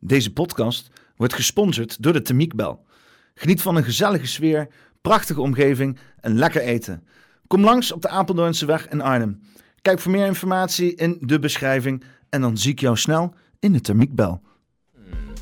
[0.00, 2.84] Deze podcast wordt gesponsord door de Temiekbel.
[3.34, 4.68] Geniet van een gezellige sfeer,
[5.00, 7.04] prachtige omgeving en lekker eten.
[7.46, 9.40] Kom langs op de Apeldoornse weg in Arnhem.
[9.82, 13.80] Kijk voor meer informatie in de beschrijving en dan zie ik jou snel in de
[13.80, 14.40] Thermiekbel.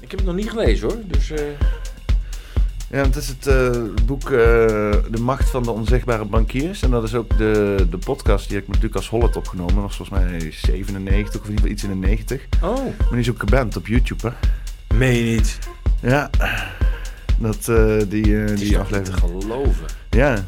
[0.01, 1.03] Ik heb het nog niet gelezen hoor.
[1.07, 1.41] Dus, eh,
[2.91, 3.71] Ja, het is het eh,
[4.05, 4.31] boek eh,
[5.11, 6.83] De Macht van de Onzichtbare Bankiers.
[6.83, 9.75] En dat is ook de, de podcast die ik met Lucas Hollet opgenomen.
[9.75, 12.43] Dat was volgens mij 97 of in ieder geval iets in de 90.
[12.63, 14.35] Oh, Maar die is ook geband op YouTube, hè?
[14.97, 15.59] meen je niet?
[16.01, 16.31] Ja,
[17.39, 19.05] dat, eh, die, die aflevering.
[19.05, 19.85] te geloven.
[20.11, 20.45] Ja.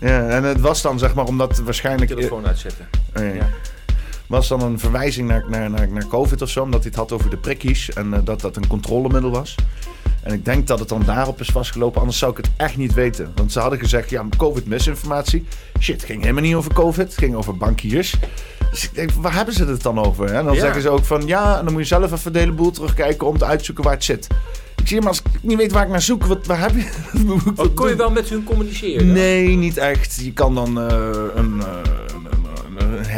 [0.00, 2.10] ja, en het was dan zeg maar omdat waarschijnlijk...
[2.10, 2.88] Telefoon uitzetten.
[3.12, 3.48] Eh, Ja.
[4.26, 7.12] was dan een verwijzing naar, naar, naar, naar COVID of zo, omdat hij het had
[7.12, 9.54] over de prikkies en dat dat een controlemiddel was.
[10.22, 12.94] En ik denk dat het dan daarop is vastgelopen, anders zou ik het echt niet
[12.94, 13.32] weten.
[13.34, 15.44] Want ze hadden gezegd, ja, COVID-misinformatie.
[15.80, 18.14] Shit, het ging helemaal niet over COVID, het ging over bankiers.
[18.70, 20.26] Dus ik denk, waar hebben ze het dan over?
[20.32, 20.60] En dan Ja.
[20.60, 23.26] zeggen ze ook van, ja, en dan moet je zelf even de hele boel terugkijken
[23.26, 24.26] om te uitzoeken waar het zit.
[24.76, 26.80] Ik zie maar als ik niet weet waar ik naar zoek, wat, waar heb je...
[26.80, 29.06] Ik Oh, kon je wel met hun communiceren?
[29.06, 29.14] dan?
[29.16, 30.14] Nee, niet echt.
[30.22, 30.96] Je kan dan eh,
[31.34, 31.66] een, eh,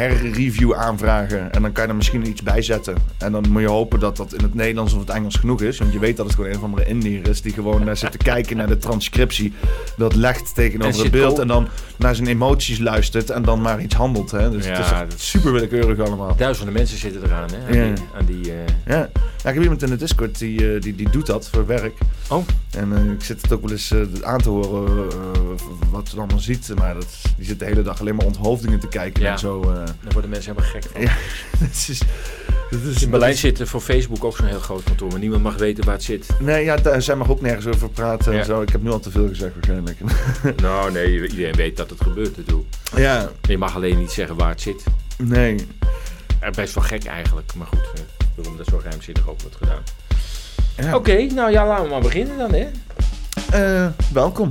[0.01, 2.95] herreview aanvragen en dan kan je er misschien iets bij zetten.
[3.17, 5.77] En dan moet je hopen dat dat in het Nederlands of het Engels genoeg is.
[5.79, 8.11] Want je weet dat het gewoon een of andere Indiër is die gewoon daar zit
[8.11, 9.53] te kijken naar de transcriptie.
[9.97, 13.81] Dat legt En tegenover het beeld en dan naar zijn emoties luistert en dan maar
[13.81, 14.31] iets handelt.
[14.31, 14.49] Hè.
[14.51, 16.35] Dus Ja, het is super willekeurig allemaal.
[16.35, 17.67] Duizenden mensen zitten eraan, hè?
[17.67, 17.93] Aan Ja.
[17.95, 19.09] die, aan die, eh, Ja.
[19.43, 21.97] ja, ik heb iemand in de Discord die, eh, die, die doet dat voor werk.
[22.29, 25.17] Oh, En eh, ik zit het ook wel eens eh, aan te horen eh,
[25.91, 26.71] wat ze allemaal ziet.
[26.75, 27.07] Maar dat,
[27.37, 29.73] die zit de hele dag alleen maar onthoofdingen te kijken en zo.
[29.97, 30.03] Eh.
[30.03, 31.01] daar worden mensen helemaal gek van.
[31.01, 31.15] Ja,
[31.59, 32.01] dat is,
[32.71, 35.43] dat is, In Berlijn is- zit voor Facebook ook zo'n heel groot kantoor, maar niemand
[35.43, 36.27] mag weten waar het zit.
[36.39, 38.39] Nee, ja, daar, zij mag ook nergens over praten Ja.
[38.39, 38.61] en zo.
[38.61, 39.97] Ik heb nu al te veel gezegd waarschijnlijk.
[40.61, 42.67] nou, nee, iedereen weet dat het gebeurt natuurlijk.
[42.95, 44.83] ja, Je mag alleen niet zeggen waar het zit.
[45.17, 45.55] nee.
[46.55, 47.79] Best wel gek eigenlijk, maar goed.
[47.95, 48.01] eh,
[48.35, 49.81] Waarom dat zo geheimzinnig ook wordt gedaan.
[50.77, 50.95] Ja.
[50.95, 52.67] Oké, nou ja, laten we maar beginnen dan, hè?
[53.51, 54.49] Eh, welkom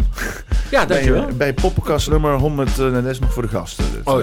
[0.70, 1.24] Ja, dankjewel.
[1.24, 2.78] bij, bij Poppenkast nummer 100.
[2.78, 3.84] eh, dat is nog voor de gasten.
[3.92, 4.14] dit, Oh.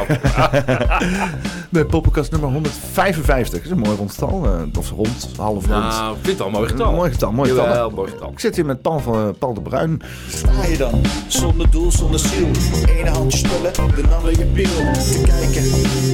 [0.00, 0.50] Oh.
[1.70, 3.52] bij Poppenkast nummer 155.
[3.52, 4.44] Dat is een mooi rond getal.
[4.44, 5.82] eh, of rond, half rond.
[5.82, 6.92] Nou, ik vind het een mooi getal.
[6.92, 7.64] Mooi getal, mooi getal.
[7.66, 8.30] Jawel, mooi getal.
[8.30, 10.02] Ik zit hier met Paul, van, Paul de Bruin.
[10.30, 11.00] sta je dan?
[11.26, 12.48] Zonder doel, zonder ziel.
[12.88, 14.92] Ene handje spullen, de andere je piel.
[14.92, 15.70] Te kijken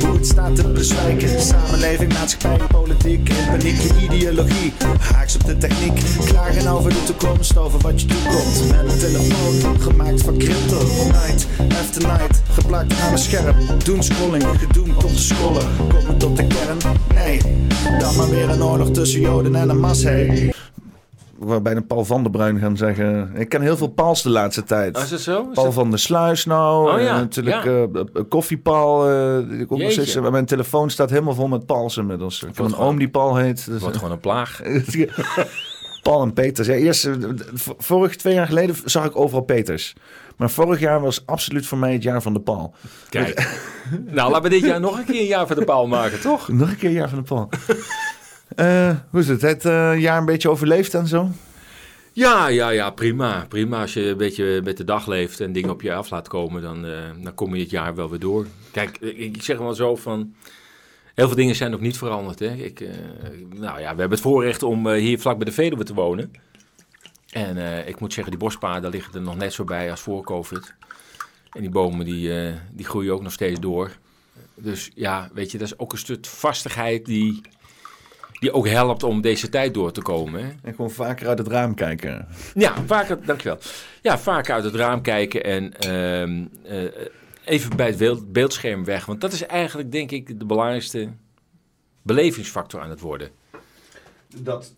[0.07, 1.41] hoe het staat te bezwijken.
[1.41, 3.29] Samenleving, maatschappij, politiek.
[3.29, 4.73] In paniek, je ideologie.
[5.13, 6.01] Haaks op de techniek.
[6.25, 8.69] Klagen over de toekomst, over wat je toekomt.
[8.71, 10.79] Met een telefoon, gemaakt van crypto.
[11.05, 11.47] Night
[11.81, 13.57] after night, geplakt aan een scherm.
[13.85, 15.67] Doen scrolling, gedoemd tot de scrollen.
[15.89, 16.79] Komen tot de kern?
[17.15, 17.41] Nee.
[17.99, 20.03] Dan maar weer een oorlog tussen Joden en een mas.
[20.03, 20.27] Hey.
[21.39, 23.31] Ik wou bijna Paul van der Bruin gaan zeggen.
[23.35, 24.97] Ik ken heel veel Pauls de laatste tijd.
[24.97, 25.39] Oh, is dat zo?
[25.41, 26.93] Is Paul dat- van der Sluis nou.
[26.93, 27.71] Oh ja, en natuurlijk ja.
[27.71, 29.09] eh, eh, Koffiepaal.
[29.11, 32.43] eh, die nog steeds, mijn telefoon staat helemaal vol met Pauls inmiddels.
[32.43, 33.57] Ik heb een gewoon- oom die Paul heet.
[33.57, 34.61] Dus, Het wordt gewoon een plaag.
[36.07, 36.67] Paul en Peters.
[36.67, 37.15] Ja, eerst, eh,
[37.79, 39.95] vorig twee jaar geleden zag ik overal Peters.
[40.37, 42.75] Maar vorig jaar was absoluut voor mij het jaar van de Paul.
[43.09, 43.59] Kijk.
[44.07, 46.49] nou, laten we dit jaar nog een keer een jaar voor de paal maken, toch?
[46.53, 47.49] Nog een keer jaar van de Paul.
[48.57, 49.43] Eh, hoe is het?
[49.43, 51.29] Het eh, jaar een beetje overleefd en zo?
[52.13, 53.47] Ja, ja, ja, prima.
[53.49, 53.81] Prima.
[53.81, 56.63] Als je een beetje met de dag leeft en dingen op je af laat komen,
[56.63, 56.87] dan,
[57.23, 58.47] dan kom je het jaar wel weer door.
[58.71, 60.35] Kijk, ik, ik zeg wel zo van...
[61.17, 62.39] Heel veel dingen zijn nog niet veranderd.
[62.39, 62.55] Hè.
[62.55, 62.89] Ik, eh,
[63.55, 66.33] nou ja, we hebben het voorrecht om eh, hier vlak bij de Veluwe te wonen.
[67.31, 70.25] En eh, ik moet zeggen, die bospaden liggen er nog net zo bij als voor
[70.25, 70.75] COVID.
[71.51, 73.91] En die bomen die, die groeien ook nog steeds door.
[74.55, 77.41] Dus ja, weet je, dat is ook een stuk vastigheid die,
[78.41, 80.45] die ook helpt om deze tijd door te komen.
[80.45, 80.51] Hè.
[80.63, 82.29] En gewoon vaker uit het raam kijken.
[82.55, 83.59] Ja, vaker, dankjewel.
[84.03, 86.85] Ja, vaker uit het raam kijken en ehm, eh,
[87.47, 89.05] even bij het beeld- beeldscherm weg.
[89.07, 91.09] Want dat is eigenlijk, denk ik, de belangrijkste
[92.03, 93.29] belevingsfactor aan het worden.
[94.37, 94.75] Dat,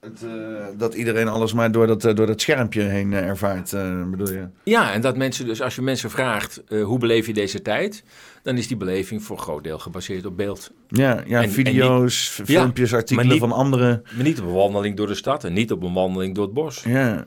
[0.00, 3.72] het, eh, dat iedereen alles maar door dat, eh, door dat schermpje heen eh, ervaart,
[3.72, 4.46] eh, bedoel je?
[4.62, 8.04] Ja, en dat mensen dus, als je mensen vraagt, eh, hoe beleef je deze tijd?
[8.42, 10.70] Dan is die beleving voor een groot deel gebaseerd op beeld.
[10.88, 14.02] Ja, ja En- en video's, filmpjes, artikelen niet- van anderen.
[14.14, 16.54] Maar niet op een wandeling door de stad en niet op een wandeling door het
[16.54, 16.82] bos.
[16.82, 17.24] Ja.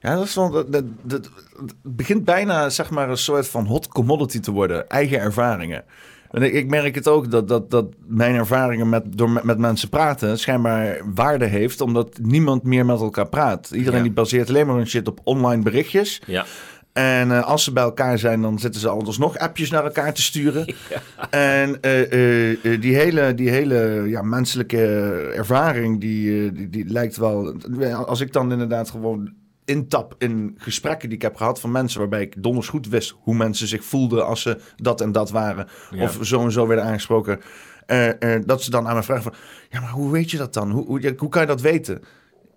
[0.00, 0.50] Ja, dat is wel.
[0.50, 1.30] Dat, dat, dat-
[1.62, 4.88] het begint bijna zeg maar een soort van hot commodity te worden.
[4.88, 5.84] Eigen ervaringen.
[6.30, 9.58] En ik, ik merk het ook dat, dat, dat mijn ervaringen met, door met, met
[9.58, 13.70] mensen praten schijnbaar waarde heeft, omdat niemand meer met elkaar praat.
[13.70, 14.04] Iedereen Ja.
[14.04, 16.22] die baseert alleen maar hun shit op online berichtjes.
[16.26, 16.44] Ja.
[16.92, 20.14] En eh, als ze bij elkaar zijn, dan zitten ze anders nog appjes naar elkaar
[20.14, 20.66] te sturen.
[21.30, 24.84] En eh, eh, die hele, die hele ja, menselijke
[25.36, 27.54] ervaring, die, die, die lijkt wel...
[28.06, 29.32] Als ik dan inderdaad gewoon
[29.64, 32.00] intap in gesprekken die ik heb gehad van mensen...
[32.00, 35.68] waarbij ik donders goed wist hoe mensen zich voelden als ze dat en dat waren.
[35.90, 36.02] Ja.
[36.02, 37.40] Of zo en zo werden aangesproken.
[37.86, 39.34] eh, eh, dat ze dan aan me vragen van...
[39.70, 40.70] Ja, maar hoe weet je dat dan?
[40.70, 42.02] Hoe, hoe, hoe kan je dat weten?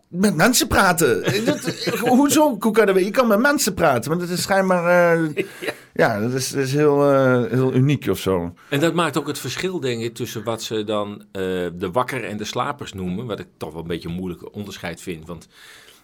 [0.07, 1.46] Met mensen praten.
[1.46, 2.57] dat, hoezo?
[2.60, 3.06] Hoe kan je dat weten?
[3.06, 5.16] Je kan met mensen praten, maar dat is schijnbaar...
[5.16, 5.46] eh,
[5.94, 8.54] ja, dat is, dat is heel, eh, heel uniek of zo.
[8.69, 11.42] En dat maakt ook het verschil, denk ik, tussen wat ze dan eh,
[11.74, 13.25] de wakker en de slapers noemen.
[13.25, 15.28] Wat ik toch wel een beetje een moeilijk onderscheid vind.
[15.28, 15.48] Want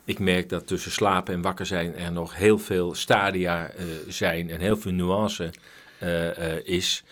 [0.05, 4.49] ik merk dat tussen slapen en wakker zijn er nog heel veel stadia eh, zijn
[4.49, 5.51] en heel veel nuance
[6.01, 7.03] eh, eh, is.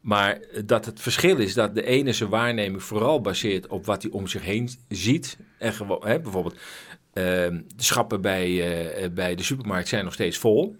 [0.00, 4.10] Maar dat het verschil is dat de ene zijn waarneming vooral baseert op wat hij
[4.10, 5.36] om zich heen ziet.
[5.58, 6.54] En hè, bijvoorbeeld,
[7.12, 10.76] eh, de schappen bij, bij de supermarkt zijn nog steeds vol.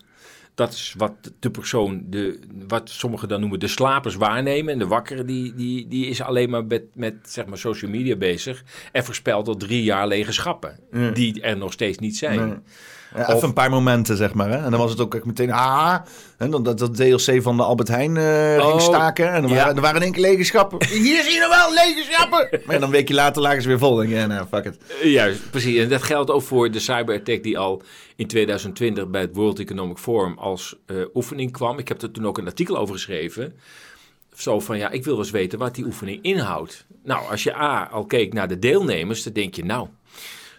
[0.55, 2.39] Dat is wat de persoon, de,
[2.69, 4.73] wat sommigen dan noemen de slapers waarnemen.
[4.73, 8.17] En de wakkere, die, die, die is alleen maar met, met zeg maar social media
[8.17, 8.65] bezig.
[8.93, 10.79] En voorspelt al drie jaar lege schappen.
[11.15, 12.63] Die er nog steeds niet zijn.
[13.17, 14.49] Ja, Of- even een paar momenten, zeg maar.
[14.51, 14.57] Hè?
[14.65, 15.53] En dan was het ook meteen...
[15.53, 15.97] Ah,
[16.39, 19.33] dan dat, dat DLC van de Albert Heijn eh, ging Oh, staken.
[19.33, 19.55] En er ja.
[19.55, 20.87] waren, er waren in één keer lege schappen.
[20.87, 22.11] Hier zie je nog wel, lege!
[22.67, 23.91] Maar dan een weekje later lagen ze weer vol.
[23.97, 24.77] Dan denk je, ja, nou, fuck it.
[25.03, 25.79] Eh, Juist, precies.
[25.79, 27.83] En dat geldt ook voor de cyberattack die al
[28.17, 31.79] in 2020 bij het World Economic Forum als eh, oefening kwam.
[31.79, 33.55] Ik heb er toen ook een artikel over geschreven.
[34.37, 36.87] Zo van, ja, ik wil eens weten wat die oefening inhoudt.
[37.05, 39.89] Nou, als je A, al keek naar de deelnemers, dan denk je, nou,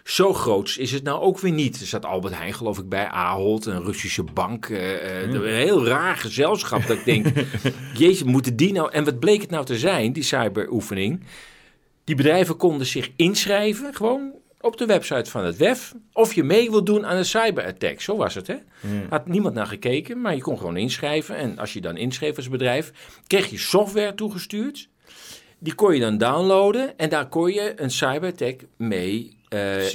[0.04, 1.80] zo groots is het nou ook weer niet.
[1.80, 4.68] Er zat Albert Heijn, geloof ik, bij Ahold, een Russische bank.
[4.68, 7.26] eh, eh, Een heel raar gezelschap dat ik denk,
[7.98, 8.90] jeetje, moeten die nou...
[8.92, 11.20] En wat bleek het nou te zijn, die cyberoefening?
[12.04, 15.94] Die bedrijven konden zich inschrijven, gewoon op de website van het WEF.
[16.12, 18.00] Of je mee wil doen aan een cyberattack.
[18.00, 18.56] Zo was het, hè?
[19.08, 21.36] Had niemand naar gekeken, maar je kon gewoon inschrijven.
[21.36, 22.92] En als je dan inschreef als bedrijf,
[23.26, 24.88] kreeg je software toegestuurd.
[25.58, 29.94] Die kon je dan downloaden en daar kon je een cyberattack mee eh,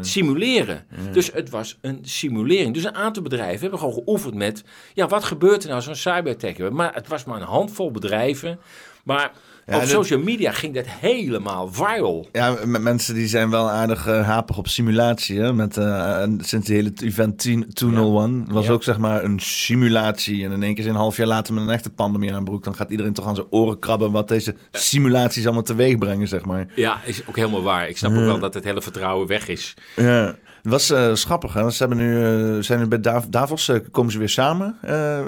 [0.00, 0.86] Simuleren.
[1.12, 2.74] Dus het was een simulering.
[2.74, 4.64] Dus een aantal bedrijven hebben gewoon geoefend met...
[4.94, 6.70] ja, wat gebeurt er nou een cyberattack?
[6.70, 8.58] Maar het was maar een handvol bedrijven.
[9.04, 9.32] Maar
[9.70, 12.28] Ja, op social media ging dat helemaal viral.
[12.32, 15.40] Ja, met mensen die zijn wel aardig eh, hapig op simulatie.
[15.40, 15.52] Hè?
[15.52, 18.72] Met, eh, sinds die hele event 10 201 was Ja.
[18.72, 20.44] ook zeg maar een simulatie.
[20.44, 22.64] En in één keer een half jaar later met een echte pandemie aan broek.
[22.64, 26.44] Dan gaat iedereen toch aan zijn oren krabben wat deze simulaties allemaal teweeg brengen, zeg
[26.44, 26.66] maar.
[26.74, 27.88] Ja, is ook helemaal waar.
[27.88, 29.74] Ik snap ook wel dat het hele vertrouwen weg is.
[29.96, 31.52] Ja, het was eh schappig.
[31.52, 31.70] Hè?
[31.70, 32.24] Ze hebben nu,
[32.56, 34.76] eh, zijn nu bij Dav- Davos, eh, komen ze weer samen.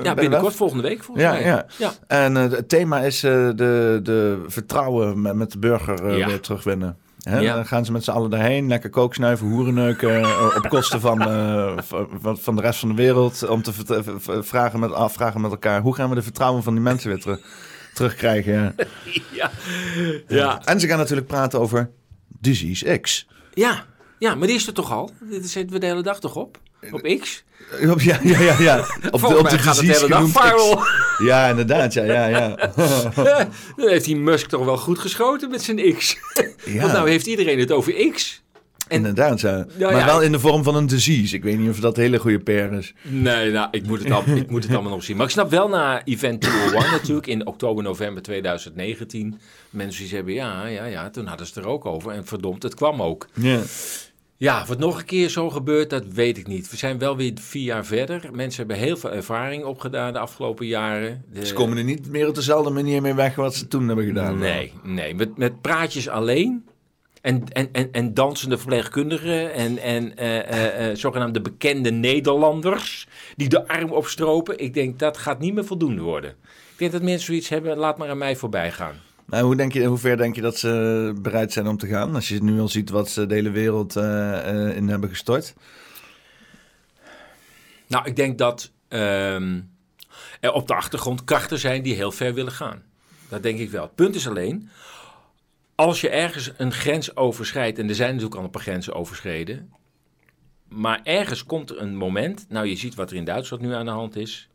[0.02, 1.44] Ja, binnenkort, volgende week volgens Ja, mij.
[1.44, 1.67] ja.
[1.79, 1.93] ja.
[2.06, 6.26] En het thema is de, de vertrouwen met, met de burger Ja.
[6.26, 6.96] weer terugwinnen.
[7.23, 7.38] Hè?
[7.38, 7.55] Ja.
[7.55, 10.25] Dan gaan ze met z'n allen daarheen, lekker kooksnuiven, hoerenneuken,
[10.56, 11.73] op kosten van, eh,
[12.20, 13.49] van, van de rest van de wereld.
[13.49, 13.73] Om te
[14.43, 17.40] vragen met, afvragen met elkaar, hoe gaan we de vertrouwen van die mensen weer terug,
[17.94, 18.52] terugkrijgen?
[18.52, 18.73] Ja.
[19.32, 19.50] Ja.
[20.29, 20.61] Ja.
[20.64, 21.90] En ze gaan natuurlijk praten over
[22.40, 23.26] Disease X.
[23.55, 23.84] Ja.
[24.22, 25.10] Ja, maar die is er toch al?
[25.20, 26.58] Dit zitten we de hele dag toch op?
[26.92, 27.44] Op X?
[27.80, 28.56] Ja, ja, ja.
[28.58, 28.78] ja.
[29.10, 30.82] Op gaat het de hele dag viral.
[31.19, 31.92] Ja, inderdaad.
[31.92, 32.56] Ja, ja, ja.
[33.76, 36.16] Dan heeft die Musk toch wel goed geschoten met zijn X.
[36.64, 36.80] Ja.
[36.80, 38.42] Want nou heeft iedereen het over X.
[38.88, 39.66] En- Inderdaad, ja.
[39.78, 41.34] Maar ja, wel in de vorm van een disease.
[41.36, 42.94] Ik weet niet of dat hele goede PR is.
[43.02, 45.16] Nee, nou, ik moet, het al, ik moet het allemaal nog zien.
[45.16, 49.40] Maar ik snap wel na Event 201 natuurlijk, in oktober, november 2019.
[49.70, 52.12] Mensen die zeggen, ja, ja, ja, toen hadden ze het er ook over.
[52.12, 53.28] En verdomd, het kwam ook.
[53.34, 53.58] Ja.
[54.43, 56.71] Ja, of het nog een keer zo gebeurt, dat weet ik niet.
[56.71, 58.29] We zijn wel weer vier jaar verder.
[58.33, 61.25] Mensen hebben heel veel ervaring opgedaan de afgelopen jaren.
[61.33, 64.05] De- Ze komen er niet meer op dezelfde manier mee weg wat ze toen hebben
[64.06, 64.39] gedaan.
[64.39, 65.15] Nee, nee.
[65.15, 66.65] Met, met praatjes alleen.
[67.21, 73.06] En, en, en, en dansende verpleegkundigen en, en eh, eh, zogenaamde bekende Nederlanders
[73.37, 74.58] die de arm opstropen.
[74.58, 76.31] Ik denk dat gaat niet meer voldoende worden.
[76.72, 78.94] Ik denk dat mensen zoiets hebben, laat maar aan mij voorbij gaan.
[79.32, 82.15] Nou, hoe, denk je, hoe ver denk je dat ze bereid zijn om te gaan?
[82.15, 85.55] Als je nu al ziet wat ze de hele wereld eh, eh, in hebben gestort.
[87.86, 89.60] Nou, ik denk dat ehm,
[90.41, 92.82] er op de achtergrond krachten zijn die heel ver willen gaan.
[93.29, 93.82] Dat denk ik wel.
[93.82, 94.69] Het punt is alleen,
[95.74, 99.72] als je ergens een grens overschrijdt, en er zijn natuurlijk al een paar grenzen overschreden,
[100.69, 103.84] maar ergens komt er een moment, nou je ziet wat er in Duitsland nu aan
[103.84, 104.48] de hand is,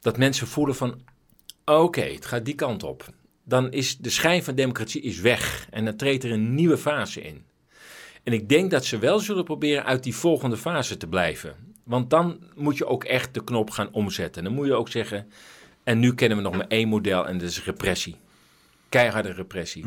[0.00, 1.00] dat mensen voelen van,
[1.64, 3.14] oké, het gaat die kant op.
[3.48, 7.22] Dan is de schijn van democratie is weg en dan treedt er een nieuwe fase
[7.22, 7.44] in.
[8.22, 11.54] En ik denk dat ze wel zullen proberen uit die volgende fase te blijven.
[11.84, 14.44] Want dan moet je ook echt de knop gaan omzetten.
[14.44, 15.28] Dan moet je ook zeggen,
[15.84, 18.16] en nu kennen we nog maar één model en dat is repressie.
[18.88, 19.84] Keiharde repressie.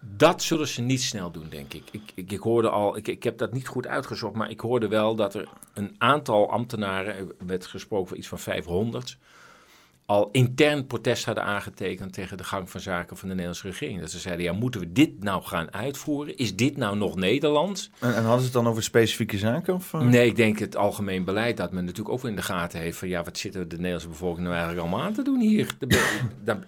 [0.00, 1.88] Dat zullen ze niet snel doen, denk ik.
[1.90, 4.88] Ik, ik, ik hoorde al, ik, ik heb dat niet goed uitgezocht, maar ik hoorde
[4.88, 9.18] wel dat er een aantal ambtenaren, er werd gesproken van iets van 500,
[10.12, 14.00] al intern protest hadden aangetekend tegen de gang van zaken van de Nederlandse regering.
[14.00, 16.36] Dat ze zeiden, ja, moeten we dit nou gaan uitvoeren?
[16.36, 17.90] Is dit nou nog Nederland?
[17.98, 19.74] En, en hadden ze het dan over specifieke zaken?
[19.74, 20.00] Of, uh?
[20.00, 23.08] Nee, ik denk het algemeen beleid dat men natuurlijk ook in de gaten heeft van,
[23.08, 25.66] ja, wat zit er de Nederlandse bevolking nou eigenlijk allemaal aan te doen hier?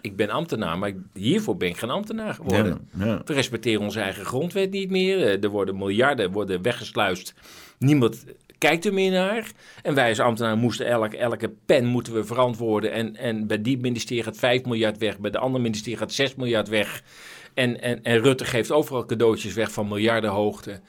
[0.00, 2.88] Ik ben ambtenaar, maar hiervoor ben ik geen ambtenaar geworden.
[2.98, 3.22] Ja, ja.
[3.24, 5.42] We respecteren onze eigen grondwet niet meer.
[5.44, 7.34] Er worden miljarden worden weggesluist.
[7.78, 8.24] Niemand
[8.58, 9.50] kijkt er meer naar.
[9.82, 12.92] En wij als ambtenaar moesten elke, elke pen moeten we verantwoorden.
[12.92, 16.34] En, en bij die ministerie gaat 5 miljard weg, bij de andere ministerie gaat 6
[16.34, 17.02] miljard weg.
[17.54, 20.80] En, en, en Rutte geeft overal cadeautjes weg van miljardenhoogte.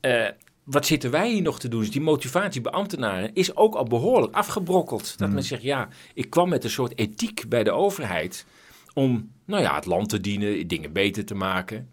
[0.00, 0.26] Uh,
[0.64, 1.80] wat zitten wij hier nog te doen?
[1.80, 5.18] Dus die motivatie bij ambtenaren is ook al behoorlijk afgebrokkeld.
[5.18, 8.46] Dat men zegt, ja, ik kwam met een soort ethiek bij de overheid
[8.94, 11.90] om nou ja, het land te dienen, dingen beter te maken.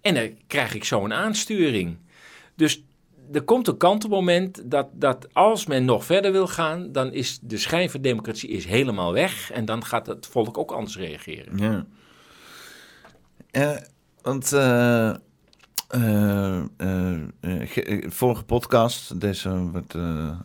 [0.00, 1.96] En dan krijg ik zo een aansturing.
[2.56, 2.82] Dus
[3.32, 7.58] er komt een kantelmoment dat, dat als men nog verder wil gaan, dan is de
[7.58, 9.50] schijn van democratie is helemaal weg.
[9.50, 11.58] En dan gaat het volk ook anders reageren.
[11.58, 11.86] Ja.
[14.22, 15.14] Want uh,
[15.96, 16.60] uh,
[18.08, 19.94] vorige podcast, deze wordt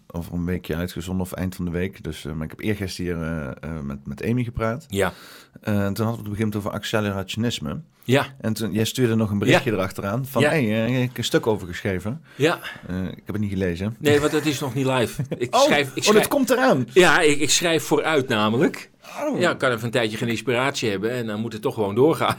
[0.07, 2.03] over een weekje uitgezonden of eind van de week.
[2.03, 4.85] Dus maar ik heb eergisteren hier met, met Amy gepraat.
[4.89, 5.13] Ja.
[5.63, 7.81] toen hadden we het begin over accelerationisme.
[8.05, 8.25] Ja.
[8.41, 10.49] En toen, jij stuurde nog een berichtje erachteraan van, ja.
[10.49, 12.21] hey, ik heb een stuk over geschreven.
[12.35, 12.55] Ja.
[12.87, 13.95] Ik heb het niet gelezen.
[13.99, 15.23] Nee, want het is nog niet live.
[15.37, 16.87] Ik oh, schrijf, ik schrijf, oh, dat komt eraan.
[16.93, 18.89] Ja, ik, ik schrijf vooruit namelijk.
[19.21, 19.39] Oh.
[19.39, 21.95] Ja, ik kan even een tijdje geen inspiratie hebben en dan moet het toch gewoon
[21.95, 22.37] doorgaan.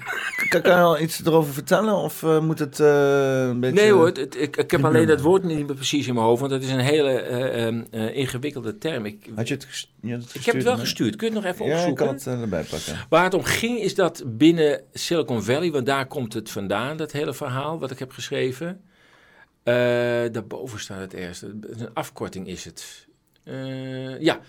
[0.49, 3.81] Kan, kan je al iets erover vertellen of uh, moet het uh, een beetje...
[3.81, 6.27] Nee hoor, het, het, ik, ik heb alleen dat woord niet meer precies in mijn
[6.27, 9.05] hoofd, want het is een hele uh, ingewikkelde term.
[9.05, 11.17] Ik, Had je het, ges je het Ik heb het wel gestuurd.
[11.17, 12.05] Kun je het nog even ja, opzoeken?
[12.05, 13.07] Ja, ik kan het erbij pakken.
[13.09, 17.13] Waar het om ging is dat binnen Silicon Valley, want daar komt het vandaan, dat
[17.13, 18.81] hele verhaal wat ik heb geschreven.
[19.63, 21.43] daarboven staat het ergens.
[21.43, 23.07] Een afkorting is het.
[24.21, 24.41] ja,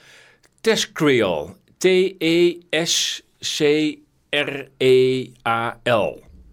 [0.62, 1.55] TESCREAL.
[1.77, 3.24] T-E-S-C-R-E-A-L.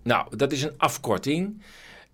[0.02, 1.62] Nou, dat is een afkorting.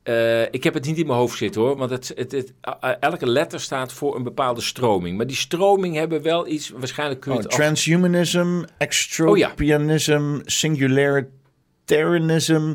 [0.04, 2.52] Uh, ik heb het niet in mijn hoofd zitten hoor, want het, het, het,
[2.84, 5.16] uh, elke letter staat voor een bepaalde stroming.
[5.16, 7.52] Maar die stroming hebben wel iets, waarschijnlijk kun je oh, het...
[7.52, 10.42] Transhumanism, extropianism, oh, ja.
[10.44, 12.72] singularitarianism,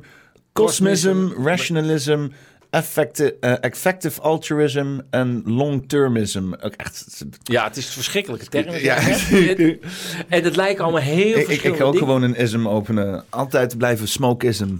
[0.54, 2.28] cosmism, rationalism,
[2.76, 6.54] effective, uh, effective altruism en long-termism.
[6.54, 7.26] Echt.
[7.44, 8.82] Ja, het is verschrikkelijke termen.
[8.82, 8.98] Ja.
[10.28, 13.24] en het lijkt allemaal heel ik, ik, ik ga ook gewoon een ism openen.
[13.30, 14.68] Altijd blijven smokeism.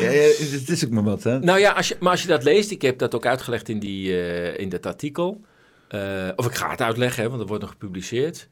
[0.00, 1.38] ja, ja, het is ook maar wat, hè?
[1.38, 3.78] Nou ja, als je, maar als je dat leest, ik heb dat ook uitgelegd in,
[3.78, 5.40] die, uh, in dat artikel.
[5.94, 8.48] Uh, of ik ga het uitleggen, hè, want dat wordt nog gepubliceerd.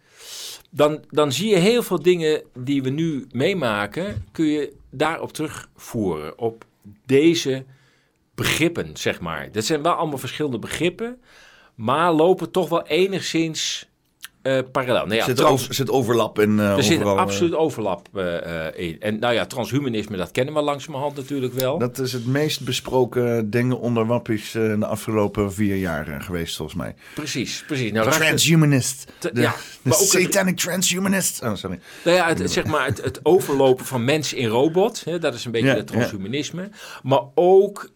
[0.71, 6.39] Dan, dan zie je heel veel dingen die we nu meemaken, kun je daarop terugvoeren.
[6.39, 6.65] Op
[7.07, 7.65] deze
[8.35, 9.53] begrippen, zeg maar.
[9.53, 11.23] Dat zijn wel allemaal verschillende begrippen,
[11.75, 13.89] maar lopen toch wel enigszins
[14.45, 15.07] uh, parallel.
[15.07, 18.09] Nou ja, zit, over, zit overlap in uh, Er zit absoluut overlap
[18.75, 19.01] in.
[19.01, 21.79] En nou ja, transhumanisme, dat kennen we langzamerhand natuurlijk wel.
[21.79, 26.95] Dat is het meest besproken dingen onder wappies de afgelopen vier jaar geweest, volgens mij.
[27.15, 27.93] Precies, precies.
[27.93, 29.13] Nou, transhumanist.
[29.19, 31.43] De, ja, de maar ook satanic het, transhumanist.
[31.43, 31.81] Oh, sorry.
[32.05, 35.45] Nou ja, het, zeg maar het, het, overlopen van mens in robot, hè, dat is
[35.45, 36.63] een beetje ja, het transhumanisme.
[36.63, 36.69] Ja.
[37.03, 37.91] Maar ook,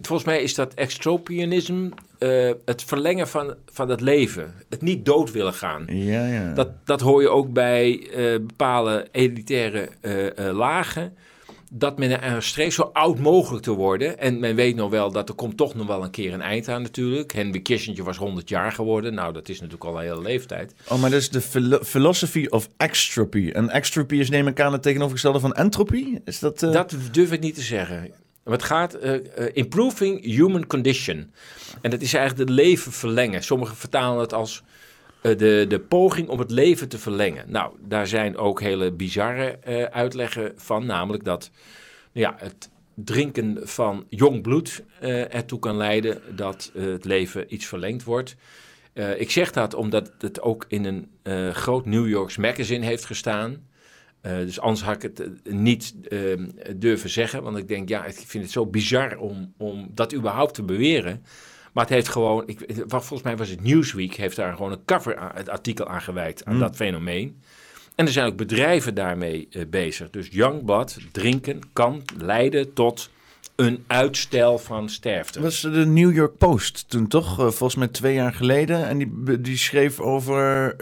[0.00, 4.54] volgens mij is dat extropianisme, uh, het verlengen van, van het leven.
[4.68, 5.84] Het niet dood willen gaan.
[5.88, 6.52] Ja, ja.
[6.52, 11.16] Dat, dat hoor je ook bij uh, bepaalde elitaire uh, lagen.
[11.70, 14.18] Dat men er streeft zo oud mogelijk te worden.
[14.18, 16.68] En men weet nog wel dat er komt toch nog wel een keer een eind
[16.68, 17.32] aan natuurlijk.
[17.32, 19.14] Henry Kissinger was 100 jaar geworden.
[19.14, 20.74] Nou, dat is natuurlijk al een hele leeftijd.
[20.88, 23.50] Oh, maar dat is de philo philosophy of extropy.
[23.50, 26.18] En extropy is neem ik aan het tegenovergestelde van entropy?
[26.24, 28.10] Is dat, dat durf ik niet te zeggen.
[28.52, 29.20] Het gaat uh,
[29.52, 31.32] improving human condition.
[31.80, 33.42] En dat is eigenlijk het leven verlengen.
[33.42, 34.62] Sommigen vertalen het als
[35.22, 37.44] uh, de, de poging om het leven te verlengen.
[37.50, 39.58] Nou, daar zijn ook hele bizarre
[39.90, 40.86] uitleggen van.
[40.86, 41.50] Namelijk dat
[42.12, 44.82] ja, het drinken van jong bloed
[45.30, 48.36] ertoe kan leiden dat het leven iets verlengd wordt.
[49.16, 50.84] ik zeg dat omdat het ook in
[51.22, 53.66] een groot New Yorks magazine heeft gestaan.
[54.26, 57.42] Uh, dus anders had ik het uh, niet uh, durven zeggen.
[57.42, 61.24] Want ik denk, ja, ik vind het zo bizar om, om dat überhaupt te beweren.
[61.72, 65.16] Maar het heeft gewoon, ik, volgens mij was het Newsweek, heeft daar gewoon een cover
[65.16, 66.60] aan, het artikel aan gewijd aan mm.
[66.60, 67.40] dat fenomeen.
[67.94, 70.10] En er zijn ook bedrijven daarmee bezig.
[70.10, 73.10] Dus Youngblood, drinken, kan leiden tot
[73.56, 75.40] een uitstel van sterfte.
[75.40, 77.34] was de New York Post toen toch?
[77.34, 78.86] volgens mij twee jaar geleden.
[78.86, 80.76] En die, die schreef over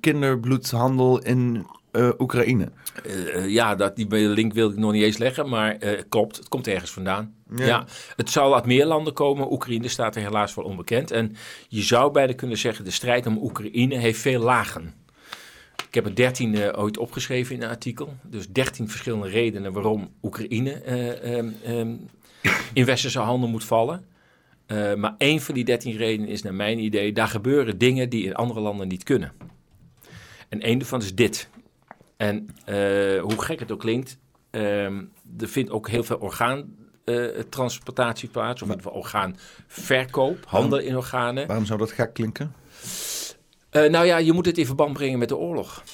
[0.00, 1.66] kinderbloedhandel in
[1.96, 2.68] eh, Oekraïne.
[3.04, 6.48] Eh, ja, dat, die link wil ik nog niet eens leggen, maar eh, klopt, het
[6.48, 7.34] komt ergens vandaan.
[7.56, 7.66] Ja.
[7.66, 7.84] Ja.
[8.16, 9.52] het zal uit meer landen komen.
[9.52, 11.10] Oekraïne staat er helaas wel onbekend.
[11.10, 11.36] En
[11.68, 14.94] je zou bijna kunnen zeggen, de strijd om Oekraïne heeft veel lagen.
[15.88, 18.14] Ik heb er 13 eh, ooit opgeschreven in een artikel.
[18.22, 21.94] Dus 13 verschillende redenen waarom Oekraïne eh, ehm, ehm,
[22.72, 24.04] in westerse handen moet vallen.
[24.66, 28.24] Eh, maar één van die 13 redenen is naar mijn idee, daar gebeuren dingen die
[28.24, 29.32] in andere landen niet kunnen.
[30.48, 31.48] En één daarvan is dit.
[32.16, 34.18] En eh, hoe gek het ook klinkt,
[34.50, 35.04] ehm,
[35.38, 38.62] er vindt ook heel veel orgaantransplantatie plaats.
[38.62, 41.46] Of in ieder geval orgaanverkoop, handel in organen.
[41.46, 42.54] Waarom zou dat gek klinken?
[43.70, 45.84] Eh, nou ja, je moet het in verband brengen met de oorlog.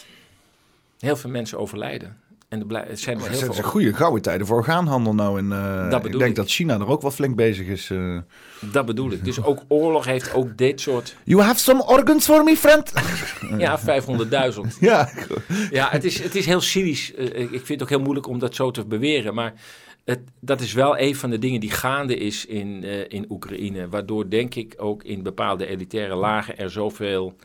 [0.99, 2.21] Heel veel mensen overlijden.
[2.53, 3.63] En er blij- er zijn er Het heel zijn veel...
[3.65, 5.39] goede gouden tijden voor orgaanhandel nou.
[5.39, 6.35] En, eh, Dat ik denk ik.
[6.35, 7.91] dat China er ook wel flink bezig is.
[7.91, 8.19] eh.
[8.61, 9.25] Dat bedoel ik.
[9.25, 11.17] Dus ook oorlog heeft ook dit soort...
[11.25, 12.93] You have some organs for me, friend?
[13.59, 14.79] Ja, 500.000.
[14.81, 15.11] ja,
[15.71, 17.15] Ja, het is, het is heel cynisch.
[17.15, 19.35] Eh, ik vind het ook heel moeilijk om dat zo te beweren.
[19.35, 19.53] Maar
[20.05, 23.89] het, dat is wel een van de dingen die gaande is in, in Oekraïne.
[23.89, 27.37] Waardoor denk ik ook in bepaalde elitaire lagen er zoveel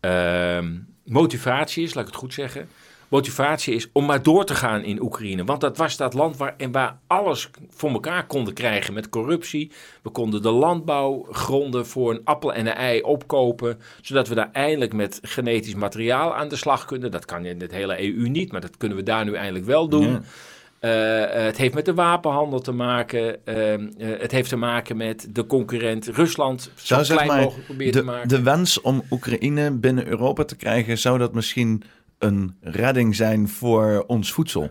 [0.00, 2.68] ehm, motivatie is, laat ik het goed zeggen.
[3.08, 5.44] Motivatie is om maar door te gaan in Oekraïne.
[5.44, 9.70] Want dat was dat land waar, en waar alles voor elkaar konden krijgen met corruptie.
[10.02, 13.78] We konden de landbouwgronden voor een appel en een ei opkopen.
[14.00, 17.10] Zodat we daar eindelijk met genetisch materiaal aan de slag kunnen.
[17.10, 19.88] Dat kan in het hele EU niet, maar dat kunnen we daar nu eindelijk wel
[19.88, 20.10] doen.
[20.10, 20.22] Ja.
[20.78, 23.46] Eh, eh, het heeft met de wapenhandel te maken.
[23.46, 26.62] Ehm, eh, het heeft te maken met de concurrent Rusland.
[26.62, 28.28] Zo Zou zeg klein maar mogelijk proberen te maken.
[28.28, 31.82] de wens om Oekraïne binnen Europa te krijgen, zou dat misschien
[32.18, 34.70] een redding zijn voor ons voedsel?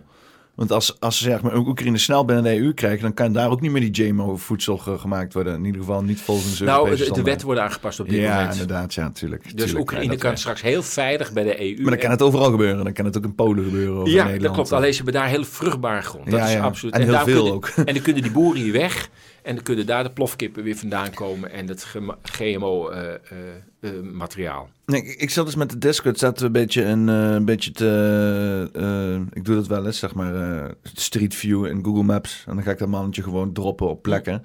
[0.56, 3.50] Want als, als ze zeg maar, Oekraïne snel binnen de EU krijgen, dan kan daar
[3.50, 5.56] ook niet meer die GMO-voedsel ge- gemaakt worden.
[5.56, 8.20] In ieder geval niet volgens de nou, Europese de, de wetten worden aangepast op dit
[8.22, 8.52] Ja, moment.
[8.52, 9.58] inderdaad, ja, natuurlijk.
[9.58, 11.82] Dus Oekraïne kan straks heel veilig bij de EU.
[11.82, 12.84] Maar dan kan het overal gebeuren.
[12.84, 14.02] Dan kan het ook in Polen gebeuren.
[14.02, 14.44] Of in ja, Nederland.
[14.44, 14.72] dat klopt.
[14.72, 16.26] Alleen ze hebben daar heel vruchtbare grond.
[16.32, 16.62] Dat Ja, is ja.
[16.64, 16.94] absoluut.
[16.96, 17.68] En heel veel kunnen, ook.
[17.86, 19.10] En dan kunnen die boeren hier weg.
[19.48, 21.52] En dan kunnen daar de plofkippen weer vandaan komen.
[21.52, 21.88] En het
[22.22, 24.70] GMO-materiaal.
[24.86, 27.72] Nee, ik- zat dus met de Discord, zaten we een beetje, een, eh, een beetje
[27.72, 28.70] te...
[28.74, 32.44] eh, ik doe dat wel eens, zeg maar, eh, Street View in Google Maps.
[32.48, 34.44] En dan ga ik dat mannetje gewoon droppen op plekken.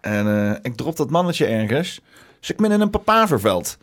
[0.00, 2.00] En eh, ik drop dat mannetje ergens.
[2.40, 3.78] Dus ik ben in een papaverveld.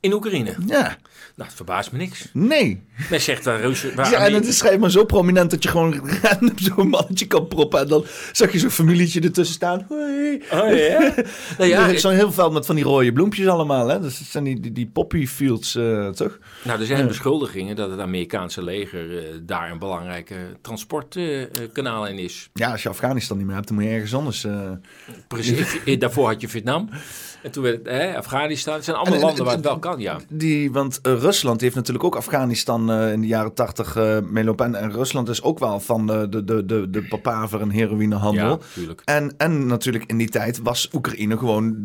[0.00, 0.54] In Oekraïne.
[0.66, 0.96] Ja,
[1.42, 2.28] Nou, het verbaast me niks.
[2.32, 2.82] nee.
[3.10, 3.94] Men zegt Russen...
[3.94, 7.48] Waar Ja, en het is schijnbaar zo prominent dat je gewoon random zo'n mannetje kan
[7.48, 7.80] proppen.
[7.80, 9.86] En dan zag je zo'n familietje ertussen staan.
[9.88, 10.34] Hoi.
[10.52, 10.98] Oh ja?
[11.58, 13.88] nou ja, er ik- zo'n heel veld met van die rode bloempjes allemaal.
[13.88, 14.00] Hè?
[14.00, 16.38] Dus het zijn die, die, die poppy fields, eh, toch?
[16.64, 22.50] Nou, er zijn beschuldigingen dat het Amerikaanse leger eh, daar een belangrijke transportkanaal in is.
[22.52, 24.44] Ja, als je Afghanistan niet meer hebt, dan moet je ergens anders...
[24.44, 24.70] eh,
[25.28, 25.76] Precies.
[25.84, 26.88] Eh, Daarvoor had je Vietnam.
[27.42, 28.74] En toen werd het hè, Afghanistan.
[28.74, 30.18] Het zijn allemaal En- en- landen waar het wel kan, ja.
[30.28, 34.66] Die, want eh, Rusland heeft natuurlijk ook Afghanistan eh, in de jaren tachtig uh, meelopen.
[34.66, 38.48] En, en Rusland is ook wel van de, de, de, de, de papaver en heroïnehandel.
[38.48, 39.02] Ja, natuurlijk.
[39.04, 41.76] En, en natuurlijk in die tijd was Oekraïne gewoon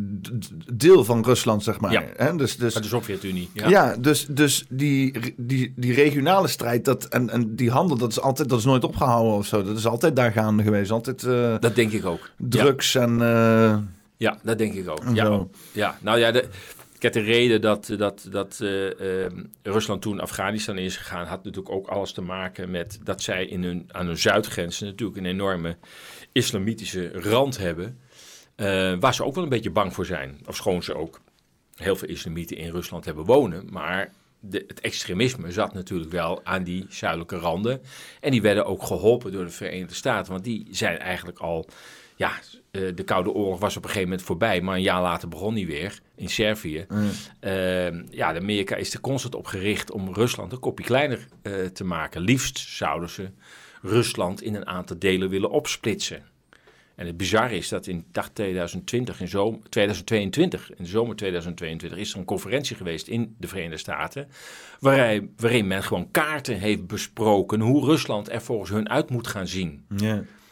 [0.73, 1.91] deel van Rusland, zeg maar.
[1.91, 2.03] Ja.
[2.15, 2.35] Hè?
[2.35, 3.49] Dus, dus, de Sovjet-Unie.
[3.53, 3.69] Ja.
[3.69, 3.95] ja.
[3.99, 8.49] dus, dus die, die, die regionale strijd dat, en, en die handel, dat is, altijd,
[8.49, 9.63] dat is nooit opgehouden of zo.
[9.63, 10.91] Dat is altijd daar gaande geweest.
[10.91, 12.29] Altijd eh, Dat denk ik ook.
[12.37, 13.21] Drugs en...
[14.17, 15.03] Ja, dat denk ik ook.
[15.13, 15.97] Ja, ja.
[16.01, 16.47] nou ja, de,
[16.99, 19.31] kijk, de reden dat, dat, dat eh, eh,
[19.63, 23.63] Rusland toen Afghanistan is gegaan, had natuurlijk ook alles te maken met dat zij in
[23.63, 25.77] hun, aan hun zuidgrenzen natuurlijk een enorme
[26.31, 27.99] islamitische rand hebben.
[28.55, 30.39] eh, waar ze ook wel een beetje bang voor zijn.
[30.45, 31.19] Ofschoon ze ook
[31.75, 33.67] heel veel islamieten in Rusland hebben wonen.
[33.71, 37.81] Maar de, het extremisme zat natuurlijk wel aan die zuidelijke randen.
[38.21, 40.31] En die werden ook geholpen door de Verenigde Staten.
[40.31, 41.67] Want die zijn eigenlijk al
[42.15, 42.31] ja,
[42.77, 45.53] eh, de Koude Oorlog was op een gegeven moment voorbij, maar een jaar later begon
[45.53, 46.85] die weer in Servië.
[46.89, 47.09] Mm.
[47.39, 51.53] Eh, ja, de Amerika is er constant op gericht om Rusland een kopje kleiner eh,
[51.53, 52.21] te maken.
[52.21, 53.29] Liefst zouden ze
[53.81, 56.23] Rusland in een aantal delen willen opsplitsen.
[56.95, 61.99] En het bizarre is dat in dag 2020, in zomer, 2022, in de zomer 2022,
[61.99, 64.27] is er een conferentie geweest in de Verenigde Staten.
[64.79, 69.47] Waarin, waarin men gewoon kaarten heeft besproken hoe Rusland er volgens hun uit moet gaan
[69.47, 69.85] zien.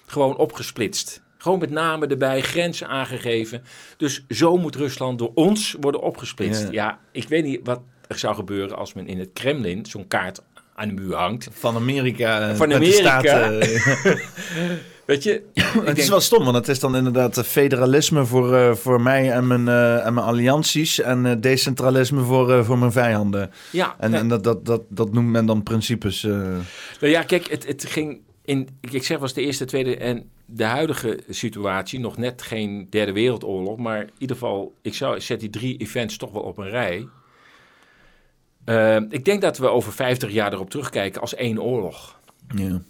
[0.06, 1.24] Gewoon opgesplitst.
[1.46, 3.64] Gewoon met namen erbij, grenzen aangegeven.
[3.98, 6.62] Dus zo moet Rusland door ons worden opgesplitst.
[6.62, 6.70] Ja.
[6.72, 10.42] Ja, ik weet niet wat er zou gebeuren als men in het Kremlin zo'n kaart
[10.76, 11.48] aan de muur hangt.
[11.52, 12.50] Van Amerika.
[12.50, 13.20] eh, Van de Amerika.
[13.20, 14.16] Staten, eh.
[15.06, 15.42] Weet je?
[15.84, 19.32] het is wel stom, want het is dan inderdaad eh, federalisme voor, eh, voor mij
[19.32, 21.00] en mijn, eh, en mijn allianties.
[21.02, 23.52] En eh, decentralisme voor, eh, voor mijn vijanden.
[23.72, 26.24] Ja, En, en dat, dat, dat, dat noemt men dan principes.
[26.24, 26.32] eh.
[26.32, 30.64] Nou ja, kijk, het, het ging in, ik zeg was de eerste, tweede en de
[30.64, 35.50] huidige situatie nog net geen derde wereldoorlog, maar in ieder geval, ik zou zet die
[35.50, 37.08] drie events toch wel op een rij.
[38.66, 42.20] Eh, ik denk dat we over 50 jaar erop terugkijken als één oorlog.
[42.56, 42.82] Ja.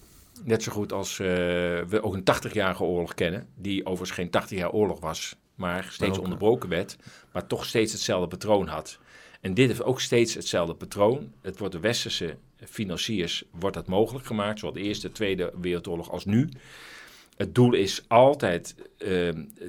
[0.44, 4.58] Net zo goed als eh, we ook een 80-jarige oorlog kennen, die overigens geen 80
[4.58, 6.98] jaar oorlog was, maar steeds onderbroken werd,
[7.34, 9.00] maar toch steeds hetzelfde patroon had.
[9.42, 11.32] En dit heeft ook steeds hetzelfde patroon.
[11.42, 16.26] Het wordt de westerse financiers wordt dat mogelijk gemaakt, zowel de Eerste, Tweede Wereldoorlog als
[16.26, 16.50] nu.
[17.36, 19.08] Het doel is altijd eh,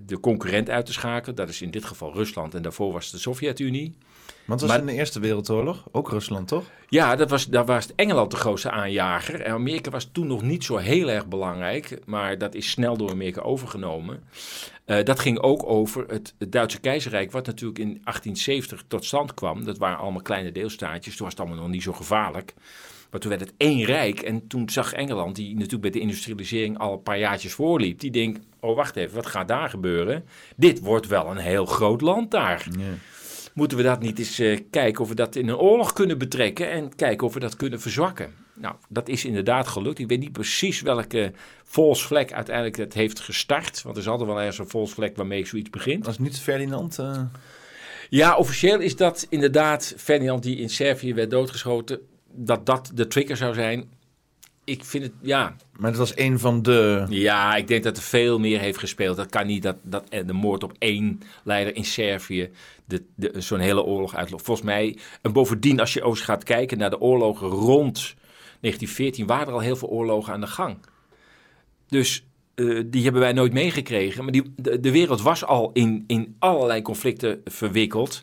[0.02, 1.36] de concurrent uit te schakelen.
[1.36, 3.96] Dat is in dit geval Rusland en daarvoor was het de Sovjet-Unie.
[4.44, 6.64] Want het was Maar- in de Eerste Wereldoorlog, ook Rusland, toch?
[6.88, 9.40] Ja, dat was, daar was Engeland de grootste aanjager.
[9.40, 13.10] En Amerika was toen nog niet zo heel erg belangrijk, maar dat is snel door
[13.10, 14.22] Amerika overgenomen.
[14.84, 19.34] Eh, dat ging ook over het, het Duitse keizerrijk, wat natuurlijk in 1870 tot stand
[19.34, 19.64] kwam.
[19.64, 22.54] Dat waren allemaal kleine deelstaatjes, toen was het allemaal nog niet zo gevaarlijk.
[23.16, 26.78] Maar toen werd het één rijk en toen zag Engeland, die natuurlijk bij de industrialisering
[26.78, 30.24] al een paar jaartjes voorliep, die denkt, oh wacht even, wat gaat daar gebeuren?
[30.56, 32.66] Dit wordt wel een heel groot land daar.
[32.78, 32.84] Ja.
[33.54, 36.70] Moeten we dat niet eens eh, kijken of we dat in een oorlog kunnen betrekken
[36.70, 38.34] en kijken of we dat kunnen verzwakken?
[38.54, 39.98] Nou, dat is inderdaad gelukt.
[39.98, 41.32] Ik weet niet precies welke
[41.64, 43.82] volksvlek uiteindelijk het heeft gestart.
[43.82, 46.06] Want er is altijd wel ergens een volksvlek waarmee zoiets begint.
[46.06, 46.98] Was niet Ferdinand?
[46.98, 47.20] eh,
[48.08, 52.00] Ja, officieel is dat inderdaad Ferdinand die in Servië werd doodgeschoten.
[52.36, 53.90] Dat dat de trigger zou zijn.
[54.64, 57.06] Ik vind het, ja, Maar het was een van de...
[57.08, 59.16] ja, ik denk dat er veel meer heeft gespeeld.
[59.16, 62.50] Dat kan niet dat, dat de moord op één leider in Servië
[62.84, 64.44] de, de, zo'n hele oorlog uitloopt.
[64.44, 68.14] Volgens mij, en bovendien als je ook gaat kijken naar de oorlogen rond
[68.60, 70.78] 1914, waren er al heel veel oorlogen aan de gang.
[71.88, 74.22] Dus eh, die hebben wij nooit meegekregen.
[74.22, 78.22] Maar die, de, de wereld was al in, in allerlei conflicten verwikkeld.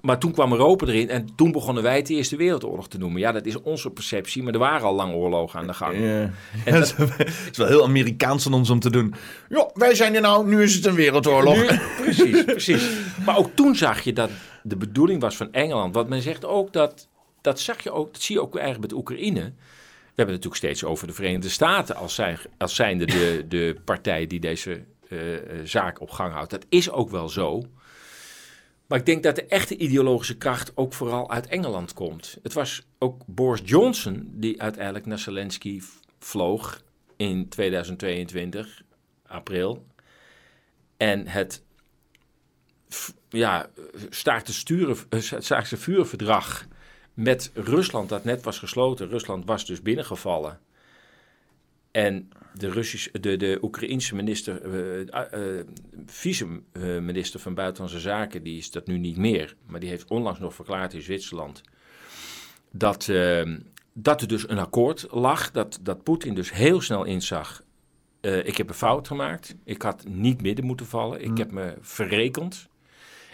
[0.00, 3.20] Maar toen kwam Europa erin en toen begonnen wij het de Eerste Wereldoorlog te noemen.
[3.20, 5.98] Ja, dat is onze perceptie, maar er waren al lang oorlogen aan de gang.
[5.98, 6.30] Ja.
[6.64, 6.94] En het
[7.50, 9.14] is wel heel Amerikaans van ons om te doen.
[9.48, 11.56] Ja, wij zijn er nou, nu is het een wereldoorlog.
[11.56, 12.88] Nu- precies, precies.
[13.24, 14.30] Maar ook toen zag je dat
[14.62, 15.94] de bedoeling was van Engeland.
[15.94, 17.08] Want men zegt ook dat,
[17.40, 19.40] dat zag je ook, dat zie je ook eigenlijk met Oekraïne.
[19.40, 23.76] We hebben het natuurlijk steeds over de Verenigde Staten als, zijn, als zijnde de, de
[23.84, 26.50] partij die deze eh, eh, zaak op gang houdt.
[26.50, 27.64] Dat is ook wel zo.
[28.88, 32.38] Maar ik denk dat de echte ideologische kracht ook vooral uit Engeland komt.
[32.42, 35.82] Het was ook Boris Johnson die uiteindelijk naar Zelensky
[36.18, 36.82] vloog
[37.16, 38.82] in 2022,
[39.26, 39.86] april.
[40.96, 41.62] En het
[43.28, 43.70] ja,
[44.10, 46.66] staakte sturen, eh, vuurverdrag
[47.14, 49.08] met Rusland, dat net was gesloten.
[49.08, 50.60] Rusland was dus binnengevallen.
[51.90, 55.66] En de, Russische, de, de Oekraïense minister, eh, eh,
[56.06, 59.56] vice-minister van Buitenlandse Zaken, die is dat nu niet meer.
[59.66, 61.62] Maar die heeft onlangs nog verklaard in Zwitserland
[62.72, 63.56] dat, eh,
[63.92, 65.50] dat er dus een akkoord lag.
[65.50, 67.62] Dat, dat Poetin dus heel snel inzag.
[68.20, 69.54] eh, ik heb een fout gemaakt.
[69.64, 71.22] Ik had niet midden moeten vallen.
[71.24, 72.68] Ik heb me verrekend.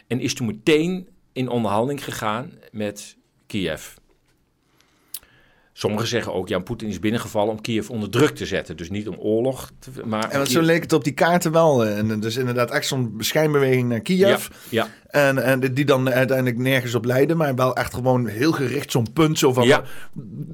[0.07, 3.95] En is toen meteen in onderhandeling gegaan met Kiev.
[5.77, 8.77] Sommigen zeggen ook, Jan Poetin is binnengevallen om Kiev onder druk te zetten.
[8.77, 10.31] Dus niet om oorlog, te, maar...
[10.31, 11.85] En zo leek het op die kaarten wel.
[11.85, 14.49] eh, En dus inderdaad echt zo'n schijnbeweging naar Kiev.
[14.49, 17.35] Ja, ja, En, en die dan uiteindelijk nergens op leidde.
[17.35, 19.39] Maar wel echt gewoon heel gericht zo'n punt.
[19.39, 19.83] Zo van, Ja.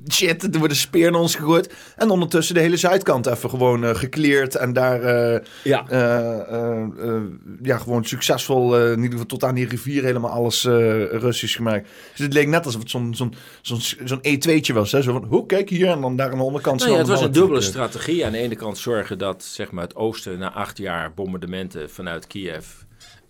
[0.09, 1.75] shit, er wordt een speer naar ons gegooid.
[1.97, 4.55] En ondertussen de hele zuidkant even gewoon eh gekleerd.
[4.55, 5.89] En daar eh, ja.
[5.89, 7.17] eh,
[7.63, 11.89] ja, gewoon succesvol, in ieder geval tot aan die rivier helemaal alles Russisch gemaakt.
[12.11, 14.93] Dus het leek net alsof het zo'n zo'n zo'n zo'n E2'tje was.
[14.93, 15.03] Hè?
[15.03, 16.81] Zo van, hoe kijk hier en dan daar aan de onderkant.
[16.81, 18.27] Nou ja, het was een dubbele strategie.
[18.27, 22.27] Aan de ene kant zorgen dat zeg maar, het oosten na acht jaar bombardementen vanuit
[22.27, 22.67] Kiev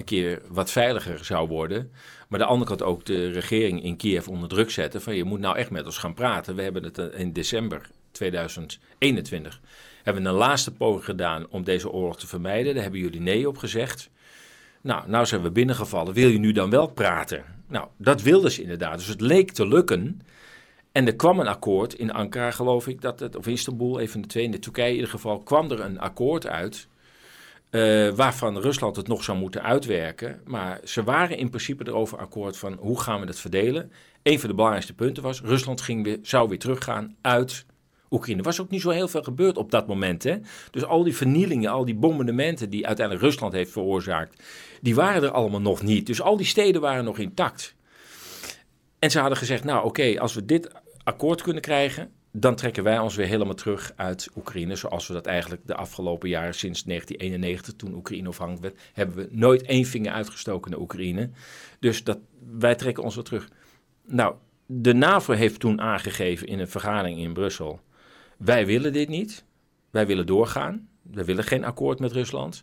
[0.00, 1.92] een keer wat veiliger zou worden.
[2.28, 5.02] Maar de andere kant ook de regering in Kiev onder druk zetten.
[5.02, 6.54] Van je moet nou echt met ons gaan praten.
[6.54, 9.60] We hebben het eh, in december 2021
[10.02, 12.74] hebben een laatste poging gedaan om deze oorlog te vermijden.
[12.74, 14.10] Daar hebben jullie nee op gezegd.
[14.80, 16.14] Nou, nou zijn we binnengevallen.
[16.14, 17.44] Wil je nu dan wel praten?
[17.66, 18.98] Nou, dat wilden ze inderdaad.
[18.98, 20.20] Dus het leek te lukken.
[20.92, 24.28] En er kwam een akkoord in Ankara, geloof ik, dat het, of Istanbul, even de
[24.28, 26.88] twee, in de Turkije in ieder geval, kwam er een akkoord uit.
[27.70, 30.40] Eh, waarvan Rusland het nog zou moeten uitwerken.
[30.44, 33.92] Maar ze waren in principe erover akkoord van hoe gaan we dat verdelen.
[34.22, 37.66] Een van de belangrijkste punten was: Rusland ging weer, zou weer teruggaan uit
[38.10, 38.38] Oekraïne.
[38.38, 40.22] Er was ook niet zo heel veel gebeurd op dat moment.
[40.22, 40.36] Hè?
[40.70, 44.42] Dus al die vernielingen, al die bombardementen die uiteindelijk Rusland heeft veroorzaakt,
[44.80, 46.06] die waren er allemaal nog niet.
[46.06, 47.74] Dus al die steden waren nog intact.
[48.98, 50.70] En ze hadden gezegd, nou oké, als we dit
[51.02, 54.76] akkoord kunnen krijgen, dan trekken wij ons weer helemaal terug uit Oekraïne.
[54.76, 59.28] Zoals we dat eigenlijk de afgelopen jaren, sinds 1991, toen Oekraïne afhankelijk werd, hebben we
[59.30, 61.30] nooit één vinger uitgestoken naar Oekraïne.
[61.78, 62.18] Dus dat,
[62.58, 63.48] wij trekken ons weer terug.
[64.06, 64.34] Nou,
[64.66, 67.80] de NAVO heeft toen aangegeven in een vergadering in Brussel,
[68.36, 69.44] wij willen dit niet.
[69.90, 70.88] Wij willen doorgaan.
[71.02, 72.62] We willen geen akkoord met Rusland.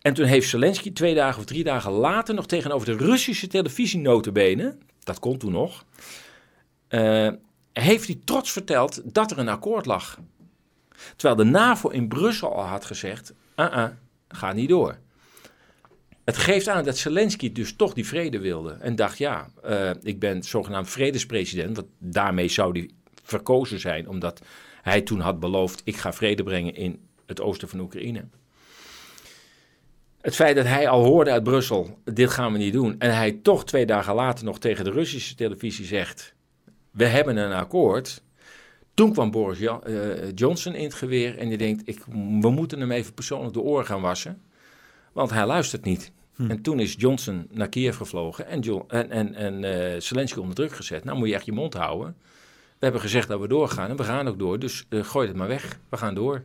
[0.00, 4.00] En toen heeft Zelensky twee dagen of drie dagen later nog tegenover de Russische televisie
[4.00, 5.84] notabene, dat kon toen nog,
[6.88, 7.28] eh,
[7.82, 10.18] heeft hij trots verteld dat er een akkoord lag.
[11.16, 13.86] Terwijl de NAVO in Brussel al had gezegd, uh
[14.28, 14.98] ga niet door.
[16.24, 18.72] Het geeft aan dat Zelensky dus toch die vrede wilde.
[18.72, 21.76] En dacht, ja, eh, ik ben zogenaamd vredespresident.
[21.76, 22.90] Want daarmee zou hij
[23.22, 24.40] verkozen zijn, omdat
[24.82, 28.24] hij toen had beloofd, ik ga vrede brengen in het oosten van Oekraïne.
[30.20, 32.94] Het feit dat hij al hoorde uit Brussel, dit gaan we niet doen.
[32.98, 36.34] En hij toch twee dagen later nog tegen de Russische televisie zegt,
[36.96, 38.22] we hebben een akkoord.
[38.94, 42.02] Toen kwam Boris eh, Johnson in het geweer en die denkt, ik,
[42.40, 44.42] we moeten hem even persoonlijk de oren gaan wassen.
[45.12, 46.12] Want hij luistert niet.
[46.48, 50.54] En toen is Johnson naar Kiev gevlogen en, Jo- en, en, en eh, Zelensky onder
[50.54, 51.04] druk gezet.
[51.04, 52.16] Nou moet je echt je mond houden.
[52.78, 54.58] We hebben gezegd dat we doorgaan en we gaan ook door.
[54.58, 55.78] Dus eh, gooi het maar weg.
[55.88, 56.42] We gaan door.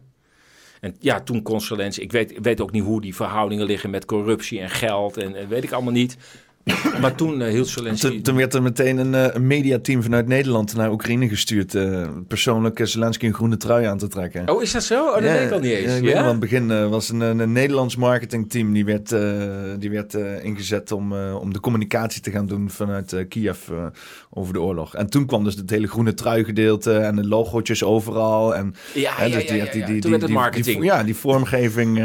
[0.80, 2.02] En ja, toen kon Zelensky...
[2.02, 5.48] Ik weet, weet ook niet hoe die verhoudingen liggen met corruptie en geld en, en
[5.48, 6.18] weet ik allemaal niet.
[7.02, 8.22] Maar toen eh, hield Zelensky...
[8.22, 11.76] Toen, werd er meteen een, een mediateam vanuit Nederland naar Oekraïne gestuurd.
[11.76, 14.50] eh, persoonlijk Zelensky een groene trui aan te trekken.
[14.50, 15.06] Oh, is dat zo?
[15.08, 16.00] Oh, dat Ja, weet ik al niet eens.
[16.00, 19.10] ja, Ja, het begin was een, een, Nederlands marketingteam die werd,
[19.80, 23.58] die werd ingezet om, om de communicatie te gaan doen vanuit Kiev
[24.30, 24.96] over de oorlog.
[24.96, 28.56] En toen kwam dus het hele groene trui gedeelte en de logootjes overal.
[28.56, 29.72] En, ja, hè, ja, dus ja, ja, die- ja.
[29.72, 30.84] die- die- Toen werd het marketing.
[30.84, 32.00] ja, die vormgeving.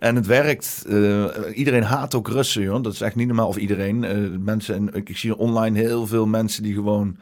[0.00, 0.84] En het werkt.
[0.88, 2.82] Eh, iedereen haat ook Russen, joh.
[2.82, 3.48] Dat is echt niet normaal.
[3.48, 4.04] Of iedereen.
[4.04, 7.16] Eh, mensen, en ik zie online heel veel mensen die gewoon...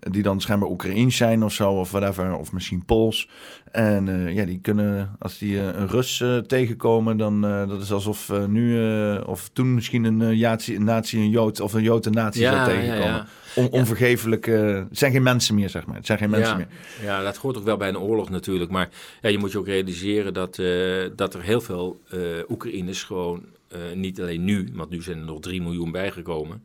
[0.00, 2.36] Die dan schijnbaar Oekraïens zijn of zo, of whatever.
[2.36, 3.28] Of misschien Pools.
[3.72, 7.92] En eh, ja, die kunnen, als die eh, een Rus eh, tegenkomen, dan dat is
[7.92, 8.80] alsof nu,
[9.18, 12.40] of toen misschien een, uh, nazi, een nazi een Jood, of een Jood een nazi
[12.40, 13.14] Ja, zou ja, tegenkomen.
[13.14, 13.26] ja.
[13.54, 15.96] On, onvergeeflijk, het zijn geen mensen meer, zeg maar.
[15.96, 16.68] Het zijn geen mensen ja, meer.
[17.02, 18.70] Ja, dat hoort ook wel bij een oorlog natuurlijk.
[18.70, 18.88] Maar
[19.22, 20.56] ja, je moet je ook realiseren dat,
[21.16, 22.00] dat er heel veel
[22.48, 23.42] Oekraïners gewoon,
[23.94, 26.62] niet alleen nu, want nu zijn er nog 3 miljoen bijgekomen.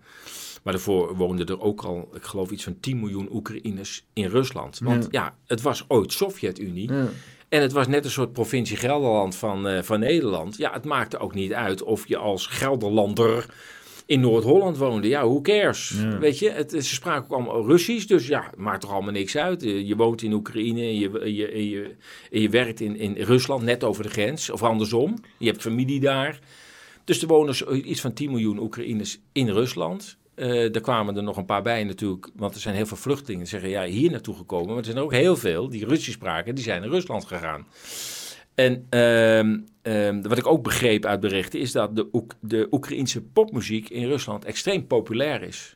[0.64, 4.80] Maar daarvoor woonden er ook al, ik geloof, iets van 10 miljoen Oekraïners in Rusland.
[4.84, 6.92] Want ja, ja het was ooit Sovjet-Unie.
[6.92, 7.10] Ja.
[7.50, 10.58] En het was net een soort provincie Gelderland van, uh, van Nederland.
[10.58, 13.46] Ja, het maakte ook niet uit of je als Gelderlander
[14.06, 15.08] in Noord-Holland woonde.
[15.08, 15.94] Ja, who cares?
[15.98, 16.18] Ja.
[16.18, 19.62] Weet je, het, ze spraken ook allemaal Russisch, dus ja, maakt toch allemaal niks uit.
[19.62, 21.96] Je woont in Oekraïne en je, je, en je,
[22.32, 25.16] en je werkt in, in Rusland, net over de grens, of andersom.
[25.38, 26.40] Je hebt familie daar.
[27.04, 30.18] Dus er wonen iets van 10 miljoen Oekraïners in Rusland.
[30.36, 33.40] Uh, er kwamen er nog een paar bij natuurlijk, want er zijn heel veel vluchtelingen
[33.40, 34.68] die zeggen, ja, hier naartoe gekomen.
[34.68, 37.68] Maar er zijn er ook heel veel die Russisch spraken, die zijn naar Rusland gegaan.
[38.56, 39.40] En uh,
[39.84, 44.08] uh, wat ik ook begreep uit berichten is dat de, Oek de Oekraïnse popmuziek in
[44.08, 45.76] Rusland extreem populair is.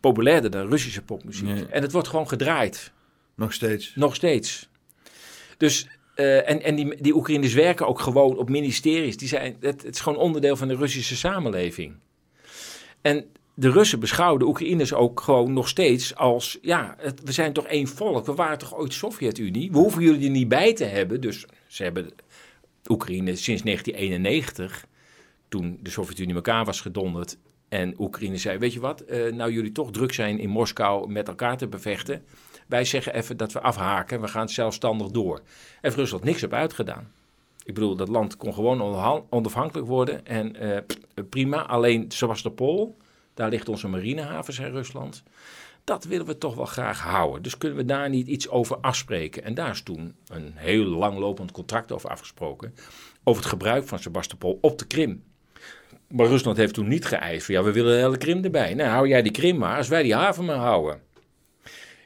[0.00, 1.46] Populairder dan Russische popmuziek.
[1.46, 1.66] Nee.
[1.66, 2.92] En het wordt gewoon gedraaid.
[3.34, 3.92] Nog steeds.
[3.94, 4.68] Nog steeds.
[5.56, 9.16] Dus, uh, en, en die, die Oekraïners werken ook gewoon op ministeries.
[9.16, 11.94] Die zijn, het, het is gewoon onderdeel van de Russische samenleving.
[13.00, 13.24] En
[13.60, 17.86] de Russen beschouwen de Oekraïners ook gewoon nog steeds als, ja, we zijn toch één
[17.86, 18.26] volk.
[18.26, 19.70] We waren toch ooit Sovjet-Unie?
[19.70, 21.20] We hoeven jullie er niet bij te hebben.
[21.20, 22.10] Dus ze hebben
[22.88, 24.86] Oekraïne sinds 1991,
[25.48, 27.36] toen de Sovjet-Unie elkaar was gedonderd.
[27.68, 31.28] En Oekraïne zei, weet je wat, uh, nou jullie toch druk zijn in Moskou met
[31.28, 32.24] elkaar te bevechten.
[32.66, 35.40] Wij zeggen even dat we afhaken, we gaan zelfstandig door.
[35.80, 37.12] Heeft Rusland niks op uitgedaan.
[37.64, 38.80] Ik bedoel, dat land kon gewoon
[39.30, 40.78] onafhankelijk worden en uh,
[41.28, 41.66] prima.
[41.66, 42.96] Alleen Sebastopol,
[43.40, 45.22] daar ligt onze marinehaven, zei Rusland.
[45.84, 47.42] Dat willen we toch wel graag houden.
[47.42, 49.44] Dus kunnen we daar niet iets over afspreken?
[49.44, 52.74] En daar is toen een heel langlopend contract over afgesproken.
[53.24, 55.22] Over het gebruik van Sebastopol op de Krim.
[56.08, 58.74] Maar Rusland heeft toen niet geëist van ja, we willen de hele Krim erbij.
[58.74, 61.00] Nou, hou jij die Krim maar, als wij die haven maar houden.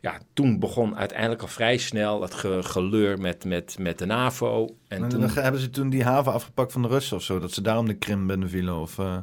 [0.00, 4.76] Ja, toen begon uiteindelijk al vrij snel het ge geleur met, met, met de NAVO.
[4.88, 5.30] En, en toen...
[5.30, 7.94] hebben ze toen die haven afgepakt van de Russen of zo, dat ze daarom de
[7.94, 8.80] Krim binnenvielen?
[8.80, 9.16] Of, uh...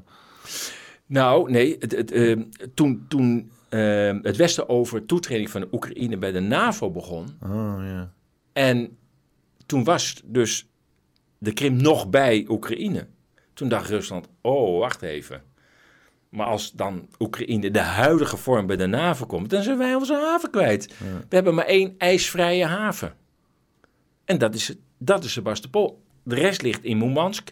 [1.11, 2.41] Nou, nee, het, het, uh,
[2.73, 7.27] toen, toen uh, het Westen over toetreding van de Oekraïne bij de NAVO begon.
[7.43, 8.01] Oh.
[8.53, 8.97] En
[9.65, 10.69] toen was dus
[11.37, 13.07] de Krim nog bij Oekraïne.
[13.53, 15.43] Toen dacht Rusland, oh, wacht even.
[16.29, 20.13] Maar als dan Oekraïne de huidige vorm bij de NAVO komt, dan zijn wij onze
[20.13, 20.95] haven kwijt.
[20.99, 21.19] Ja.
[21.29, 23.15] We hebben maar één ijsvrije haven.
[24.25, 26.01] En dat is, dat is Sebastopol.
[26.23, 27.49] De rest ligt in Murmansk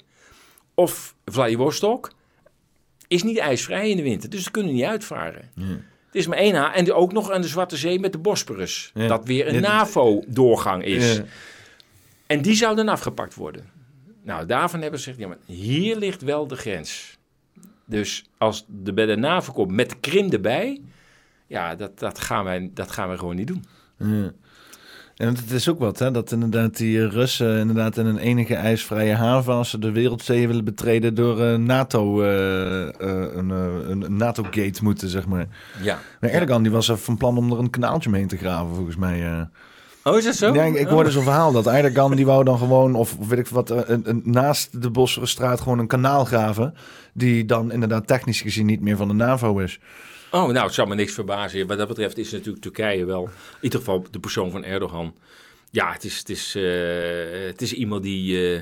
[0.73, 2.17] of Vladivostok.
[3.09, 5.49] Is niet ijsvrij in de winter, dus ze kunnen niet uitvaren.
[5.55, 5.63] Ja.
[6.05, 6.75] Het is maar één haven.
[6.75, 8.91] En ook nog aan de Zwarte Zee met de Bosporus.
[8.93, 9.07] Ja.
[9.07, 11.21] Dat weer een NAVO-doorgang is.
[12.27, 13.69] En die zou dan afgepakt worden.
[14.23, 17.17] Nou, daarvan hebben ze gezegd, ja, maar hier ligt wel de grens.
[17.85, 20.81] Dus als de bij de NAVO komt met de Krim erbij,
[21.47, 23.65] ja, dat, dat, gaan wij, dat gaan wij gewoon niet doen.
[23.97, 24.31] Ja.
[25.19, 26.11] En het is ook wat, hè?
[26.11, 29.53] Dat inderdaad die Russen inderdaad in een enige ijsvrije haven...
[29.53, 32.89] als ze de wereldzeeën willen betreden door eh, NATO, eh, eh,
[33.35, 35.47] een, eh, een NATO-gate moeten, zeg maar.
[35.81, 35.99] Ja.
[36.19, 38.95] Maar Erdogan die was er van plan om er een kanaaltje mee te graven, volgens
[38.95, 39.31] mij.
[39.31, 39.41] eh.
[40.03, 40.53] Oh, is dat zo?
[40.53, 43.69] Ja, ik, hoorde zo'n verhaal dat Erdogan die wou dan gewoon, of weet ik wat,
[43.69, 46.73] eh, een, een, naast de Bosforstraat gewoon een kanaal graven...
[47.13, 49.79] die dan inderdaad technisch gezien niet meer van de NAVO is.
[50.31, 51.67] Oh, nou, het zou me niks verbazen.
[51.67, 55.15] Wat dat betreft is natuurlijk Turkije wel, in ieder geval de persoon van Erdogan.
[55.71, 58.61] Ja, het is, het is, eh, het is iemand die, eh,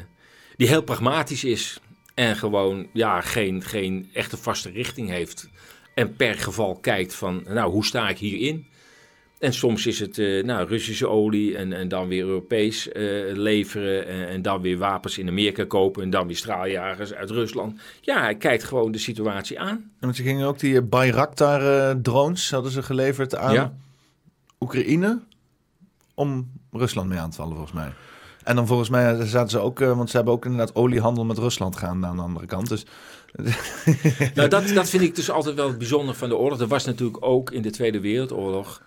[0.56, 1.80] die heel pragmatisch is.
[2.14, 5.50] En gewoon ja, geen, geen echte vaste richting heeft.
[5.94, 8.68] En per geval kijkt van, nou, hoe sta ik hierin?
[9.40, 14.08] En soms is het eh, nou, Russische olie en, en dan weer Europees eh, leveren.
[14.08, 16.04] En, en dan weer wapens in Amerika kopen.
[16.04, 17.80] En dan weer straaljagers uit Rusland.
[18.02, 19.92] Ja, hij kijkt gewoon de situatie aan.
[20.00, 23.74] En ze gingen ook die Bayraktar-drones, hadden ze geleverd aan Ja.
[24.60, 25.20] Oekraïne...
[26.14, 27.92] om Rusland mee aan te vallen, volgens mij.
[28.44, 31.38] En dan volgens mij zaten ze ook, eh, want ze hebben ook inderdaad oliehandel met
[31.38, 32.70] Rusland gaan aan de andere kant.
[32.70, 32.86] Dus
[34.34, 36.60] Nou, dat, dat vind ik dus altijd wel het bijzonder van de oorlog.
[36.60, 38.82] Er was natuurlijk ook in de Tweede Wereldoorlog.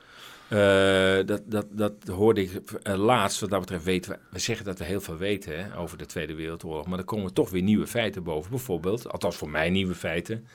[0.50, 3.40] Eh, dat, dat, dat hoorde ik eh, laatst.
[3.40, 4.18] Wat dat betreft weten we.
[4.30, 6.86] We zeggen dat we heel veel weten hè, over de Tweede Wereldoorlog.
[6.86, 8.50] Maar er komen toch weer nieuwe feiten boven.
[8.50, 10.46] Bijvoorbeeld, althans voor mij nieuwe feiten.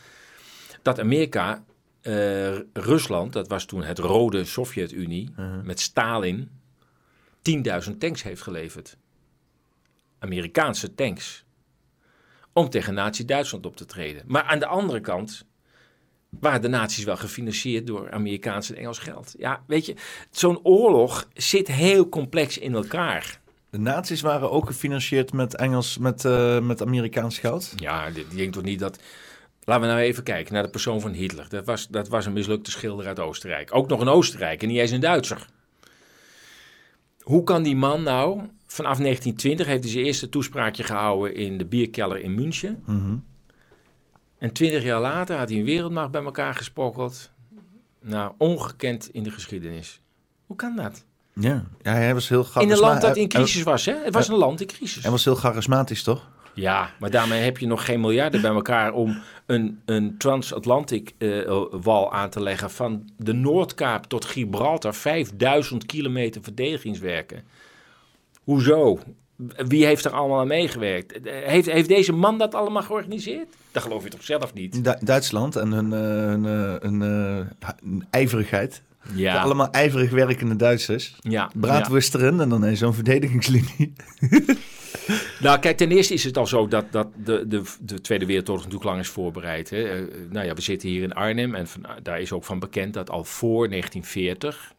[0.81, 1.63] Dat Amerika,
[2.01, 5.33] eh, Rusland, dat was toen het rode Sovjet-Unie.
[5.63, 6.49] met Stalin
[7.41, 8.97] 10.000 tanks heeft geleverd.
[10.19, 11.45] Amerikaanse tanks
[12.53, 14.23] om tegen Nazi-Duitsland op te treden.
[14.27, 15.45] Maar aan de andere kant
[16.39, 19.33] waren de nazi's wel gefinancierd door Amerikaans en Engels geld.
[19.37, 19.95] Ja, weet je,
[20.31, 23.39] zo'n oorlog zit heel complex in elkaar.
[23.69, 27.73] de nazi's waren ook gefinancierd met Engels, met, eh, met Amerikaans geld.
[27.75, 28.99] Ja, die die denkt toch niet dat...
[29.63, 31.49] Laten we nou even kijken naar de persoon van Hitler.
[31.49, 33.75] Dat was, dat was een mislukte schilder uit Oostenrijk.
[33.75, 35.47] Ook nog een Oostenrijk en niet eens een Duitser.
[37.19, 38.41] Hoe kan die man nou...
[38.67, 42.83] Vanaf 1920 heeft hij zijn eerste toespraakje gehouden in de bierkelder in München.
[42.85, 43.15] Mhm.
[44.45, 47.31] En twintig jaar later had hij een wereldmacht bij elkaar gesprokkeld.
[48.01, 50.01] Nou, ongekend in de geschiedenis.
[50.45, 51.03] Hoe kan dat?
[51.33, 51.63] Ja.
[51.81, 53.93] ja, hij was heel In een land dat in crisis was, hè?
[54.03, 55.01] Het was een land in crisis.
[55.01, 56.29] Hij was heel charismatisch, toch?
[56.53, 61.63] Ja, maar daarmee heb je nog geen miljarden bij elkaar om een, een transatlantic eh,
[61.71, 64.95] wal aan te leggen van de Noordkaap tot Gibraltar.
[64.95, 67.43] 5000 kilometer verdedigingswerken.
[68.43, 68.99] Hoezo?
[69.67, 71.19] Wie heeft er allemaal aan meegewerkt?
[71.23, 73.47] Heeft, heeft deze man dat allemaal georganiseerd?
[73.71, 74.83] Dat geloof je toch zelf niet?
[74.83, 78.81] Du- Duitsland en hun, eh, hun, eh, hun, eh, ijverigheid.
[79.13, 81.15] Ja, Allemaal ijverig werkende Duitsers.
[81.21, 81.51] ja,
[82.13, 83.93] erin en dan is zo'n verdedigingslinie.
[85.39, 88.63] Nou, kijk, ten eerste is het al zo dat, dat de, de, de Tweede Wereldoorlog
[88.63, 89.69] natuurlijk lang is voorbereid.
[89.69, 89.83] Hè.
[89.83, 92.93] Eh, nou ja, we zitten hier in Arnhem en van, daar is ook van bekend
[92.93, 94.73] dat al voor 1940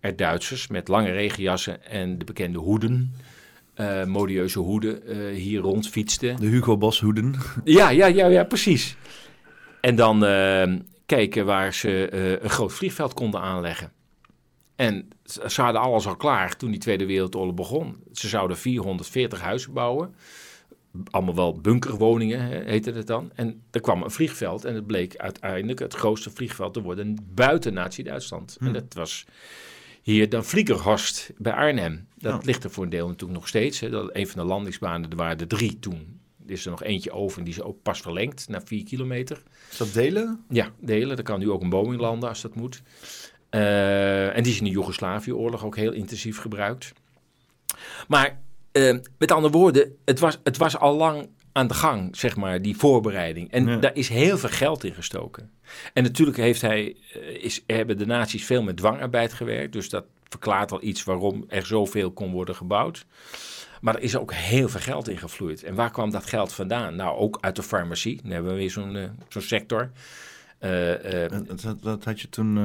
[0.00, 3.14] er Duitsers met lange regenjassen en de bekende hoeden,
[3.76, 6.36] eh, modieuze hoeden, eh, hier rondfietsten.
[6.36, 7.34] De Hugo Boss hoeden.
[7.64, 8.96] Ja, ja, ja, ja, precies.
[9.80, 10.72] En dan eh,
[11.06, 13.92] keken waar ze eh, een groot vliegveld konden aanleggen.
[14.76, 15.08] En
[15.46, 17.96] ze hadden alles al klaar toen die Tweede Wereldoorlog begon.
[18.12, 20.14] Ze zouden 440 huizen bouwen.
[21.10, 23.30] Allemaal wel bunkerwoningen, heette het dan.
[23.34, 27.74] En er kwam een vliegveld en het bleek uiteindelijk het grootste vliegveld te worden buiten
[27.74, 28.56] Nazi-Duitsland.
[28.60, 29.26] En dat was
[30.12, 32.08] hier dan Vliegerhorst bij Arnhem.
[32.18, 32.40] Dat Ja.
[32.44, 33.80] ligt er voor een deel natuurlijk nog steeds.
[33.80, 33.90] Hè.
[33.90, 36.20] Dat, een van de landingsbanen, er waren er drie toen.
[36.46, 39.42] Er is er nog eentje over en die is ook pas verlengd naar 4 kilometer.
[39.70, 40.44] Is dat delen?
[40.48, 41.16] Ja, delen.
[41.16, 42.82] Er kan nu ook een Boeing landen als dat moet.
[43.50, 46.92] Eh, en die is in de Joegoslavië-oorlog ook heel intensief gebruikt.
[48.08, 48.38] Maar
[48.72, 52.62] eh, met andere woorden, het was, het was al lang aan de gang, zeg maar,
[52.62, 53.50] die voorbereiding.
[53.50, 53.76] En Ja.
[53.76, 55.50] daar is heel veel geld in gestoken.
[55.92, 59.72] En natuurlijk heeft hij, eh, is, hebben de naties veel met dwangarbeid gewerkt.
[59.72, 63.06] Dus dat verklaart al iets waarom er zoveel kon worden gebouwd.
[63.80, 65.62] Maar er is ook heel veel geld in gevloeid.
[65.62, 66.96] En waar kwam dat geld vandaan?
[66.96, 68.20] Nou, ook uit de farmacie.
[68.22, 69.90] Dan hebben we weer zo'n eh, zo'n sector.
[70.58, 72.58] Eh, eh, Dat, dat, dat had je toen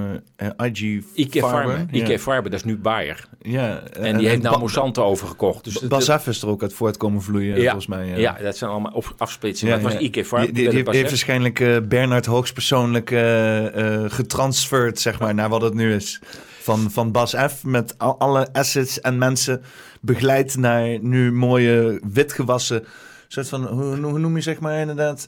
[0.64, 1.88] IG IK Farben.
[1.92, 2.20] IK.
[2.20, 3.28] Farben, dat is nu Bayer.
[3.42, 3.82] Ja.
[3.84, 5.64] En die heeft nou Monsanto overgekocht.
[5.64, 7.64] Dus Basaf is er ook uit voortkomen vloeien, Ja.
[7.64, 8.20] volgens mij.
[8.20, 9.78] ja, dat zijn allemaal afsplitsingen.
[9.78, 10.02] Ja, dat was.
[10.02, 10.54] IK Farben.
[10.54, 15.62] Die, die, die heeft, waarschijnlijk eh, Bernard hoogstpersoonlijk eh, eh, getransferd, zeg maar, naar wat
[15.62, 16.20] het nu is.
[16.62, 17.64] Van, van Bas F.
[17.64, 19.62] met al, alle assets en mensen
[20.02, 22.86] begeleid naar nu mooie witgewassen.
[23.28, 25.28] soort van, hoe, hoe noem je zeg maar inderdaad,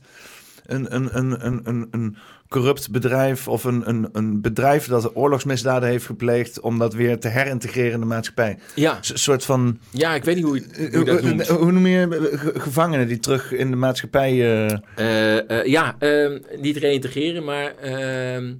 [0.65, 2.17] een, een, een, een, een, een
[2.53, 7.27] corrupt bedrijf of een, een, een bedrijf dat oorlogsmisdaden heeft gepleegd om dat weer te
[7.27, 8.57] herintegreren in de maatschappij.
[8.75, 11.47] Ja, Een soort van, ja, ik weet niet hoe je, hoe je hoe, dat noemt.
[11.47, 14.31] hoe noem je ge- gevangenen die terug in de maatschappij...
[14.31, 18.53] eh, Eh, eh, ja, ehm, niet reïntegreren, maar ehm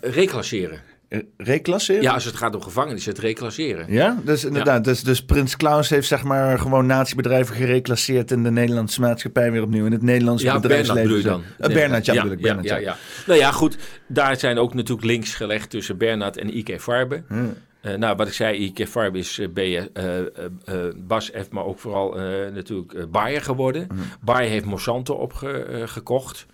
[0.00, 0.80] reclasseren.
[1.08, 2.02] Eh, reclasseren?
[2.02, 3.92] Ja, als het gaat om gevangenen, is het reclasseren.
[3.92, 4.84] Ja, dus inderdaad.
[4.84, 9.62] Dus, dus Prins Klaus heeft zeg maar gewoon natiebedrijven gereclasseerd in de Nederlandse maatschappij weer
[9.62, 9.86] opnieuw.
[9.86, 11.16] In het Nederlandse Ja, Bernard bedrijfsleven.
[11.16, 11.72] je dan?
[11.72, 12.30] Bernard, ja, ja, ik.
[12.30, 12.96] ja, Bernard, ja, ja.
[13.26, 13.76] Nou ja, goed.
[14.06, 17.22] Daar zijn ook natuurlijk links gelegd tussen Bernard en Ike Farbe.
[17.28, 17.34] Hm.
[17.80, 19.78] Eh, nou, wat ik zei, Ike Farbe is eh,
[20.96, 22.14] Bas F, maar ook vooral
[22.52, 23.86] natuurlijk Bayer geworden.
[23.88, 23.94] Hm.
[24.20, 26.46] Bayer heeft Monsanto opgekocht.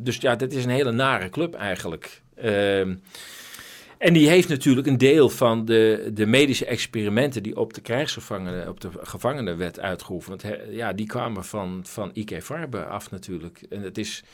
[0.00, 2.22] dus ja, dat is een hele nare club eigenlijk.
[2.40, 2.94] Ehm,
[3.98, 8.68] en die heeft natuurlijk een deel van de, de medische experimenten die op de krijgsgevangenen,
[8.68, 10.44] op de gevangenen werd uitgeoefend.
[10.70, 13.62] ja, die kwamen van, van IK Farbe af natuurlijk.
[13.70, 14.24] En het is,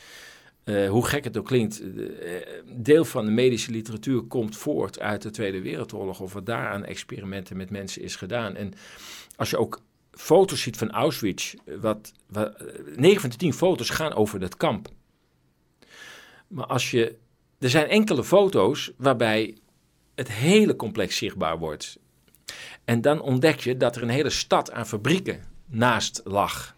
[0.65, 2.33] eh, hoe gek het ook klinkt, eh,
[2.77, 6.21] deel van de medische literatuur komt voort uit de Tweede Wereldoorlog.
[6.21, 8.57] Of wat daar aan experimenten met mensen is gedaan.
[8.57, 8.73] En
[9.37, 9.81] als je ook
[10.11, 12.65] foto's ziet van Auschwitz, wat, wat,
[12.97, 14.89] 9 van de 10 foto's gaan over dat kamp.
[16.49, 17.17] Maar als je
[17.65, 19.57] er zijn enkele foto's waarbij
[20.15, 21.99] het hele complex zichtbaar wordt.
[22.85, 26.77] En dan ontdek je dat er een hele stad aan fabrieken naast lag.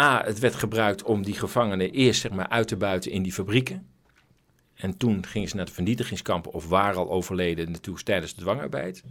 [0.00, 3.32] A, het werd gebruikt om die gevangenen eerst zeg maar, uit te buiten in die
[3.32, 3.86] fabrieken.
[4.74, 9.02] En toen gingen ze naar de vernietigingskampen of waren al overleden natuurlijk tijdens de dwangarbeid.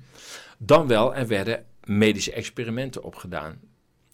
[0.57, 3.59] Dan wel, er werden medische experimenten opgedaan.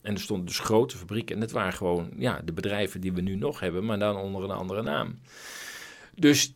[0.02, 1.36] En er stonden dus grote fabrieken.
[1.36, 4.44] En dat waren gewoon ja, de bedrijven die we nu nog hebben, maar dan onder
[4.44, 5.20] een andere naam.
[6.20, 6.54] Dus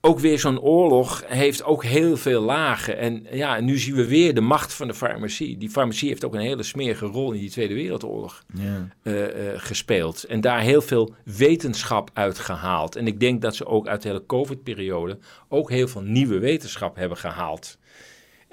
[0.00, 2.98] ook weer zo'n oorlog heeft ook heel veel lagen.
[2.98, 5.58] En ja, nu zien we weer de macht van de farmacie.
[5.58, 8.88] Die farmacie heeft ook een hele smerige rol in die Tweede Wereldoorlog Ja.
[9.02, 10.24] eh, eh, gespeeld.
[10.24, 12.96] En daar heel veel wetenschap uit gehaald.
[12.96, 16.96] En ik denk dat ze ook uit de hele COVID-periode ook heel veel nieuwe wetenschap
[16.96, 17.78] hebben gehaald.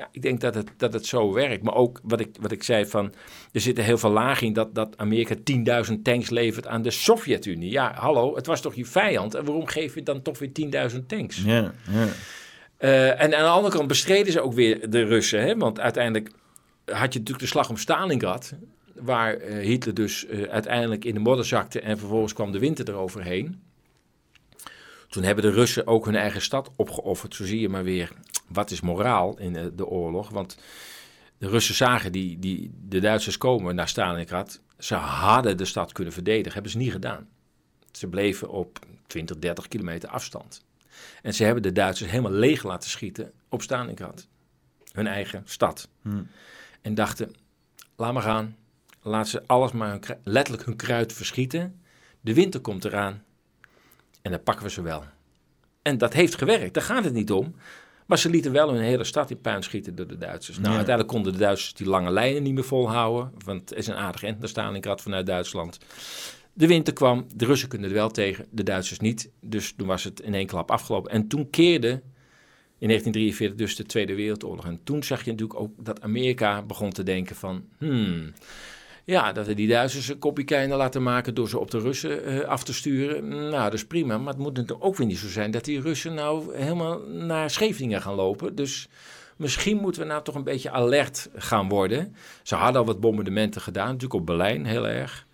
[0.04, 1.64] Ja, ik denk dat het, dat het zo werkt.
[1.64, 3.14] Maar ook wat ik, wat ik zei van,
[3.51, 5.36] er zitten heel veel lagen in dat, dat Amerika
[5.86, 7.72] 10.000 tanks levert aan de Sovjet-Unie.
[7.72, 9.36] Ja, hallo, het was toch je vijand?
[9.36, 10.51] En waarom geef je dan toch weer
[10.91, 11.43] 10.000 tanks?
[11.43, 12.08] Ja, ja.
[12.78, 15.41] Eh, en aan de andere kant bestreden ze ook weer de Russen.
[15.41, 15.58] Hè?
[15.58, 16.32] Want uiteindelijk
[16.86, 18.54] had je natuurlijk de slag om Stalingrad.
[18.93, 21.80] Waar eh, Hitler dus eh, uiteindelijk in de modder zakte.
[21.80, 23.62] En vervolgens kwam de winter eroverheen.
[25.10, 27.36] Toen hebben de Russen ook hun eigen stad opgeofferd.
[27.36, 28.12] Zo zie je maar weer
[28.48, 30.30] wat is moraal in eh, de oorlog.
[30.30, 30.58] Want
[31.38, 34.62] de Russen zagen die, die, de Duitsers komen naar Stalingrad.
[34.78, 36.54] Ze hadden de stad kunnen verdedigen.
[36.54, 37.28] Hebben ze niet gedaan.
[37.91, 40.64] Ze bleven op 20, 30 kilometer afstand.
[41.22, 44.28] En ze hebben de Duitsers helemaal leeg laten schieten op Stalingrad.
[44.91, 45.89] Hun eigen stad.
[46.02, 46.28] Hmm.
[46.82, 47.36] En dachten,
[47.96, 48.56] laat maar gaan.
[49.02, 51.82] Laat ze alles maar hun letterlijk hun kruid verschieten.
[52.22, 53.24] De winter komt eraan.
[54.22, 55.04] En dan pakken we ze wel.
[55.82, 57.56] En dat heeft gewerkt, daar gaat het niet om.
[58.08, 60.58] Maar ze lieten wel hun hele stad in puin schieten door de Duitsers.
[60.58, 60.76] Nou, Ja.
[60.76, 63.32] uiteindelijk konden de Duitsers die lange lijnen niet meer volhouden.
[63.45, 65.78] Want het is een aardig end naar Stalingrad vanuit Duitsland.
[66.54, 69.30] De winter kwam, de Russen kunnen er wel tegen, de Duitsers niet.
[69.41, 71.12] Dus toen was het in één klap afgelopen.
[71.12, 72.01] En toen keerde
[72.78, 74.66] in 1943 dus de Tweede Wereldoorlog.
[74.66, 77.64] En toen zag je natuurlijk ook dat Amerika begon te denken van...
[77.78, 78.34] Hmm,
[79.06, 82.39] ja, dat we die Duitsers een kopje laten maken door ze op de Russen eh,
[82.47, 83.28] af te sturen.
[83.28, 84.18] Nou, dat is prima.
[84.18, 87.49] Maar het moet natuurlijk ook weer niet zo zijn dat die Russen nou helemaal naar
[87.49, 88.56] Scheveningen gaan lopen.
[88.56, 88.88] Dus
[89.38, 92.16] misschien moeten we nou toch een beetje alert gaan worden.
[92.43, 95.28] Ze hadden al wat bombardementen gedaan, natuurlijk op Berlijn heel erg.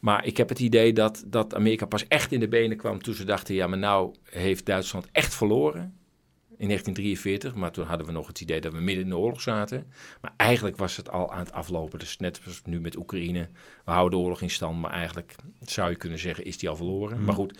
[0.00, 3.14] Maar ik heb het idee dat, dat Amerika pas echt in de benen kwam toen
[3.14, 3.54] ze dachten...
[3.54, 5.94] ja, maar nou heeft Duitsland echt verloren
[6.58, 7.54] in 1943.
[7.54, 9.86] Maar toen hadden we nog het idee dat we midden in de oorlog zaten.
[10.20, 11.98] Maar eigenlijk was het al aan het aflopen.
[11.98, 13.48] Dus net als nu met Oekraïne.
[13.84, 16.44] We houden de oorlog in stand, maar eigenlijk zou je kunnen zeggen...
[16.44, 17.24] is die al verloren.
[17.24, 17.58] Maar goed.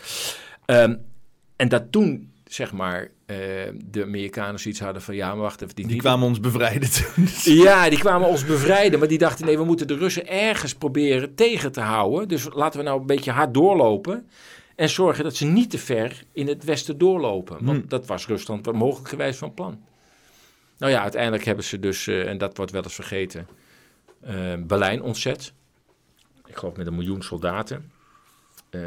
[0.65, 0.97] Ehm,
[1.57, 3.37] en dat toen, zeg maar, eh,
[3.85, 5.15] de Amerikanen zoiets hadden van...
[5.15, 5.75] ja, maar wacht even.
[5.75, 7.29] Die kwamen ons bevrijden toen.
[7.65, 11.35] Ja, die kwamen ons bevrijden, maar die dachten nee, we moeten de Russen ergens proberen
[11.35, 12.29] tegen te houden.
[12.29, 14.27] Dus laten we nou een beetje hard doorlopen
[14.77, 17.65] en zorgen dat ze niet te ver in het westen doorlopen.
[17.65, 17.89] Want Hmm.
[17.89, 19.85] dat was Rusland mogelijk gewijs van plan.
[20.79, 23.49] Nou ja, uiteindelijk hebben ze dus, eh, en dat wordt wel eens vergeten,
[24.21, 25.53] eh, Berlijn ontzet.
[26.47, 27.91] Ik geloof met een miljoen soldaten.
[28.71, 28.81] Eh,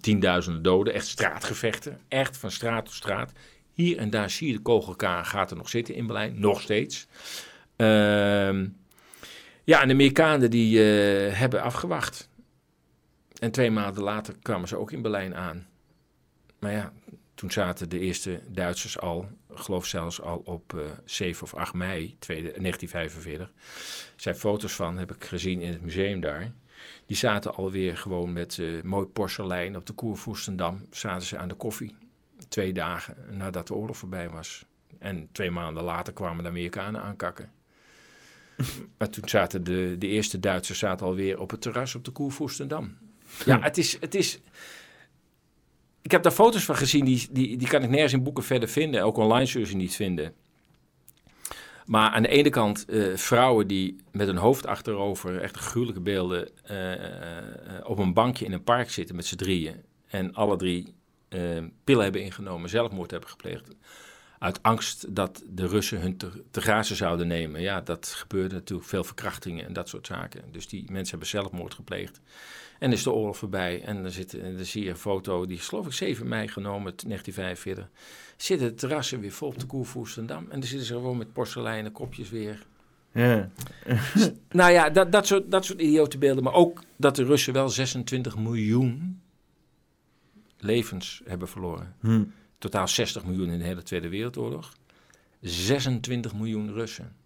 [0.00, 2.00] tienduizenden doden, echt straatgevechten.
[2.08, 3.32] Echt van straat tot straat.
[3.72, 7.06] Hier en daar zie je de kogelgaten nog zitten in Berlijn, nog steeds.
[7.76, 8.66] Ehm,
[9.64, 12.28] ja, en de Amerikanen die hebben afgewacht.
[13.40, 15.66] En twee maanden later kwamen ze ook in Berlijn aan.
[16.58, 16.92] Maar ja,
[17.34, 21.74] toen zaten de eerste Duitsers al, ik geloof zelfs al op eh 7 of 8
[21.74, 23.46] mei tweede- 1945.
[23.46, 26.52] Er zijn foto's van, heb ik gezien in het museum daar.
[27.06, 30.86] Die zaten alweer gewoon met eh, mooi porselein op de Koervoestendam.
[30.90, 31.96] Zaten ze aan de koffie.
[32.48, 34.64] Twee dagen nadat de oorlog voorbij was.
[34.98, 37.52] En twee maanden later kwamen de Amerikanen aankakken.
[38.98, 42.96] maar toen zaten de, de eerste Duitsers zaten alweer op het terras op de Koervoestendam.
[43.44, 44.40] Ja, het is, het is...
[46.02, 48.68] ik heb daar foto's van gezien, die, die, die kan ik nergens in boeken verder
[48.68, 49.02] vinden.
[49.02, 50.34] Ook online zullen ze niet vinden.
[51.84, 56.48] Maar aan de ene kant eh, vrouwen die met hun hoofd achterover, echt gruwelijke beelden,
[56.64, 59.82] eh, eh, op een bankje in een park zitten met z'n drieën.
[60.06, 60.94] En alle drie
[61.84, 63.68] pillen hebben ingenomen, zelfmoord hebben gepleegd.
[64.38, 67.60] Uit angst dat de Russen hun te, te grazen zouden nemen.
[67.60, 70.42] Ja, dat gebeurde natuurlijk veel verkrachtingen en dat soort zaken.
[70.50, 72.20] Dus die mensen hebben zelfmoord gepleegd.
[72.78, 73.82] En is de oorlog voorbij.
[73.82, 76.48] En dan, zit, en dan zie je een foto, die is geloof ik 7 mei
[76.48, 77.88] genomen, 1945.
[78.36, 80.44] Zitten de terrassen weer vol op de Koervoerstendam.
[80.50, 82.66] En dan zitten ze gewoon met porseleinen kopjes weer.
[83.12, 83.50] Ja.
[84.50, 86.44] Nou ja, dat, dat, soort, dat soort idiote beelden.
[86.44, 89.20] Maar ook dat de Russen wel 26 miljoen
[90.58, 91.94] levens hebben verloren.
[92.00, 92.24] Hm.
[92.58, 94.72] Totaal 60 miljoen in de hele Tweede Wereldoorlog.
[95.40, 97.16] 26 miljoen Russen.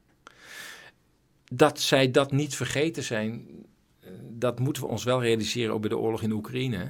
[1.45, 3.55] Dat zij dat niet vergeten zijn, eh,
[4.31, 6.77] dat moeten we ons wel realiseren ook bij de oorlog in Oekraïne.
[6.77, 6.87] hè.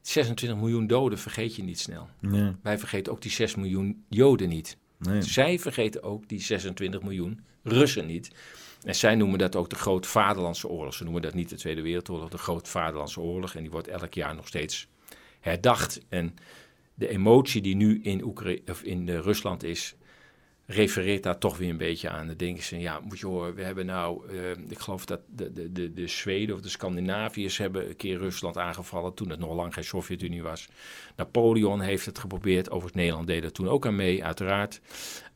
[0.00, 2.08] 26 miljoen doden vergeet je niet snel.
[2.20, 2.52] Nee.
[2.62, 4.76] Wij vergeten ook die 6 miljoen Joden niet.
[4.98, 5.22] Nee.
[5.22, 8.30] Zij vergeten ook die 26 miljoen Russen niet.
[8.84, 10.94] En zij noemen dat ook de Groot Vaderlandse Oorlog.
[10.94, 13.54] Ze noemen dat niet de Tweede Wereldoorlog, de Groot Vaderlandse Oorlog.
[13.54, 14.88] En die wordt elk jaar nog steeds
[15.40, 16.00] herdacht.
[16.08, 16.34] En
[16.94, 19.94] de emotie die nu in, Oekra- of in eh, Rusland is,
[20.70, 22.26] refereert daar toch weer een beetje aan.
[22.26, 25.52] Dan denken ze, ja, moet je horen, we hebben nou, eh, ik geloof dat de,
[25.52, 29.54] de, de, de Zweden of de Scandinaviërs hebben een keer Rusland aangevallen toen het nog
[29.54, 30.68] lang geen Sovjet-Unie was.
[31.16, 34.80] Napoleon heeft het geprobeerd, overigens Nederland deed er toen ook aan mee, uiteraard.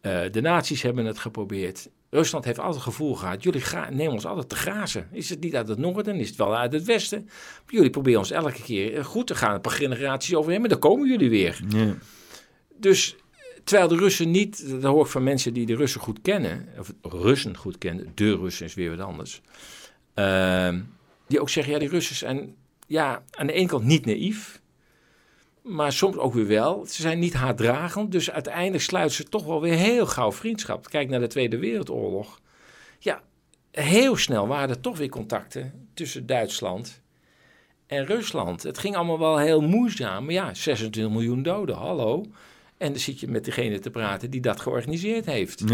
[0.00, 1.88] Eh, de nazi's hebben het geprobeerd.
[2.10, 5.08] Rusland heeft altijd het gevoel gehad, jullie nemen ons altijd te grazen.
[5.12, 7.28] Is het niet uit het noorden, is het wel uit het westen?
[7.66, 10.78] Jullie proberen ons elke keer eh, goed te gaan, een paar generaties overheen, maar dan
[10.78, 11.60] komen jullie weer.
[12.76, 13.16] Dus
[13.64, 16.92] terwijl de Russen niet, dat hoor ik van mensen die de Russen goed kennen, of
[17.02, 19.40] Russen goed kennen, de Russen is weer wat anders.
[20.14, 20.80] Ehm,
[21.26, 22.54] die ook zeggen, ja, die Russen zijn
[22.86, 24.60] ja, aan de ene kant niet naïef,
[25.62, 26.86] maar soms ook weer wel.
[26.86, 30.88] Ze zijn niet haatdragend, dus uiteindelijk sluiten ze toch wel weer heel gauw vriendschap.
[30.88, 32.40] Kijk naar de Tweede Wereldoorlog.
[32.98, 33.22] Ja,
[33.70, 37.02] heel snel waren er toch weer contacten tussen Duitsland
[37.86, 38.62] en Rusland.
[38.62, 42.26] Het ging allemaal wel heel moeizaam, maar ja, 26 miljoen doden, hallo.
[42.78, 45.64] En dan zit je met degene te praten die dat georganiseerd heeft.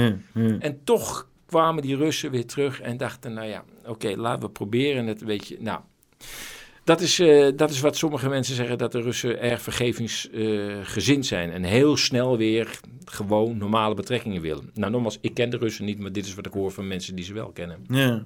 [0.59, 5.07] En toch kwamen die Russen weer terug en dachten, nou ja, oké, laten we proberen
[5.07, 5.57] het een beetje.
[5.61, 5.80] Nou,
[6.84, 11.51] dat is, eh, dat is wat sommige mensen zeggen, dat de Russen erg vergevingsgezind zijn.
[11.51, 14.70] En heel snel weer gewoon normale betrekkingen willen.
[14.74, 17.14] Nou, nogmaals, ik ken de Russen niet, maar dit is wat ik hoor van mensen
[17.14, 17.84] die ze wel kennen.
[17.88, 18.24] Ja.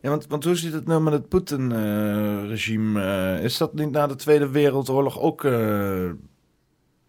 [0.00, 3.40] Ja, want, want hoe zit het nou met het Poetin-regime?
[3.42, 6.10] is dat niet na de Tweede Wereldoorlog ook eh,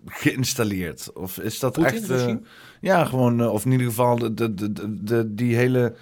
[0.05, 1.13] geïnstalleerd?
[1.13, 2.09] Of is dat echt...
[2.09, 2.35] eh,
[2.81, 4.71] ja, gewoon, eh, of in ieder geval de, de, de,
[5.03, 5.93] de, die hele...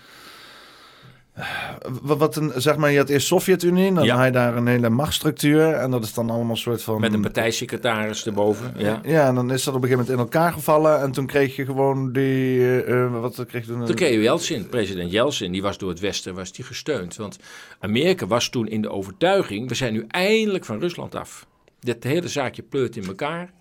[2.02, 4.16] Wat, wat een, zeg maar, je had eerst Sovjet-Unie, dan Ja.
[4.16, 5.74] had je daar een hele machtsstructuur.
[5.74, 7.00] En dat is dan allemaal een soort van...
[7.02, 8.74] Met een partijsecretaris erboven.
[8.78, 9.00] Ja.
[9.04, 11.02] Ja, en dan is dat op een gegeven moment in elkaar gevallen.
[11.02, 12.60] En toen kreeg je gewoon die...
[12.60, 13.86] eh, eh, wat kreeg je toen?
[13.86, 17.16] Toen kreeg je Yeltsin, president Yeltsin, die was door het Westen was die gesteund.
[17.16, 17.38] Want
[17.80, 21.48] Amerika was toen in de overtuiging, we zijn nu eindelijk van Rusland af.
[21.80, 23.54] Dit hele zaakje pleurt in elkaar.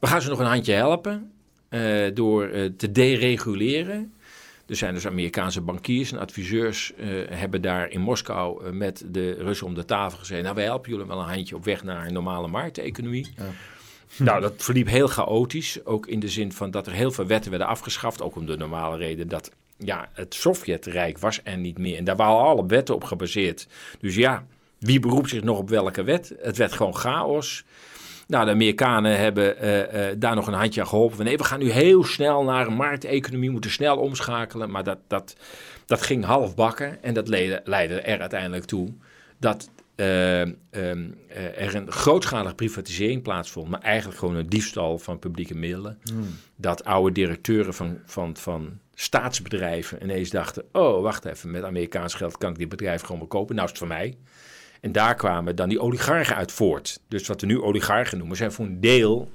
[0.00, 1.32] We gaan ze nog een handje helpen
[1.68, 4.12] eh, door eh, te dereguleren.
[4.66, 9.66] Er zijn dus Amerikaanse bankiers en adviseurs eh, hebben daar in Moskou met de Russen
[9.66, 10.42] om de tafel gezeten.
[10.42, 13.28] Nou, wij helpen jullie wel een handje op weg naar een normale markteconomie.
[14.16, 15.84] Nou, dat verliep heel chaotisch.
[15.84, 18.22] Ook in de zin van dat er heel veel wetten werden afgeschaft.
[18.22, 21.96] Ook om de normale reden dat ja, het Sovjetrijk was er niet meer.
[21.96, 23.66] En daar waren alle wetten op gebaseerd.
[24.00, 24.46] Dus ja,
[24.78, 26.34] wie beroept zich nog op welke wet?
[26.40, 27.64] Het werd gewoon chaos.
[28.30, 31.16] Nou, de Amerikanen hebben eh, eh, daar nog een handje aan geholpen.
[31.16, 34.70] Van, nee, we gaan nu heel snel naar een markteconomie, moeten snel omschakelen.
[34.70, 35.36] Maar dat, dat,
[35.86, 38.92] dat ging half bakken en dat leidde, leidde er uiteindelijk toe
[39.38, 39.70] dat
[40.00, 40.54] eh, ehm,
[41.28, 43.68] eh, er een grootschalige privatisering plaatsvond.
[43.68, 45.98] Maar eigenlijk gewoon een diefstal van publieke middelen.
[46.56, 50.64] Dat oude directeuren van, van, van staatsbedrijven ineens dachten...
[50.72, 53.54] oh, wacht even, met Amerikaans geld kan ik dit bedrijf gewoon wel kopen.
[53.54, 54.16] Nou is het van mij.
[54.80, 57.00] En daar kwamen dan die oligarchen uit voort.
[57.08, 59.30] Dus wat we nu oligarchen noemen, zijn voor een deel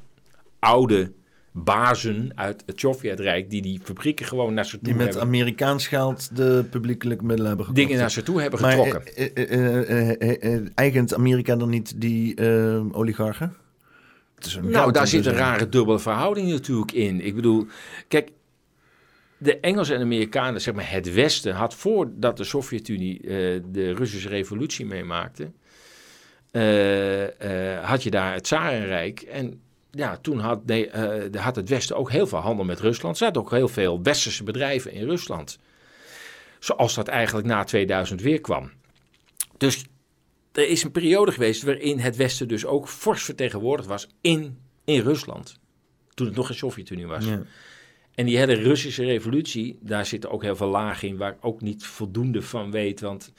[0.59, 1.11] oude
[1.51, 3.49] bazen uit het Sovjetrijk...
[3.49, 7.47] die die fabrieken gewoon naar ze toe Die met hebben, Amerikaans geld de publiekelijke middelen
[7.47, 7.85] hebben gekocht.
[7.85, 9.15] dingen naar ze toe hebben Maar getrokken.
[9.15, 12.39] eh, eh, eh, eh, eigent Amerika dan niet die
[12.91, 13.55] oligarchen?
[14.61, 17.21] Nou, daar zit een rare dubbele verhouding natuurlijk in.
[17.25, 17.67] Ik bedoel,
[18.07, 18.29] kijk,
[19.37, 23.27] de Engelsen en Amerikanen, zeg maar het Westen, had voordat de Sovjet-Unie eh,
[23.65, 25.51] de Russische revolutie meemaakte,
[26.51, 29.21] eh, eh, had je daar het Tsarenrijk.
[29.21, 29.61] En
[29.91, 33.19] ja, toen had, de, had het Westen ook heel veel handel met Rusland.
[33.19, 35.59] Er zaten ook heel veel westerse bedrijven in Rusland.
[36.59, 38.71] Zoals dat eigenlijk na 2000 weer kwam.
[39.57, 39.85] Dus
[40.51, 45.01] er is een periode geweest waarin het Westen dus ook fors vertegenwoordigd was in, in
[45.01, 45.59] Rusland.
[46.13, 47.25] Toen het nog een Sovjet-Unie was.
[47.25, 47.41] Ja.
[48.15, 51.61] En die hele Russische revolutie, daar zitten ook heel veel lagen in waar ik ook
[51.61, 53.01] niet voldoende van weet.
[53.01, 53.33] Want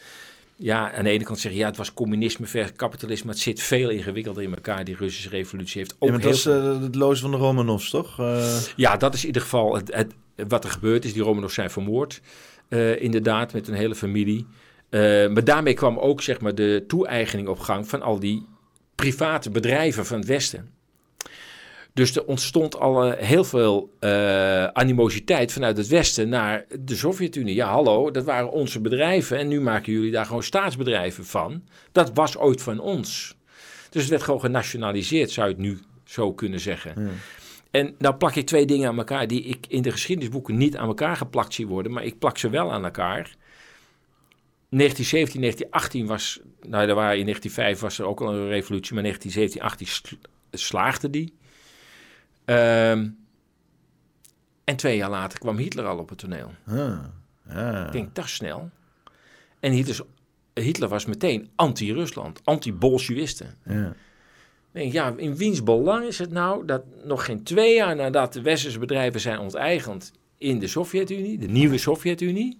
[0.56, 3.26] ja, aan de ene kant zeg je ja, het was communisme versus kapitalisme.
[3.26, 4.84] Maar het zit veel ingewikkelder in elkaar.
[4.84, 7.36] Die Russische revolutie heeft ook Ja, maar heel dat is eh, het loos van de
[7.36, 8.18] Romanovs, toch?
[8.18, 10.14] Eh, ja, dat is in ieder geval het, het,
[10.48, 11.12] wat er gebeurd is.
[11.12, 12.20] Die Romanovs zijn vermoord,
[12.68, 14.46] eh, inderdaad, met een hele familie.
[14.90, 18.46] Maar daarmee kwam ook zeg maar, de toe-eigening op gang van al die
[18.94, 20.70] private bedrijven van het Westen.
[21.96, 27.54] Dus er ontstond al eh, heel veel eh, animositeit vanuit het Westen naar de Sovjet-Unie.
[27.54, 31.62] Ja, hallo, dat waren onze bedrijven en nu maken jullie daar gewoon staatsbedrijven van.
[31.92, 33.36] Dat was ooit van ons.
[33.90, 37.10] Dus het werd gewoon genationaliseerd, zou je het nu zo kunnen zeggen.
[37.70, 40.88] En nou plak ik twee dingen aan elkaar die ik in de geschiedenisboeken niet aan
[40.88, 43.36] elkaar geplakt zie worden, maar ik plak ze wel aan elkaar.
[44.68, 49.02] 1917, 1918 was, nou, er waren in 1905 was er ook al een revolutie, maar
[49.02, 51.32] 1917, 18 sl- slaagde die.
[52.46, 53.08] Ehm,
[54.64, 56.50] en twee jaar later kwam Hitler al op het toneel.
[56.66, 56.98] ah,
[57.48, 57.86] ja.
[57.86, 58.70] Ik denk, dat is snel.
[59.60, 60.06] En Hitler,
[60.54, 63.54] Hitler was meteen anti-Rusland, anti-Bolsjewisten.
[63.64, 63.94] ja.
[64.70, 68.42] Denk, ja, in wiens belang is het nou dat nog geen twee jaar nadat de
[68.42, 72.58] westerse bedrijven zijn onteigend in de Sovjet-Unie, de nieuwe Sovjet-Unie,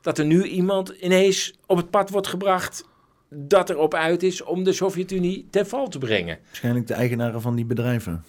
[0.00, 2.88] dat er nu iemand ineens op het pad wordt gebracht
[3.28, 6.38] dat erop uit is om de Sovjet-Unie ten val te brengen.
[6.44, 8.24] Waarschijnlijk de eigenaren van die bedrijven.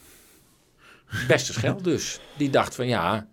[1.27, 2.19] Beste geld dus.
[2.37, 3.27] Die dacht van ja,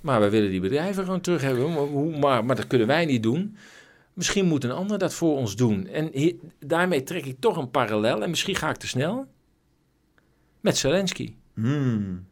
[0.00, 1.72] maar we willen die bedrijven gewoon terug hebben.
[1.72, 3.56] Maar, hoe, maar, maar dat kunnen wij niet doen.
[4.12, 5.86] Misschien moet een ander dat voor ons doen.
[5.86, 6.10] En
[6.58, 8.22] daarmee trek ik toch een parallel.
[8.22, 9.26] En misschien ga ik te snel.
[10.60, 11.34] Met Zelensky.
[11.54, 12.26] Hmm.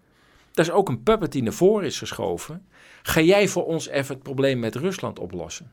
[0.53, 2.67] Dat is ook een puppet die naar voren is geschoven.
[3.03, 5.73] Ga jij voor ons even het probleem met Rusland oplossen?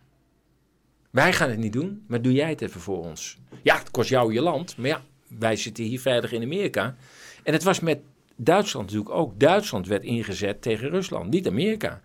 [1.10, 3.38] Wij gaan het niet doen, maar doe jij het even voor ons.
[3.62, 6.96] Ja, het kost jou je land, maar ja, wij zitten hier veilig in Amerika.
[7.44, 8.00] En het was met
[8.42, 9.40] Duitsland natuurlijk ook.
[9.40, 12.02] Duitsland werd ingezet tegen Rusland, niet Amerika.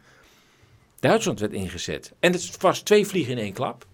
[1.01, 2.13] Duitsland werd ingezet.
[2.21, 3.87] En het was twee vliegen in één klap.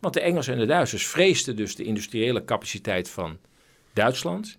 [0.00, 3.38] Want de Engelsen en de Duitsers vreesden dus de industriële capaciteit van
[3.92, 4.58] Duitsland.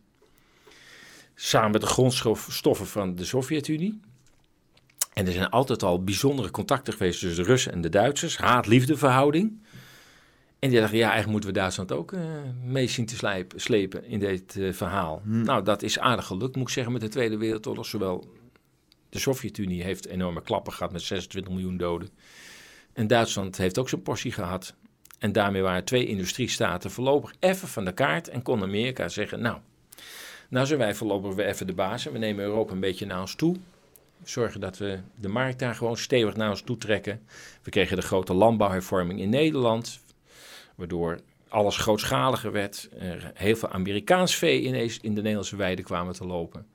[1.36, 4.00] Samen met de grondstoffen van de Sovjet-Unie.
[5.14, 8.38] En er zijn altijd al bijzondere contacten geweest tussen de Russen en de Duitsers.
[8.38, 9.62] Haat-liefde verhouding.
[10.60, 12.22] En die dachten, ja, eigenlijk moeten we Duitsland ook eh,
[12.64, 15.22] mee zien te slijpen, slepen in dit eh, verhaal.
[15.24, 17.86] Nou, dat is aardig gelukt, moet ik zeggen, met de Tweede Wereldoorlog.
[17.86, 18.28] Zowel
[19.10, 22.10] de Sovjet-Unie heeft enorme klappen gehad met 26 miljoen doden.
[22.94, 24.76] En Duitsland heeft ook zijn portie gehad.
[25.20, 29.58] En daarmee waren twee industriestaten voorlopig even van de kaart en kon Amerika zeggen, nou,
[30.50, 33.22] nou zijn wij voorlopig weer even de baas en we nemen Europa een beetje naar
[33.22, 33.56] ons toe.
[34.24, 37.22] Zorgen dat we de markt daar gewoon stevig naar ons toe trekken.
[37.64, 40.00] We kregen de grote landbouwhervorming in Nederland,
[40.78, 41.20] waardoor
[41.50, 42.90] alles grootschaliger werd.
[43.00, 46.68] Er heel veel Amerikaans vee ineens in de Nederlandse weiden kwamen te lopen.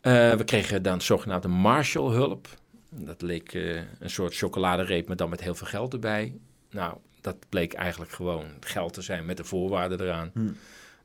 [0.00, 2.48] Eh, we kregen dan zogenaamde Marshallhulp.
[2.90, 6.34] Dat leek eh, een soort chocoladereep, maar dan met heel veel geld erbij.
[6.70, 10.30] Nou, dat bleek eigenlijk gewoon geld te zijn met de voorwaarden eraan.
[10.34, 10.50] Hm.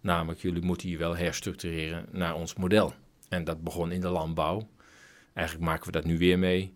[0.01, 2.93] Namelijk, jullie moeten hier wel herstructureren naar ons model.
[3.29, 4.67] En dat begon in de landbouw.
[5.33, 6.73] Eigenlijk maken we dat nu weer mee.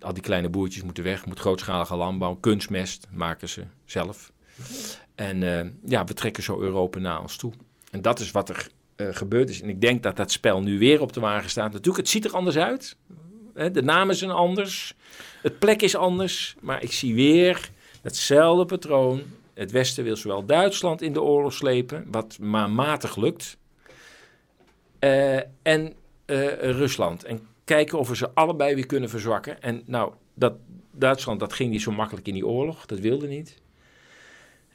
[0.00, 4.32] Al die kleine boertjes moeten weg, moet grootschalige landbouw, kunstmest maken ze zelf.
[5.14, 7.52] En eh, ja, we trekken zo Europa naar ons toe.
[7.90, 9.62] En dat is wat er eh, gebeurd is.
[9.62, 11.72] En ik denk dat dat spel nu weer op de wagen staat.
[11.72, 12.96] Natuurlijk, het ziet er anders uit.
[13.72, 14.94] De namen zijn anders.
[15.42, 16.56] Het plek is anders.
[16.60, 17.70] Maar ik zie weer
[18.02, 19.22] hetzelfde patroon.
[19.54, 23.56] Het Westen wil zowel Duitsland in de oorlog slepen, wat maar matig lukt.
[24.98, 25.94] eh, en
[26.60, 27.24] Rusland.
[27.24, 29.62] En kijken of we ze allebei weer kunnen verzwakken.
[29.62, 30.54] En nou, dat,
[30.90, 32.86] Duitsland dat ging niet zo makkelijk in die oorlog.
[32.86, 33.61] Dat wilde niet.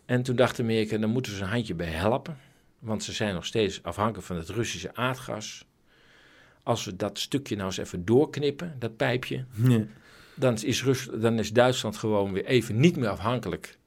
[0.08, 2.38] En toen dacht Amerika, dan moeten we ze een handje bij helpen.
[2.80, 5.66] Want ze zijn nog steeds afhankelijk van het Russische aardgas.
[6.64, 9.86] Als we dat stukje nou eens even doorknippen, dat pijpje, Ja.
[10.36, 13.78] dan is, Rus, dan is Duitsland gewoon weer even niet meer afhankelijk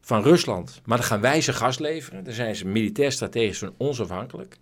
[0.00, 0.80] van Rusland.
[0.84, 2.24] Maar dan gaan wij ze gas leveren.
[2.24, 4.56] Dan zijn ze militair strategisch van ons afhankelijk.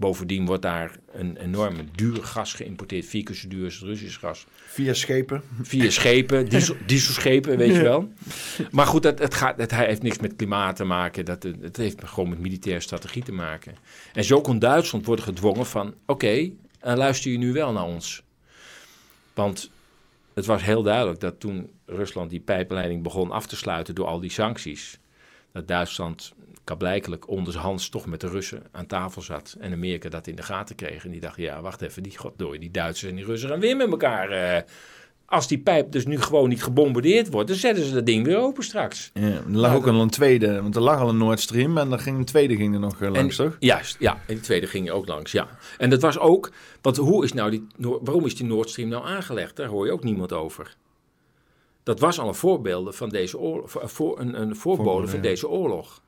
[0.00, 4.18] Bovendien wordt daar een enorme duur gas geïmporteerd, vier keer zo duur als het Russisch
[4.18, 4.46] gas.
[4.54, 5.42] Via schepen.
[5.62, 8.12] Via schepen, diesel, dieselschepen, weet je wel.
[8.70, 11.24] Maar goed, dat, het, gaat, het heeft niks met klimaat te maken.
[11.24, 13.74] Dat, het heeft gewoon met militaire strategie te maken.
[14.12, 15.94] En zo kon Duitsland worden gedwongen van...
[16.06, 18.22] oké, en luister je nu wel naar ons?
[19.34, 19.70] Want
[20.34, 23.94] het was heel duidelijk dat toen Rusland die pijpleiding begon af te sluiten...
[23.94, 24.98] door al die sancties...
[25.52, 26.32] dat Duitsland
[26.70, 29.56] kablijkelijk onderhands toch met de Russen aan tafel zat...
[29.60, 31.04] en Amerika dat in de gaten kreeg.
[31.04, 33.76] En die dacht, ja, wacht even, die, goddooi, die Duitsers en die Russen gaan weer
[33.76, 34.30] met elkaar...
[34.30, 34.62] eh,
[35.26, 38.38] Als die pijp dus nu gewoon niet gebombardeerd wordt, dan zetten ze dat ding weer
[38.38, 39.10] open straks.
[39.14, 41.78] Ja, er lag Ja, ook al een tweede, want er lag al een Nord Stream
[41.78, 43.56] en er ging een tweede ging er nog eh, langs, en, toch?
[43.60, 44.12] Juist, ja.
[44.12, 45.48] En die tweede ging je ook langs, ja.
[45.78, 46.50] En dat was ook,
[46.82, 49.56] want hoe is nou die, waarom is die Nord Stream nou aangelegd?
[49.56, 50.76] Daar hoor je ook niemand over.
[51.82, 55.22] Dat was al een voorbeeld van deze oorlog, voor, een, een voorbode van ja.
[55.22, 56.02] deze oorlog.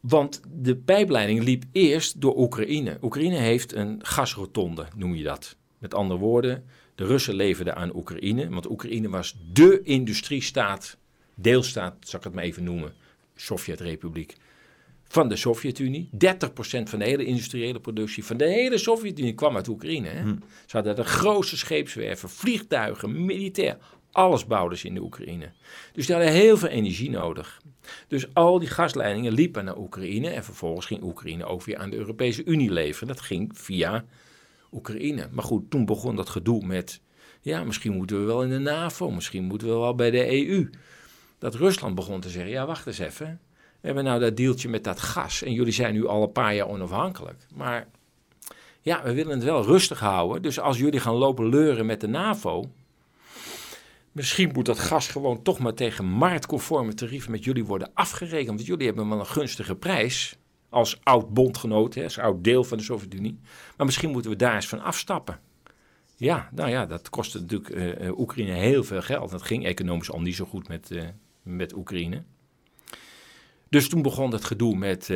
[0.00, 2.98] Want de pijpleiding liep eerst door Oekraïne.
[3.02, 5.56] Oekraïne heeft een gasrotonde, noem je dat.
[5.78, 10.96] Met andere woorden, de Russen leverden aan Oekraïne, want Oekraïne was dé industriestaat,
[11.34, 12.92] deelstaat, zal ik het maar even noemen,
[13.34, 14.36] Sovjetrepubliek,
[15.04, 16.08] van de Sovjet-Unie.
[16.12, 16.16] 30%
[16.84, 20.08] van de hele industriële productie van de hele Sovjet-Unie kwam uit Oekraïne.
[20.08, 20.24] Hè?
[20.66, 23.76] Ze hadden de grootste scheepswerven, vliegtuigen, militair,
[24.12, 25.52] alles bouwden in de Oekraïne.
[25.92, 27.60] Dus die hadden heel veel energie nodig.
[28.08, 31.96] Dus al die gasleidingen liepen naar Oekraïne en vervolgens ging Oekraïne ook weer aan de
[31.96, 33.08] Europese Unie leveren.
[33.08, 34.04] Dat ging via
[34.72, 35.28] Oekraïne.
[35.30, 37.00] Maar goed, toen begon dat gedoe met,
[37.40, 40.70] ja, misschien moeten we wel in de NAVO, misschien moeten we wel bij de EU.
[41.38, 43.40] Dat Rusland begon te zeggen, ja, wacht eens even.
[43.80, 46.54] We hebben nou dat deeltje met dat gas en jullie zijn nu al een paar
[46.54, 47.46] jaar onafhankelijk.
[47.54, 47.88] Maar
[48.80, 50.42] ja, we willen het wel rustig houden.
[50.42, 52.70] Dus als jullie gaan lopen leuren met de NAVO,
[54.18, 58.56] misschien moet dat gas gewoon toch maar tegen marktconforme tarieven met jullie worden afgerekend.
[58.56, 60.38] Want jullie hebben wel een gunstige prijs
[60.68, 63.38] als oud bondgenoot, hè, als oud deel van de Sovjet-Unie.
[63.76, 65.40] Maar misschien moeten we daar eens van afstappen.
[66.16, 69.30] Ja, nou ja, dat kostte natuurlijk eh, eh, Oekraïne heel veel geld.
[69.30, 71.02] Dat ging economisch al niet zo goed met, eh,
[71.42, 72.22] met Oekraïne.
[73.68, 75.08] Dus toen begon het gedoe met...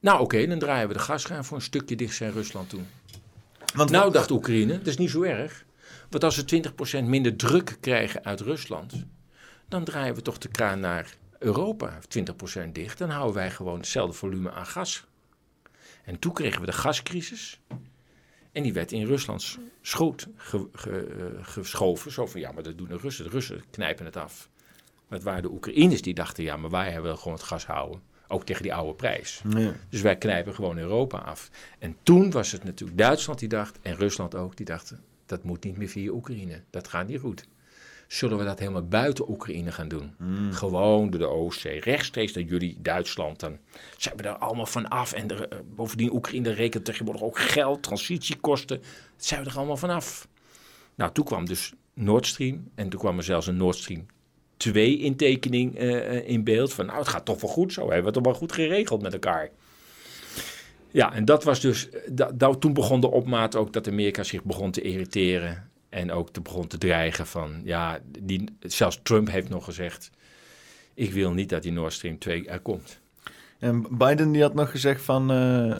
[0.00, 2.80] nou oké, dan draaien we de gaskraan voor een stukje dicht zijn Rusland toe.
[3.74, 5.64] Want Nou, dacht Oekraïne, dat is niet zo erg.
[6.12, 6.62] Want als we
[7.02, 9.04] 20% minder druk krijgen uit Rusland,
[9.68, 11.98] dan draaien we toch de kraan naar Europa
[12.66, 12.98] 20% dicht.
[12.98, 15.04] Dan houden wij gewoon hetzelfde volume aan gas.
[16.04, 17.60] En toen kregen we de gascrisis.
[18.52, 21.06] En die werd in Ruslands schoot ge- ge-
[21.40, 22.12] eh, geschoven.
[22.12, 23.24] Zo van, ja, maar dat doen de Russen.
[23.24, 24.48] De Russen knijpen het af.
[25.08, 28.00] Maar het waren de Oekraïners die dachten, ja, maar wij willen gewoon het gas houden.
[28.28, 29.42] Ook tegen die oude prijs.
[29.88, 31.50] Dus wij knijpen gewoon Europa af.
[31.78, 35.64] En toen was het natuurlijk Duitsland die dacht, en Rusland ook, die dachten, dat moet
[35.64, 36.62] niet meer via Oekraïne.
[36.70, 37.48] Dat gaat niet goed.
[38.06, 40.14] Zullen we dat helemaal buiten Oekraïne gaan doen?
[40.50, 43.40] Gewoon door de Oostzee, rechtstreeks naar jullie Duitsland.
[43.40, 43.58] Dan
[43.96, 45.12] zijn we daar allemaal van af.
[45.12, 48.82] En er, eh, bovendien, Oekraïne rekent tegenwoordig ook geld, transitiekosten.
[49.16, 50.28] Zijn we er allemaal van af.
[50.94, 52.70] Nou, toen kwam dus Nord Stream.
[52.74, 54.06] En toen kwam er zelfs een Nord Stream
[54.56, 56.72] 2 in tekening eh, eh, in beeld.
[56.72, 57.80] Van nou, het gaat toch wel goed zo.
[57.80, 59.50] Hebben we het toch wel goed geregeld met elkaar.
[60.92, 61.88] Ja, en dat was dus.
[62.10, 65.68] Da, da- toen begon de opmaat ook dat Amerika zich begon te irriteren.
[65.88, 67.60] En ook te begon te dreigen van.
[67.64, 70.10] Ja, die, zelfs Trump heeft nog gezegd.
[70.94, 73.00] Ik wil niet dat die Nord Stream 2 er komt.
[73.58, 75.70] En Biden die had nog gezegd van eh,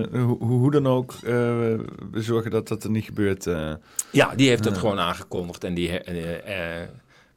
[0.00, 1.20] eh, hoe, hoe dan ook, eh,
[2.10, 3.46] we zorgen dat dat er niet gebeurt.
[3.46, 3.72] eh.
[4.12, 5.64] Ja, die heeft het gewoon aangekondigd.
[5.64, 6.88] En die, eh, eh,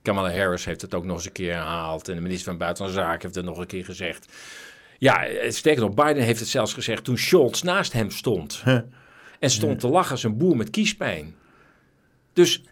[0.02, 2.10] Kamala Harris heeft het ook nog eens een keer herhaald.
[2.10, 4.34] En de minister van Buitenlandse Zaken heeft het nog een keer gezegd.
[4.98, 8.64] Ja, eh, sterker nog, Biden heeft het zelfs gezegd toen Scholz naast hem stond.
[9.40, 11.36] En stond te lachen als een boer met kiespijn.
[12.34, 12.64] Dus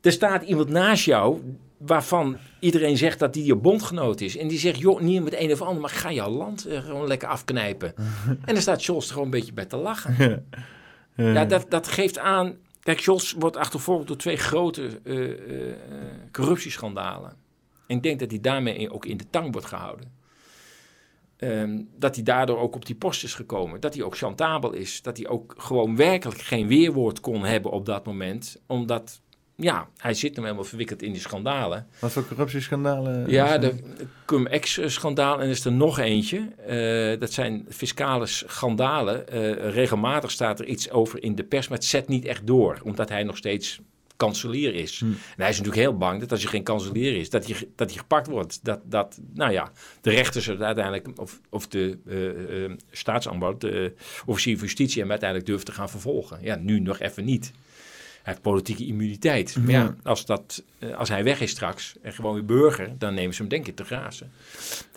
[0.00, 1.40] er staat iemand naast jou
[1.76, 4.36] waarvan iedereen zegt dat die je bondgenoot is.
[4.36, 7.06] En die zegt, joh, niet met een of ander, maar ga jouw land eh, gewoon
[7.06, 7.94] lekker afknijpen.
[8.46, 10.46] en dan staat Scholz er gewoon een beetje bij te lachen.
[11.16, 12.56] Ja, dat, dat geeft aan.
[12.82, 15.74] Kijk, Scholz wordt achtervolgd door twee grote eh, eh,
[16.32, 17.30] corruptieschandalen.
[17.86, 20.21] En ik denk dat hij daarmee ook in de tang wordt gehouden.
[21.42, 23.80] Ehm, dat hij daardoor ook op die post is gekomen.
[23.80, 25.02] Dat hij ook chantabel is.
[25.02, 28.60] Dat hij ook gewoon werkelijk geen weerwoord kon hebben op dat moment.
[28.66, 29.20] Omdat,
[29.56, 31.86] ja, hij zit nu helemaal verwikkeld in die schandalen.
[31.98, 33.30] Wat voor corruptieschandalen?
[33.30, 33.74] Ja, de
[34.24, 36.48] cum-ex-schandaal en er is er nog eentje.
[36.66, 39.28] Eh, dat zijn fiscale schandalen.
[39.28, 42.80] Eh, regelmatig staat er iets over in de pers, maar het zet niet echt door.
[42.82, 43.80] Omdat hij nog steeds
[44.24, 45.00] kanselier is.
[45.00, 47.92] En hij is natuurlijk heel bang dat als je geen kanselier is, dat je, dat
[47.92, 48.64] je gepakt wordt.
[48.64, 53.92] Dat, dat, nou ja, de rechters uiteindelijk, of, of de eh staatsaanbouw, de
[54.26, 56.38] officier van justitie hem uiteindelijk durft te gaan vervolgen.
[56.42, 57.52] Ja, nu nog even niet.
[58.22, 59.56] Hij heeft politieke immuniteit.
[59.56, 63.14] Maar ja, als, dat, eh, als hij weg is straks en gewoon weer burger, dan
[63.14, 64.32] nemen ze hem denk ik te grazen.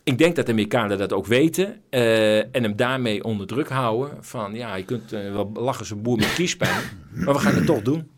[0.04, 4.24] Ik denk dat de Amerikanen dat ook weten en hem daarmee onder druk houden.
[4.24, 7.82] Van ja, je kunt wel lachen een boer met kiespijn, maar we gaan het toch
[7.82, 8.15] doen.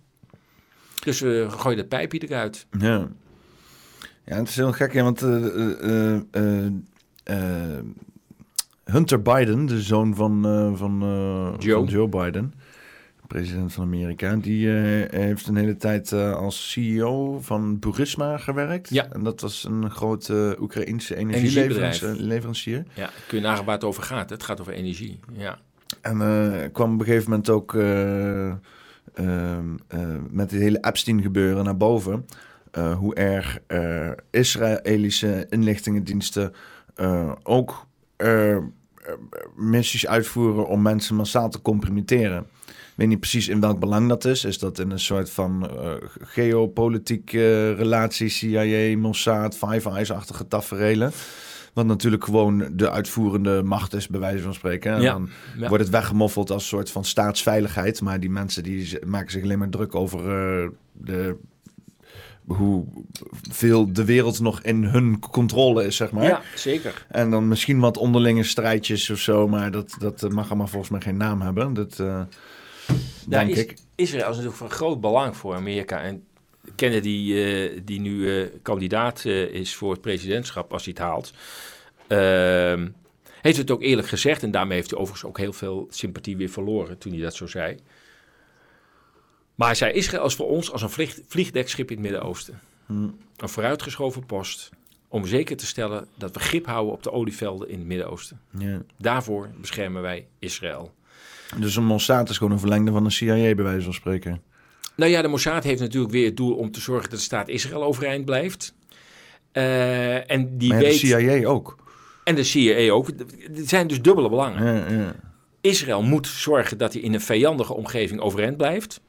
[1.07, 2.65] Dus we gooien dat pijpje eruit.
[2.79, 3.07] Ja.
[4.25, 6.65] Ja, het is heel gek, ja, want eh, eh,
[7.23, 7.83] eh,
[8.83, 10.41] Hunter Biden, de zoon van,
[10.77, 10.99] van,
[11.59, 11.75] Joe.
[11.75, 12.53] van Joe Biden,
[13.27, 14.67] president van Amerika, die
[15.09, 18.89] heeft een hele tijd als CEO van Burisma gewerkt.
[18.89, 19.07] Ja.
[19.11, 22.83] En dat was een grote Oekraïnse energieleverancier.
[22.93, 24.29] Ja, kun je nagaan waar het over gaat.
[24.29, 25.19] Het gaat over energie.
[25.33, 25.59] Ja.
[26.01, 26.17] En
[26.71, 27.73] kwam op een gegeven moment ook
[30.29, 32.25] met het hele Epstein gebeuren naar boven.
[32.71, 36.53] eh, hoe erg eh, Israëlische inlichtingendiensten
[36.95, 37.85] eh, ook
[38.15, 38.63] eh, eh,
[39.55, 42.45] missies uitvoeren om mensen massaal te compromitteren.
[42.67, 44.45] Ik weet niet precies in welk belang dat is.
[44.45, 51.11] Is dat in een soort van eh geopolitieke relatie, CIA, Mossad, Five Eyes-achtige taferelen?
[51.77, 54.93] Wat natuurlijk gewoon de uitvoerende macht is, bij wijze van spreken.
[54.93, 55.67] En Ja, dan ja.
[55.67, 58.01] wordt het weggemoffeld als een soort van staatsveiligheid.
[58.01, 61.35] Maar die mensen die maken zich alleen maar druk over eh, de,
[62.45, 62.85] hoe
[63.49, 66.23] veel de wereld nog in hun controle is, zeg maar.
[66.23, 67.05] Ja, zeker.
[67.09, 69.47] En dan misschien wat onderlinge strijdjes of zo.
[69.47, 71.73] Maar dat, dat eh, mag allemaal volgens mij geen naam hebben.
[71.73, 72.21] Dat eh,
[73.27, 73.77] denk is, ik.
[73.95, 76.01] Israël is natuurlijk van groot belang voor Amerika.
[76.01, 76.23] En
[76.77, 81.33] Kennedy, eh, die nu eh, kandidaat eh, is voor het presidentschap als hij het haalt,
[82.07, 82.89] ehm,
[83.41, 84.43] heeft het ook eerlijk gezegd.
[84.43, 87.47] En daarmee heeft hij overigens ook heel veel sympathie weer verloren toen hij dat zo
[87.47, 87.77] zei.
[89.55, 92.59] Maar hij zei, Israël is voor ons als een vlieg, vliegdekschip in het Midden-Oosten.
[92.85, 93.09] Hm.
[93.37, 94.69] Een vooruitgeschoven post
[95.07, 98.39] om zeker te stellen dat we grip houden op de olievelden in het Midden-Oosten.
[98.57, 98.81] Ja.
[98.97, 100.93] Daarvoor beschermen wij Israël.
[101.55, 104.41] Dus een Mossad is gewoon een verlengde van de CIA, bij wijze van spreken.
[104.97, 107.47] Nou ja, de Mossad heeft natuurlijk weer het doel om te zorgen dat de staat
[107.47, 108.73] Israël overeind blijft.
[109.51, 111.01] Eh, en die maar weet.
[111.01, 111.75] de CIA ook.
[112.23, 113.07] En de CIA ook.
[113.07, 114.65] Het zijn dus dubbele belangen.
[114.65, 115.15] Ja, ja.
[115.61, 119.01] Israël moet zorgen dat hij in een vijandige omgeving overeind blijft.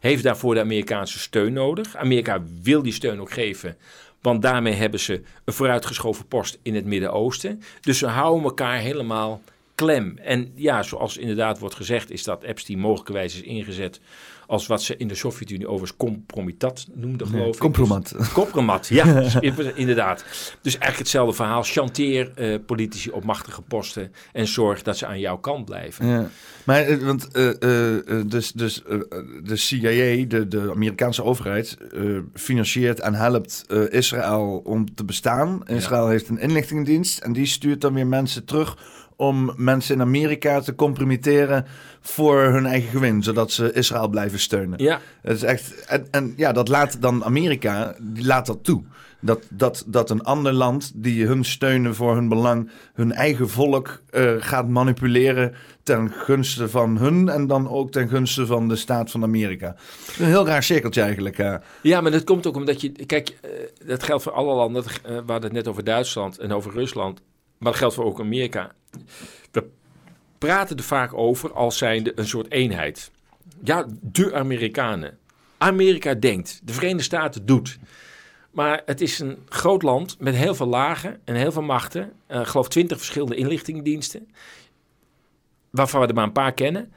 [0.00, 1.96] Heeft daarvoor de Amerikaanse steun nodig.
[1.96, 3.76] Amerika wil die steun ook geven.
[4.20, 7.62] Want daarmee hebben ze een vooruitgeschoven post in het Midden-Oosten.
[7.80, 9.42] Dus ze houden elkaar helemaal
[9.74, 10.18] klem.
[10.18, 14.00] En ja, zoals inderdaad wordt gezegd, is dat Epstein mogelijkerwijs is ingezet
[14.50, 17.60] als wat ze in de Sovjet-Unie overigens compromitat noemden, geloof ik.
[17.60, 18.14] Compromat.
[18.32, 19.04] Compromat, ja,
[19.74, 20.24] inderdaad.
[20.62, 21.62] Dus eigenlijk hetzelfde verhaal.
[21.62, 26.06] Chanteer eh, politici op machtige posten en zorg dat ze aan jouw kant blijven.
[26.06, 26.30] Ja.
[26.64, 27.50] Maar eh, want eh,
[28.26, 28.82] dus, dus
[29.42, 31.76] de CIA, de, de Amerikaanse overheid,
[32.34, 35.62] financiert en helpt Israël om te bestaan.
[35.66, 38.76] Israël heeft een inlichtingendienst en die stuurt dan weer mensen terug
[39.20, 41.66] om mensen in Amerika te compromitteren
[42.00, 44.82] voor hun eigen gewin, zodat ze Israël blijven steunen.
[44.82, 48.82] Ja, Het is echt, en, en ja, dat laat dan Amerika, die laat dat toe.
[49.20, 54.02] Dat, dat, dat een ander land die hun steunen voor hun belang, hun eigen volk
[54.10, 59.10] eh, gaat manipuleren ten gunste van hun en dan ook ten gunste van de staat
[59.10, 59.76] van Amerika.
[60.18, 61.36] Een heel raar cirkeltje eigenlijk.
[61.36, 61.62] ja.
[61.82, 62.92] ja, maar dat komt ook omdat je...
[63.06, 63.50] Kijk, eh,
[63.86, 64.84] dat geldt voor alle landen.
[64.84, 67.20] Eh, we hadden het net over Duitsland en over Rusland.
[67.60, 68.72] Maar dat geldt voor ook Amerika.
[69.50, 69.68] We
[70.38, 73.10] praten er vaak over als zijnde een soort eenheid.
[73.62, 75.18] Ja, de Amerikanen.
[75.58, 77.78] Amerika denkt, de Verenigde Staten doet.
[78.50, 82.12] Maar het is een groot land met heel veel lagen en heel veel machten.
[82.26, 84.28] Eh, ik geloof twintig verschillende inlichtingendiensten.
[85.70, 86.92] Waarvan we er maar een paar kennen.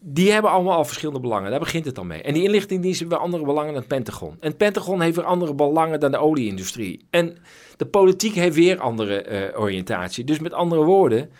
[0.00, 1.50] Die hebben allemaal al verschillende belangen.
[1.50, 2.22] Daar begint het al mee.
[2.22, 4.36] En die inlichtingendiensten hebben andere belangen dan het Pentagon.
[4.40, 7.06] En het Pentagon heeft weer andere belangen dan de olieindustrie.
[7.10, 7.38] En
[7.76, 10.24] de politiek heeft weer andere eh, oriëntatie.
[10.24, 11.30] Dus met andere woorden,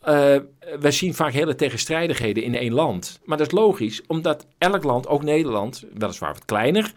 [0.00, 0.36] eh
[0.80, 3.20] wij zien vaak hele tegenstrijdigheden in één land.
[3.24, 6.92] Maar dat is logisch, omdat elk land, ook Nederland, weliswaar wat kleiner,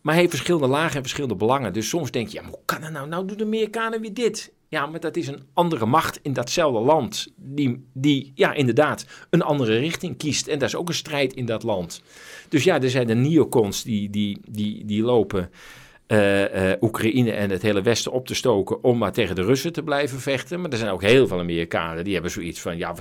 [0.00, 1.72] maar heeft verschillende lagen en verschillende belangen.
[1.72, 3.08] Dus soms denk je, ja, maar hoe kan dat nou?
[3.08, 4.52] Nou doen de Amerikanen weer dit.
[4.72, 7.26] Ja, maar dat is een andere macht in datzelfde land.
[7.36, 10.46] Die, die ja, inderdaad, een andere richting kiest.
[10.46, 12.02] En dat is ook een strijd in dat land.
[12.48, 15.50] Dus ja, er zijn de neocons die, die, die, die lopen
[16.06, 19.72] eh, eh, Oekraïne en het hele Westen op te stoken om maar tegen de Russen
[19.72, 20.60] te blijven vechten.
[20.60, 22.94] Maar er zijn ook heel veel Amerikanen die hebben zoiets van, ja,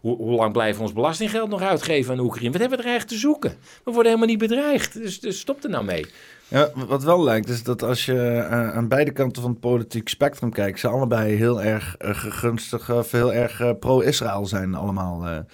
[0.00, 2.50] hoe lang blijven we ons belastinggeld nog uitgeven aan Oekraïne?
[2.50, 3.50] Wat hebben we er eigenlijk te zoeken?
[3.84, 6.06] We worden helemaal niet bedreigd, dus, dus stop er nou mee.
[6.48, 10.08] Ja, wat wel lijkt is dat als je eh, aan beide kanten van het politiek
[10.08, 15.44] spectrum kijkt, ze allebei heel erg uh, gunstig of heel erg pro-Israël zijn allemaal.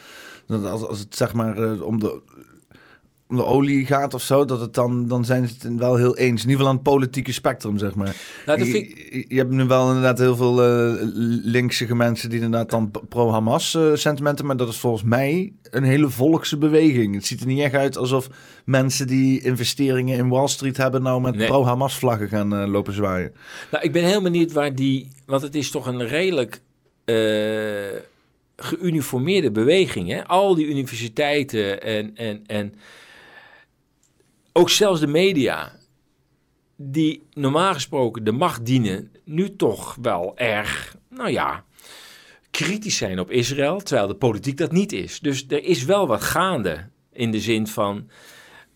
[0.47, 2.21] Dat als, als het zeg maar om de
[3.31, 6.17] om de olie gaat of zo, dat het dan, dan zijn ze het wel heel
[6.17, 6.43] eens.
[6.43, 8.17] In ieder geval aan het politieke spectrum, zeg maar.
[8.47, 9.25] Nou, je, ik...
[9.29, 11.03] je, hebt nu wel inderdaad heel veel uh,
[11.45, 16.09] linkse mensen die inderdaad dan pro-Hamas uh, sentimenten, maar dat is volgens mij een hele
[16.09, 17.15] volkse beweging.
[17.15, 18.29] Het ziet er niet echt uit alsof
[18.65, 21.47] mensen die investeringen in Wall Street hebben nou met nee.
[21.47, 23.33] pro-Hamas vlaggen gaan uh, lopen zwaaien.
[23.71, 26.61] Nou, ik ben heel benieuwd waar die, want het is toch een redelijk
[28.57, 30.09] geuniformeerde beweging.
[30.09, 30.27] Hè?
[30.27, 32.75] Al die universiteiten en, en, en
[34.53, 35.73] ook zelfs de media,
[36.77, 41.65] die normaal gesproken de macht dienen, nu toch wel erg, nou ja,
[42.51, 45.21] kritisch zijn op Israël, terwijl de politiek dat niet is.
[45.21, 48.11] Dus er is wel wat gaande in de zin van,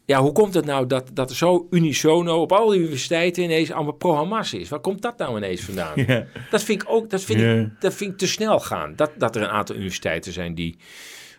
[0.04, 3.70] ja, hoe komt het nou dat, dat er zo unisono op al die universiteiten ineens
[3.70, 4.68] allemaal pro-Hamas is?
[4.68, 5.92] Waar komt dat nou ineens vandaan?
[6.06, 6.26] Yeah.
[6.50, 7.60] Dat vind ik ook, dat vind, yeah.
[7.60, 8.96] ik, dat vind ik te snel gaan.
[8.96, 10.76] Dat, dat er een aantal universiteiten zijn die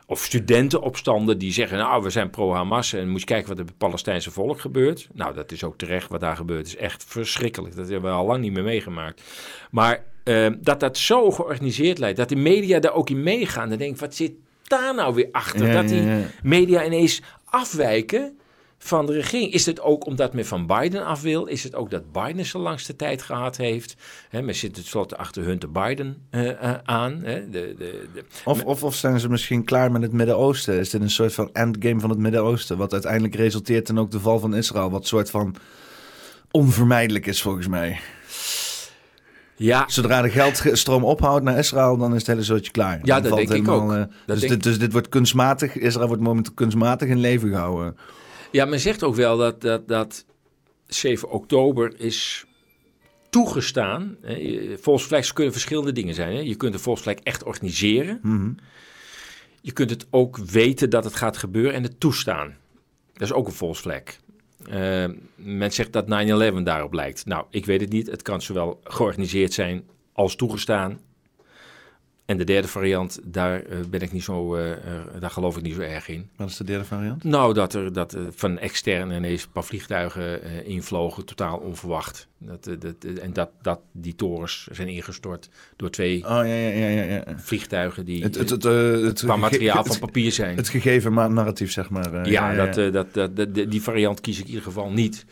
[0.06, 3.74] of studentenopstanden die zeggen, nou, we zijn pro-Hamas en moet je kijken wat er met
[3.74, 5.08] het Palestijnse volk gebeurt.
[5.14, 6.68] Nou, dat is ook terecht wat daar gebeurt.
[6.68, 7.76] is echt verschrikkelijk.
[7.76, 9.22] Dat hebben we al lang niet meer meegemaakt.
[9.72, 13.70] Maar eh, dat dat zo georganiseerd lijkt, dat de media daar ook in meegaan.
[13.70, 14.32] Dan denk ik, wat zit
[14.64, 15.68] daar nou weer achter?
[15.68, 16.26] Ja, dat die ja, ja.
[16.44, 18.38] media ineens afwijken
[18.78, 19.52] van de regering.
[19.54, 21.46] Is het ook omdat men van Biden af wil?
[21.46, 23.96] Is het ook dat Biden zo langste tijd gehad heeft?
[24.30, 27.20] Hè, men zit tenslotte achter Hunter Biden eh, eh, aan.
[27.20, 30.80] De, de, de, Of, of, of zijn ze misschien klaar met het Midden-Oosten?
[30.80, 32.78] Is dit een soort van endgame van het Midden-Oosten?
[32.78, 34.90] Wat uiteindelijk resulteert in ook de val van Israël.
[34.92, 35.56] Wat soort van
[36.52, 38.00] onvermijdelijk is volgens mij.
[39.56, 43.00] ja, Zodra de geldstroom ophoudt naar Israël, dan is het hele zootje klaar.
[43.04, 43.92] Ja, Dan dat denk ik ook.
[43.92, 45.76] eh, dus, denk- dit, dus dit wordt kunstmatig.
[45.78, 47.98] Israël wordt momenteel kunstmatig in leven gehouden.
[48.56, 50.26] Ja, men zegt ook wel dat, dat, dat
[50.88, 52.46] 7 oktober is
[53.30, 54.18] toegestaan.
[54.22, 54.76] Hè.
[55.34, 56.36] Kunnen verschillende dingen zijn.
[56.36, 56.40] Hè.
[56.40, 58.20] Je kunt een volksvlijk echt organiseren.
[58.22, 58.52] Mhm.
[59.62, 62.58] Je kunt het ook weten dat het gaat gebeuren en het toestaan.
[63.14, 64.20] Dat is ook een volksvlek.
[64.70, 67.26] Eh, men zegt dat 9-11 daarop lijkt.
[67.26, 68.08] Nou, ik weet het niet.
[68.08, 69.84] Het kan zowel georganiseerd zijn
[70.14, 71.00] als toegestaan.
[72.26, 74.78] En de derde variant, daar eh, ben ik niet zo, eh, eh,
[75.20, 76.30] daar geloof ik niet zo erg in.
[76.36, 77.24] Wat is de derde variant?
[77.24, 82.28] Nou, dat er dat, er van extern ineens een paar vliegtuigen eh, invlogen, totaal onverwacht.
[82.38, 86.44] Dat, eh, dat, eh, en dat, dat die torens zijn ingestort door twee Oh ja,
[86.44, 86.88] ja, ja.
[86.90, 87.24] ja, ja.
[87.38, 90.56] vliegtuigen die Het, het, eh, het, eh, het, qua materiaal van papier zijn.
[90.58, 92.14] Het gegeven narratief, zeg maar.
[92.14, 95.26] eh, ja, Dat, eh, dat, dat, dat- die variant kies ik in ieder geval niet.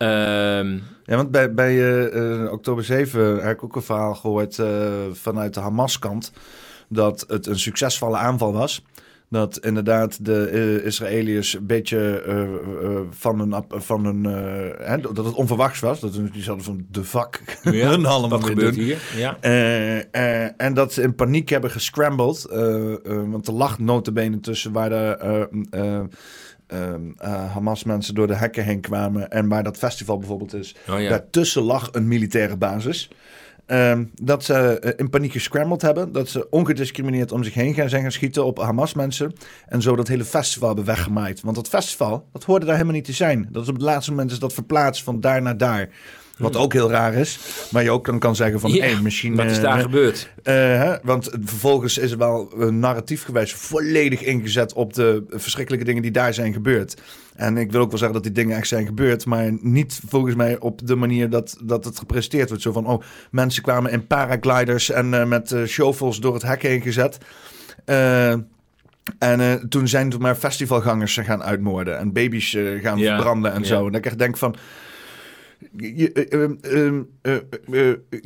[0.00, 4.68] Ehm, Ja, want bij, bij eh, oktober 7 heb ik ook een verhaal gehoord eh,
[5.12, 6.32] vanuit de Hamas-kant.
[6.88, 8.84] Dat het een succesvolle aanval was.
[9.28, 12.22] Dat inderdaad de eh, Israëliërs een beetje
[13.10, 16.00] van ap- Van eh, hè, dat het onverwachts was.
[16.00, 18.84] Dat ze die hadden van de vak Ja, hun allemaal wat gebeurt doen.
[18.84, 18.98] hier?
[19.16, 19.36] Ja.
[20.56, 22.46] En dat ze in paniek hebben gescrambled.
[23.30, 26.08] want er lag notabene tussen waar de
[26.70, 29.30] eh, eh, Hamas-mensen door de hekken heen kwamen...
[29.30, 30.74] en waar dat festival bijvoorbeeld is.
[30.88, 31.08] Oh, ja.
[31.08, 33.10] Daartussen lag een militaire basis.
[33.70, 36.12] Ehm, dat ze eh, in paniek gescrambled hebben.
[36.12, 39.32] Dat ze ongediscrimineerd om zich heen gaan zijn gaan schieten op Hamas-mensen.
[39.68, 41.40] En zo dat hele festival hebben weggemaaid.
[41.40, 43.48] Want dat festival, dat hoorde daar helemaal niet te zijn.
[43.50, 45.88] Dat is op het laatste moment is dat verplaatst van daar naar daar.
[46.40, 47.38] Wat ook heel raar is.
[47.70, 48.70] Maar je ook dan kan zeggen van...
[48.72, 50.30] Ja, hey, misschien, Wat is eh, daar gebeurd?
[50.42, 55.86] eh, hè, want vervolgens is er wel uh, narratief geweest volledig ingezet op de verschrikkelijke
[55.86, 57.02] dingen die daar zijn gebeurd.
[57.34, 60.34] En ik wil ook wel zeggen dat die dingen echt zijn gebeurd, maar niet volgens
[60.34, 62.62] mij op de manier dat, dat het gepresenteerd wordt.
[62.62, 66.82] Zo van, oh, mensen kwamen in paragliders en eh, met shovels door het hek heen
[66.82, 67.18] gezet.
[69.18, 73.66] En toen zijn er maar festivalgangers gaan uitmoorden en baby's gaan Ja, verbranden en ja.
[73.66, 73.86] zo.
[73.86, 74.54] En ik echt denk van...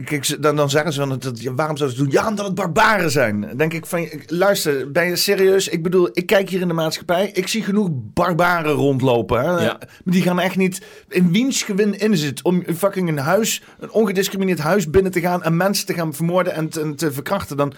[0.05, 2.13] kijk, dan, dan zeggen ze van, dat, waarom zouden ze doen?
[2.13, 3.41] Ja, omdat het barbaren zijn.
[3.41, 5.69] Dan denk ik van, luister, ben je serieus?
[5.69, 7.31] Ik bedoel, ik kijk hier in de maatschappij.
[7.33, 9.41] Ik zie genoeg barbaren rondlopen.
[9.41, 9.65] Hè?
[9.65, 9.79] Ja.
[10.05, 14.59] Die gaan echt niet in wiens gewin in zit om fucking een huis, een ongediscrimineerd
[14.59, 17.57] huis binnen te gaan en mensen te gaan vermoorden en te, en te verkrachten.
[17.57, 17.75] Dan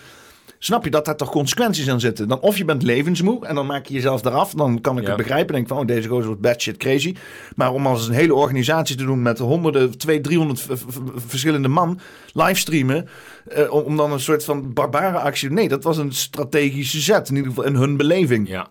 [0.66, 2.28] snap je dat daar toch consequenties aan zitten.
[2.28, 4.50] Dan of je bent levensmoe en dan maak je jezelf eraf.
[4.54, 5.08] Dan kan ik Ja.
[5.08, 5.54] het begrijpen.
[5.54, 7.14] Denk van, oh, deze gozer wordt bad shit crazy.
[7.56, 10.66] Maar om als een hele organisatie te doen met honderden, twee, driehonderd
[11.26, 12.00] verschillende man
[12.32, 13.08] livestreamen.
[13.46, 15.50] eh, om, om dan een soort van barbare actie.
[15.50, 17.28] Nee, dat was een strategische zet.
[17.28, 18.48] In ieder geval in hun beleving.
[18.48, 18.66] Ja.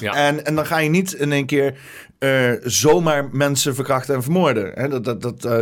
[0.00, 0.14] Ja.
[0.14, 1.74] En, en dan ga je niet in één keer
[2.18, 4.72] eh, zomaar mensen verkrachten en vermoorden.
[4.74, 5.58] Hè, dat, dat, dat, eh,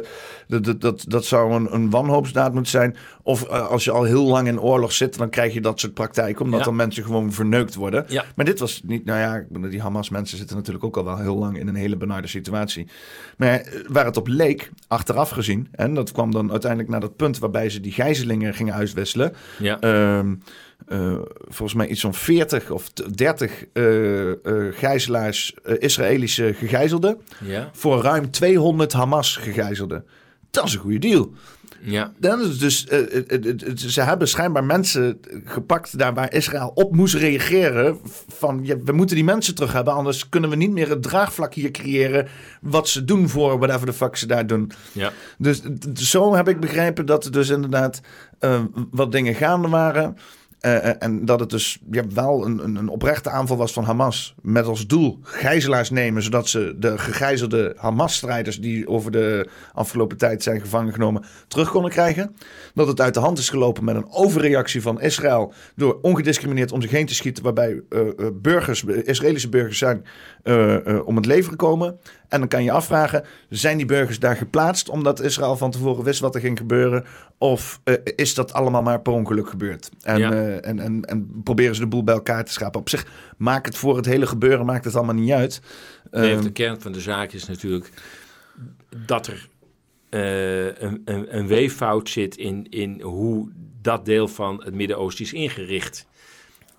[0.48, 2.96] dat, dat, dat, dat zou een, een wanhoopsdaad moeten zijn.
[3.22, 5.94] Of eh, als je al heel lang in oorlog zit, dan krijg je dat soort
[5.94, 6.44] praktijken.
[6.44, 6.64] Omdat Ja.
[6.64, 8.04] dan mensen gewoon verneukt worden.
[8.08, 8.24] Ja.
[8.34, 11.58] Maar dit was niet, nou ja, die Hamas-mensen zitten natuurlijk ook al wel heel lang
[11.58, 12.88] in een hele benarde situatie.
[13.36, 17.38] Maar waar het op leek, achteraf gezien, en dat kwam dan uiteindelijk naar dat punt
[17.38, 19.34] waarbij ze die gijzelingen gingen uitwisselen.
[19.58, 19.80] ja.
[19.80, 20.34] Ehm,
[20.86, 21.16] eh,
[21.48, 24.36] volgens mij iets van 40 of t- 30 eh, eh,
[24.74, 27.18] gijzelaars, Israëlische gegijzelden.
[27.44, 27.70] ja.
[27.72, 30.04] Voor ruim 200 Hamas gegijzelden.
[30.50, 31.32] Dat is een goede deal.
[31.80, 32.12] ja.
[32.18, 32.84] Dan is dus,
[33.92, 37.98] ze hebben schijnbaar mensen gepakt daar waar Israël op moest reageren.
[38.28, 41.54] Van ja, we moeten die mensen terug hebben, anders kunnen we niet meer het draagvlak
[41.54, 42.28] hier creëren.
[42.60, 44.70] Wat ze doen voor whatever the fuck ze daar doen.
[44.92, 45.12] ja.
[45.38, 45.62] Dus
[45.94, 48.00] zo heb ik begrepen dat er dus inderdaad
[48.90, 50.16] wat dingen gaande waren.
[50.60, 54.34] Eh, eh, en dat het dus ja, wel een, een, oprechte aanval was van Hamas.
[54.42, 60.42] Met als doel gijzelaars nemen, zodat ze de gegijzelde Hamas-strijders die over de afgelopen tijd
[60.42, 62.36] zijn gevangen genomen, terug konden krijgen.
[62.74, 65.52] Dat het uit de hand is gelopen met een overreactie van Israël.
[65.76, 68.00] Door ongediscrimineerd om zich heen te schieten, waarbij eh,
[68.34, 70.04] burgers, Israëlische burgers zijn
[71.04, 71.98] om het leven gekomen.
[72.28, 76.20] En dan kan je afvragen, zijn die burgers daar geplaatst omdat Israël van tevoren wist
[76.20, 77.04] wat er ging gebeuren?
[77.38, 79.90] Of eh, is dat allemaal maar per ongeluk gebeurd?
[80.02, 80.32] En Ja.
[80.32, 82.80] eh, en, en, en proberen ze de boel bij elkaar te schapen.
[82.80, 83.06] Op zich
[83.36, 85.60] maakt het voor het hele gebeuren maakt het allemaal niet uit.
[86.10, 87.90] Nee, Ehm, de kern van de zaak is natuurlijk
[89.06, 89.48] dat er
[90.08, 93.48] eh, een, een, een weeffout zit in, in hoe
[93.82, 96.06] dat deel van het Midden-Oosten is ingericht.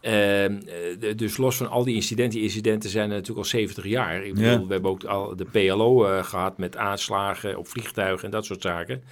[0.01, 0.57] Ehm,
[1.01, 4.23] eh, dus los van al die incidenten, die incidenten zijn er natuurlijk al 70 jaar.
[4.25, 4.65] Ik bedoel, Ja.
[4.65, 8.61] we hebben ook al de PLO eh, gehad met aanslagen op vliegtuigen en dat soort
[8.61, 9.03] zaken.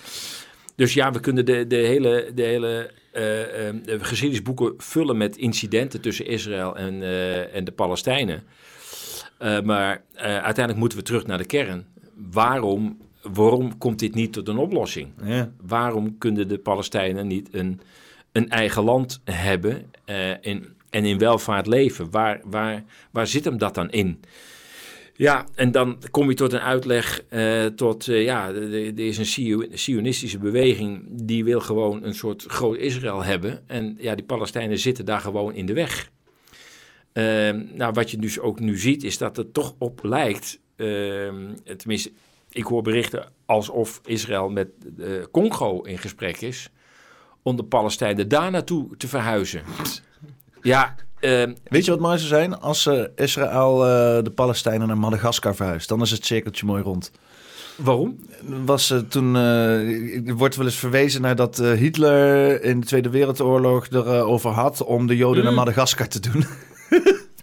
[0.75, 5.37] Dus ja, we kunnen de, de hele, de hele eh, eh, de geschiedenisboeken vullen met
[5.37, 7.01] incidenten tussen Israël en,
[7.53, 8.43] en de Palestijnen.
[9.63, 11.85] Maar uiteindelijk moeten we terug naar de kern.
[12.31, 15.09] Waarom, waarom komt dit niet tot een oplossing?
[15.23, 15.51] ja.
[15.61, 17.81] Waarom kunnen de Palestijnen niet een,
[18.31, 19.91] een eigen land hebben
[20.41, 22.11] in, en in welvaart leven?
[22.11, 24.19] Waar, waar, waar zit hem dat dan in?
[25.13, 29.25] Ja, en dan kom je tot een uitleg eh, tot, eh, ja, er is een
[29.25, 33.63] Sio- sionistische beweging die wil gewoon een soort groot Israël hebben.
[33.67, 36.11] En ja, die Palestijnen zitten daar gewoon in de weg.
[37.13, 41.53] Ehm, nou, wat je dus ook nu ziet, is dat het toch op lijkt, ehm,
[41.77, 42.11] tenminste,
[42.51, 44.67] ik hoor berichten alsof Israël met
[44.99, 46.69] eh, Congo in gesprek is,
[47.41, 49.61] om de Palestijnen daar naartoe te verhuizen.
[50.67, 52.59] Ja, ehm, Weet je wat mooi zou zijn?
[52.59, 55.87] Als eh, Israël eh, de Palestijnen naar Madagaskar verhuist.
[55.89, 57.11] Dan is het cirkeltje mooi rond.
[57.75, 58.19] waarom?
[58.65, 59.31] Was eh, toen,
[60.35, 65.15] wordt wel eens verwezen naar dat Hitler in de Tweede Wereldoorlog erover had om de
[65.17, 65.43] Joden Mm.
[65.45, 66.45] naar Madagaskar te doen.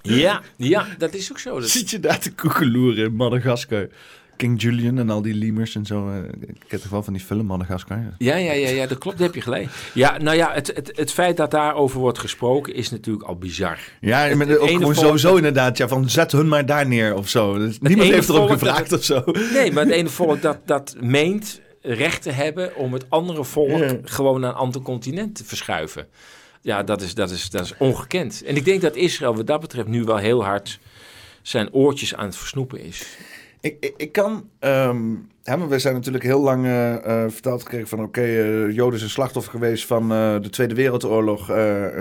[0.03, 1.61] Ja, ja, dat is ook zo.
[1.61, 3.89] Dat- Zit je daar te koekeloeren in Madagaskar?
[4.37, 6.09] King Julian en al die lemurs en zo.
[6.11, 8.15] eh, ik heb toch wel van die film Madagaskar.
[8.19, 9.69] Ja, ja, ja, ja, dat klopt, daar heb je gelijk.
[9.95, 13.79] Ja, nou ja, het, het, het feit dat daarover wordt gesproken is natuurlijk al bizar.
[14.01, 15.77] Ja, maar het ook gewoon sowieso inderdaad.
[15.77, 17.59] Ja, van zet hun maar daar neer of zo.
[17.59, 19.23] Dus niemand heeft volk gevraagd dat- of zo.
[19.53, 23.85] Nee, maar het ene volk dat, dat meent recht te hebben om het andere volk
[24.05, 26.07] gewoon naar een ander continent te verschuiven.
[26.61, 28.43] Ja, dat is, dat, is, dat is ongekend.
[28.47, 30.79] En ik denk dat Israël wat dat betreft nu wel heel hard
[31.43, 33.07] zijn oortjes aan het versnoepen is.
[33.65, 34.49] Ik, ik, ik kan.
[34.59, 38.03] ehm hè, maar we zijn natuurlijk heel lang eh, eh, verteld gekregen van.
[38.03, 41.51] Oké, eh, Joden zijn slachtoffer geweest van de Tweede Wereldoorlog.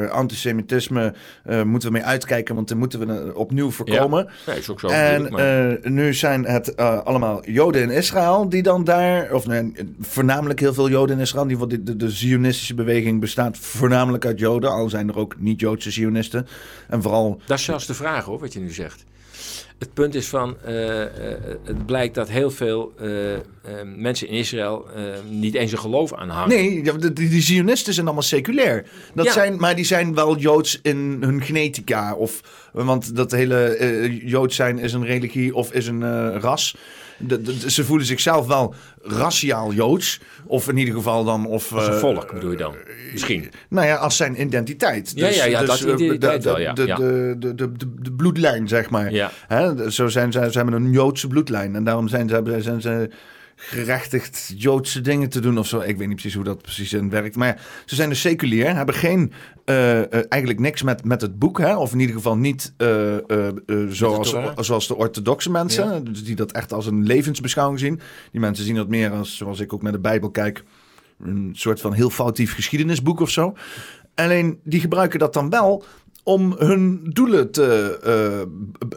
[0.10, 1.14] antisemitisme.
[1.66, 4.30] moeten we mee uitkijken, want dan moeten we opnieuw voorkomen.
[4.46, 4.88] Ja, is ook zo.
[4.88, 9.34] en maar- nu zijn het allemaal Joden in Israël die dan daar.
[9.34, 11.48] Of nee, voornamelijk heel veel Joden in Israël.
[11.48, 14.72] Die, de, de, de Zionistische beweging bestaat voornamelijk uit Joden.
[14.72, 16.48] Al zijn er ook niet-Joodse Zionisten.
[16.90, 17.42] En vooral.
[17.46, 19.04] Dat is zelfs de vraag hoor, wat je nu zegt.
[19.84, 21.10] Het punt is van, eh, eh,
[21.64, 23.08] het blijkt dat heel veel eh,
[23.96, 24.86] mensen in Israël
[25.30, 26.50] niet eens een geloof aanhangen.
[26.50, 28.86] Nee, die, die Zionisten zijn allemaal seculair.
[29.14, 29.32] Dat Ja.
[29.32, 32.16] zijn, maar die zijn wel Joods in hun genetica.
[32.16, 36.76] Of, want dat hele Joods zijn is een religie of is een ras.
[37.68, 40.20] Ze voelen zichzelf wel raciaal Joods.
[40.46, 41.46] Of in ieder geval dan...
[41.46, 42.76] Of, Als een eh, volk bedoel je dan,
[43.12, 43.52] misschien.
[43.70, 45.12] Nou ja, als zijn identiteit.
[45.16, 48.12] Ja, ja, ja, dat eh, identiteit de, wel, ja, De, de, de, de, de, de
[48.12, 49.12] bloedlijn, zeg maar.
[49.12, 49.32] Ja.
[49.48, 51.76] Hè, zo zijn ze, ze hebben een Joodse bloedlijn.
[51.76, 53.10] En daarom zijn ze, zijn ze
[53.66, 55.80] gerechtigd Joodse dingen te doen of zo.
[55.80, 57.36] Ik weet niet precies hoe dat precies in werkt.
[57.36, 59.34] Maar ja, ze zijn dus seculier, hebben geen,
[59.66, 61.58] eh, eh, eigenlijk niks met, met het boek.
[61.58, 61.78] Hè?
[61.78, 63.18] Of in ieder geval niet eh,
[63.90, 66.04] zoals, zoals de orthodoxe mensen.
[66.06, 68.00] Dus die dat echt als een levensbeschouwing zien.
[68.32, 70.64] Die mensen zien dat meer als, zoals ik ook naar de Bijbel kijk,
[71.20, 73.56] een soort van heel foutief geschiedenisboek of zo.
[74.16, 75.84] Alleen die gebruiken dat dan wel
[76.24, 78.42] om hun doelen te eh,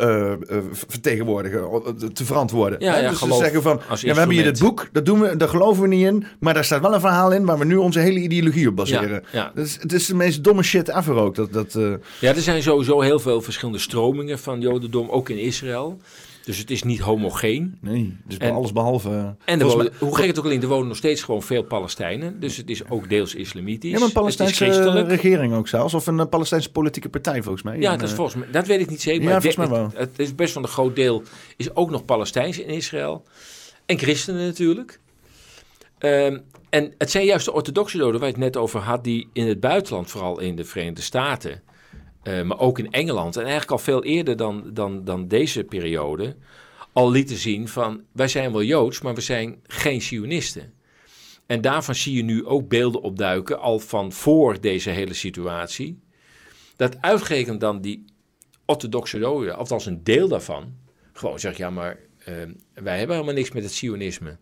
[0.06, 1.68] eh, eh, vertegenwoordigen,
[2.12, 2.80] te verantwoorden.
[2.80, 5.48] Ja, dus ze zeggen van, ja, we hebben hier dit boek, dat, doen we, daar
[5.48, 7.98] geloven we niet in, maar daar staat wel een verhaal in waar we nu onze
[7.98, 9.24] hele ideologie op baseren.
[9.54, 11.34] Is, het is de meest domme shit ever ook.
[11.34, 11.72] Dat, dat,
[12.20, 16.00] Ja, er zijn sowieso heel veel verschillende stromingen van Jodendom, ook in Israël.
[16.46, 17.78] Dus het is niet homogeen.
[17.80, 19.36] nee, dus En- alles behalve...
[19.44, 22.40] En wonen, mij- hoe gek het ook alleen, er wonen nog steeds gewoon veel Palestijnen.
[22.40, 23.90] Dus het is ook deels islamitisch.
[23.90, 25.94] Ja, maar een Palestijnse regering ook zelfs.
[25.94, 27.78] Of een eh, Palestijnse politieke partij volgens mij.
[27.78, 29.22] Ja, En, dat, is eh, volgens mij, dat weet ik niet zeker.
[29.22, 31.22] Ja, Maar ik volgens mij het, het is best wel een groot deel.
[31.56, 33.24] Is ook nog Palestijns in Israël.
[33.86, 35.00] En christenen natuurlijk.
[35.98, 36.38] Ehm,
[36.70, 39.46] en het zijn juist de orthodoxe joden waar je het net over had, die in
[39.48, 41.62] het buitenland, vooral in de Verenigde Staten,
[42.26, 46.36] eh, maar ook in Engeland, en eigenlijk al veel eerder dan, dan, dan deze periode,
[46.92, 50.72] al lieten zien van wij zijn wel Joods, maar we zijn geen Zionisten.
[51.46, 56.00] En daarvan zie je nu ook beelden opduiken, al van voor deze hele situatie,
[56.76, 58.04] dat uitgerekend dan die
[58.64, 60.74] orthodoxe Joden, althans een deel daarvan,
[61.12, 62.34] gewoon zegt, ja maar eh,
[62.74, 64.36] wij hebben helemaal niks met het Zionisme.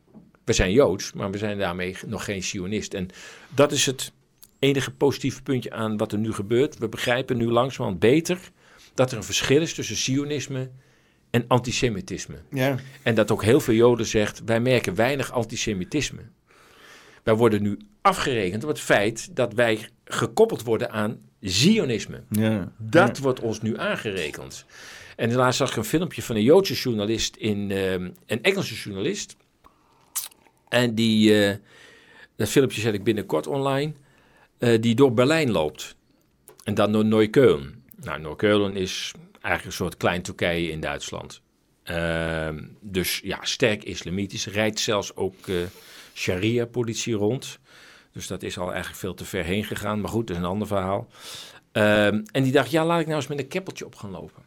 [0.45, 2.95] We zijn Joods, maar we zijn daarmee nog geen Zionist.
[2.95, 3.09] En
[3.55, 4.13] dat is het
[4.65, 6.79] enige positieve puntje aan wat er nu gebeurt.
[6.79, 8.39] We begrijpen nu langzamerhand beter
[8.95, 10.71] dat er een verschil is tussen Zionisme
[11.31, 12.37] en antisemitisme.
[12.51, 12.77] Ja.
[13.03, 16.21] En dat ook heel veel Joden zegt, wij merken weinig antisemitisme.
[17.23, 22.23] Wij worden nu afgerekend op het feit dat wij gekoppeld worden aan Zionisme.
[22.31, 22.73] Ja.
[22.79, 24.65] Dat wordt ons nu aangerekend.
[25.17, 29.37] En laatst zag ik een filmpje van een Joodse journalist, in, eh, een Engelse journalist.
[30.69, 31.57] En die, eh,
[32.37, 33.93] dat filmpje zet ik binnenkort online,
[34.65, 35.97] eh, die door Berlijn loopt.
[36.65, 37.83] En dan door Neukölln.
[37.97, 41.41] Nou, Neukölln is eigenlijk een soort klein Turkije in Duitsland.
[41.83, 44.47] Ehm, dus ja, sterk islamitisch.
[44.47, 45.57] Rijdt zelfs ook eh,
[46.15, 47.59] sharia-politie rond.
[48.13, 50.01] Dus dat is al eigenlijk veel te ver heen gegaan.
[50.01, 51.09] Maar goed, dat is een ander verhaal.
[51.73, 54.43] Ehm, en die dacht, ja, laat ik nou eens met een keppeltje op gaan lopen.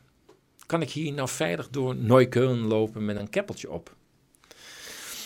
[0.66, 3.96] Kan ik hier nou veilig door Neukölln lopen met een keppeltje op?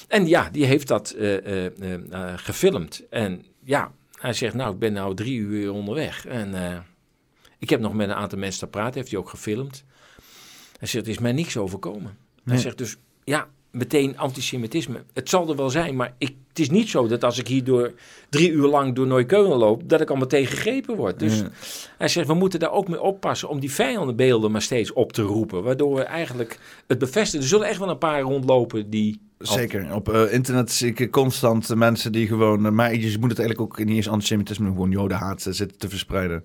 [0.08, 1.66] En ja, die heeft dat eh,
[2.36, 3.04] gefilmd.
[3.10, 3.92] En ja,
[4.22, 6.26] hij zegt, nou, ik ben nou drie uur onderweg.
[6.26, 6.78] En eh,
[7.60, 9.84] ik heb nog met een aantal mensen gepraat, heeft hij ook gefilmd.
[10.80, 12.18] Hij zegt, er is mij niks overkomen.
[12.46, 15.04] Hij zegt dus, ja, meteen antisemitisme.
[15.14, 17.64] Het zal er wel zijn, maar ik, het is niet zo dat als ik hier
[17.64, 17.94] door
[18.30, 21.20] drie uur lang door Neukölln loop, dat ik al meteen gegrepen word.
[21.20, 21.50] Dus Ja.
[21.98, 25.22] hij zegt, we moeten daar ook mee oppassen om die vijandenbeelden maar steeds op te
[25.22, 25.64] roepen.
[25.64, 27.42] Waardoor we eigenlijk het bevestigen.
[27.42, 29.20] Er zullen echt wel een paar rondlopen die...
[29.42, 29.94] Zeker.
[29.94, 32.66] Op eh, internet zie ik constant mensen die gewoon...
[32.66, 35.90] eh, maar je moet het eigenlijk ook niet eens antisemitisme, gewoon jodenhaat eh, zitten te
[35.90, 36.44] verspreiden.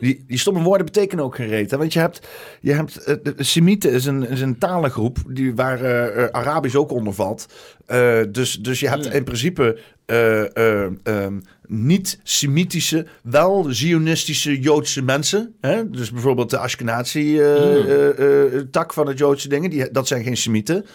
[0.00, 1.70] Die, die stomme woorden betekenen ook geen reet.
[1.70, 1.76] Hè?
[1.76, 2.28] Want je hebt...
[2.60, 7.46] Je hebt de Semieten is een, is een talengroep die, waar Arabisch ook onder valt.
[7.88, 9.14] Eh, dus, dus je hebt Hmm.
[9.14, 9.78] in principe...
[10.06, 15.54] eh, eh, ehm, niet-Semitische, wel Zionistische Joodse mensen.
[15.60, 15.90] Hè?
[15.90, 19.70] Dus bijvoorbeeld de Ashkenazi-tak van het Joodse dingen.
[19.70, 20.86] Die, dat zijn geen Semieten.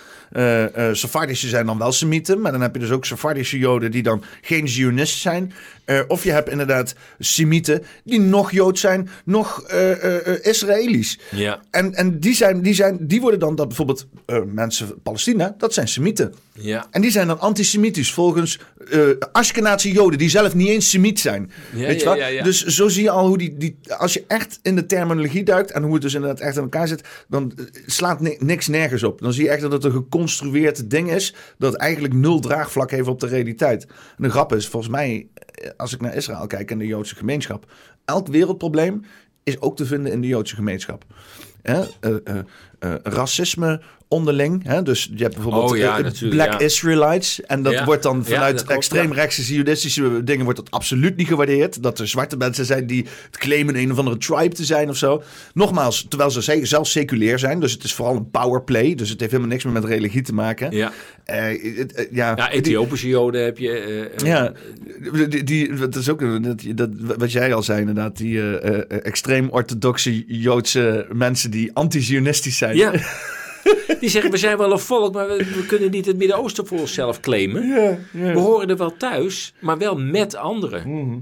[0.91, 2.41] Sephardische zijn dan wel Semieten.
[2.41, 5.53] Maar dan heb je dus ook Sephardische Joden die dan geen Zionisten zijn.
[5.85, 11.19] Eh, of je hebt inderdaad Semieten die nog Jood zijn, nog eh, eh, Israëli's.
[11.31, 14.07] Ja, En, en die, zijn, die, zijn, die worden dan dat bijvoorbeeld
[14.45, 16.33] mensen Palestina, dat zijn Semieten.
[16.53, 21.19] ja, En die zijn dan antisemitisch volgens eh Ashkenazi Joden die zelf niet eens Semiet
[21.19, 21.51] zijn.
[21.73, 22.43] Ja, Weet je ja.
[22.43, 23.77] Dus zo zie je al hoe die, die.
[23.97, 26.87] Als je echt in de terminologie duikt en hoe het dus inderdaad echt in elkaar
[26.87, 29.21] zit, dan eh, slaat ni- niks nergens op.
[29.21, 33.07] Dan zie je echt dat het een geconstrueerd ding is dat eigenlijk nul draagvlak heeft
[33.07, 33.83] op de realiteit.
[34.17, 37.15] En de grap is, volgens mij, eh, als ik naar Israël kijk en de Joodse
[37.15, 37.71] gemeenschap,
[38.05, 39.01] elk wereldprobleem
[39.43, 41.05] is ook te vinden in de Joodse gemeenschap.
[43.03, 43.81] Racisme
[44.13, 44.63] onderling.
[44.67, 44.81] Hè?
[44.83, 46.59] Dus je hebt bijvoorbeeld Oh ja, eh, Black ja.
[46.59, 47.41] Israelites.
[47.41, 47.85] En dat Ja.
[47.85, 51.83] wordt dan vanuit dat klopt, extreemrechtse zionistische dingen wordt dat absoluut niet gewaardeerd.
[51.83, 54.97] Dat er zwarte mensen zijn die het claimen een of andere tribe te zijn of
[54.97, 55.23] zo.
[55.53, 57.59] Nogmaals, terwijl ze ze- zelf seculair zijn.
[57.59, 58.95] Dus het is vooral een powerplay.
[58.95, 60.71] Dus het heeft helemaal niks meer met religie te maken.
[60.71, 60.91] ja.
[61.23, 64.11] Eh, ja, Ethiopische Joden heb je.
[64.23, 64.51] ja,
[65.29, 68.17] die, die, dat is ook dat, dat, wat jij al zei inderdaad.
[68.17, 68.57] Die
[68.87, 72.75] extreem orthodoxe Joodse mensen die anti-zionistisch zijn.
[72.77, 72.91] Ja.
[73.99, 76.79] Die zeggen, we zijn wel een volk, maar we, we kunnen niet het Midden-Oosten voor
[76.79, 77.69] onszelf claimen.
[78.11, 80.89] We horen er wel thuis, maar wel met anderen.
[80.89, 81.19] Mhm.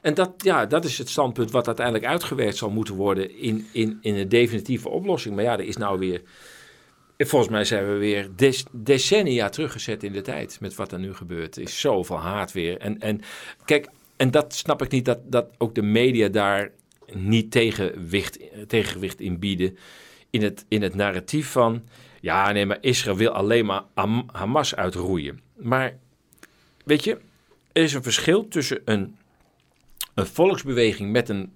[0.00, 3.98] En dat, ja, dat is het standpunt wat uiteindelijk uitgewerkt zal moeten worden in, in,
[4.00, 5.34] in een definitieve oplossing.
[5.34, 6.22] Maar ja, er is nou weer...
[7.18, 11.14] Volgens mij zijn we weer des- decennia teruggezet in de tijd met wat er nu
[11.14, 11.56] gebeurt.
[11.56, 12.78] Er is zoveel haat weer.
[12.78, 13.20] En, en
[13.64, 16.70] kijk, en dat snap ik niet dat, dat ook de media daar
[17.12, 19.76] niet tegenwicht, tegengewicht in bieden.
[20.30, 21.82] In het, in het narratief van,
[22.20, 25.40] ja nee, maar Israël wil alleen maar Ham- Hamas uitroeien.
[25.56, 25.96] Maar
[26.84, 27.18] weet je,
[27.72, 29.16] er is een verschil tussen een,
[30.14, 31.52] een volksbeweging met een,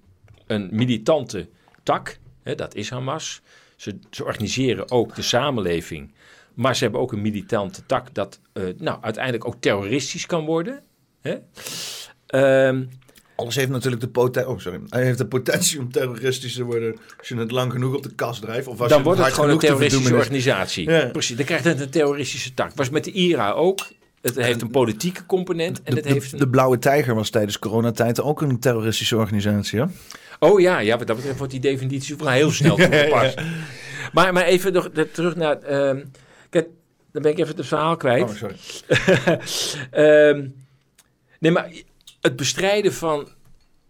[0.47, 1.47] een militante
[1.83, 3.41] tak, hè, dat is Hamas.
[3.75, 6.13] Ze, ze organiseren ook de samenleving,
[6.53, 10.83] maar ze hebben ook een militante tak dat eh, nou, uiteindelijk ook terroristisch kan worden.
[11.21, 11.37] Hè?
[12.27, 12.85] Ehm,
[13.35, 14.51] Alles heeft natuurlijk de potentie.
[14.51, 14.79] Oh, sorry.
[14.89, 16.95] Hij heeft de potentie om terroristisch te worden.
[17.17, 18.67] Als je het lang genoeg op de kast drijft.
[18.67, 20.89] Of als dan je wordt het hard gewoon een genoeg te terroristische organisatie.
[20.89, 21.05] Ja.
[21.05, 22.71] Precies, dan krijgt het een terroristische tak.
[22.75, 23.79] Was met de IRA ook.
[24.21, 26.39] Het heeft een politieke component en De, het heeft een...
[26.39, 29.79] de Blauwe Tijger was tijdens coronatijd ook een terroristische organisatie.
[29.79, 29.85] Hè?
[30.39, 33.41] Oh ja, ja, wat dat betreft wordt die definitie wel heel snel toegepast.
[34.13, 35.61] Maar, maar even nog terug naar...
[35.61, 36.03] ehm,
[36.49, 36.67] kijk,
[37.11, 38.23] dan ben ik even het verhaal kwijt.
[38.23, 38.55] Oh, sorry.
[39.91, 40.47] Ehm,
[41.39, 41.71] nee, maar
[42.23, 43.27] het bestrijden van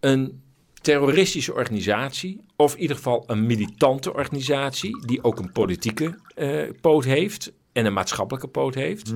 [0.00, 0.42] een
[0.74, 7.04] terroristische organisatie, of in ieder geval een militante organisatie, die ook een politieke eh, poot
[7.04, 9.12] heeft en een maatschappelijke poot heeft,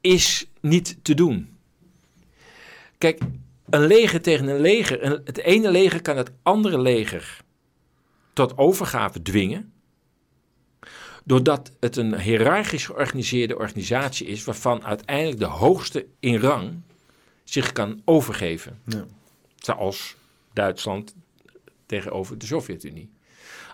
[0.00, 1.56] is niet te doen.
[2.98, 3.20] Kijk,
[3.70, 7.40] een leger tegen een leger, het ene leger kan het andere leger
[8.32, 9.71] tot overgave dwingen
[11.24, 16.80] doordat het een hiërarchisch georganiseerde organisatie is, waarvan uiteindelijk de hoogste in rang
[17.44, 18.80] zich kan overgeven.
[18.84, 19.04] Ja.
[19.56, 20.16] Zoals
[20.52, 21.14] Duitsland
[21.86, 23.10] tegenover de Sovjet-Unie.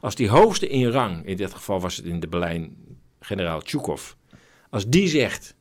[0.00, 2.76] Als die hoogste in rang, in dit geval was het in de Berlijn
[3.20, 4.12] generaal Tjukov,
[4.70, 5.54] als die zegt: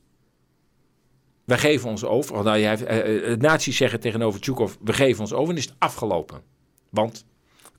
[1.43, 2.35] wij geven ons over.
[2.35, 5.65] Of Nou, jij, uh, uh, nazi's zeggen tegenover Tjukov, we geven ons over en is
[5.65, 6.41] het afgelopen.
[6.89, 7.25] Want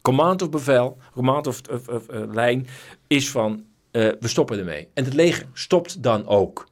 [0.03, 2.67] command of bevel, command of, of, of uh, lijn
[3.07, 4.89] is van, we stoppen ermee.
[4.95, 6.69] En het leger stopt dan ook.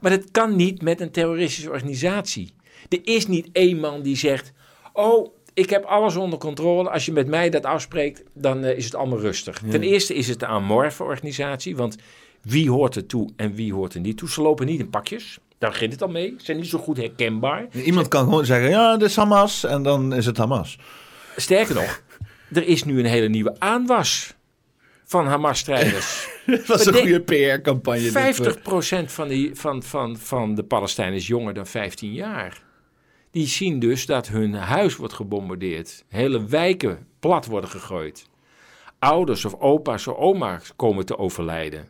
[0.00, 2.54] Maar dat kan niet met een terroristische organisatie.
[2.88, 4.52] Er is niet één man die zegt,
[4.92, 6.90] oh, ik heb alles onder controle.
[6.90, 9.60] Als je met mij dat afspreekt, dan is het allemaal rustig.
[9.64, 9.70] Ja.
[9.70, 11.96] Ten eerste is het een amorfe organisatie, want
[12.42, 14.30] wie hoort er toe en wie hoort er niet toe?
[14.30, 15.38] Ze lopen niet in pakjes.
[15.58, 16.34] Daar begint het al mee.
[16.38, 17.66] Ze zijn niet zo goed herkenbaar.
[17.84, 19.64] Iemand kan gewoon zeggen, ja, dit is Hamas.
[19.64, 20.78] En dan is het Hamas.
[21.36, 22.02] Sterker nog,
[22.52, 24.34] er is nu een hele nieuwe aanwas
[25.14, 26.28] van Hamas-strijders.
[26.46, 28.32] dat was een goede PR-campagne.
[29.04, 32.62] 50% van, die, van, van, van de Palestijnen is jonger dan 15 jaar.
[33.30, 36.04] Die zien dus dat hun huis wordt gebombardeerd.
[36.08, 38.26] Hele wijken plat worden gegooid.
[38.98, 41.88] Ouders of opa's of oma's komen te overlijden.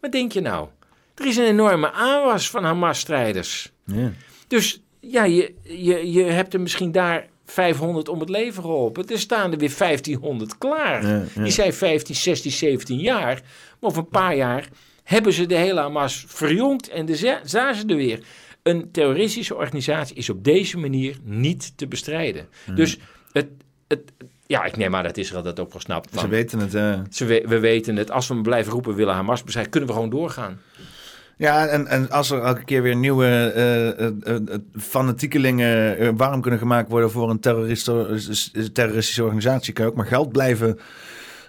[0.00, 0.68] Wat denk je nou?
[1.14, 3.72] Er is een enorme aanwas van Hamas-strijders.
[3.84, 4.12] Ja.
[4.46, 9.08] Dus ja, je, je, je hebt er misschien daar 500 om het leven geholpen.
[9.08, 11.06] Er staan er weer 1500 klaar.
[11.06, 11.42] Ja, ja.
[11.42, 13.34] Die zijn 15, 16, 17 jaar.
[13.80, 14.68] Maar over een paar jaar
[15.02, 18.24] hebben ze de hele Hamas verjongd en de zijn ze er weer.
[18.62, 22.48] Een terroristische organisatie is op deze manier niet te bestrijden.
[22.74, 22.98] Dus
[23.32, 23.48] het,
[23.88, 24.12] het,
[24.46, 26.18] ja, ik neem aan dat Israël dat ook wel snapt.
[26.18, 26.74] Ze weten het.
[26.74, 27.00] Uh...
[27.10, 28.10] Ze we, we, weten het.
[28.10, 30.60] Als we blijven roepen, willen Hamas bestrijden, kunnen we gewoon doorgaan.
[31.38, 36.60] Ja, en, en als er elke keer weer nieuwe uh, uh, uh, fanatiekelingen warm kunnen
[36.60, 37.40] gemaakt worden voor een
[38.72, 40.78] terroristische organisatie, kan je ook maar geld blijven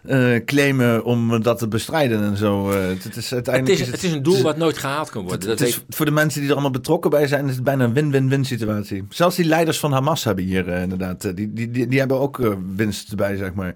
[0.07, 2.71] uh, claimen om dat te bestrijden en zo.
[2.71, 5.49] Uh, het, is uiteindelijk het, is, het, is een doel wat nooit gehaald kan worden.
[5.49, 5.83] Het, dat.
[5.89, 9.05] Voor de mensen die er allemaal betrokken bij zijn, is het bijna een win-win-win situatie.
[9.09, 12.55] Zelfs die leiders van Hamas hebben hier uh, inderdaad, die, die, die, die, hebben ook
[12.75, 13.75] winst erbij, zeg maar.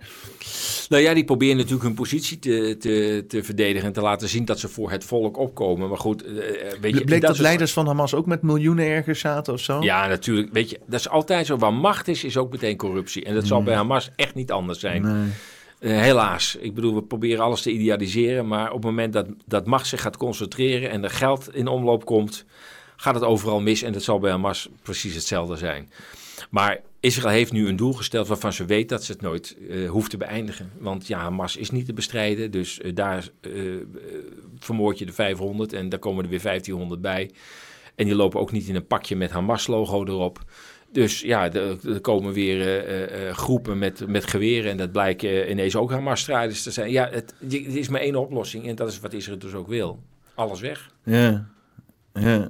[0.90, 4.46] Nou ja, die proberen natuurlijk hun positie te, te, te verdedigen en te laten zien
[4.46, 5.90] dat ze voor het volk opkomen.
[5.90, 6.24] Maar goed,
[6.82, 7.04] weet je...
[7.04, 9.82] Bleek dat, dat leiders van Hamas ook met miljoenen ergens zaten of zo?
[9.82, 10.50] Ja, natuurlijk.
[10.54, 11.58] Weet je, dat is altijd zo.
[11.58, 13.26] Waar macht is, is ook meteen corruptie.
[13.26, 15.02] En dat zal bij Hamas echt niet anders zijn.
[15.02, 15.30] Nee.
[15.82, 16.56] Uh, helaas.
[16.56, 18.48] Ik bedoel, we proberen alles te idealiseren.
[18.48, 22.06] Maar op het moment dat, dat macht zich gaat concentreren en er geld in omloop
[22.06, 22.46] komt,
[22.96, 23.82] gaat het overal mis.
[23.82, 25.90] En dat zal bij Hamas precies hetzelfde zijn.
[26.50, 29.90] Maar Israël heeft nu een doel gesteld waarvan ze weet dat ze het nooit uh,
[29.90, 30.72] hoeft te beëindigen.
[30.80, 32.52] Want ja, Hamas is niet te bestrijden.
[32.52, 33.30] Dus uh, daar
[34.60, 37.32] vermoord je de 500 en daar komen er weer 1500 bij.
[37.96, 40.44] En die lopen ook niet in een pakje met Hamas-logo erop.
[40.92, 45.76] Dus ja, er, komen weer uh, uh, groepen met, met geweren en dat blijken ineens
[45.76, 46.92] ook Hamas-strijders te zijn.
[46.92, 50.00] Ja, het, het, is maar één oplossing en dat is wat Israël dus ook wil.
[50.36, 50.92] Alles weg.
[51.04, 51.46] Ja,
[52.14, 52.50] ja,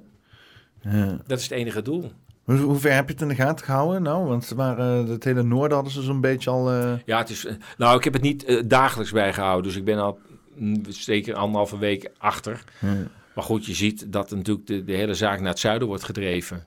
[0.81, 1.21] ja.
[1.27, 2.11] Dat is het enige doel.
[2.43, 4.01] Hoe, hoe ver heb je het in de gaten gehouden?
[4.01, 6.73] Nou, want ze waren, het hele noorden hadden ze zo'n beetje al...
[6.73, 6.93] Uh...
[7.05, 7.47] Ja, het is,
[7.77, 10.19] nou, ik heb het niet dagelijks bijgehouden, dus ik ben al
[10.55, 12.63] mm, zeker anderhalve week achter.
[12.79, 12.97] Ja.
[13.35, 16.65] Maar goed, je ziet dat natuurlijk de, de hele zaak naar het zuiden wordt gedreven.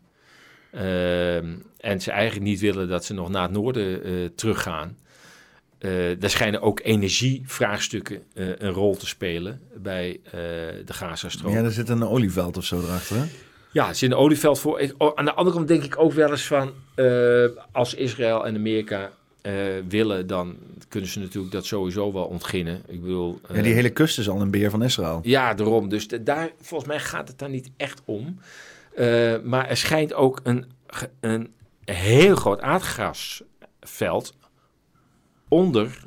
[0.74, 4.96] Uh, en ze eigenlijk niet willen dat ze nog naar het noorden uh, teruggaan.
[5.78, 10.20] Uh, daar schijnen ook energievraagstukken uh, een rol te spelen bij
[10.84, 11.52] de Gazastrook.
[11.52, 13.24] Ja, er zit een olieveld of zo erachter, hè?
[13.72, 14.92] Ja, er zit een olieveld voor.
[15.14, 16.72] Aan de andere kant denk ik ook wel eens van...
[17.72, 19.10] als Israël en Amerika
[19.88, 20.56] willen, dan
[20.88, 22.82] kunnen ze natuurlijk dat sowieso wel ontginnen.
[22.86, 23.40] Ik bedoel...
[23.52, 25.20] ja, die hele kust is al een beheer van Israël.
[25.22, 25.88] Ja, daarom.
[25.88, 28.38] Dus de, daar, volgens mij gaat het daar niet echt om.
[28.96, 30.72] Uh, maar er schijnt ook een,
[31.20, 31.54] een
[31.84, 34.34] heel groot aardgasveld
[35.48, 36.04] onder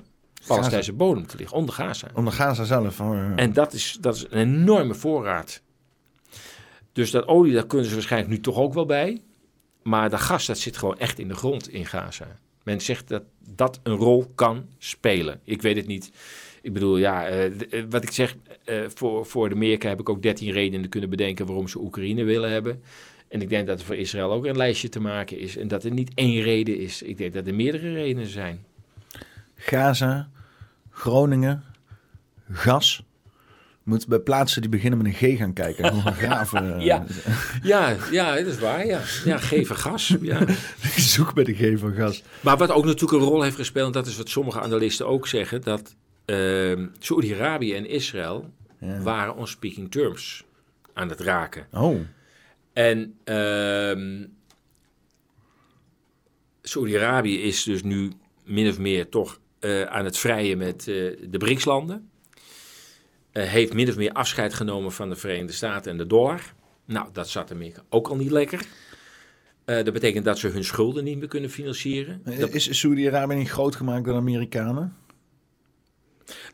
[0.47, 2.07] Palestijnse bodem te liggen, onder Gaza.
[2.13, 3.01] Onder Gaza zelf.
[3.01, 3.35] Oh, ja.
[3.35, 5.61] En dat is, dat is een enorme voorraad.
[6.91, 9.21] Dus dat olie, daar kunnen ze waarschijnlijk nu toch ook wel bij.
[9.83, 12.39] Maar dat gas, dat zit gewoon echt in de grond in Gaza.
[12.63, 15.39] Men zegt dat dat een rol kan spelen.
[15.43, 16.11] Ik weet het niet.
[16.67, 17.51] Ik bedoel, ja, uh,
[17.89, 18.35] wat ik zeg,
[18.65, 22.23] uh, voor, voor de Amerika heb ik ook 13 redenen kunnen bedenken waarom ze Oekraïne
[22.23, 22.81] willen hebben.
[23.27, 25.57] En ik denk dat er voor Israël ook een lijstje te maken is.
[25.57, 27.01] En dat er niet één reden is.
[27.01, 28.65] Ik denk dat er meerdere redenen zijn.
[29.55, 30.29] Gaza,
[30.89, 31.63] Groningen,
[32.51, 33.03] gas.
[33.83, 36.01] Moet bij plaatsen die beginnen met een G gaan kijken.
[36.13, 36.79] Graven.
[36.91, 37.05] ja.
[37.63, 38.85] ja, ja, dat is waar.
[38.85, 40.15] Ja, ja geven gas.
[40.21, 40.45] Ja.
[41.13, 42.23] Zoek bij de G van gas.
[42.41, 45.27] Maar wat ook natuurlijk een rol heeft gespeeld, en dat is wat sommige analisten ook
[45.27, 45.95] zeggen, dat
[46.27, 49.01] uh, Saudi-Arabië en Israël ja.
[49.01, 50.43] waren on speaking terms
[50.93, 51.67] aan het raken.
[51.71, 51.99] Oh.
[52.73, 54.25] En uh,
[56.61, 58.11] Saudi-Arabië is dus nu
[58.43, 62.09] min of meer toch uh, aan het vrijen met uh, de BRICS-landen.
[63.33, 66.53] Uh, heeft min of meer afscheid genomen van de Verenigde Staten en de dollar.
[66.85, 68.65] Nou, dat zat Amerika ook al niet lekker.
[69.65, 72.21] dat betekent dat ze hun schulden niet meer kunnen financieren.
[72.51, 74.95] Is Saudi-Arabië niet groot gemaakt door Amerikanen?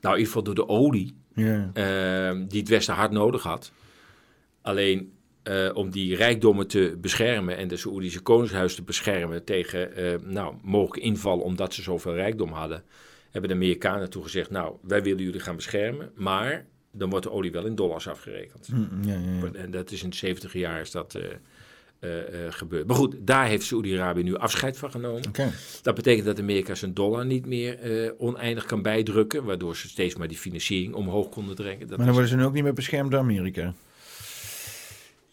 [0.01, 1.71] Nou, in ieder geval door de olie ja.
[2.33, 3.71] die het Westen hard nodig had.
[4.61, 5.13] Alleen
[5.43, 10.55] eh, om die rijkdommen te beschermen en de Saoedische koningshuis te beschermen tegen eh, nou,
[10.61, 12.83] mogelijke invallen omdat ze zoveel rijkdom hadden,
[13.31, 17.31] hebben de Amerikanen toen gezegd, nou, wij willen jullie gaan beschermen, maar dan wordt de
[17.31, 18.67] olie wel in dollars afgerekend.
[18.67, 19.53] Hm, ja, ja, ja.
[19.53, 21.19] En dat is in de 70 jaar is dat
[22.03, 22.88] eh, eh, gebeurd.
[22.88, 25.21] Maar goed, daar heeft Saoedi-Arabië nu afscheid van genomen.
[25.81, 30.15] Dat betekent dat Amerika zijn dollar niet meer eh, oneindig kan bijdrukken, waardoor ze steeds
[30.15, 31.55] maar die financiering omhoog konden.
[31.55, 33.73] Dat Maar dan worden ze nu ook niet meer beschermd door Amerika.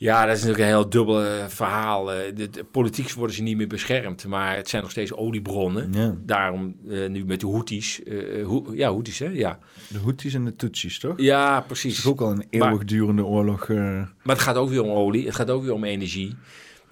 [0.00, 2.12] Ja, dat is natuurlijk een heel dubbel eh, verhaal.
[2.12, 5.92] Eh, de, de- politiek worden ze niet meer beschermd, maar het zijn nog steeds oliebronnen.
[5.92, 6.14] Ja.
[6.26, 8.02] Daarom eh, nu met de Houthis.
[8.02, 9.26] eh, Ho- ja, Houthis, hè?
[9.26, 9.58] Ja,
[9.88, 11.14] De Houthis en de Tutsis, toch?
[11.16, 11.98] ja Het precies.
[11.98, 13.68] is ook al een Maar- eeuwigdurende oorlog.
[13.68, 13.76] eh.
[14.22, 16.34] Maar het gaat ook weer om olie, het gaat ook weer om energie.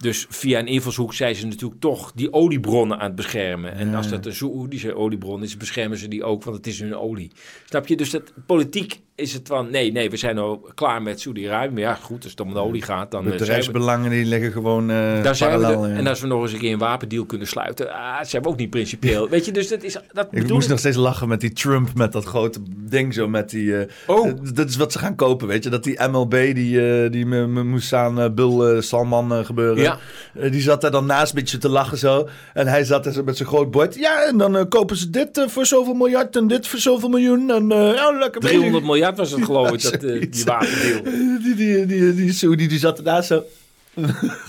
[0.03, 3.73] Dus via een invalshoek zijn ze natuurlijk toch die oliebronnen aan het beschermen.
[3.73, 6.95] En als dat een Saoedische oliebron is, beschermen ze die ook, want het is hun
[6.95, 7.31] olie.
[7.65, 7.95] Snap je?
[7.97, 11.73] Dus dat, politiek is het van, nee, nee, we zijn al klaar met Saudi-Arabië.
[11.73, 13.25] Maar ja, goed, als het om de olie gaat, dan...
[13.25, 15.87] eh, Bedrijfsbelangen die liggen gewoon eh Daar zijn we parallel.
[15.87, 15.95] ja.
[15.95, 18.57] En als we nog eens een keer een wapendeal kunnen sluiten, ah, zijn we ook
[18.57, 19.29] niet principieel.
[19.29, 20.69] Weet je, dus dat is dat Ik moest ik.
[20.69, 23.77] nog steeds lachen met die Trump, met dat grote ding zo, met die...
[23.77, 24.31] eh, Oh.
[24.53, 25.69] dat is wat ze gaan kopen, weet je.
[25.69, 29.83] Dat die MLB, die, eh die me, me moest aan Bill eh, Salman gebeuren.
[29.83, 29.88] Ja.
[30.33, 32.29] Eh, die zat daar dan naast een beetje te lachen zo.
[32.53, 33.95] En hij zat zo met zijn groot bord.
[33.95, 37.09] Ja, en dan eh, kopen ze dit eh, voor zoveel miljard en dit voor zoveel
[37.09, 37.51] miljoen.
[37.51, 38.55] En ja, lekker bezig.
[38.57, 41.01] 300 miljard was het geloof ik, dat, die wapendeal.
[41.43, 42.13] Die, die, die,
[42.55, 43.43] die, die zat ernaast zo.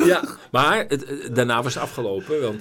[0.05, 2.43] Ja, maar het- daarna was het afgelopen.
[2.43, 2.61] Want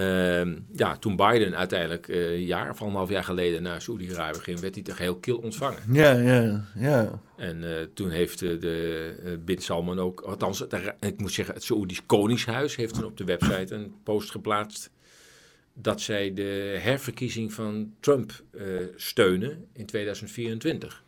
[0.00, 4.60] ehm, ja, toen Biden uiteindelijk eh, een jaar of anderhalf jaar geleden naar Saoedi-Arabië ging,
[4.60, 5.82] werd hij toch heel kil ontvangen.
[5.92, 7.20] Ja, ja, ja.
[7.36, 11.64] En eh, toen heeft eh, de Bin Salman ook, althans, het, ik moet zeggen, het
[11.64, 14.90] Saoedisch Koningshuis heeft toen op de website een post geplaatst
[15.74, 18.42] dat zij de herverkiezing van Trump
[18.96, 21.04] steunen in 2024.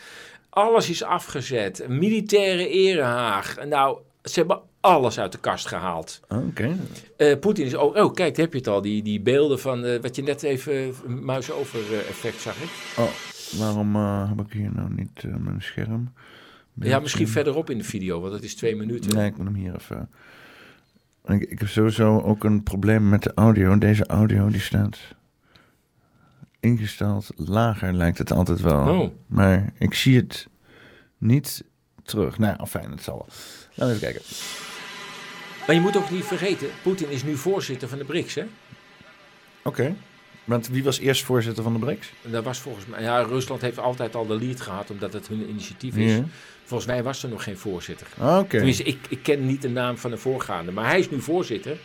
[0.50, 1.86] Alles is afgezet.
[1.88, 3.56] Militaire erehaag.
[3.66, 6.20] Nou, ze hebben alles uit de kast gehaald.
[6.30, 6.78] Oké.
[7.18, 7.96] Eh, Poetin is ook...
[7.96, 8.82] Oh, kijk, heb je het al.
[8.82, 10.74] Die, die beelden van eh, wat je net even...
[10.74, 11.80] eh, muis over
[12.10, 12.70] effect zag ik.
[12.98, 13.10] Oh,
[13.60, 16.14] waarom heb ik hier nou niet mijn scherm?
[16.80, 19.16] Ja, misschien verderop in de video, want dat is twee minuten.
[19.16, 20.10] Nee, ik moet hem hier even...
[21.26, 23.78] Ik, ik heb sowieso ook een probleem met de audio.
[23.78, 25.00] Deze audio die staat
[26.60, 29.00] ingesteld lager, lijkt het altijd wel.
[29.00, 29.12] Oh.
[29.28, 30.48] Maar ik zie het
[31.18, 31.64] niet
[32.04, 32.38] terug.
[32.38, 33.28] Nou, fijn, het zal wel.
[33.76, 34.22] Laten we even kijken.
[35.66, 38.46] Maar je moet ook niet vergeten, Poetin is nu voorzitter van de BRICS, hè?
[39.64, 39.96] Oké.
[40.46, 42.12] Want wie was eerst voorzitter van de BRICS?
[42.22, 43.02] Dat was volgens mij...
[43.02, 46.12] Ja, Rusland heeft altijd al de lead gehad, omdat het hun initiatief is.
[46.12, 46.24] Ja.
[46.64, 48.08] Volgens mij was er nog geen voorzitter.
[48.18, 48.48] Ah, Oké.
[48.50, 50.72] Tenminste, ik, ik ken niet de naam van de voorgaande.
[50.72, 51.78] Maar hij is nu voorzitter.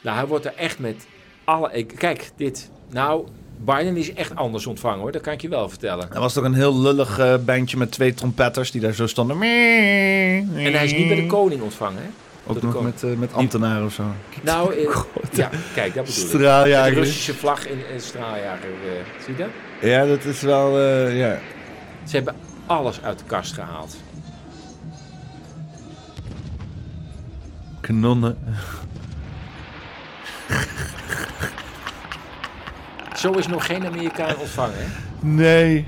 [0.00, 1.06] Nou, hij wordt er echt met
[1.44, 1.84] alle...
[1.84, 2.70] Kijk, dit.
[2.90, 3.26] Nou,
[3.64, 5.12] Biden is echt anders ontvangen, hoor.
[5.12, 6.12] Dat kan ik je wel vertellen.
[6.12, 9.42] Er was toch een heel lullig eh, bandje met twee trompetters die daar zo stonden.
[9.42, 12.08] En hij is niet bij de koning ontvangen, hè?
[12.46, 14.02] Ook nog met, eh, met ambtenaren of zo.
[14.42, 14.96] Nou, eh,
[15.40, 16.30] ja, kijk, dat bedoel ik.
[16.30, 16.94] De Straaljager.
[16.94, 18.68] Russische vlag in een straaljager.
[18.68, 19.48] eh, zie je dat?
[19.90, 20.78] Ja, dat is wel...
[20.78, 21.38] eh, ja.
[22.04, 22.34] Ze hebben
[22.66, 23.96] alles uit de kast gehaald.
[27.80, 28.38] Kanonnen.
[33.16, 34.84] Zo is nog geen Amerikaan ontvangen, hè?
[35.20, 35.86] Nee.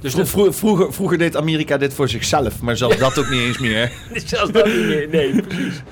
[0.00, 3.30] Dus Vro- dat vro- vroeger, vroeger deed Amerika dit voor zichzelf, maar zelfs dat ook
[3.30, 3.92] niet eens meer.
[4.26, 5.08] zelfs dat niet meer.
[5.08, 5.82] Nee, precies.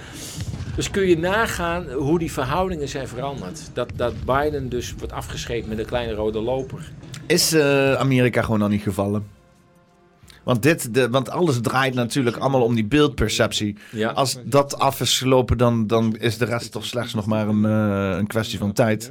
[0.76, 3.70] Dus kun je nagaan hoe die verhoudingen zijn veranderd.
[3.72, 6.92] Dat, dat Biden dus wordt afgescheept met een kleine rode loper.
[7.26, 9.26] Is eh, Amerika gewoon al niet gevallen?
[10.44, 13.76] Want, dit, de, want alles draait natuurlijk allemaal om die beeldperceptie.
[13.90, 14.10] Ja.
[14.10, 17.64] Als dat af is gelopen, dan, dan is de rest toch slechts nog maar een,
[17.64, 19.10] eh, een kwestie van tijd.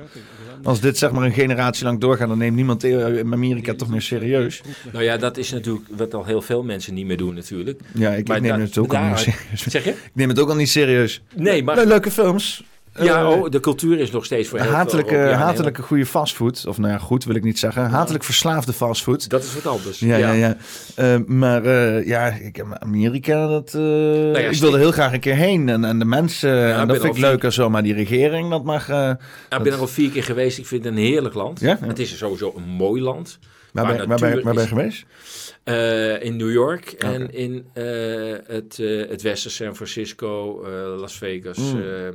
[0.67, 3.89] Als dit zeg maar een generatie lang doorgaat, dan neemt niemand eh, in Amerika toch
[3.89, 4.61] meer serieus.
[4.91, 7.79] Nou ja, dat is natuurlijk wat al heel veel mensen niet meer doen natuurlijk.
[7.93, 9.61] Ja, ik, Maar neem het ook al niet serieus.
[9.67, 9.89] Zeg je?
[9.89, 11.21] Ik neem het ook al niet serieus.
[11.35, 11.75] Nee, maar...
[11.75, 12.63] Le- Leuke films.
[13.03, 16.05] Ja, Eh, oh, de cultuur is nog steeds voor heel veel hatelijke, Europeanen hatelijke goede
[16.05, 16.65] fastfood.
[16.67, 17.89] Of nou ja, goed wil ik niet zeggen.
[17.89, 19.29] Hatelijk verslaafde fastfood.
[19.29, 19.99] Dat is wat anders.
[19.99, 20.57] Ja, ja, ja.
[20.95, 25.13] Eh, maar eh, ja, ik heb Amerika, dat, eh, Nou ja, ik wilde heel graag
[25.13, 25.69] een keer heen.
[25.69, 27.69] En, en de mensen, en dat vind ik leuker zo.
[27.69, 28.89] Maar die regering, dat mag...
[28.89, 29.09] eh,
[29.49, 30.57] Ik ben er al vier keer geweest.
[30.57, 31.59] Ik vind het een heerlijk land.
[31.61, 33.39] Het is sowieso een mooi land.
[33.83, 35.05] Waar, ben, waar, ben, waar ben je geweest?
[36.23, 37.83] In New York en in eh,
[38.47, 41.79] het, eh, het westen, San Francisco, eh, Las Vegas, Mm.
[41.81, 42.07] eh,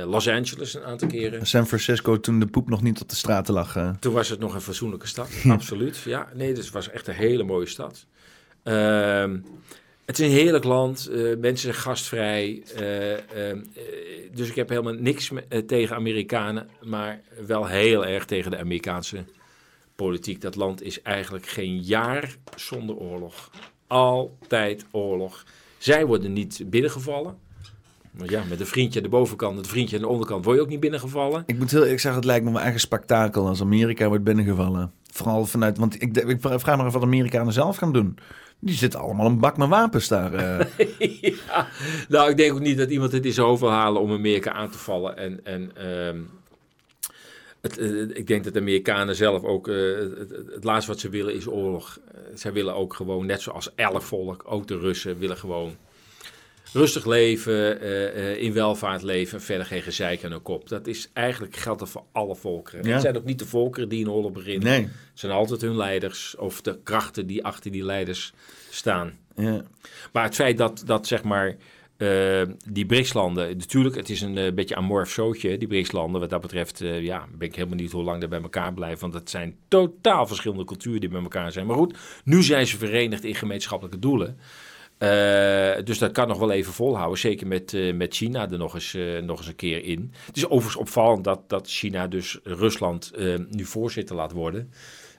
[0.00, 1.46] eh, Los Angeles een aantal keren.
[1.46, 3.76] San Francisco, toen de poep nog niet op de straten lag.
[4.00, 5.96] Toen was het nog een fatsoenlijke stad, absoluut.
[6.04, 8.06] Ja, nee, dus het was echt een hele mooie stad.
[8.62, 9.36] Ehm,
[10.04, 12.62] het is een heerlijk land, mensen zijn gastvrij.
[12.76, 13.20] eh, ehm,
[13.74, 13.82] eh,
[14.34, 19.24] dus ik heb helemaal niks me- tegen Amerikanen, maar wel heel erg tegen de Amerikaanse
[20.02, 20.40] politiek.
[20.40, 23.50] Dat land is eigenlijk geen jaar zonder oorlog.
[23.86, 25.44] Altijd oorlog.
[25.78, 27.36] Zij worden niet binnengevallen.
[28.10, 30.56] Maar ja, met een vriendje aan de bovenkant en een vriendje aan de onderkant word
[30.56, 31.42] je ook niet binnengevallen.
[31.46, 34.92] Ik moet heel ik zeg, het lijkt me echt een spektakel als Amerika wordt binnengevallen.
[35.12, 38.18] Vooral vanuit, want ik, ik vraag me af wat Amerikanen zelf gaan doen.
[38.58, 40.34] Die zitten allemaal een bak met wapens daar.
[40.34, 40.66] eh.
[41.48, 41.66] ja,
[42.08, 44.52] nou, ik denk ook niet dat iemand het in zijn hoofd wil halen om Amerika
[44.52, 45.16] aan te vallen.
[45.16, 46.18] En, en ehm,
[47.62, 49.74] het, eh, ik denk dat de Amerikanen zelf ook, eh,
[50.52, 51.98] het, laatste wat ze willen is oorlog.
[52.12, 55.76] Eh, zij willen ook gewoon, net zoals elk volk, ook de Russen, willen gewoon
[56.72, 57.80] rustig leven,
[58.38, 60.68] in welvaart leven en verder geen gezeik aan hun kop.
[60.68, 62.84] Dat is eigenlijk, geldt dat voor alle volkeren.
[62.84, 62.92] Ja.
[62.92, 64.68] Het zijn ook niet de volkeren die een oorlog beginnen.
[64.68, 64.80] nee.
[64.82, 68.32] Het zijn altijd hun leiders of de krachten die achter die leiders
[68.70, 69.18] staan.
[69.36, 69.62] Ja.
[70.12, 71.56] Maar het feit dat, dat zeg maar,
[72.02, 76.20] eh, die BRICS-landen, natuurlijk, het is een eh, beetje amorf zootje, die BRICS-landen.
[76.20, 79.00] Wat dat betreft, eh, ja, ben ik helemaal niet hoe lang daar bij elkaar blijven.
[79.00, 81.66] Want het zijn totaal verschillende culturen die bij elkaar zijn.
[81.66, 84.38] Maar goed, nu zijn ze verenigd in gemeenschappelijke doelen.
[85.84, 87.18] Dus dat kan nog wel even volhouden.
[87.18, 90.12] Zeker met, met China er nog eens, nog eens een keer in.
[90.26, 93.12] Het is overigens opvallend dat, dat China dus Rusland
[93.50, 94.72] nu voorzitter laat worden.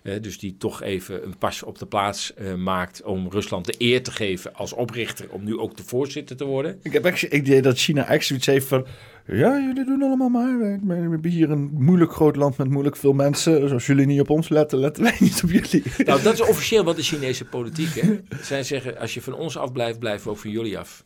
[0.03, 4.03] Dus die toch even een pas op de plaats eh, maakt om Rusland de eer
[4.03, 6.79] te geven als oprichter om nu ook de voorzitter te worden.
[6.81, 8.85] Ik heb echt het idee dat China echt zoiets heeft van...
[9.27, 10.57] Ja, jullie doen allemaal maar.
[10.59, 13.61] We hebben hier een moeilijk groot land met moeilijk veel mensen.
[13.61, 15.83] Dus als jullie niet op ons letten, letten wij niet op jullie.
[15.97, 17.93] Nou, dat is officieel wat de Chinese politiek.
[17.93, 18.19] Hè?
[18.41, 21.03] Zij zeggen, als je van ons afblijft, blijven we ook van jullie af.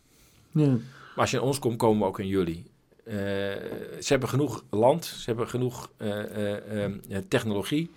[0.52, 0.68] Ja.
[0.68, 0.80] Maar
[1.16, 2.64] als je aan ons komt, komen we ook aan jullie.
[3.04, 3.16] Eh,
[4.00, 7.90] ze hebben genoeg land, ze hebben genoeg eh, technologie.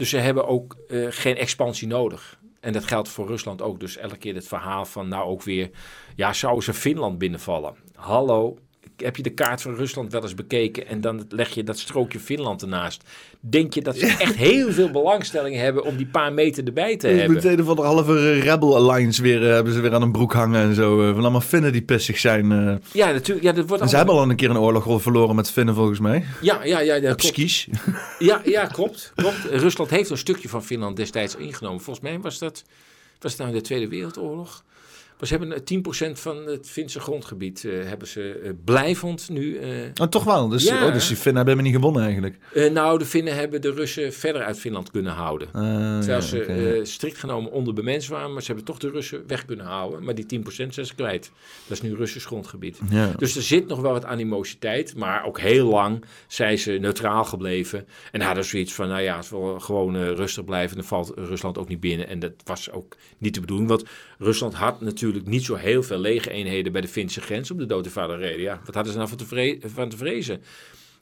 [0.00, 2.38] Dus ze hebben ook eh, geen expansie nodig.
[2.60, 3.80] En dat geldt voor Rusland ook.
[3.80, 5.70] Dus elke keer het verhaal van nou ook weer...
[6.16, 7.74] Ja, zouden ze Finland binnenvallen?
[7.94, 8.58] Hallo,
[9.00, 10.86] heb je de kaart van Rusland wel eens bekeken...
[10.86, 13.02] en dan leg je dat strookje Finland ernaast.
[13.40, 15.84] Denk je dat ze echt heel veel belangstelling hebben...
[15.84, 17.34] om die paar meter erbij te hebben?
[17.34, 20.60] meteen van de halve Rebel Alliance weer, eh, hebben ze weer aan een broek hangen
[20.62, 21.00] en zo.
[21.00, 22.52] eh, van allemaal Finnen die pissig zijn.
[22.52, 22.74] eh.
[22.92, 23.46] Ja, natuurlijk.
[23.46, 25.98] Ja, dat wordt En ze hebben al een keer een oorlog verloren met Finnen volgens
[25.98, 26.24] mij.
[26.40, 27.24] Ja, ja, ja, ja, Op klopt.
[27.34, 27.68] skis.
[28.18, 29.44] Ja, ja klopt, klopt.
[29.50, 31.80] Rusland heeft een stukje van Finland destijds ingenomen.
[31.80, 32.62] Volgens mij was dat,
[33.20, 34.64] was het nou in de Tweede Wereldoorlog.
[35.20, 39.56] Maar ze hebben eh, 10% van het Finse grondgebied eh, hebben ze eh, blijvend nu.
[39.58, 39.68] eh,
[40.00, 40.48] Oh, toch wel.
[40.48, 40.86] Dus, Ja.
[40.86, 42.36] oh, dus die Finnen hebben niet gewonnen eigenlijk.
[42.54, 45.48] eh, nou, de Finnen hebben de Russen verder uit Finland kunnen houden.
[45.52, 45.62] Ah,
[45.98, 49.22] Terwijl ja, ze eh, strikt genomen onder bemens waren, maar ze hebben toch de Russen
[49.26, 50.04] weg kunnen houden.
[50.04, 51.30] Maar die 10% zijn ze kwijt.
[51.66, 52.78] Dat is nu Russisch grondgebied.
[52.90, 53.12] ja.
[53.16, 57.86] Dus er zit nog wel wat animositeit, maar ook heel lang zijn ze neutraal gebleven.
[58.12, 61.58] En hadden zoiets van, nou ja, als we gewoon eh, rustig blijven, dan valt Rusland
[61.58, 62.08] ook niet binnen.
[62.08, 63.84] En dat was ook niet de bedoeling, want
[64.22, 67.90] Rusland had natuurlijk niet zo heel veel legereenheden bij de Finse grens op de Dode
[67.90, 68.42] Vaderrede.
[68.42, 70.42] Ja, wat hadden ze nou van te, vre- van te vrezen?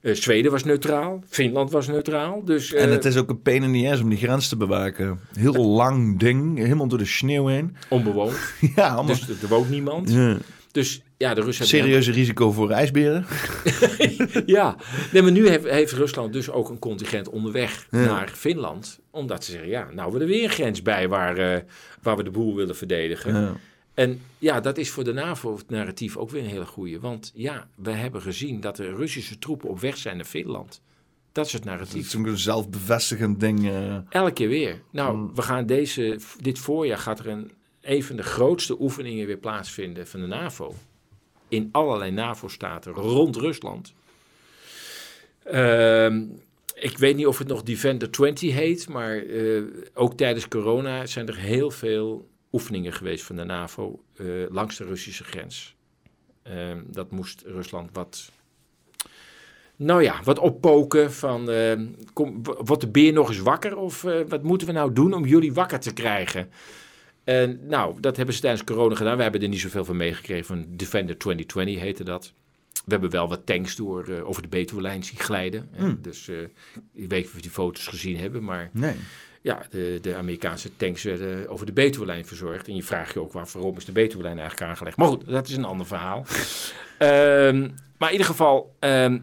[0.00, 2.72] Eh, Zweden was neutraal, Finland was neutraal, dus...
[2.74, 5.20] eh, En het is ook een pain in the ass om die grens te bewaken.
[5.38, 7.76] Heel lang ding, helemaal door de sneeuw heen.
[7.88, 8.36] onbewoond,
[8.76, 9.04] Ja, allemaal.
[9.26, 10.10] dus er woont niemand.
[10.12, 10.36] ja.
[10.72, 11.66] Dus ja, de Russen.
[11.66, 13.24] Serieuze risico voor ijsberen.
[14.46, 14.76] Ja,
[15.12, 17.98] nee, maar nu heeft, heeft Rusland dus ook een contingent onderweg Ja.
[18.04, 19.00] naar Finland.
[19.10, 21.60] Omdat ze zeggen, ja, nou we er weer een grens bij waar, eh,
[22.02, 23.34] waar we de boel willen verdedigen.
[23.40, 23.52] Ja.
[23.94, 27.00] En ja, dat is voor de NAVO-narratief ook weer een hele goeie.
[27.00, 30.80] Want ja, we hebben gezien dat de Russische troepen op weg zijn naar Finland.
[31.32, 32.06] Dat is het Het narratief.
[32.06, 33.68] is een zelfbevestigend ding.
[33.68, 33.96] eh.
[34.08, 34.80] Elke keer weer.
[34.92, 35.34] Nou, Mm.
[35.34, 37.50] we gaan deze, dit voorjaar gaat er een,
[37.80, 40.74] een van de grootste oefeningen weer plaatsvinden van de NAVO.
[41.48, 43.94] In allerlei NAVO-staten rond Rusland.
[45.42, 46.24] Ehm,
[46.74, 49.62] ik weet niet of het nog Defender 20 heet, maar eh,
[49.94, 54.84] ook tijdens corona zijn er heel veel oefeningen geweest van de NAVO eh, langs de
[54.84, 55.76] Russische grens.
[56.42, 58.30] Ehm, dat moest Rusland wat
[59.78, 61.80] nou ja, wat oppoken van, eh,
[62.12, 65.24] kom, wordt de beer nog eens wakker of eh, wat moeten we nou doen om
[65.24, 66.50] jullie wakker te krijgen?
[67.28, 69.16] En nou, dat hebben ze tijdens corona gedaan.
[69.16, 70.44] We hebben er niet zoveel van meegekregen.
[70.44, 72.32] Van Defender 2020 heette dat.
[72.72, 75.68] we hebben wel wat tanks door, eh, over de Betuwe-lijn zien glijden.
[75.76, 75.98] Hmm.
[76.02, 76.40] Dus eh,
[76.94, 78.94] ik weet niet of we die foto's gezien hebben, maar Nee.
[79.42, 82.68] ja, de, de Amerikaanse tanks werden over de Betuwe-lijn verzorgd.
[82.68, 84.96] En je vraagt je ook waar, waarom is de Betuwe-lijn eigenlijk aangelegd.
[84.96, 86.24] Maar goed, dat is een ander verhaal.
[86.98, 87.68] Ehm,
[87.98, 89.18] maar in ieder geval, ehm,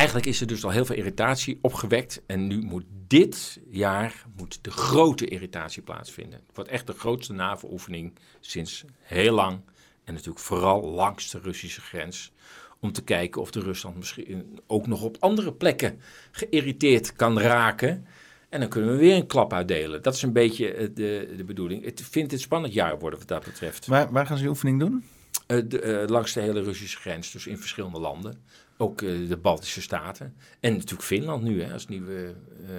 [0.00, 2.22] eigenlijk is er dus al heel veel irritatie opgewekt.
[2.26, 6.38] En nu moet dit jaar moet de grote irritatie plaatsvinden.
[6.46, 9.60] Het wordt echt de grootste NAVO-oefening sinds heel lang.
[10.04, 12.32] En natuurlijk vooral langs de Russische grens.
[12.80, 16.00] Om te kijken of de Rusland misschien ook nog op andere plekken
[16.30, 18.06] geïrriteerd kan raken.
[18.48, 20.02] En dan kunnen we weer een klap uitdelen.
[20.02, 21.84] Dat is een beetje eh, de, de bedoeling.
[21.84, 23.86] Het vindt het spannend jaar worden wat dat betreft.
[23.86, 25.04] Waar, waar gaan ze die oefening doen?
[25.46, 28.42] Eh, de, eh, langs de hele Russische grens, dus in verschillende landen.
[28.82, 30.34] Ook eh, de Baltische Staten.
[30.60, 32.34] En natuurlijk Finland nu hè, als nieuwe
[32.66, 32.70] eh,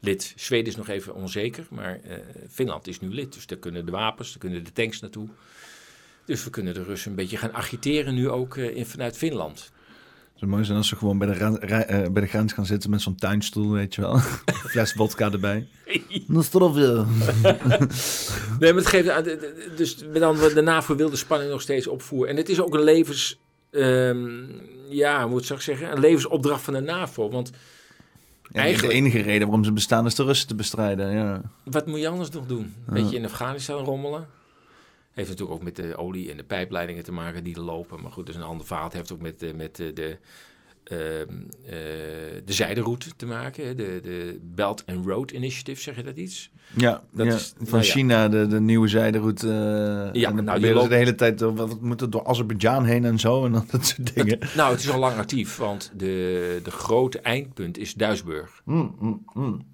[0.00, 0.32] lid.
[0.36, 2.16] Zweden is nog even onzeker, maar eh,
[2.50, 3.32] Finland is nu lid.
[3.32, 5.28] Dus daar kunnen de wapens, daar kunnen de tanks naartoe.
[6.24, 9.58] Dus we kunnen de Russen een beetje gaan agiteren nu ook eh, in, vanuit Finland.
[9.58, 12.90] Het zou mooi zijn als ze gewoon bij de, eh, bij de grens gaan zitten
[12.90, 14.18] met zo'n tuinstoel, weet je wel.
[14.72, 15.66] Fles vodka erbij.
[16.28, 17.04] Dat is toch weer.
[18.58, 19.22] Nee, maar het geeft aan.
[19.22, 22.30] de- de- Dus met andere de NAVO wil de spanning nog steeds opvoeren.
[22.30, 23.38] En het is ook een levens.
[23.70, 24.42] ehm,
[24.90, 25.92] ja, moet ik zeggen?
[25.92, 27.30] Een levensopdracht van de NAVO.
[27.30, 27.50] Want
[28.52, 31.10] Ja, Eigenlijk- De enige reden waarom ze bestaan is de Russen te bestrijden.
[31.12, 31.40] Ja.
[31.64, 32.74] wat moet je anders nog doen?
[32.86, 32.92] Ja.
[32.92, 34.26] Weet je, in Afghanistan rommelen?
[35.12, 38.02] Heeft natuurlijk ook met de olie en de pijpleidingen te maken die er lopen.
[38.02, 38.84] Maar goed, dat is een ander verhaal.
[38.84, 40.18] Het heeft ook met, de- met de,
[40.84, 41.72] de, ehm, eh,
[42.44, 43.76] de zijderoute te maken.
[43.76, 46.50] De, de Belt and Road Initiative, zeg je dat iets?
[46.76, 47.34] Ja, Dat ja.
[47.34, 47.90] is- van nou ja.
[47.90, 49.46] China, de, de nieuwe zijderoute.
[49.48, 52.26] eh, Ja, en dan nou, je loopt- de hele tijd door, wat moet het door
[52.26, 54.38] Azerbeidzjan heen en zo en dat soort dingen.
[54.56, 58.62] Nou, het is al lang actief, want de, de grote eindpunt is Duisburg.
[58.64, 59.66] Mm, mm, mm.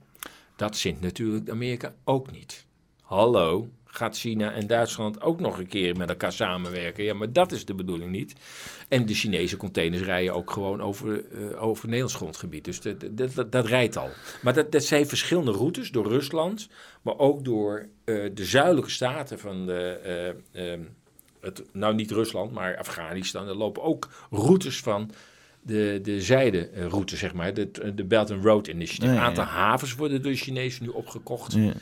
[0.57, 2.67] Dat zint natuurlijk Amerika ook niet.
[3.03, 7.05] Hallo, gaat China en Duitsland ook nog een keer met elkaar samenwerken?
[7.05, 8.35] Ja, maar dat is de bedoeling niet.
[8.89, 12.65] En de Chinese containers rijden ook gewoon over, eh, over Nederlands grondgebied.
[12.65, 14.09] Dus dat, dat, dat, dat rijdt al.
[14.43, 16.69] Maar dat, dat zijn verschillende routes door Rusland,
[17.03, 20.01] maar ook door eh, de zuidelijke staten van de.
[20.53, 20.81] eh, ehm,
[21.41, 23.49] het, nou, niet Rusland, maar Afghanistan.
[23.49, 25.11] Er lopen ook routes van
[25.63, 27.55] de, de zijderoute, zeg maar.
[27.55, 29.09] De, de Belt and Road Initiative.
[29.11, 29.51] Een ja, aantal ja.
[29.51, 31.53] havens worden door de Chinezen nu opgekocht.
[31.53, 31.73] Ja.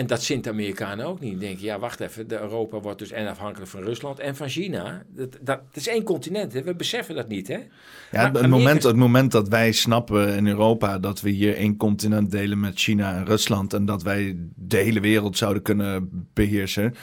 [0.00, 1.30] En dat zint de Amerikanen ook niet.
[1.30, 2.28] Die denken, ja, wacht even.
[2.28, 5.02] De Europa wordt dus en afhankelijk van Rusland en van China.
[5.08, 6.62] Dat, dat, dat is één continent, hè?
[6.62, 7.54] We beseffen dat niet, hè?
[7.54, 11.56] Ja, het, het Amerika- moment, het moment dat wij snappen in Europa dat we hier
[11.56, 16.08] één continent delen met China en Rusland en dat wij de hele wereld zouden kunnen
[16.34, 16.94] beheersen,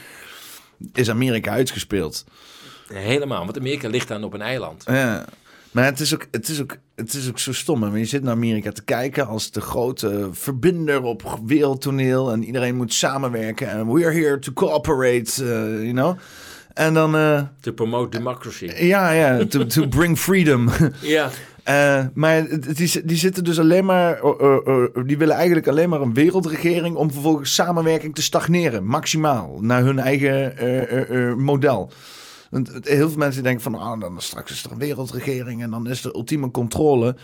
[0.94, 2.26] is Amerika uitgespeeld.
[2.94, 4.84] Helemaal, want Amerika ligt dan op een eiland.
[4.86, 5.26] Ja.
[5.78, 7.84] Maar het is, ook, het, is ook, het is ook zo stom.
[7.84, 7.98] hè.
[7.98, 12.32] Je zit naar Amerika te kijken als de grote verbinder op wereldtoneel.
[12.32, 13.70] En iedereen moet samenwerken.
[13.70, 15.50] En we're here to cooperate, eh,
[15.84, 16.18] you know.
[16.74, 18.66] En dan, eh, To promote democracy.
[18.80, 20.70] ja, ja, to, to bring freedom.
[21.02, 21.30] Ja,
[21.64, 25.90] Eh, maar die, die zitten dus alleen maar, eh, eh, eh, die willen eigenlijk alleen
[25.90, 31.36] maar een wereldregering om vervolgens samenwerking te stagneren, maximaal, naar hun eigen eh, eh, eh,
[31.36, 31.92] model.
[32.50, 35.88] Want heel veel mensen denken van, ah, dan straks is er een wereldregering en dan
[35.90, 37.16] is er ultieme controle.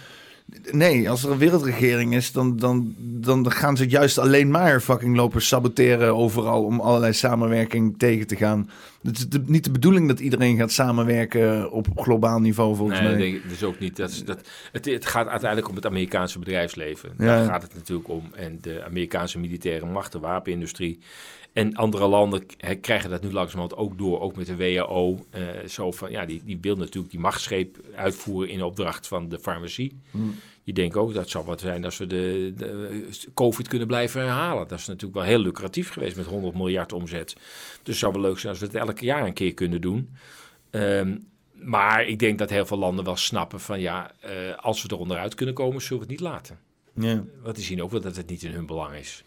[0.72, 5.16] Nee, als er een wereldregering is, dan, dan, dan gaan ze juist alleen maar fucking
[5.16, 8.70] lopen saboteren overal om allerlei samenwerking tegen te gaan.
[9.04, 13.16] Het is de- niet de bedoeling dat iedereen gaat samenwerken op globaal niveau volgens nee,
[13.16, 13.28] mij.
[13.28, 13.96] ik dus ook niet.
[13.96, 17.10] Dat is, dat, het, het gaat uiteindelijk om het Amerikaanse bedrijfsleven.
[17.18, 17.26] Ja.
[17.26, 18.24] Daar gaat het natuurlijk om.
[18.36, 21.00] En de Amerikaanse militaire macht, de wapenindustrie.
[21.54, 22.46] En andere landen
[22.82, 25.26] krijgen dat nu langzamerhand ook door, ook met de WHO.
[25.30, 29.40] eh, zo van, ja, die, die wil natuurlijk die machtsgreep uitvoeren in opdracht van de
[29.40, 30.00] farmacie.
[30.12, 30.36] Hmm.
[30.64, 34.68] Je denkt ook, dat zal wat zijn als we de, de COVID kunnen blijven herhalen.
[34.68, 37.36] Dat is natuurlijk wel heel lucratief geweest met 100 miljard omzet.
[37.84, 40.10] Dus zou wel leuk zijn als we het elke jaar een keer kunnen doen.
[40.70, 41.18] Ehm,
[41.52, 44.98] maar ik denk dat heel veel landen wel snappen van ja, eh, als we er
[44.98, 46.60] onderuit kunnen komen, zullen we het niet laten.
[46.96, 47.24] Ja.
[47.44, 49.24] Want die zien ook wel dat het niet in hun belang is.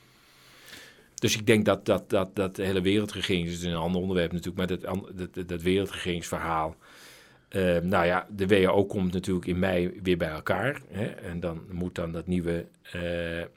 [1.17, 4.33] Dus ik denk dat, dat, dat, dat de hele wereldregering, dat is een ander onderwerp
[4.33, 4.81] natuurlijk, maar dat,
[5.15, 6.77] dat, dat, wereldregeringsverhaal.
[7.49, 10.81] eh, nou ja, de WHO komt natuurlijk in mei weer bij elkaar.
[10.89, 13.49] Hè, en dan moet dan dat nieuwe eh, ehm,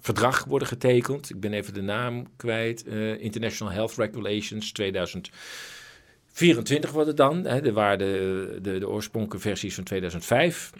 [0.00, 1.30] verdrag worden getekend.
[1.30, 2.84] Ik ben even de naam kwijt.
[2.86, 7.44] eh, International Health Regulations 2024 wordt het dan.
[7.46, 10.70] Hè, er waren de, de, de oorspronkelijke versies van 2005.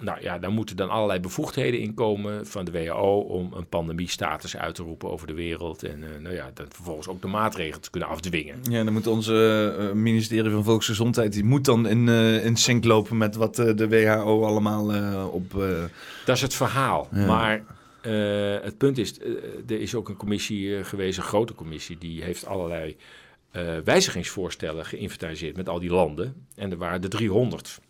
[0.00, 4.56] Nou ja, daar moeten dan allerlei bevoegdheden in komen van de WHO om een pandemiestatus
[4.56, 5.82] uit te roepen over de wereld.
[5.82, 8.58] En eh, nou ja, dan vervolgens ook de maatregelen te kunnen afdwingen.
[8.70, 12.84] Ja, dan moet onze eh, ministerie van Volksgezondheid, die moet dan in, eh, in sync
[12.84, 14.84] lopen met wat de WHO allemaal
[15.30, 15.50] op...
[16.24, 17.08] Dat is het verhaal.
[17.12, 17.26] Ja.
[17.26, 17.64] Maar
[18.62, 19.20] het punt is,
[19.66, 22.96] er is ook een commissie geweest, een grote commissie, die heeft allerlei
[23.84, 26.46] wijzigingsvoorstellen geïnventariseerd met al die landen.
[26.54, 27.80] En er waren er 300.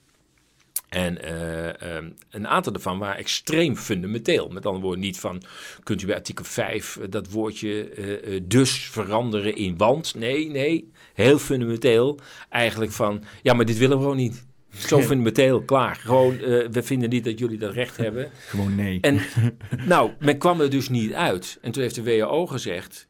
[0.89, 4.49] En eh, ehm, een aantal daarvan waren extreem fundamenteel.
[4.49, 5.43] Met andere woorden, niet van
[5.83, 10.15] kunt u bij artikel 5 eh, dat woordje eh, dus veranderen in want.
[10.15, 12.19] Nee, nee, heel fundamenteel.
[12.49, 14.45] Eigenlijk van, ja, maar dit willen we gewoon niet.
[14.71, 15.97] Zo fundamenteel, klaar.
[15.97, 16.37] Gewoon,
[16.71, 18.31] we vinden niet dat jullie dat recht hebben.
[18.49, 18.99] Gewoon nee.
[19.01, 19.21] En
[19.87, 21.59] nou, men kwam er dus niet uit.
[21.63, 23.09] En toen heeft de WHO gezegd...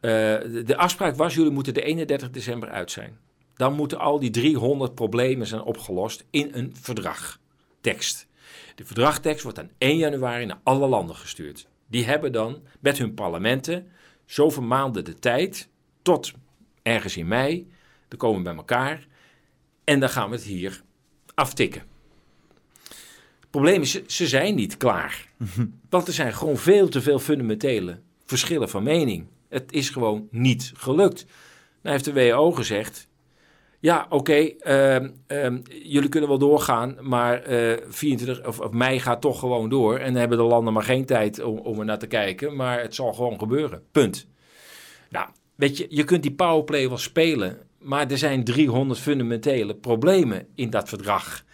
[0.00, 3.18] de, de afspraak was, jullie moeten de 31 december uit zijn.
[3.56, 8.26] Dan moeten al die 300 problemen zijn opgelost in een verdragtekst.
[8.74, 11.66] De verdragtekst wordt aan 1 januari naar alle landen gestuurd.
[11.86, 13.86] Die hebben dan met hun parlementen
[14.24, 15.68] zoveel maanden de tijd...
[16.02, 16.32] tot
[16.82, 17.70] ergens in mei,
[18.08, 19.06] dan komen we bij elkaar...
[19.84, 20.82] en dan gaan we het hier
[21.34, 21.82] aftikken.
[23.40, 25.28] Het probleem is, ze, ze zijn niet klaar.
[25.90, 29.26] Want er zijn gewoon veel te veel fundamentele verschillen van mening.
[29.48, 31.26] Het is gewoon niet gelukt.
[31.82, 33.08] Nou heeft de WHO gezegd...
[33.82, 39.20] Ja, oké, ehm, ehm, jullie kunnen wel doorgaan, maar eh 24 of, of mei gaat
[39.20, 39.98] toch gewoon door.
[39.98, 42.80] En dan hebben de landen maar geen tijd om, om er naar te kijken, maar
[42.80, 43.82] het zal gewoon gebeuren.
[43.92, 44.26] Punt.
[45.10, 50.46] Nou, weet je, je kunt die powerplay wel spelen, maar er zijn 300 fundamentele problemen
[50.54, 51.44] in dat verdrag.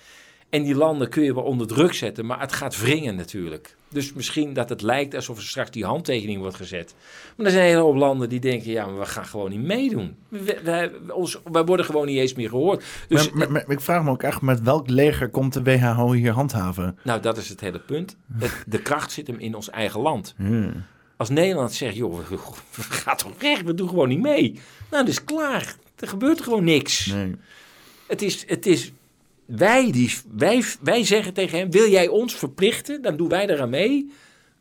[0.51, 3.77] En die landen kun je wel onder druk zetten, maar het gaat wringen natuurlijk.
[3.91, 6.95] Dus misschien dat het lijkt alsof er straks die handtekening wordt gezet.
[7.37, 9.61] Maar er zijn een hele hoop landen die denken, ja, maar we gaan gewoon niet
[9.61, 10.17] meedoen.
[10.29, 12.85] We, wij- ons, wij worden gewoon niet eens meer gehoord.
[13.09, 16.13] Dus, maar, maar- maar ik vraag me ook echt, met welk leger komt de WHO
[16.13, 16.99] hier handhaven?
[17.05, 18.17] nou, dat is het hele punt.
[18.39, 20.35] Het- de kracht zit hem in ons eigen land.
[20.37, 20.85] Hmm.
[21.17, 22.37] Als Nederland zegt, joh, we,
[22.75, 24.53] we gaan toch weg, we doen gewoon niet mee.
[24.91, 25.75] Nou, dat is klaar.
[25.97, 27.07] Er gebeurt gewoon niks.
[27.07, 27.35] Nee.
[28.07, 28.93] Het is, het is
[29.49, 33.03] wij, die, wij, wij zeggen tegen hem, wil jij ons verplichten?
[33.03, 34.13] Dan doen wij eraan mee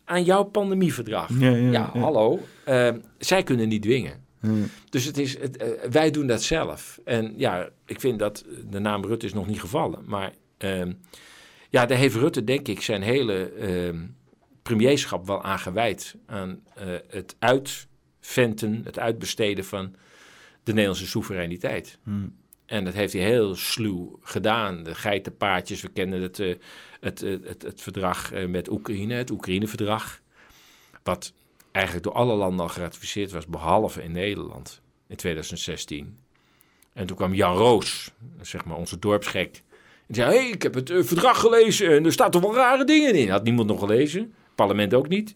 [0.06, 1.30] aan jouw pandemieverdrag.
[1.40, 2.00] Ja, ja, Ja, ja.
[2.00, 2.40] hallo.
[2.64, 4.26] Eh, zij kunnen niet dwingen.
[4.90, 7.00] Dus het is, het, eh, wij doen dat zelf.
[7.06, 10.04] En ja, ik vind dat de naam Rutte is nog niet gevallen.
[10.06, 10.92] Maar ehm,
[11.70, 14.06] ja, daar heeft Rutte denk ik zijn hele ehm,
[14.62, 16.16] premierschap wel aan gewijd.
[16.26, 19.96] Aan eh, het uitventen, het uitbesteden van
[20.64, 21.98] de Nederlandse soevereiniteit.
[22.04, 22.36] Hmm.
[22.68, 24.84] En dat heeft hij heel sluw gedaan.
[24.84, 26.56] De geitenpaardjes, we kennen het, eh,
[26.99, 30.22] het, eh, het, het verdrag eh, met Oekraïne, het Oekraïne-verdrag.
[31.03, 31.34] Wat
[31.72, 36.18] eigenlijk door alle landen al geratificeerd was, behalve in Nederland in 2016.
[36.94, 38.11] En toen kwam Jan Roos,
[38.41, 39.64] zeg maar onze dorpsgek.
[40.07, 43.15] En zei, hey, ik heb het verdrag gelezen en er staan toch wel rare dingen
[43.15, 43.30] in.
[43.30, 45.35] Had niemand nog gelezen, het parlement ook niet.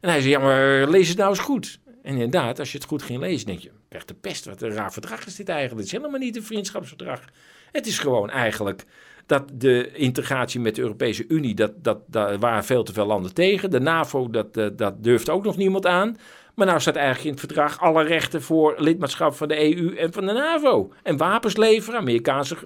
[0.00, 1.80] En hij zei, ja, maar lees het nou eens goed.
[2.02, 4.70] En inderdaad, als je het goed ging lezen, denk je, echt de pest, wat een
[4.70, 5.78] raar verdrag is dit eigenlijk.
[5.78, 7.20] Het is helemaal niet een vriendschapsverdrag.
[7.72, 8.84] Het is gewoon eigenlijk
[9.26, 13.34] dat de integratie met de Europese Unie, dat, dat, daar waren veel te veel landen
[13.34, 13.70] tegen.
[13.70, 16.16] De NAVO, dat, dat, dat durft ook nog niemand aan.
[16.54, 20.12] Maar nou staat eigenlijk in het verdrag alle rechten voor lidmaatschap van de EU en
[20.12, 20.92] van de NAVO.
[21.02, 22.56] En wapens leveren, Amerikaanse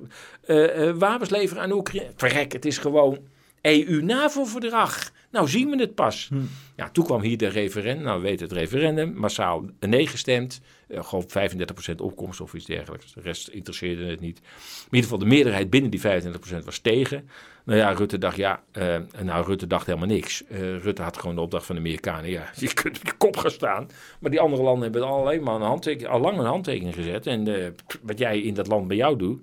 [0.46, 2.12] eh, eh, wapens leveren aan Oekraïne.
[2.16, 3.18] Verrek, het is gewoon
[3.60, 5.10] EU-NAVO-verdrag.
[5.30, 6.30] Nou zien we het pas.
[6.76, 8.04] Ja, toen kwam hier de referendum.
[8.04, 9.12] Nou, we weten het referendum.
[9.14, 10.60] Massaal nee gestemd.
[10.90, 13.12] Eh, gewoon 35% opkomst of iets dergelijks.
[13.12, 14.40] De rest interesseerde het niet.
[14.40, 17.28] Maar in ieder geval de meerderheid binnen die 25% was tegen.
[17.64, 20.46] Nou ja, Rutte dacht, ja, eh, nou, Rutte dacht helemaal niks.
[20.46, 22.30] Eh, Rutte had gewoon de opdracht van de Amerikanen.
[22.30, 23.88] Ja, je kunt op je kop gaan staan.
[24.20, 27.26] Maar die andere landen hebben al alleen maar een al lang een handtekening gezet.
[27.26, 29.40] En wat jij in dat land bij jou doet,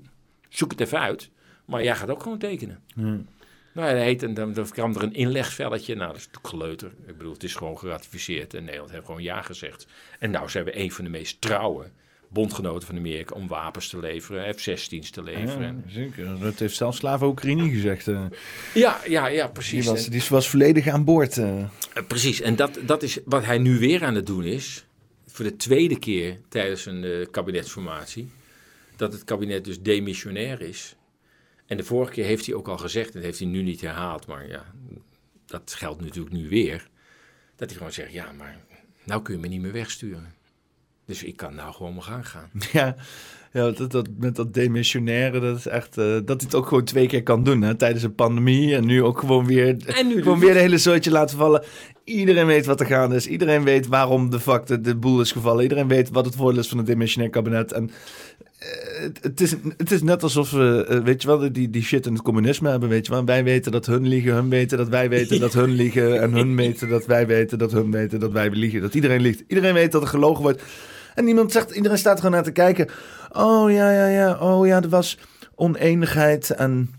[0.49, 1.29] zoek het even uit.
[1.65, 2.79] Maar jij gaat ook gewoon tekenen.
[3.77, 5.95] Nou, dat heet, en dan, dan kwam er een inlegvelletje.
[5.95, 6.91] Nou, dat is natuurlijk geleuter.
[7.07, 8.53] Ik bedoel, het is gewoon geratificeerd.
[8.53, 9.87] En Nederland heeft gewoon ja gezegd.
[10.19, 11.85] En nou zijn we een van de meest trouwe
[12.29, 15.83] bondgenoten van Amerika om wapens te leveren, F-16's te leveren.
[15.87, 16.39] Ja, zeker.
[16.39, 18.07] Dat heeft zelfs slaven Oekraïne gezegd.
[18.07, 18.25] eh.
[18.73, 19.85] Ja, ja, ja, die, precies.
[19.85, 21.37] was, die was volledig aan boord.
[21.37, 21.59] eh.
[21.61, 21.67] Eh,
[22.07, 24.85] precies, en dat, dat is wat hij nu weer aan het doen is.
[25.27, 28.29] Voor de tweede keer tijdens een kabinetsformatie.
[28.95, 30.95] Dat het kabinet dus demissionair is.
[31.67, 33.81] En de vorige keer heeft hij ook al gezegd, en dat heeft hij nu niet
[33.81, 34.65] herhaald, maar ja,
[35.45, 36.87] dat geldt natuurlijk nu weer.
[37.55, 38.57] Dat hij gewoon zegt, ja, maar
[39.03, 40.33] nou kun je me niet meer wegsturen.
[41.05, 42.49] Dus ik kan nou gewoon mijn gang gaan.
[42.71, 42.95] Ja,
[43.51, 45.97] ja dat, dat, met dat demissionaire, dat is echt...
[45.97, 48.75] eh, dat hij het ook gewoon twee keer kan doen, hè, tijdens een pandemie.
[48.75, 51.63] En nu ook gewoon weer, En nu gewoon weer de hele zootje laten vallen.
[52.03, 53.27] Iedereen weet wat er gaande is.
[53.27, 55.63] Iedereen weet waarom de fuck de, de boel is gevallen.
[55.63, 57.71] Iedereen weet wat het voordeel is van het demissionair kabinet.
[57.71, 57.91] En
[58.57, 62.05] het, het, is, het is net alsof we, eh, weet je wel, die, die shit
[62.05, 63.25] in het communisme hebben, weet je wel.
[63.25, 66.21] Wij weten dat hun liegen, hun weten dat wij weten dat hun liegen.
[66.21, 68.81] En hun weten dat wij weten dat hun weten dat wij liegen.
[68.81, 69.43] Dat iedereen liegt.
[69.47, 70.61] Iedereen weet dat er gelogen wordt.
[71.15, 72.89] En niemand zegt, iedereen staat er gewoon naar te kijken.
[73.31, 74.37] Oh ja, ja, ja.
[74.39, 75.17] Oh ja, er was
[75.55, 76.49] oneenigheid.
[76.49, 76.89] En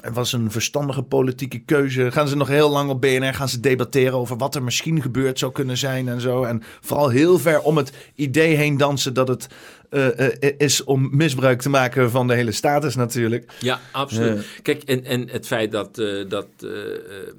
[0.00, 2.10] Het was een verstandige politieke keuze.
[2.10, 5.38] Gaan ze nog heel lang op BNR gaan ze debatteren over wat er misschien gebeurd
[5.38, 6.44] zou kunnen zijn en zo.
[6.44, 9.48] En vooral heel ver om het idee heen dansen dat het
[9.90, 13.52] eh, eh, is om misbruik te maken van de hele status natuurlijk.
[13.60, 14.46] Ja, absoluut.
[14.62, 17.34] Kijk, en, en het feit dat, eh, dat eh, eh,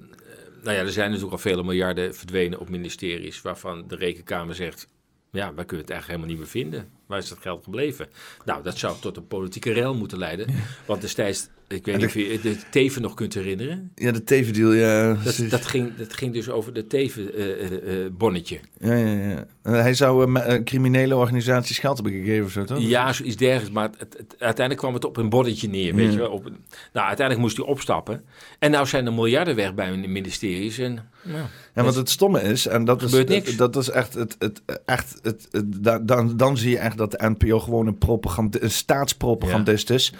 [0.64, 4.88] nou ja, er zijn natuurlijk al vele miljarden verdwenen op ministeries waarvan de rekenkamer zegt,
[5.32, 6.90] ja, wij kunnen het eigenlijk helemaal niet meer vinden.
[7.08, 8.08] Waar is dat geld gebleven?
[8.45, 10.48] Nou, dat zou tot een politieke rel moeten leiden.
[10.86, 13.91] Want destijds, ik weet niet of je de Teven nog kunt herinneren.
[13.95, 15.14] Ja, de Teven-deal, ja.
[15.24, 18.60] Dat, dat, ging, dat ging dus over de Teven-bonnetje.
[18.80, 19.45] Ja, ja, ja.
[19.64, 22.80] En Hij zou eh, eh, criminele organisaties geld hebben gegeven of zo, toch?
[22.80, 23.72] Ja, zoiets dergelijks.
[23.72, 26.12] Maar het, uiteindelijk kwam het op een bonnetje neer, weet Ja.
[26.12, 26.32] je wel.
[26.32, 26.44] Op,
[26.94, 28.24] nou, uiteindelijk moest hij opstappen.
[28.60, 30.78] En nou zijn er miljarden weg bij ministeries.
[30.78, 31.45] En, nou,
[31.76, 33.56] Ja, want het stomme is, en dat is, Gebeurt niks.
[33.56, 37.11] dat is echt, het, het, echt het, het- da- dan, dan zie je echt dat
[37.11, 40.14] de NPO gewoon een, propaganda, een staatspropagandist is.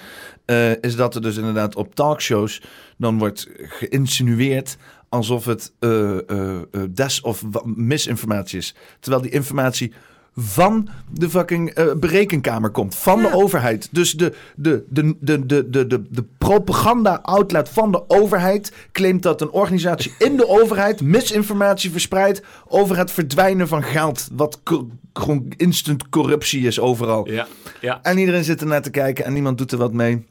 [0.45, 2.61] Eh, is dat er dus inderdaad op talkshows
[2.97, 4.77] dan wordt geïnsinueerd
[5.09, 6.59] alsof het eh, eh,
[6.89, 8.75] des- of misinformatie is.
[8.99, 9.93] Terwijl die informatie
[10.35, 13.87] van de fucking eh, berekenkamer komt, van de overheid.
[13.91, 19.41] Dus de, de, de, de, de, de, de, de propaganda-outlet van de overheid claimt dat
[19.41, 25.53] een organisatie in de overheid misinformatie verspreidt over het verdwijnen van geld, wat co- gewoon
[25.57, 27.29] instant corruptie is overal.
[27.29, 27.47] ja,
[27.81, 27.99] ja.
[28.01, 30.25] En iedereen zit ernaar te kijken en niemand doet er wat mee.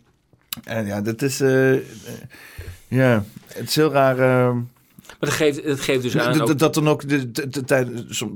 [0.65, 1.41] En ja, dat is.
[1.41, 1.81] eh, eh,
[2.89, 4.53] ja, het is heel raar.
[5.21, 6.57] Maar dat geeft, dat geeft dus aan...
[6.57, 7.03] dat- dan ook.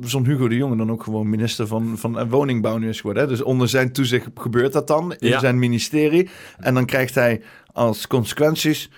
[0.02, 3.22] Zo'n Hugo de Jonge dan ook gewoon minister van, van woningbouw nu is geworden.
[3.22, 3.28] Hè?
[3.28, 5.38] Dus onder zijn toezicht gebeurt dat dan in Ja.
[5.38, 6.28] zijn ministerie.
[6.58, 7.42] En dan krijgt hij
[7.72, 8.90] als consequenties.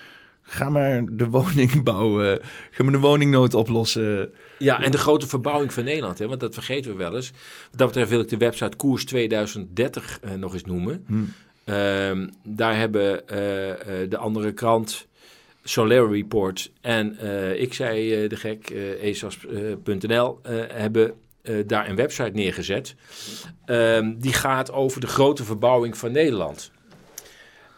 [0.49, 4.29] Ga maar de woningbouw, eh, ga maar de woningnood oplossen.
[4.59, 7.31] Ja, en de grote verbouwing van Nederland, hè, want dat vergeten we wel eens.
[7.69, 11.03] Wat dat betreft wil ik de website Koers 2030 eh, nog eens noemen.
[11.07, 11.15] Hm.
[11.63, 13.37] Ehm, daar hebben eh,
[14.09, 15.07] de andere krant,
[15.69, 21.13] Solar Report en eh, ik zei eh, de gek, eh esas.nl, hebben
[21.65, 22.95] daar een website neergezet.
[23.65, 26.71] Ehm, die gaat over de grote verbouwing van Nederland.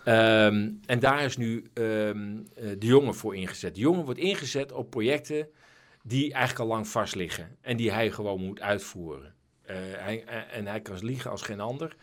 [0.03, 3.75] Ehm, en daar is nu ehm, eh, de jongen voor ingezet.
[3.75, 5.47] De jongen wordt ingezet op projecten
[6.03, 7.57] die eigenlijk al lang vast liggen.
[7.61, 9.33] En die hij gewoon moet uitvoeren.
[9.97, 11.95] Hij, en hij kan liegen als geen ander.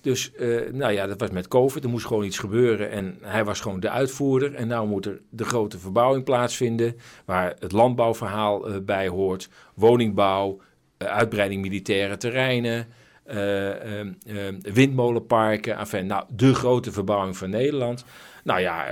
[0.00, 1.84] Dus, eh, nou ja, dat was met COVID.
[1.84, 2.90] Er moest gewoon iets gebeuren.
[2.90, 4.54] En hij was gewoon de uitvoerder.
[4.54, 6.96] En nou moet er de grote verbouwing plaatsvinden.
[7.24, 9.48] Waar het landbouwverhaal eh, bij hoort.
[9.74, 10.60] Woningbouw,
[10.96, 12.86] eh, uitbreiding militaire terreinen.
[13.24, 15.76] eh, ehm, ehm, windmolenparken.
[15.76, 18.04] Enfin, nou, de grote verbouwing van Nederland.
[18.44, 18.86] Nou ja,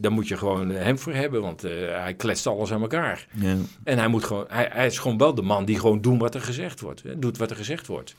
[0.00, 1.40] daar moet je gewoon hem voor hebben.
[1.40, 3.26] Want hij kletst alles aan elkaar.
[3.30, 3.56] Ja.
[3.84, 6.34] En hij, moet gewoon, hij, hij is gewoon wel de man die gewoon doet wat
[6.34, 7.02] er gezegd wordt.
[7.02, 8.14] Hè, doet wat er gezegd wordt.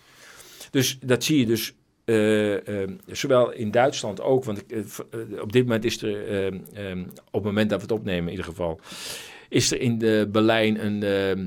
[0.71, 1.73] Dus dat zie je dus
[3.07, 4.43] zowel in Duitsland ook.
[4.43, 6.47] Want eh, eh, op dit moment is er, eh,
[6.91, 8.79] eh, op het moment dat we het opnemen in ieder geval,
[9.49, 11.43] is er in de Berlijn een, eh,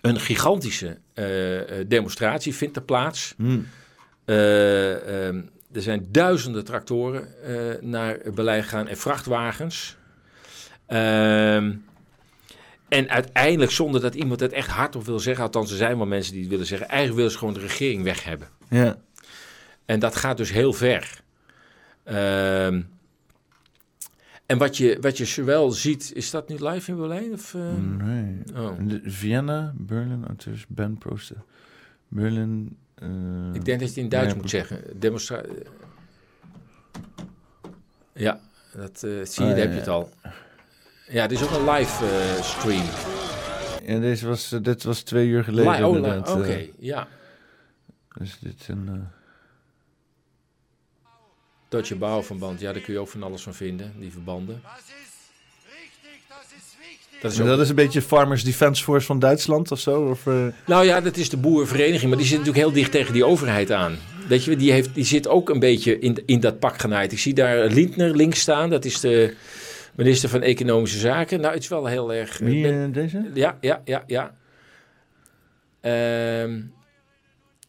[0.00, 3.34] een gigantische eh, eh, demonstratie vindt er plaats.
[3.36, 3.60] Hm.
[4.24, 5.40] Eh, ehm,
[5.72, 9.96] er zijn duizenden tractoren eh, naar Berlijn gegaan en vrachtwagens.
[10.86, 11.72] Ehm,
[12.88, 16.32] en uiteindelijk, zonder dat iemand het echt hardop wil zeggen, althans er zijn wel mensen
[16.32, 18.48] die het willen zeggen, eigenlijk willen ze gewoon de regering weg hebben.
[18.68, 18.98] Ja.
[19.84, 21.20] En dat gaat dus heel ver.
[22.04, 22.82] Ehm,
[24.46, 27.32] en wat je, wat je zowel ziet, is dat nu live in Berlijn?
[27.32, 27.60] Of, eh?
[28.04, 28.42] Nee.
[28.56, 28.70] Oh.
[29.04, 31.36] Vienna, Berlin, dus Ben Prooster.
[32.08, 32.76] Berlin.
[32.94, 33.08] eh,
[33.52, 34.82] Ik denk dat je het in Duits moet zeggen.
[34.94, 35.42] Demonstra
[38.14, 38.40] ja,
[38.76, 40.10] dat eh, zie je, Ah, daar ja, heb je het al.
[41.08, 42.04] Ja, dit is ook een live
[42.42, 42.84] stream.
[43.86, 45.72] Ja, deze was, dit was twee uur geleden.
[46.00, 47.08] Li- oh, oké, ja.
[48.18, 49.08] dus dit is een.
[51.72, 54.60] Deutsche Bouwverband, ja, daar kun je ook van alles van vinden, die verbanden.
[57.20, 60.00] Dat is ook, dat is een beetje Farmers Defence Force van Duitsland of zo?
[60.02, 63.12] Of, eh, Nou ja, dat is de boerenvereniging, maar die zit natuurlijk heel dicht tegen
[63.12, 63.98] die overheid aan.
[64.28, 67.12] Weet je, die, heeft, die zit ook een beetje in, in dat pak genaaid.
[67.12, 69.34] Ik zie daar Lindner links staan, dat is de
[69.94, 71.40] minister van Economische Zaken.
[71.40, 72.40] Nou, het is wel heel erg...
[72.40, 73.30] eh, wie ben- eh, deze?
[73.34, 74.34] Ja, ja, ja, ja.
[75.80, 76.56] Ehm,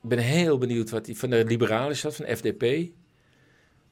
[0.04, 2.64] ik ben heel benieuwd wat hij van de liberalen is dat, van FDP.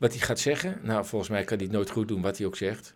[0.01, 0.77] Wat hij gaat zeggen.
[0.83, 2.95] Nou, volgens mij kan hij het nooit goed doen wat hij ook zegt.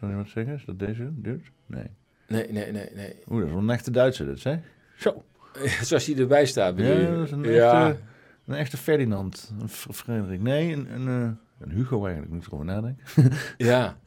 [0.00, 0.54] Zal iemand zeggen?
[0.54, 1.42] Is dat deze dude?
[1.66, 1.86] Nee.
[2.28, 3.14] Nee, nee, nee, nee.
[3.28, 4.56] Oeh, dat is wel een echte Duitser, dit, hè?
[4.96, 5.24] Zo.
[5.82, 7.16] Zoals hij erbij staat, bedoel Ja, je?
[7.16, 7.88] dat is een ja.
[7.88, 8.00] echte,
[8.46, 9.52] een echte Ferdinand.
[9.60, 10.40] Een Frederik.
[10.40, 11.30] Nee, een, een, eh,
[11.68, 13.04] een Hugo eigenlijk, moet ik erover nadenken.
[13.70, 13.98] ja.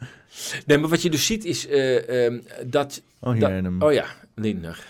[0.66, 3.04] Nee, maar wat je dus ziet is eh, ehm, dat...
[3.20, 3.82] Oh, hier dat- in hem.
[3.82, 4.06] oh ja,
[4.36, 4.86] Lindner.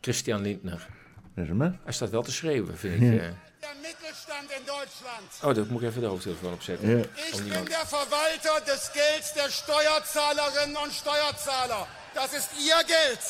[0.00, 0.88] Christian Lindner.
[1.34, 1.70] Is hem, hè?
[1.84, 3.20] Hij staat wel te schreeuwen, vind ik.
[3.20, 3.30] Ja.
[3.70, 5.28] Der Stillstand in Deutschland.
[5.42, 6.88] Oh, dat moet ik even de hoofdtelefoon opzetten.
[6.98, 7.04] Ja.
[7.14, 7.68] Ich Oh, bin niemand.
[7.70, 11.86] der Verwalter des Gelds der Steuerzahlerinnen und Steuerzahler.
[12.14, 13.20] Das ist ihr Geld.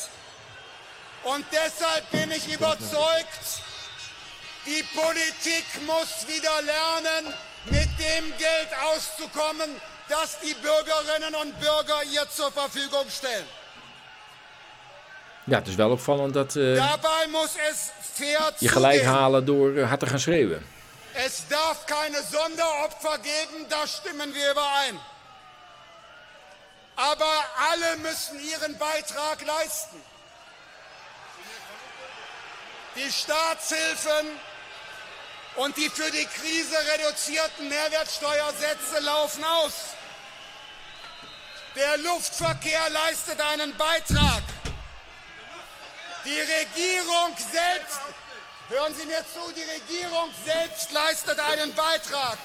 [1.23, 3.43] Und deshalb bin ich überzeugt,
[4.65, 7.33] die Politik muss wieder lernen,
[7.65, 9.69] mit dem Geld auszukommen,
[10.09, 13.47] das die Bürgerinnen und Bürger ihr zur Verfügung stellen.
[15.45, 17.91] Ja, het is wel opvallend dat eh, Dabei muss es
[18.57, 20.65] je gelijk halen door eh, hard te gaan schreeuwen.
[21.13, 24.99] Es darf keine Sonderopfer geben, da stimmen wir überein.
[26.95, 30.01] Aber alle müssen ihren Beitrag leisten.
[32.95, 34.27] Die Staatshilfen
[35.55, 39.73] und die für die Krise reduzierten Mehrwertsteuersätze laufen aus.
[41.75, 44.43] Der Luftverkehr leistet einen Beitrag.
[46.23, 48.01] Die Regierung selbst,
[48.69, 52.37] hören Sie mir zu, die Regierung selbst leistet einen Beitrag.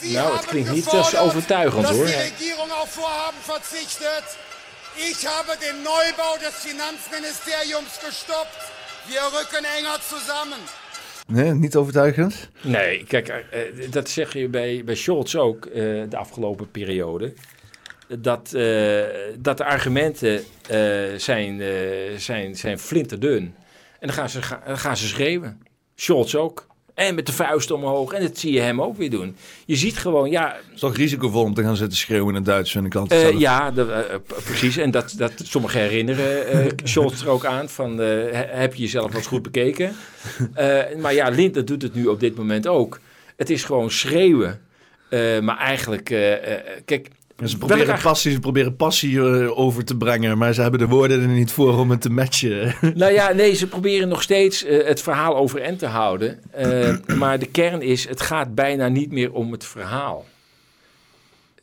[0.00, 2.06] Sie Nou, het klinkt niet als overtuigend, hoor.
[2.06, 4.24] die Regierung auf Vorhaben verzichtet.
[4.96, 8.62] Ich habe den Neubau des Finanzministeriums gestoppt.
[9.06, 10.58] Wir rücken enger zusammen.
[11.26, 12.48] Nee, niet overtuigend.
[12.62, 15.72] Nee, kijk, eh, eh, dat zeg je bij, bij Scholz ook eh,
[16.08, 17.32] de afgelopen periode.
[18.18, 19.02] Dat, eh,
[19.38, 20.78] dat de argumenten eh,
[21.16, 21.68] zijn, eh,
[22.16, 23.54] zijn, zijn flinterdun.
[24.00, 25.62] En dan gaan, ze, ga- dan gaan ze schreeuwen.
[25.94, 26.68] Scholz ook.
[26.94, 28.12] En met de vuist omhoog.
[28.12, 29.36] En dat zie je hem ook weer doen.
[29.66, 32.44] Je ziet gewoon, ja, Het is toch risicovol om te gaan zitten schreeuwen in het
[32.44, 33.40] Duits, altijd eh, zelf.
[33.40, 34.76] ja, eh, p- precies.
[34.76, 37.68] En dat, dat sommigen herinneren eh Scholz er ook aan.
[37.68, 39.92] Van, he- heb je jezelf wel eens goed bekeken?
[40.98, 43.00] Maar ja, Lindner doet het nu op dit moment ook.
[43.36, 44.60] Het is gewoon schreeuwen.
[45.42, 46.04] Maar eigenlijk,
[46.84, 47.08] kijk...
[47.40, 50.86] Ja, Ze proberen passie, ze proberen passie eh, over te brengen, maar ze hebben de
[50.86, 52.74] woorden er niet voor om het te matchen.
[52.94, 56.38] Nou ja, nee, ze proberen nog steeds eh, het verhaal overeind te houden.
[56.50, 60.26] Eh, maar de kern is, het gaat bijna niet meer om het verhaal.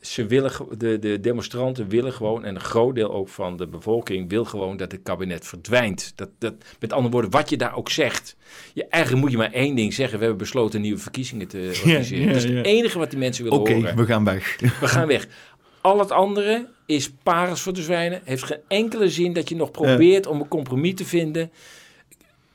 [0.00, 4.28] Ze willen, de, de demonstranten willen gewoon, en een groot deel ook van de bevolking
[4.28, 6.12] wil gewoon dat het kabinet verdwijnt.
[6.14, 8.36] Dat, dat, met andere woorden, wat je daar ook zegt.
[8.72, 10.18] Je, eigenlijk moet je maar één ding zeggen.
[10.18, 12.26] We hebben besloten nieuwe verkiezingen te organiseren.
[12.26, 13.96] ja, dat is het enige wat die mensen willen Oké, horen.
[13.96, 14.56] we gaan weg.
[14.80, 15.28] We gaan weg.
[15.80, 18.20] Al het andere is parels voor de zwijnen.
[18.24, 21.50] Heeft geen enkele zin dat je nog probeert om een compromis te vinden.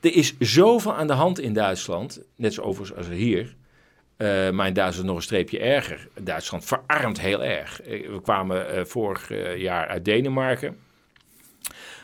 [0.00, 2.20] Er is zoveel aan de hand in Duitsland.
[2.36, 3.54] Net zo overigens als hier.
[4.16, 6.08] Eh, maar in Duitsland nog een streepje erger.
[6.20, 7.82] Duitsland verarmt heel erg.
[7.82, 9.28] Eh, We kwamen eh, vorig
[9.58, 10.76] jaar uit Denemarken.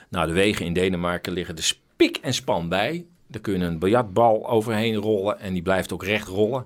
[0.09, 3.05] Nou, de wegen in Denemarken liggen er spik en span bij.
[3.27, 6.65] Daar kun je een biljartbal overheen rollen en die blijft ook recht rollen.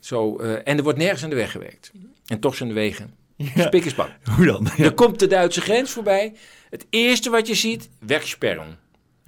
[0.00, 1.92] Zo, eh, en er wordt nergens aan de weg gewerkt.
[2.26, 4.08] En toch zijn de wegen spik en span.
[4.36, 4.68] Hoe dan?
[4.76, 4.84] Ja.
[4.84, 6.34] Er komt de Duitse grens voorbij.
[6.70, 8.78] Het eerste wat je ziet, wegsperren.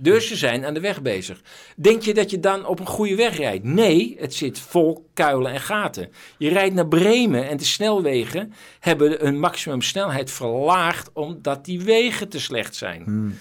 [0.01, 1.40] Dus ze zijn aan de weg bezig.
[1.76, 3.64] Denk je dat je dan op een goede weg rijdt?
[3.64, 6.12] Nee, het zit vol kuilen en gaten.
[6.39, 12.40] Je rijdt naar Bremen en de snelwegen hebben een maximumsnelheid verlaagd omdat die wegen te
[12.40, 13.39] slecht zijn.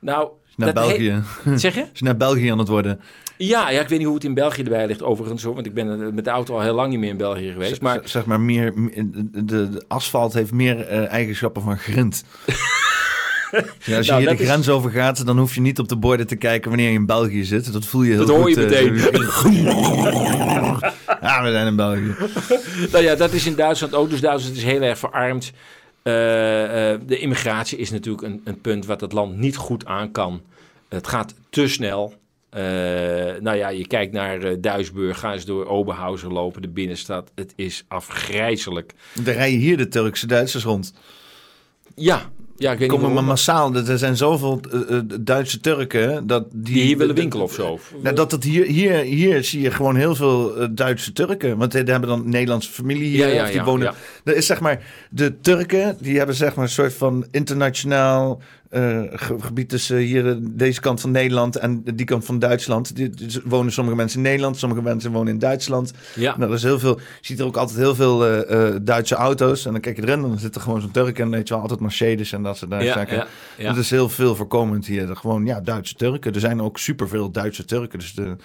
[0.00, 1.22] Nou, Naar dat België.
[1.54, 1.84] zeg je?
[1.94, 3.00] is naar België aan het worden.
[3.36, 5.74] Ja, ja, ik weet niet hoe het in België erbij ligt overigens, hoor, want ik
[5.74, 7.80] ben eh, met de auto al heel lang niet meer in België geweest.
[7.80, 8.72] Maar zeg maar meer,
[9.32, 12.24] de, de, asfalt heeft meer eh, eigenschappen van grind.
[13.84, 15.88] Ja, als je Nou, hier de is- grens over gaat, dan hoef je niet op
[15.88, 17.72] de borden te kijken wanneer je in België zit.
[17.72, 18.54] Dat voel je heel Dat hoor goed.
[18.54, 18.94] je eh, meteen.
[21.20, 22.14] ja, we zijn in België.
[22.92, 24.10] Nou ja, dat is in Duitsland ook.
[24.10, 25.52] Dus Duitsland is heel erg verarmd.
[26.08, 30.10] Eh, eh, de immigratie is natuurlijk een, een punt wat het land niet goed aan
[30.10, 30.42] kan.
[30.88, 32.14] Het gaat te snel.
[32.50, 32.62] Eh,
[33.40, 37.30] nou ja, je kijkt naar eh, Duisburg, ga eens door Oberhausen lopen, de binnenstad.
[37.34, 38.94] Het is afgrijzelijk.
[39.14, 40.92] Dan rijden hier de Turkse Duitsers rond.
[41.94, 43.74] Ja, ja ik weet niet Komen maar waarom, massaal.
[43.74, 47.78] Er zijn zoveel eh, eh, Duitse Turken dat die, die hier willen winkelen of zo.
[48.02, 51.56] Nou, dat het hier, hier, hier zie je gewoon heel veel eh, Duitse Turken.
[51.56, 53.26] Want die hebben dan Nederlandse familie hier.
[53.26, 53.94] Ja, ja, of die ja, wonen.
[54.24, 59.00] Dat is zeg maar, de Turken, die hebben zeg maar een soort van internationaal eh,
[59.12, 62.96] ge- gebied tussen hier eh, deze kant van Nederland en die kant van Duitsland.
[62.96, 65.92] Die, die wonen sommige mensen in Nederland, sommige mensen wonen in Duitsland.
[66.14, 66.36] Ja.
[66.36, 69.66] Nou, dat is heel veel, je ziet er ook altijd heel veel eh, Duitse auto's.
[69.66, 71.62] En dan kijk je erin, dan zit er gewoon zo'n Turk en weet je wel,
[71.62, 73.16] altijd Mercedes en dat soort ja, zaken.
[73.16, 73.26] ja,
[73.56, 73.68] ja.
[73.68, 75.16] Dat is heel veel voorkomend hier.
[75.16, 76.34] Gewoon, ja, Duitse Turken.
[76.34, 77.98] Er zijn ook superveel Duitse Turken.
[77.98, 78.36] Dus de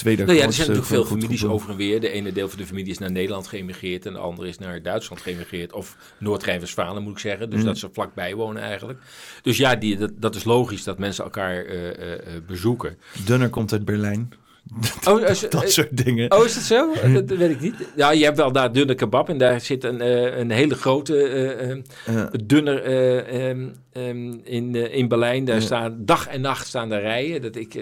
[0.00, 2.00] tweede Nou ja, er zijn natuurlijk veel families over en weer.
[2.00, 4.82] De ene deel van de familie is naar Nederland geëmigreerd en de andere is naar
[4.82, 5.72] Duitsland geëmigreerd.
[5.72, 7.50] Of Noord-Rijn-Westfalen moet ik zeggen.
[7.50, 7.64] Dus Mm.
[7.64, 8.98] dat ze vlakbij wonen eigenlijk.
[9.42, 12.98] Dus ja, die, dat, dat is logisch dat mensen elkaar eh, eh, eh, bezoeken.
[13.24, 14.32] Dunner komt uit Berlijn.
[15.08, 16.32] Oh, is- dat soort dingen.
[16.32, 16.92] Oh, is dat zo?
[17.14, 17.74] Dat, weet ik niet.
[17.96, 21.22] Ja, je hebt wel daar dunne kebab en daar zit een, eh, een hele grote
[21.22, 25.44] eh, eh, Eh, dunner eh, ehm, ehm, in, eh, in Berlijn.
[25.44, 27.42] Daar staan dag en nacht staan daar rijen.
[27.42, 27.72] Dat ik,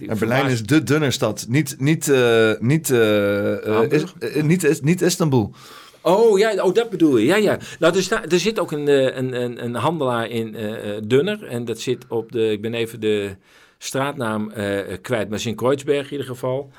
[0.00, 1.46] Ja, Berlijn is de dunne stad.
[1.48, 5.54] Niet, niet, eh, niet, eh, eh, is, eh, niet, is, niet Istanbul.
[6.02, 7.26] Oh ja, oh, dat bedoel je.
[7.26, 7.58] Ja, ja.
[7.78, 11.02] Nou, er, sta, er zit ook een, eh, een, een, een handelaar in eh, eh,
[11.04, 11.44] Dunner.
[11.46, 12.50] En dat zit op de.
[12.50, 13.36] Ik ben even de
[13.78, 16.70] straatnaam eh, kwijt, maar Sint-Kreuzberg in ieder geval.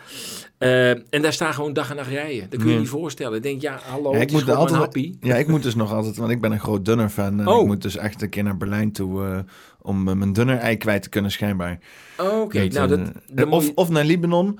[0.57, 2.49] Eh, en daar staan gewoon dag en nacht rijen.
[2.49, 2.79] Dat kun je Ja.
[2.79, 3.37] niet voorstellen.
[3.37, 5.13] Ik denk, ja, hallo, Ja, ik moet altijd, happy.
[5.21, 7.39] ja, ik moet dus nog altijd, want ik ben een groot dunner fan.
[7.39, 7.61] En Oh.
[7.61, 9.39] ik moet dus echt een keer naar Berlijn toe eh,
[9.81, 11.79] om mijn dunner ei kwijt te kunnen schijnbaar.
[12.17, 13.03] Oké, Dat, nou,
[13.33, 14.59] dat, of, je- of naar Libanon.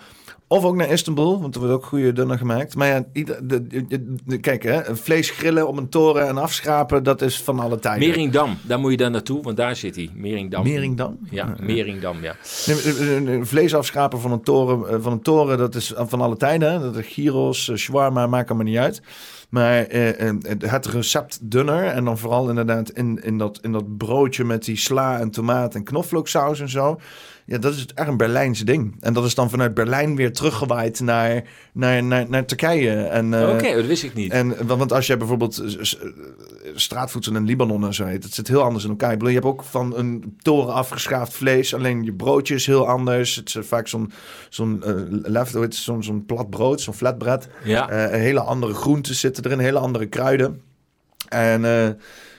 [0.50, 2.76] Of ook naar Istanbul, want er wordt ook goede dunner gemaakt.
[2.76, 6.38] Maar ja, ieder, de, de- de- de- kijk hè, vlees grillen op een toren en
[6.38, 8.08] afschrapen, dat is van alle tijden.
[8.08, 10.10] Meringdam, daar moet je dan naartoe, want daar zit hij.
[10.14, 10.64] Meringdam.
[10.64, 11.18] Meringdam?
[11.30, 12.36] Ja, Meringdam, ja.
[12.66, 16.38] Eh, eh, eh, vlees afschrapen van een toren, van een toren dat is van alle
[16.38, 16.72] tijden.
[16.72, 16.80] Hè?
[16.80, 19.02] Dat is gyros, shawarma, maakt allemaal niet uit.
[19.50, 24.44] Maar eh, het recept dunner en dan vooral inderdaad in, in, dat, in dat broodje
[24.44, 27.00] met die sla en tomaat en knoflooksaus en zo.
[27.48, 28.96] Ja, dat is echt een Berlijnse ding.
[29.00, 31.44] En dat is dan vanuit Berlijn weer teruggewaaid naar,
[31.74, 32.92] naar, naar, naar Turkije.
[32.92, 34.32] En, eh, Oké, dat wist ik niet.
[34.32, 35.86] en, want als je bijvoorbeeld eh, eh,
[36.76, 39.12] straatvoedsel in Libanon en zo heet, het zit heel anders in elkaar.
[39.12, 42.88] Ik bedoel, je hebt ook van een toren afgeschaafd vlees, alleen je broodje is heel
[42.88, 43.36] anders.
[43.36, 44.12] Het is vaak zo'n
[44.50, 47.48] zo'n left, het, zo'n zo'n plat brood, zo'n flatbread.
[47.64, 48.10] ja.
[48.10, 50.62] Hele andere groenten zitten erin, hele andere kruiden.
[51.30, 51.62] En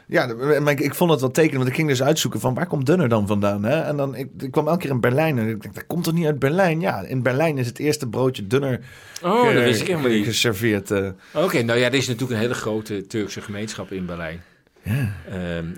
[0.09, 0.26] ja,
[0.60, 2.86] maar ik, ik vond het wel tekenen, want ik ging dus uitzoeken van waar komt
[2.86, 3.64] dunner dan vandaan.
[3.64, 3.80] Hè?
[3.80, 6.14] En dan, ik, ik kwam elke keer in Berlijn en ik dacht, dat komt toch
[6.14, 6.80] niet uit Berlijn?
[6.80, 8.80] Ja, in Berlijn is het eerste broodje dunner
[9.22, 10.24] oh, dat ge- wist ik helemaal niet.
[10.24, 10.90] geserveerd.
[10.90, 11.09] eh.
[11.35, 14.43] Oké, nou ja, er is natuurlijk een hele grote Turkse gemeenschap in Berlijn.
[14.82, 15.12] Ja.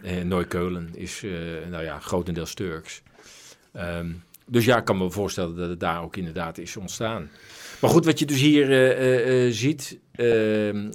[0.03, 1.31] Eh, Neukölln is, eh,
[1.71, 3.03] nou ja, grotendeels Turks.
[3.73, 4.07] Ehm,
[4.47, 7.31] dus ja, ik kan me voorstellen dat het daar ook inderdaad is ontstaan.
[7.81, 8.67] Maar goed, wat je dus hier
[9.53, 9.99] ziet,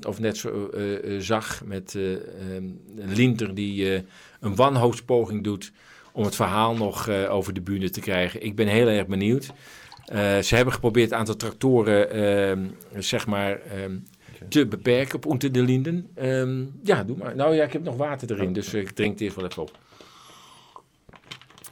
[0.08, 2.64] of net zo eh, eh, zag met eh ehm,
[2.96, 4.04] Linter die
[4.40, 5.72] een wanhoopspoging doet
[6.12, 8.44] om het verhaal nog over de bühne te krijgen.
[8.44, 9.54] Ik ben heel erg benieuwd.
[10.42, 13.98] Ze hebben geprobeerd een aantal tractoren, ehm, zeg maar, ehm,
[14.50, 16.08] te beperken op Unter de Linden.
[16.16, 17.36] Ehm, ja, doe maar.
[17.36, 19.62] Nou ja, ik heb nog water erin, dus eh, ik drink het eerst wel even
[19.62, 19.78] op.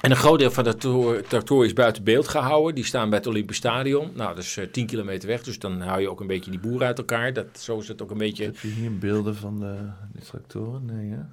[0.03, 2.75] En een groot deel van de tractor- tractoren is buiten beeld gehouden.
[2.75, 4.11] Die staan bij het Olympisch Stadion.
[4.15, 6.59] Nou, dat is eh, 10 kilometer weg, dus dan hou je ook een beetje die
[6.59, 7.33] boeren uit elkaar.
[7.33, 8.43] Dat, zo is het ook een beetje...
[8.43, 9.75] Heb je hier beelden van de,
[10.13, 10.85] de tractoren?
[10.85, 11.29] Nee, ja.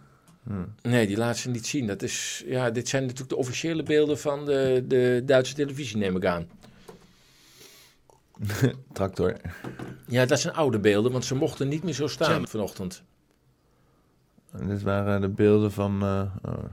[0.82, 1.86] Nee, die laat ze niet zien.
[1.86, 6.16] Dat is, ja, dit zijn natuurlijk de officiële beelden van de, de Duitse televisie, neem
[6.16, 6.48] ik aan.
[8.92, 9.36] Tractor.
[10.06, 13.02] Ja, dat zijn oude beelden, want ze mochten niet meer zo staan vanochtend.
[14.52, 16.02] En dit waren de beelden van...
[16.02, 16.22] oh,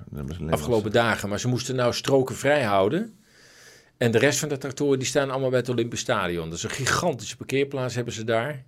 [0.09, 1.29] alleen Afgelopen dagen.
[1.29, 3.17] Maar ze moesten nou stroken vrij houden.
[3.97, 6.49] En de rest van de tractoren die staan allemaal bij het Olympisch Stadion.
[6.49, 8.63] Dat is een gigantische parkeerplaats hebben ze daar.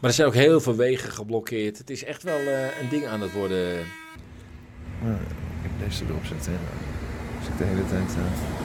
[0.00, 1.78] Maar er zijn ook heel veel wegen geblokkeerd.
[1.78, 3.78] Het is echt wel eh, een ding aan het worden.
[3.80, 3.86] Ik
[5.62, 6.58] heb deze erop zetten.
[7.38, 8.08] Dus ik de hele tijd...
[8.08, 8.63] eh,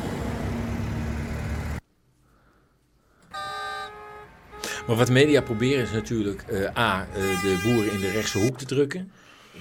[4.88, 8.58] Maar wat media proberen is natuurlijk eh, A, eh, de boeren in de rechtse hoek
[8.58, 9.12] te drukken.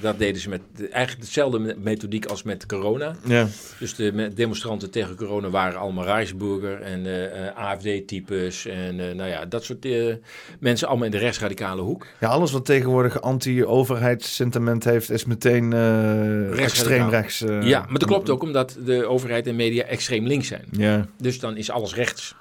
[0.01, 3.17] Dat deden ze met eigenlijk dezelfde me- methodiek als met corona.
[3.25, 3.47] Ja.
[3.79, 8.67] Dus de demonstranten tegen corona waren allemaal Rijsburger en eh, AFD-types.
[8.67, 9.87] En nou ja, dat soort
[10.61, 12.07] mensen allemaal in de rechtsradicale hoek.
[12.21, 15.11] ja, alles wat tegenwoordig anti-overheidssentiment heeft...
[15.11, 15.73] is meteen
[16.57, 17.39] extreem rechts.
[17.61, 20.65] ja, maar dat klopt ook omdat de overheid en media extreem links zijn.
[20.71, 21.07] Ja.
[21.17, 22.35] Dus dan is alles rechts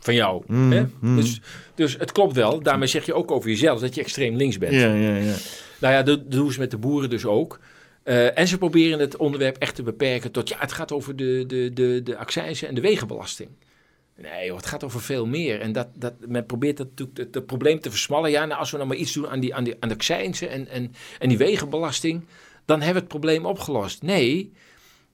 [0.00, 0.42] van jou.
[0.46, 0.84] Mm, hè?
[1.00, 1.16] mm.
[1.16, 1.40] Dus,
[1.74, 2.62] dus het klopt wel.
[2.62, 4.72] Daarmee zeg je ook over jezelf dat je extreem links bent.
[4.72, 5.34] Ja, ja, ja.
[5.80, 7.60] Nou ja, dat doen ze met de boeren dus ook.
[8.02, 11.44] Eh, en ze proberen het onderwerp echt te beperken tot, ja, het gaat over de,
[11.46, 13.50] de, de, de accijnzen en de wegenbelasting.
[14.16, 15.60] Nee, joh, het gaat over veel meer.
[15.60, 18.30] En dat, dat, men probeert dat, natuurlijk het, het probleem te versmallen.
[18.30, 20.50] Ja, nou, als we nou maar iets doen aan die, aan die, aan de accijnzen
[20.50, 22.24] en, en, en die wegenbelasting,
[22.64, 24.02] dan hebben we het probleem opgelost.
[24.02, 24.52] Nee,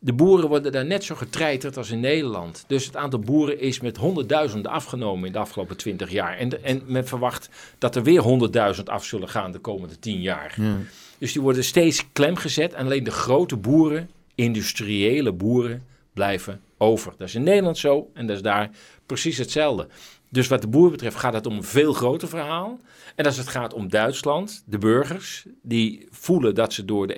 [0.06, 2.64] de boeren worden daar net zo getreiterd als in Nederland.
[2.66, 6.36] Dus het aantal boeren is met honderdduizenden afgenomen in de afgelopen twintig jaar.
[6.36, 10.54] En, en men verwacht dat er weer honderdduizend af zullen gaan de komende tien jaar.
[10.56, 10.76] Ja.
[11.18, 12.72] Dus die worden steeds klem gezet.
[12.72, 17.14] En alleen de grote boeren, industriële boeren, blijven over.
[17.18, 18.70] Dat is in Nederland zo en dat is daar
[19.06, 19.88] precies hetzelfde.
[20.28, 22.80] Dus wat de boer betreft gaat het om een veel groter verhaal.
[23.14, 27.14] En als het gaat om Duitsland, de burgers, die voelen dat ze door de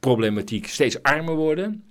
[0.00, 1.82] energieproblematiek steeds armer worden.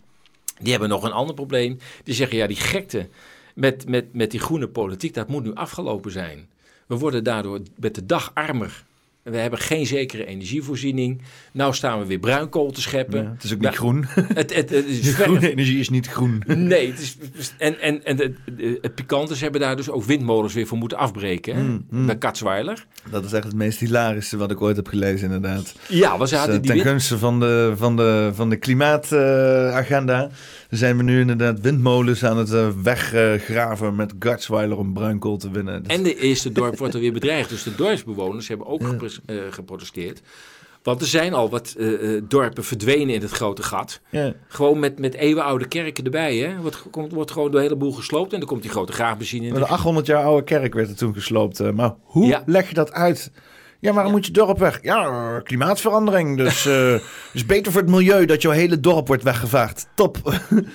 [0.60, 1.78] Die hebben nog een ander probleem.
[2.04, 3.10] Die zeggen, ja, die gekte
[3.56, 6.50] met, met, met die groene politiek, dat moet nu afgelopen zijn.
[6.88, 8.86] We worden daardoor met de dag armer.
[9.32, 11.22] We hebben geen zekere energievoorziening.
[11.52, 13.24] Nou staan we weer bruinkool te scheppen.
[13.24, 14.06] Ja, het is ook Nou, niet groen.
[14.34, 16.44] Het, het, het is Groene energie is niet groen.
[16.45, 17.18] Nee, het is,
[17.58, 18.34] en, en, en het,
[18.82, 21.56] het pikante is, hebben daar dus ook windmolens weer voor moeten afbreken.
[21.56, 21.64] Hè?
[21.64, 22.06] Mm, mm.
[22.06, 22.86] Bij Katzweiler.
[23.10, 25.76] Dat is echt het meest hilarische wat ik ooit heb gelezen, inderdaad.
[25.88, 30.30] Ja, ze Dus, hadden eh, die ten gunste van de, van de, van de klimaatagenda
[30.70, 35.84] zijn we nu inderdaad windmolens aan het eh, weggraven met Gatsweiler om bruinkool te winnen.
[35.84, 37.49] Dus- En de eerste dorp wordt er weer bedreigd.
[37.49, 38.95] Dus de dorpsbewoners hebben ook Ja.
[39.26, 40.22] Eh, geprotesteerd.
[40.84, 44.02] Want er zijn al wat eh, eh, dorpen verdwenen in het grote gat.
[44.10, 44.34] ja.
[44.48, 46.35] Gewoon met, met eeuwenoude kerken erbij.
[46.38, 46.57] Hè?
[46.61, 48.34] Wordt, komt, wordt gewoon de hele boel gesloopt.
[48.34, 49.53] En dan komt die grote graafmachine in.
[49.53, 51.72] De 800 jaar oude kerk werd er toen gesloopt.
[51.73, 52.44] Maar hoe Ja.
[52.45, 53.31] leg je dat uit?
[53.88, 54.80] Ja, waarom moet je dorp weg?
[54.82, 56.38] Ja, eh, klimaatverandering.
[56.38, 57.02] Dus het
[57.34, 59.88] is beter voor het milieu dat jouw hele dorp wordt weggevaagd.
[59.96, 60.18] Top.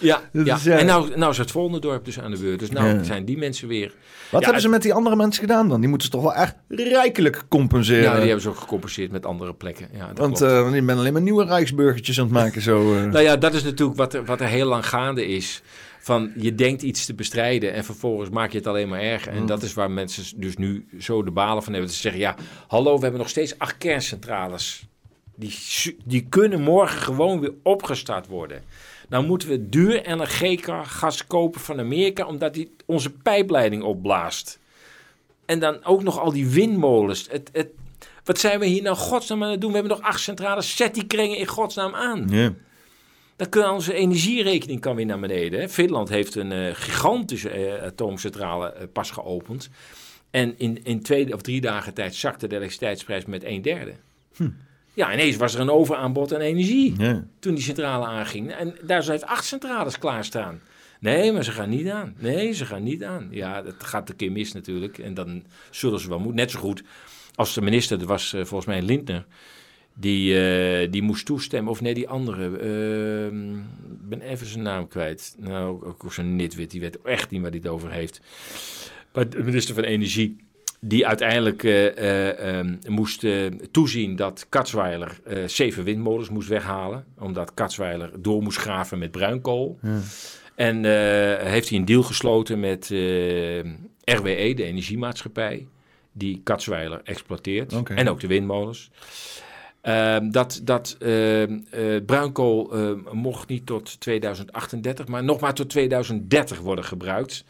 [0.01, 0.59] Ja, ja.
[0.63, 0.79] ja.
[0.79, 2.59] en nou, nou is het volgende dorp dus aan de beurt.
[2.59, 3.93] Dus nou zijn die mensen weer...
[4.31, 5.81] Wat hebben ze met die andere mensen gedaan dan?
[5.81, 8.03] Die moeten ze toch wel echt rijkelijk compenseren.
[8.03, 9.89] Ja, die hebben ze ook gecompenseerd met andere plekken.
[9.93, 12.63] Ja, dat Want eh, je bent alleen maar nieuwe Rijksburgertjes aan het maken.
[12.63, 13.03] Zo, eh.
[13.03, 15.63] Nou ja, dat is natuurlijk wat er, wat er heel lang gaande is.
[16.03, 19.33] Van je denkt iets te bestrijden en vervolgens maak je het alleen maar erger.
[19.33, 19.39] Mm.
[19.39, 21.91] En dat is waar mensen dus nu zo de balen van hebben.
[21.91, 22.37] Ze zeggen, ja,
[22.69, 24.87] hallo, we hebben nog steeds acht kerncentrales.
[25.35, 25.55] Die,
[26.05, 28.63] die kunnen morgen gewoon weer opgestart worden.
[29.09, 34.59] Nou moeten we duur LNG-gas kopen van Amerika, omdat die onze pijpleiding opblaast.
[35.45, 37.27] En dan ook nog al die windmolens.
[37.31, 37.69] Het, het,
[38.25, 39.71] wat zijn we hier nou godsnaam aan het doen?
[39.71, 40.77] We hebben nog acht centrales.
[40.77, 42.27] Zet die kringen in godsnaam aan.
[42.29, 42.53] Ja.
[43.43, 45.61] Dan kan onze energierekening kan weer naar beneden.
[45.61, 45.69] Hè.
[45.69, 49.71] Finland heeft een eh, gigantische eh, atoomcentrale eh, pas geopend.
[50.31, 53.93] En in, in twee of drie dagen tijd zakte de elektriciteitsprijs met een derde.
[54.95, 57.25] Ja, ineens was er een overaanbod aan energie Ja.
[57.39, 58.53] toen die centrale aanging.
[58.53, 60.61] En daar zijn acht centrales klaarstaan.
[61.01, 62.15] Nee, maar ze gaan niet aan.
[62.19, 63.29] Nee, ze gaan niet aan.
[63.31, 64.99] Ja, dat gaat een keer mis natuurlijk.
[64.99, 66.37] En dan zullen ze wel moeten.
[66.37, 66.83] Net zo goed
[67.35, 69.27] als de minister, dat was volgens mij Lindner...
[69.95, 72.59] Die, eh, die moest toestemmen, of nee, die andere.
[72.59, 73.51] ehm,
[74.03, 75.35] Ik ben even zijn naam kwijt.
[75.39, 78.21] Nou, ook zo'n nitwit, die weet echt niet waar hij het over heeft.
[79.13, 80.37] Maar de minister van Energie,
[80.81, 83.27] die uiteindelijk eh, eh, ehm, moest
[83.71, 87.05] toezien dat Katzweiler zeven windmolens moest weghalen.
[87.19, 89.79] Omdat Katzweiler door moest graven met bruinkool.
[89.83, 90.01] Ja.
[90.55, 90.85] En
[91.47, 92.87] heeft hij een deal gesloten met
[94.05, 95.67] RWE, de energiemaatschappij,
[96.13, 97.73] die Katzweiler exploiteert.
[97.89, 98.91] En ook de windmolens.
[99.83, 101.45] Ehm, dat dat eh,
[102.07, 107.45] bruinkool ehm, mocht niet tot 2038, maar nog maar tot 2030 worden gebruikt.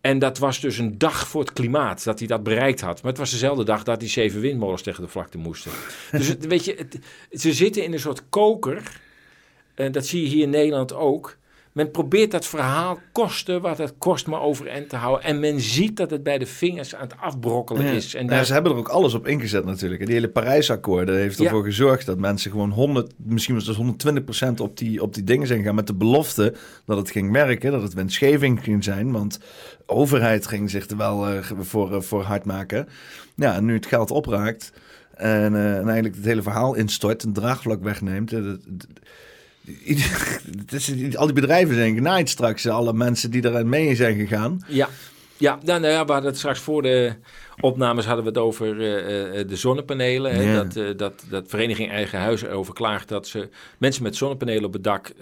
[0.00, 3.02] En dat was dus een dag voor het klimaat dat hij dat bereikt had.
[3.02, 5.70] Maar het was dezelfde dag dat die zeven windmolens tegen de vlakte moesten.
[6.10, 6.98] Dus het, weet je, het,
[7.40, 9.00] ze zitten in een soort koker.
[9.74, 11.37] En dat zie je hier in Nederland ook.
[11.78, 15.24] Men probeert dat verhaal kosten wat het kost maar overeind te houden.
[15.26, 17.92] En men ziet dat het bij de vingers aan het afbrokkelen Ja.
[17.92, 18.14] is.
[18.14, 20.00] En Ja, daar, ze hebben er ook alles op ingezet natuurlijk.
[20.00, 21.44] En die hele Parijsakkoorden heeft Ja.
[21.44, 25.46] ervoor gezorgd dat mensen gewoon 100, misschien was het 120% op die, op die dingen
[25.46, 25.74] zijn gegaan.
[25.74, 29.12] Met de belofte dat het ging werken, dat het winstgeving ging zijn.
[29.12, 32.88] Want de overheid ging zich er wel eh, voor, eh, voor hard maken.
[33.36, 34.72] Ja, en nu het geld opraakt
[35.14, 38.30] en, en eigenlijk het hele verhaal instort, een draagvlak wegneemt.
[38.30, 38.60] het
[41.18, 42.68] al die bedrijven zijn genaaid straks.
[42.68, 44.64] Alle mensen die erin mee zijn gegaan.
[44.68, 44.88] Ja,
[45.36, 47.14] ja nou, nou ja, we hadden het straks voor de
[47.60, 50.34] opnames hadden we het over eh, eh, de zonnepanelen.
[50.34, 50.62] Hè, Ja.
[50.62, 54.72] dat, eh, dat, dat Vereniging Eigen Huis erover klaagt dat ze mensen met zonnepanelen op
[54.72, 55.12] het dak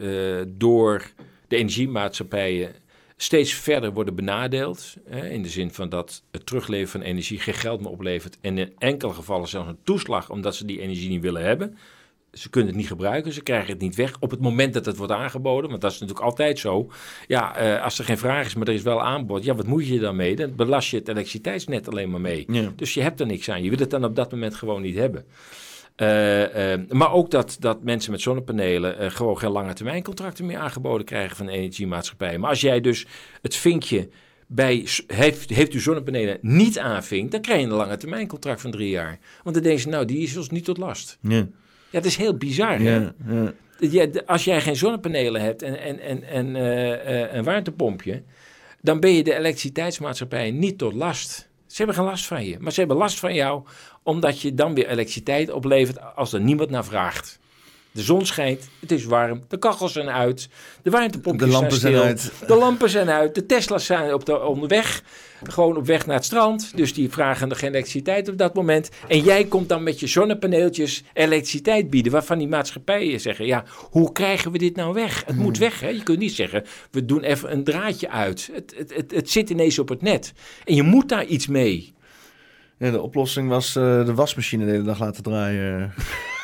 [0.48, 1.02] door
[1.48, 2.74] de energiemaatschappijen
[3.16, 4.94] steeds verder worden benadeeld.
[5.09, 8.39] Hè, in de zin van dat het terugleveren van energie geen geld meer oplevert.
[8.40, 11.78] En in enkele gevallen zelfs een toeslag omdat ze die energie niet willen hebben.
[12.36, 14.96] Ze kunnen het niet gebruiken, ze krijgen het niet weg op het moment dat het
[14.96, 15.70] wordt aangeboden.
[15.70, 16.90] Want dat is natuurlijk altijd zo.
[17.26, 19.44] Ja, eh, als er geen vraag is, maar er is wel aanbod.
[19.44, 20.36] Ja, wat moet je dan mee?
[20.36, 22.44] Dan belast je het elektriciteitsnet alleen maar mee.
[22.48, 22.72] Ja.
[22.76, 23.62] Dus je hebt er niks aan.
[23.62, 25.24] Je wil het dan op dat moment gewoon niet hebben.
[25.96, 30.58] Eh, eh, maar ook dat, dat mensen met zonnepanelen gewoon geen lange termijn contracten meer
[30.58, 32.38] aangeboden krijgen van de energiemaatschappij.
[32.38, 33.06] Maar als jij dus
[33.42, 34.08] het vinkje
[34.46, 38.70] bij heeft, heeft u zonnepanelen niet aanvinkt, dan krijg je een lange termijn contract van
[38.70, 39.18] drie jaar.
[39.42, 41.18] Want dan denk je, nou, die is ons niet tot last.
[41.20, 41.46] Ja,
[41.90, 42.78] Ja, het is heel bizar.
[42.78, 43.08] hè?
[43.78, 48.22] ja, als jij geen zonnepanelen hebt en, en, en, en eh, eh, een warmtepompje,
[48.80, 51.48] dan ben je de elektriciteitsmaatschappij niet tot last.
[51.66, 53.62] Ze hebben geen last van je, maar ze hebben last van jou
[54.02, 57.38] omdat je dan weer elektriciteit oplevert als er niemand naar vraagt.
[57.97, 60.48] De zon schijnt, het is warm, de kachels zijn uit,
[60.82, 62.32] de warmtepompjes De lampen zijn uit.
[62.47, 65.02] de lampen zijn uit, de Tesla's zijn op de, onderweg,
[65.43, 66.77] gewoon op weg naar het strand.
[66.77, 68.90] Dus die vragen geen elektriciteit op dat moment.
[69.09, 74.12] En jij komt dan met je zonnepaneeltjes elektriciteit bieden, waarvan die maatschappijen zeggen, ja, hoe
[74.12, 75.23] krijgen we dit nou weg?
[75.27, 75.89] Het moet weg, hè?
[75.89, 78.51] Je kunt niet zeggen, we doen even een draadje uit.
[78.52, 80.32] Het, het, het, het zit ineens op het net.
[80.64, 81.94] En je moet daar iets mee.
[82.78, 85.93] Ja, de oplossing was eh, de wasmachine de hele dag laten draaien.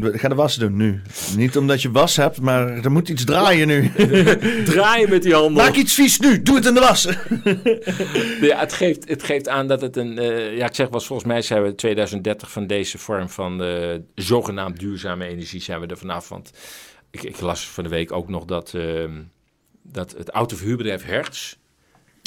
[0.00, 1.02] Ga de was doen nu.
[1.36, 3.92] Niet omdat je was hebt, maar er moet iets draaien nu.
[4.64, 5.64] Draaien met die handen.
[5.64, 7.02] Maak iets vies nu, doe het in de was.
[8.40, 10.18] Ja, het, geeft, het geeft aan dat het een.
[10.18, 13.98] eh, ja, ik zeg was volgens mij zijn we 2030 van deze vorm van eh,
[14.14, 16.28] zogenaamd duurzame energie zijn we er vanaf.
[16.28, 16.50] Want
[17.10, 19.20] ik, ik las van de week ook nog dat, ehm,
[19.82, 21.54] dat het autoverhuurbedrijf Hertz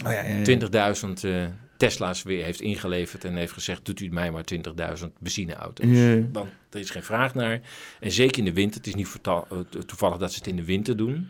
[0.06, 0.94] Oh, ja, ja, ja.
[0.96, 1.46] 20.000 eh,
[1.78, 4.44] Tesla's weer heeft ingeleverd en heeft gezegd: doet u mij maar
[5.00, 5.88] 20.000 benzineauto's.
[5.90, 6.22] Ja.
[6.32, 7.62] Want er is geen vraag naar.
[8.00, 9.20] En zeker in de winter, het is niet
[9.86, 11.30] toevallig dat ze het in de winter doen.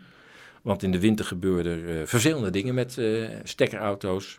[0.62, 4.38] Want in de winter gebeuren er eh, vervelende dingen met eh, stekkerauto's.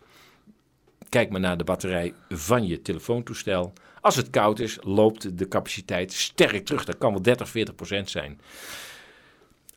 [1.08, 3.72] Kijk maar naar de batterij van je telefoontoestel.
[4.00, 6.84] Als het koud is, loopt de capaciteit sterk terug.
[6.84, 8.40] Dat kan wel 30, 40 procent zijn.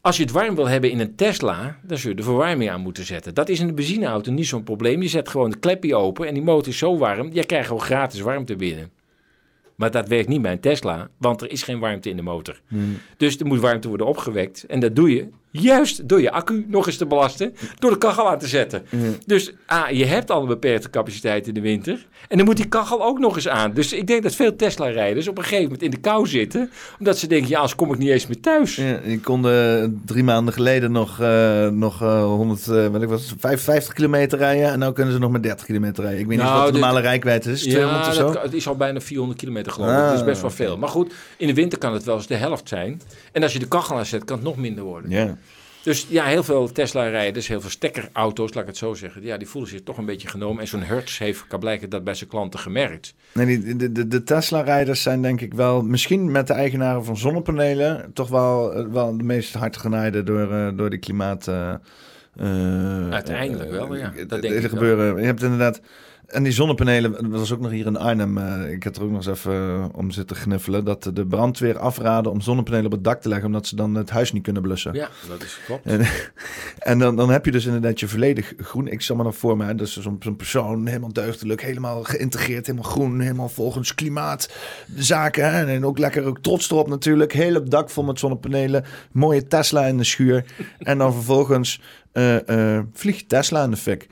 [0.02, 2.82] Als je het warm wil hebben in een Tesla, dan zul je de verwarming aan
[2.82, 3.34] moeten zetten.
[3.34, 5.02] Dat is in een benzineauto niet zo'n probleem.
[5.02, 7.82] Je zet gewoon de klepje open en die motor is zo warm, je krijgt gewoon
[7.82, 8.92] gratis warmte binnen.
[9.76, 12.62] Maar dat werkt niet bij een Tesla, want er is geen warmte in de motor.
[13.18, 14.66] Dus er moet warmte worden opgewekt.
[14.66, 18.30] En dat doe je juist door je accu nog eens te belasten, door de kachel
[18.30, 18.84] aan te zetten.
[19.26, 22.08] Dus A, je hebt al een beperkte capaciteit in de winter.
[22.28, 23.74] En dan moet die kachel ook nog eens aan.
[23.74, 26.70] Dus ik denk dat veel Tesla-rijders op een gegeven moment in de kou zitten.
[27.00, 28.76] Omdat ze denken, ja, als kom ik niet eens meer thuis.
[28.76, 33.10] Ja, je kon eh, drie maanden geleden nog, eh, nog eh, 100, eh, wat ik
[33.10, 34.66] was, 55 kilometer rijden.
[34.72, 36.22] En nu kunnen ze nog maar 30 kilometer rijden.
[36.22, 37.62] Ik weet niet Nou, wat de normale rijkwijdte is.
[37.62, 38.40] 200 of Ja, zo?
[38.42, 39.96] het is al bijna 400 kilometer geloof ik.
[39.96, 40.78] Ah, dat is best wel veel.
[40.78, 43.02] Maar goed, in de winter kan het wel eens de helft zijn.
[43.32, 45.10] En als je de kachel aanzet, kan het nog minder worden.
[45.12, 45.38] Ja.
[45.84, 49.24] Dus ja, heel veel Tesla-rijders, heel veel stekkerauto's, laat ik het zo zeggen.
[49.24, 50.62] Ja, die voelen zich toch een beetje genomen.
[50.62, 53.14] En zo'n Hertz heeft, kan blijken, dat bij zijn klanten gemerkt.
[53.34, 58.12] Nee, de, de, de Tesla-rijders zijn denk ik wel, misschien met de eigenaren van zonnepanelen,
[58.14, 61.48] toch wel, eh, wel de meest hard genaaide door, eh, door die klimaat.
[61.48, 61.74] eh,
[63.12, 64.10] Uiteindelijk wel, ja.
[64.28, 64.70] Dat er denk ik wel.
[64.70, 65.20] gebeuren.
[65.20, 65.82] Je hebt inderdaad.
[66.32, 68.38] En die zonnepanelen, dat was ook nog hier in Arnhem.
[68.38, 70.86] eh, ik heb er ook nog eens even eh, om zitten gniffelen.
[70.86, 74.10] Dat de brandweer afraden om zonnepanelen op het dak te leggen, omdat ze dan het
[74.10, 74.94] huis niet kunnen blussen.
[74.94, 75.86] Ja, dat is klopt.
[75.86, 76.06] En,
[76.92, 78.88] en dan, dan heb je dus inderdaad je volledig groen.
[78.88, 82.92] Ik zal me dan voor me, hè, dus zo'n persoon, helemaal deugdelijk, helemaal geïntegreerd, helemaal
[82.92, 85.54] groen, helemaal volgens klimaatzaken.
[85.54, 87.34] Hè, en ook lekker ook trots erop natuurlijk.
[87.34, 88.84] Heel op dak vol met zonnepanelen.
[89.12, 90.46] Mooie Tesla in de schuur.
[90.78, 91.82] en dan vervolgens
[92.12, 94.08] eh, vliegt Tesla in de fik.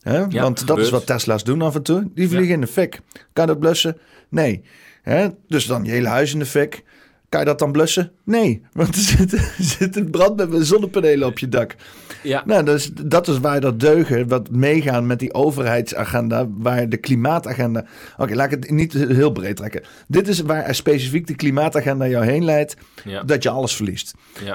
[0.00, 0.18] Hè?
[0.18, 0.86] Ja, Want dat gebeurt.
[0.86, 2.10] is wat Tesla's doen af en toe.
[2.14, 3.00] Die vliegen in de fik.
[3.32, 3.96] Kan je dat blussen?
[4.28, 4.62] Nee.
[5.02, 5.28] Hè?
[5.48, 6.84] Dus dan je hele huis in de fik.
[7.28, 8.12] Kan je dat dan blussen?
[8.24, 11.74] Nee, want er zit, er zit een brand met zonnepanelen op je dak.
[12.22, 16.96] Ja, Nou, dus dat is waar dat deugen, wat meegaan met die overheidsagenda, waar de
[16.96, 17.84] klimaatagenda...
[18.16, 19.82] Oké, laat ik het niet heel breed trekken.
[20.08, 24.14] Dit is waar specifiek de klimaatagenda jou heen leidt, ja, dat je alles verliest.
[24.44, 24.54] ja.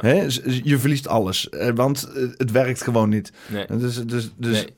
[0.64, 3.32] Je verliest alles, eh, want eh, het werkt gewoon niet.
[3.48, 3.66] Nee.
[3.78, 4.74] Dus, dus, dus Nee.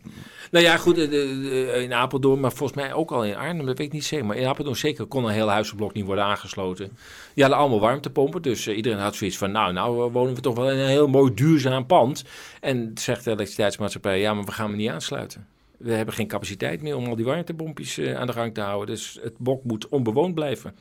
[0.51, 3.93] Nou ja, goed, in Apeldoorn, maar volgens mij ook al in Arnhem, dat weet ik
[3.93, 4.25] niet zeker.
[4.25, 6.85] Maar in Apeldoorn zeker kon een heel huizenblok niet worden aangesloten.
[7.33, 10.41] Die hadden allemaal warmtepompen, dus eh, iedereen had zoiets van, nou, nou eh, wonen we
[10.41, 12.23] toch wel in een heel mooi duurzaam pand.
[12.61, 15.47] En zegt de elektriciteitsmaatschappij, ja, maar we gaan me niet aansluiten.
[15.77, 18.95] We hebben geen capaciteit meer om al die warmtepompjes eh, aan de gang te houden.
[18.95, 20.75] Dus het blok moet onbewoond blijven.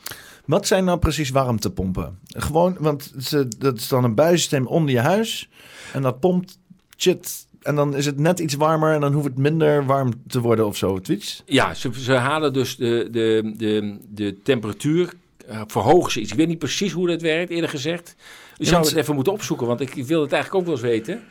[0.45, 2.19] Wat zijn nou precies warmtepompen?
[2.27, 3.31] Gewoon, want
[3.61, 5.49] dat is dan een buissysteem onder je huis.
[5.93, 6.59] En dat pompt
[6.97, 7.46] shit.
[7.67, 10.67] En dan is het net iets warmer en dan hoeft het minder warm te worden
[10.67, 11.01] of zo.
[11.09, 11.43] Iets.
[11.47, 15.13] Ja, ze, ze halen dus de, de, de, de temperatuur,
[15.47, 16.31] eh, verhogen ze iets.
[16.31, 18.17] Ik weet niet precies hoe dat werkt, eerlijk gezegd.
[18.57, 21.23] Je zou het even moeten opzoeken, want ik wil het eigenlijk ook wel eens weten.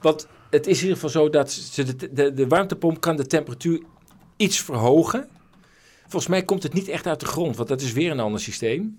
[0.00, 3.26] Want het is in ieder geval zo dat ze de, de, de warmtepomp kan de
[3.26, 3.82] temperatuur
[4.36, 5.28] iets verhogen.
[6.00, 8.40] Volgens mij komt het niet echt uit de grond, want dat is weer een ander
[8.40, 8.98] systeem.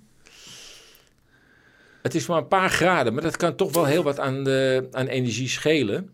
[2.01, 4.87] Het is maar een paar graden, maar dat kan toch wel heel wat aan, de,
[4.91, 6.09] aan energie schelen.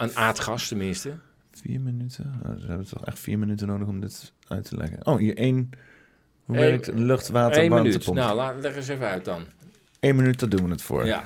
[0.00, 1.14] Aan aardgas tenminste.
[1.52, 2.40] Vier minuten?
[2.46, 5.06] Oh, ze hebben toch echt vier minuten nodig om dit uit te leggen.
[5.06, 5.70] Oh, hier één.
[6.44, 7.84] Hoe Eén- werkt een lucht, water, Eén minuut.
[7.84, 8.16] warmtepomp?
[8.18, 9.42] Nou, laat, leg eens even uit dan.
[10.00, 11.06] Eén minuut, daar doen we het voor.
[11.06, 11.22] Ja.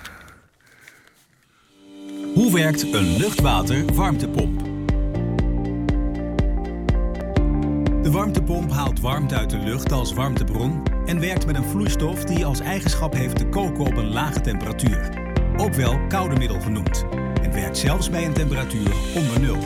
[2.35, 4.59] Hoe werkt een luchtwater-warmtepomp?
[8.03, 12.45] De warmtepomp haalt warmte uit de lucht als warmtebron en werkt met een vloeistof die
[12.45, 15.11] als eigenschap heeft te koken op een lage temperatuur.
[15.57, 17.05] Ook wel koude middel genoemd.
[17.55, 19.59] Werkt zelfs bij een temperatuur onder nul.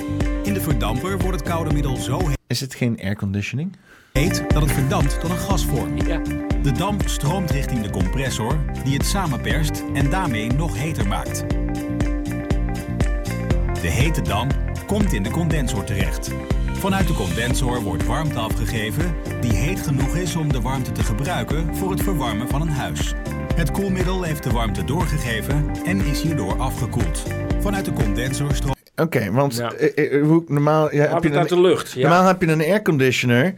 [0.43, 3.77] In de verdamper wordt het koude middel zo Is het geen airconditioning?
[4.13, 5.97] heet dat het verdampt tot een gasvorm.
[5.97, 6.21] Ja.
[6.63, 11.45] De damp stroomt richting de compressor, die het samenperst en daarmee nog heter maakt.
[13.81, 14.55] De hete damp
[14.87, 16.31] komt in de condensor terecht.
[16.79, 21.77] Vanuit de condensor wordt warmte afgegeven die heet genoeg is om de warmte te gebruiken
[21.77, 23.15] voor het verwarmen van een huis.
[23.55, 27.23] Het koelmiddel heeft de warmte doorgegeven en is hierdoor afgekoeld.
[27.61, 29.73] Vanuit de condensor stroomt Oké, want Ja.
[29.73, 31.93] eh, eh, hoe, normaal, ja, heb Heb je het uit de een, lucht.
[31.93, 32.01] Ja.
[32.09, 33.55] normaal heb je een airconditioner.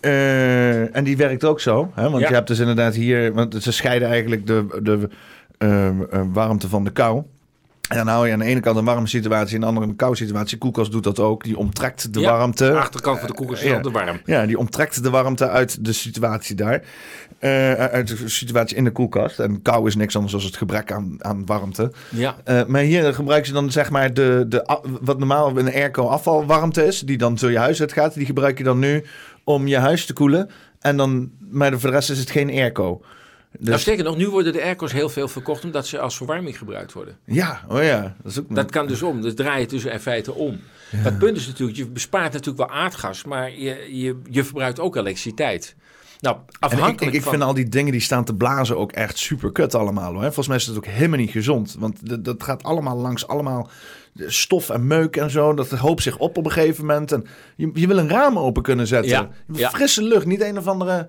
[0.00, 1.90] Eh, en die werkt ook zo.
[1.94, 2.10] Hè?
[2.10, 2.28] Want Ja.
[2.28, 3.32] je hebt dus inderdaad hier...
[3.32, 5.08] Want ze scheiden eigenlijk de, de
[5.58, 5.94] eh, eh,
[6.32, 7.22] warmte van de kou.
[7.92, 9.48] En dan hou je aan de ene kant een warme situatie...
[9.48, 10.58] en aan de andere een koude situatie.
[10.58, 11.44] Koelkast doet dat ook.
[11.44, 12.64] Die omtrekt de Ja, warmte.
[12.64, 13.76] De achterkant van de koelkast is Ja.
[13.76, 14.20] altijd warm.
[14.24, 16.82] Ja, die omtrekt de warmte uit de situatie daar.
[17.38, 19.38] Eh, uit de situatie in de koelkast.
[19.38, 21.92] En kou is niks anders dan het gebrek aan, aan warmte.
[22.08, 22.36] Ja.
[22.44, 26.84] Eh, maar hier gebruiken ze dan zeg maar de, de, wat normaal een airco afvalwarmte
[26.86, 29.04] is, die dan zo je huis uitgaat, die gebruik je dan nu
[29.44, 30.50] om je huis te koelen.
[30.80, 33.00] En dan, maar voor de rest is het geen airco.
[33.58, 36.58] Nou, Dus, sterker nog, nu worden de airco's heel veel verkocht omdat ze als verwarming
[36.58, 37.16] gebruikt worden.
[37.24, 38.16] ja, oh ja.
[38.22, 39.20] Dat is ook Dat kan dus om.
[39.20, 40.60] Dus draai je dus in feite om.
[40.92, 44.80] Maar het punt is natuurlijk, je bespaart natuurlijk wel aardgas, maar je, je, je verbruikt
[44.80, 45.74] ook elektriciteit.
[46.20, 47.32] Nou, En ik, afhankelijk ik, ik van...
[47.32, 50.12] vind al die dingen die staan te blazen ook echt super kut allemaal.
[50.12, 50.22] Hoor.
[50.22, 51.76] Volgens mij is het ook helemaal niet gezond.
[51.78, 53.70] Want dat, dat gaat allemaal langs allemaal
[54.16, 55.54] stof en meuk en zo.
[55.54, 57.12] Dat hoopt zich op op een gegeven moment.
[57.12, 57.26] En
[57.56, 59.10] je, je wil een raam open kunnen zetten.
[59.10, 59.70] Ja, ja.
[59.70, 61.08] Frisse lucht, niet een of andere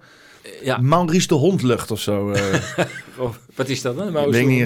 [0.63, 2.31] Ja, Maurice de hondlucht of zo.
[2.31, 2.43] eh.
[3.19, 4.07] oh, wat is dat dan?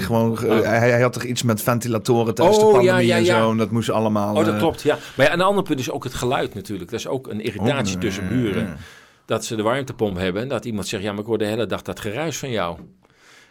[0.01, 0.63] Gewoon, eh, Oh.
[0.63, 3.51] hij, hij had toch iets met ventilatoren tijdens Oh, de ja, pandemie ja, en zo.
[3.51, 4.35] En dat moest allemaal...
[4.35, 4.97] Oh, dat eh, klopt, ja.
[5.15, 6.91] Maar ja, een ander punt is ook het geluid natuurlijk.
[6.91, 8.77] Dat is ook een irritatie Oh, tussen buren.
[9.25, 11.03] Dat ze de warmtepomp hebben en dat iemand zegt...
[11.03, 12.77] ja, maar ik hoor de hele dag dat geruis van jou.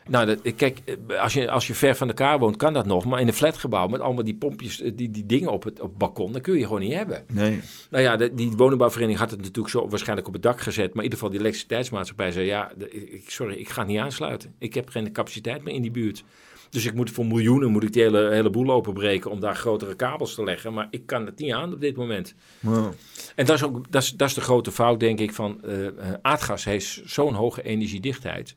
[0.08, 3.04] Nou, dat, kijk, eh, als je, als je ver van elkaar woont, kan dat nog.
[3.04, 5.88] Maar in een flatgebouw met allemaal die pompjes, eh, die, die dingen op het, op
[5.88, 6.32] het balkon...
[6.32, 7.24] dat kun je gewoon niet hebben.
[7.32, 7.60] Nee.
[7.90, 10.86] Nou ja, de, die woningbouwvereniging had het natuurlijk zo waarschijnlijk op het dak gezet.
[10.86, 12.46] Maar in ieder geval die elektriciteitsmaatschappij zei...
[12.46, 14.54] ja, ik, sorry, ik ga het niet aansluiten.
[14.58, 16.24] Ik heb geen capaciteit meer in die buurt.
[16.70, 19.30] Dus ik moet voor miljoenen moet ik die hele, hele boel openbreken...
[19.30, 20.72] om daar grotere kabels te leggen.
[20.72, 22.34] Maar ik kan het niet aan op dit moment.
[22.60, 22.92] Wow.
[23.34, 25.86] En dat is, ook, dat is, dat is de grote fout, denk ik, van eh,
[26.22, 28.56] aardgas heeft zo'n hoge energiedichtheid.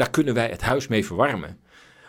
[0.00, 1.58] Daar kunnen wij het huis mee verwarmen.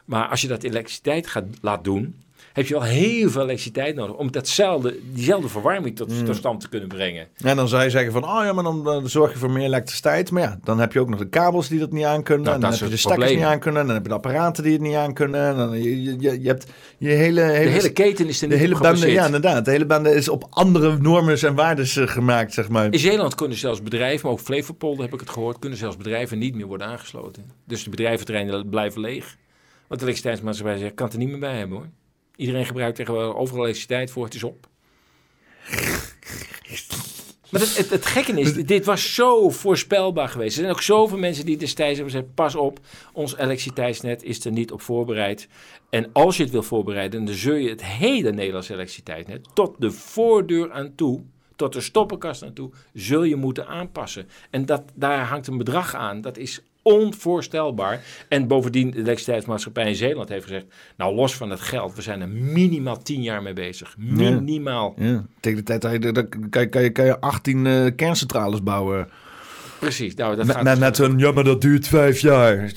[0.06, 2.24] Maar als je dat elektriciteit gaat laat doen,
[2.54, 6.70] heb je wel heel veel elektriciteit nodig om datzelfde, diezelfde verwarming tot, tot stand te
[6.70, 7.28] kunnen brengen.
[7.38, 9.66] En dan zou je zeggen van, oh ja, maar dan, dan zorg je voor meer
[9.66, 10.32] elektriciteit.
[10.32, 12.44] Maar ja, dan heb je ook nog de kabels die dat niet aankunnen.
[12.44, 13.82] Nou, en dan heb je de stekkers niet aankunnen.
[13.82, 15.48] En dan heb je de apparaten die het niet aankunnen.
[15.48, 16.66] En dan, je, je, je, hebt
[16.98, 17.42] je hele...
[17.42, 19.66] hele, De hele keten is er de hele bende, ja inderdaad.
[19.66, 22.94] De hele bende is op andere normen en waardes eh, gemaakt, zeg maar.
[22.94, 26.38] In Zeeland kunnen zelfs bedrijven, maar ook Flevopolder heb ik het gehoord, kunnen zelfs bedrijven
[26.38, 27.44] niet meer worden aangesloten.
[27.68, 29.38] Dus de bedrijventerreinen blijven leeg.
[29.88, 31.88] Want de elektriciteitsmaatschappij zegt, kan het er niet meer bij hebben hoor.
[32.36, 34.68] Iedereen gebruikt tegenwoordig overal elektriciteit voor, het is op.
[37.52, 40.56] Maar het, het, het gekke is, dit was zo voorspelbaar geweest.
[40.56, 42.80] Er zijn ook zoveel mensen die destijds hebben gezegd, pas op,
[43.14, 45.48] ons elektriciteitsnet is er niet op voorbereid.
[45.90, 49.92] En als je het wil voorbereiden, dan zul je het hele Nederlandse elektriciteitsnet tot de
[49.92, 51.22] voordeur aan toe,
[51.56, 54.28] tot de stoppenkast aan toe, zul je moeten aanpassen.
[54.50, 58.04] En dat, daar hangt een bedrag aan, dat is onvoorstelbaar.
[58.28, 60.66] En bovendien, de elektriciteitsmaatschappij in Zeeland heeft gezegd,
[60.98, 63.96] nou los van het geld, we zijn er minimaal tien jaar mee bezig.
[63.98, 64.94] Minimaal.
[64.98, 68.64] Ja, tegen de tijd dat je, kan je, kan je, kan je 18 eh, kerncentrales
[68.64, 69.10] bouwen.
[69.80, 70.16] Precies.
[70.16, 72.72] Nou, dat Met, gaat met, met een, ja, maar dat duurt vijf jaar.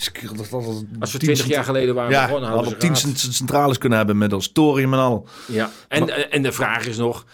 [1.01, 4.15] Als we 20 jaar geleden waren Ja, begonnen, we hadden ze tien centrales kunnen hebben
[4.15, 4.53] inmiddels.
[4.53, 5.29] Thorium en al.
[5.47, 7.27] Ja, en, en de vraag is nog,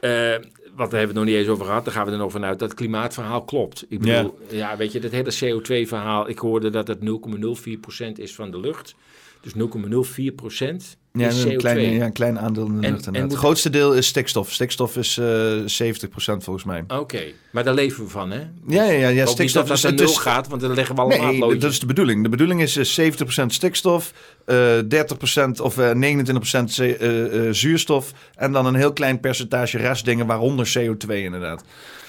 [0.00, 0.34] eh
[0.76, 2.32] want daar hebben we het nog niet eens over gehad, daar gaan we er nog
[2.32, 3.84] vanuit dat het klimaatverhaal klopt.
[3.88, 8.50] Ik bedoel, ja, weet je, dat hele CO2-verhaal, ik hoorde dat het 0,04% is van
[8.50, 8.94] de lucht.
[9.40, 11.48] Dus 0,04% Ja, is CO2.
[11.50, 13.06] een klein, ja, een klein aandeel in de lucht.
[13.06, 14.52] en Het grootste deel is stikstof.
[14.52, 15.26] Stikstof is eh
[15.66, 16.84] 70% volgens mij.
[16.88, 17.22] Oké,
[17.52, 18.38] maar daar leven we van, hè?
[18.66, 21.26] Ja, ja, ja, ja stikstof dat het nul is- gaat, want dan leggen we allemaal
[21.30, 21.60] Nee, loodjes.
[21.62, 22.22] dat is de bedoeling.
[22.22, 24.12] De bedoeling is eh, 70% stikstof,
[24.44, 29.78] eh 30% of eh 29% C- eh, eh, zuurstof en dan een heel klein percentage
[29.78, 31.64] restdingen, waaronder CO2 inderdaad.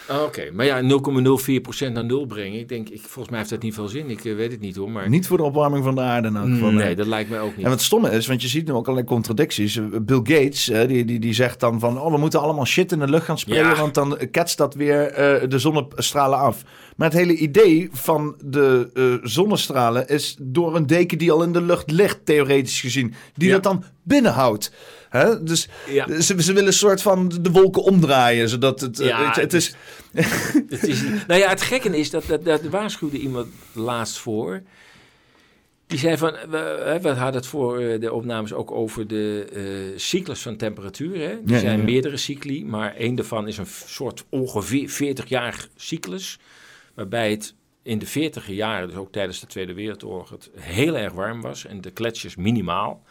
[0.08, 3.62] Ah, Oké, maar ja, 0,04% naar nul brengen, ik denk, ik, volgens mij heeft dat
[3.62, 4.10] niet veel zin.
[4.10, 5.10] Ik eh, weet het niet hoor, maar...
[5.10, 6.72] Niet voor de opwarming van de aarde in elk geval.
[6.72, 6.96] nee, nee.
[6.96, 7.66] dat lijkt mij ook niet.
[7.66, 9.78] En wat stomme is, want je ziet nu ook allerlei contradicties.
[9.78, 12.00] Eh, Bill Gates, eh, die, die, die zegt dan van...
[12.00, 13.66] oh, we moeten allemaal shit in de lucht gaan sprayen...
[13.66, 13.76] Ja.
[13.76, 15.14] want dan ketst dat weer
[15.50, 16.64] de zonnestralen af.
[16.96, 20.08] Maar het hele idee van de zonnestralen...
[20.08, 23.14] is door een deken die al in de lucht ligt, theoretisch gezien...
[23.34, 23.54] die Ja.
[23.54, 24.72] dat dan binnenhoudt.
[25.16, 25.44] Hè?
[25.44, 26.22] Dus Ja.
[26.22, 28.50] ze, ze willen een soort van de wolken omdraaien...
[28.50, 29.00] zodat het...
[29.00, 29.76] eh, Ja, je, het is...
[30.68, 34.62] Het is, nou ja, het gekke is dat, dat, dat waarschuwde iemand laatst voor.
[35.88, 40.42] Die zei van, we, hadden het voor eh, de opnames ook over de eh, cyclus
[40.42, 41.16] van temperatuur.
[41.18, 41.24] Hè?
[41.30, 41.84] Er Ja, zijn ja, ja.
[41.84, 46.40] meerdere cycli, maar één daarvan is een soort ongeveer 40-jaar cyclus.
[46.94, 51.14] Waarbij het in de 40 jaren, dus ook tijdens de Tweede Wereldoorlog, het heel erg
[51.14, 53.04] warm was en de gletsjers minimaal.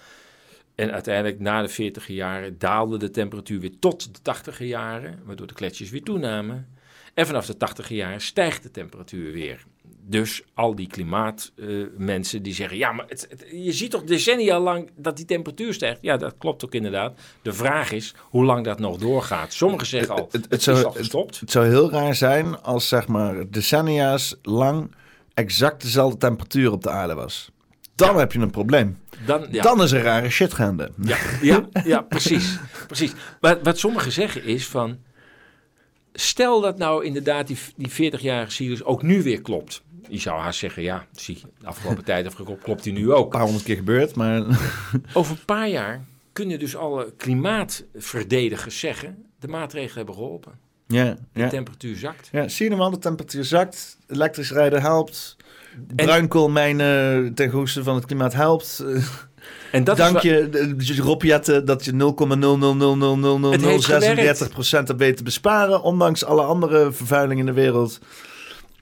[0.75, 5.47] En uiteindelijk na de 40 jaren daalde de temperatuur weer tot de 80 jaren, waardoor
[5.47, 6.69] de gletsjers weer toenamen.
[7.15, 9.65] En vanaf de 80 jaren stijgt de temperatuur weer.
[10.07, 12.77] dus al die klimaatmensen die zeggen...
[12.77, 15.99] ja, maar het, het- je ziet toch decennia lang dat die temperatuur stijgt?
[16.03, 17.21] Ja, dat klopt ook inderdaad.
[17.43, 19.53] De vraag is hoe lang dat nog doorgaat.
[19.53, 21.41] Sommigen zeggen al, het, zou- is al gestopt.
[21.41, 24.91] Het zou heel raar zijn als zeg maar decennia's lang
[25.35, 27.51] exact dezelfde temperatuur op de aarde was.
[27.95, 28.99] Dan heb je een probleem.
[29.27, 29.62] Dan, ja.
[29.62, 30.91] Dan is er rare shit gaande.
[31.03, 33.12] Ja, ja, ja precies, precies.
[33.41, 34.99] Maar wat sommigen zeggen is van...
[36.12, 39.83] Stel dat nou inderdaad die, die 40-jarige cyclus ook nu weer klopt.
[40.09, 43.25] Je zou haast zeggen, ja, zie, de afgelopen tijd klopt die nu ook.
[43.25, 44.43] Een paar honderd keer gebeurd, maar
[45.12, 49.25] Over een paar jaar kunnen dus alle klimaatverdedigers zeggen...
[49.41, 50.53] de maatregelen hebben geholpen.
[50.87, 51.49] ja, De ja.
[51.49, 52.29] temperatuur zakt.
[52.33, 52.49] ja.
[52.49, 55.37] Zie je al, de temperatuur zakt, elektrisch rijden helpt,
[55.97, 58.85] bruinkoolmijnen ten goede van het klimaat helpt.
[58.87, 59.03] Eh,
[59.73, 61.97] En dat Dank je, de- Rob Jetten, dat je 0,000000036%
[64.71, 67.99] hebt weten te besparen, ondanks alle andere vervuiling in de wereld.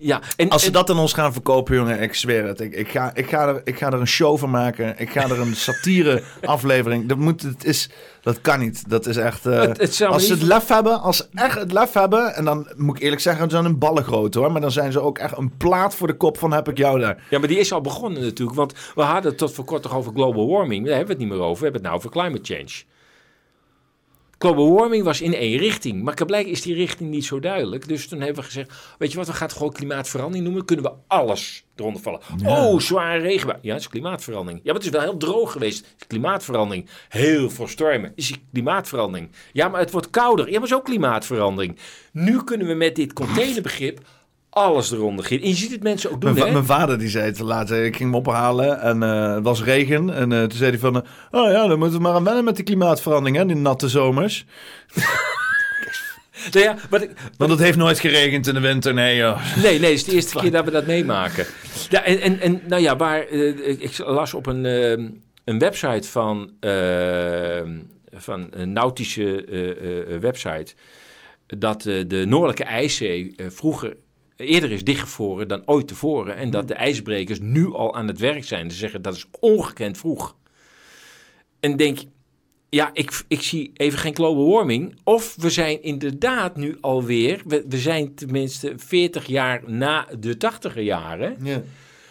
[0.05, 2.61] Ja, en, Als ze en- dat aan ons gaan verkopen, jongen, ik zweer het.
[2.61, 4.95] Ik, ik, ga, ik, ga er, ik ga er een show van maken.
[4.99, 7.09] Ik ga er een satire aflevering.
[7.09, 7.91] Dat, moet, het is,
[8.23, 8.89] dat kan niet.
[8.91, 9.47] Dat is echt...
[9.47, 12.35] eh, Het- het als ze het lef hebben, als ze echt het lef hebben...
[12.35, 14.53] En dan moet ik eerlijk zeggen, ze zijn een ballengroot hoor.
[14.53, 17.01] Maar dan zijn ze ook echt een plaat voor de kop van heb ik jou
[17.01, 17.23] daar.
[17.31, 18.57] Ja, maar die is al begonnen natuurlijk.
[18.57, 20.87] Want we hadden het tot voor kort toch over global warming.
[20.87, 21.57] Daar hebben we het niet meer over.
[21.59, 22.71] We hebben het nou over climate change.
[24.43, 26.03] Global warming was in één richting.
[26.03, 27.89] Maar blijkbaar is die richting niet zo duidelijk.
[27.89, 30.65] Dus toen hebben we gezegd, weet je wat, we gaan het gewoon klimaatverandering noemen.
[30.65, 32.21] Kunnen we alles eronder vallen.
[32.47, 33.59] Oh, zware regenbui.
[33.63, 34.61] Ja, dat is klimaatverandering.
[34.65, 35.79] Ja, maar het is wel heel droog geweest.
[35.79, 36.89] Het is klimaatverandering.
[37.09, 38.13] Heel veel stormen.
[38.15, 39.31] Is klimaatverandering.
[39.53, 40.51] Ja, maar het wordt kouder.
[40.51, 41.79] Ja, maar is ook klimaatverandering.
[42.13, 44.01] Nu kunnen we met dit containerbegrip
[44.55, 45.47] alles eronder gieten.
[45.47, 47.85] En je ziet het mensen ook doen, Mijn, vader die zei het later.
[47.85, 50.15] Ik ging hem ophalen en eh, het was regen.
[50.15, 50.97] En eh, toen zei hij van...
[50.97, 53.47] eh, oh ja, dan moeten we maar aan wennen met die klimaatverandering, hè.
[53.47, 54.45] Die natte zomers.
[56.53, 58.95] Nou ja, wat ik, Want het heeft nooit geregend in de winter.
[58.95, 59.57] Nee, joh.
[59.63, 61.47] nee, nee, het is de eerste keer dat we dat meemaken.
[61.91, 64.65] Ja, en, en, en nou ja, waar, ik- las op een,
[65.45, 66.51] een website van,
[68.13, 69.45] van een nautische
[70.21, 70.75] website
[71.47, 73.97] dat de Noordelijke IJszee vroeger
[74.43, 76.37] eerder is dichtgevroren dan ooit tevoren.
[76.37, 78.71] En dat de ijsbrekers nu al aan het werk zijn.
[78.71, 80.37] Ze zeggen dat is ongekend vroeg.
[81.61, 81.99] En denk,
[82.69, 84.95] ja, ik, ik zie even geen global warming.
[85.05, 90.83] Of we zijn inderdaad nu alweer, we, we zijn tenminste 40 jaar na de 80er
[90.83, 91.37] jaren.
[91.43, 91.63] Ja.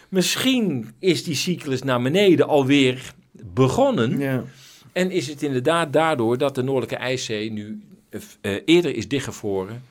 [0.08, 4.18] Misschien is die cyclus naar beneden alweer begonnen.
[4.18, 4.44] Ja.
[4.92, 7.82] En is het inderdaad daardoor dat de Noordelijke IJszee nu
[8.40, 9.82] eh, eerder is dichtgevroren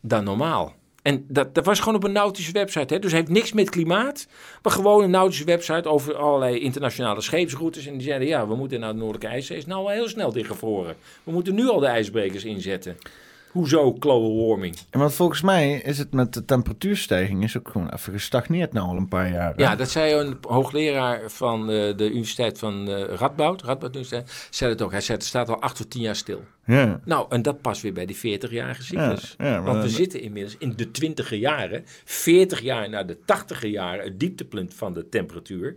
[0.00, 0.74] dan normaal.
[1.06, 2.94] En dat, dat was gewoon op een nautische website.
[2.94, 3.00] Hè?
[3.00, 4.26] Dus heeft niks met klimaat,
[4.62, 7.86] maar gewoon een nautische website over allerlei internationale scheepsroutes.
[7.86, 9.56] En die zeiden, ja, we moeten naar de Noordelijke IJszee.
[9.56, 10.96] Is nou al heel snel dichtgevroren.
[11.24, 12.96] We moeten nu al de ijsbrekers inzetten.
[13.56, 14.76] Hoezo global warming?
[14.90, 18.88] En want volgens mij is het met de temperatuurstijging is ook gewoon even gestagneerd nou
[18.88, 19.54] al een paar jaar.
[19.56, 19.62] hè?
[19.62, 24.70] Ja, dat zei een hoogleraar van eh, de Universiteit van eh Radboud, Radboud Universiteit, zei
[24.70, 24.90] het ook.
[24.90, 26.44] Hij zei, het staat al acht tot tien jaar stil.
[26.66, 27.00] Ja.
[27.04, 29.34] Nou, en dat past weer bij die 40-jarige cyclus.
[29.38, 33.68] Ja, Want we dan- zitten inmiddels in de 20e jaren, 40 jaar na de 80e
[33.68, 35.76] jaren, het dieptepunt van de temperatuur.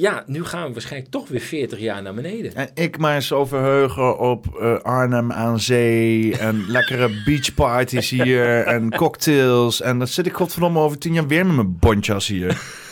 [0.00, 2.54] Ja, nu gaan we waarschijnlijk toch weer 40 jaar naar beneden.
[2.54, 8.90] En ik maar zo verheugen op eh, Arnhem aan zee en lekkere beachparties hier en
[8.96, 9.80] cocktails.
[9.80, 12.56] En dan zit ik godverdomme over tien jaar weer met mijn bontjas hier.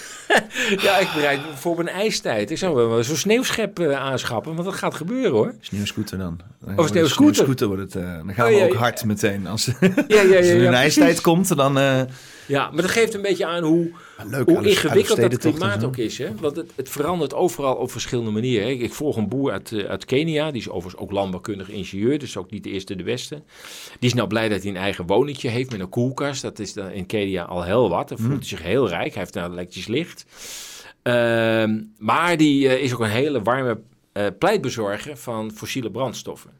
[0.82, 2.50] Ja, ik bereid voor een ijstijd.
[2.50, 5.54] Ik zou wel zo'n sneeuwschep eh, aanschappen, want dat gaat gebeuren hoor.
[5.60, 6.40] Sneeuwscooter dan.
[6.60, 7.34] dan Oh, sneeuwscooter.
[7.34, 7.94] sneeuwscooter wordt het.
[7.94, 8.78] eh, dan gaan Oh, we ja, ook ja.
[8.78, 9.46] hard meteen.
[9.46, 10.36] Als, Ja, ja, ja.
[10.36, 11.78] als er een ijstijd komt, dan...
[12.46, 13.90] Ja, maar dat geeft een beetje aan hoe,
[14.30, 16.18] leuk, hoe ingewikkeld dat klimaat ook is.
[16.18, 16.34] Hè?
[16.40, 18.66] Want het, het verandert overal op verschillende manieren.
[18.66, 18.72] hè.
[18.72, 20.50] Ik, ik volg een boer uit, eh, uit Kenia.
[20.50, 22.18] Die is overigens ook landbouwkundig ingenieur.
[22.18, 23.42] Dus ook niet de eerste de beste.
[23.98, 26.42] Die is nou blij dat hij een eigen woningje heeft met een koelkast.
[26.42, 28.08] Dat is dan in Kenia al heel wat.
[28.08, 29.12] Dan voelt hij zich heel rijk.
[29.12, 30.26] Hij heeft nou elektrisch licht.
[31.02, 33.80] Ehm, maar die eh, is ook een hele warme
[34.12, 36.50] eh, pleitbezorger van fossiele brandstoffen.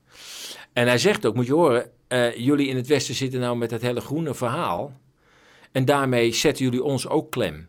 [0.72, 3.70] En hij zegt ook, moet je horen, eh, jullie in het Westen zitten nou met
[3.70, 4.92] dat hele groene verhaal.
[5.76, 7.68] En daarmee zetten jullie ons ook klem.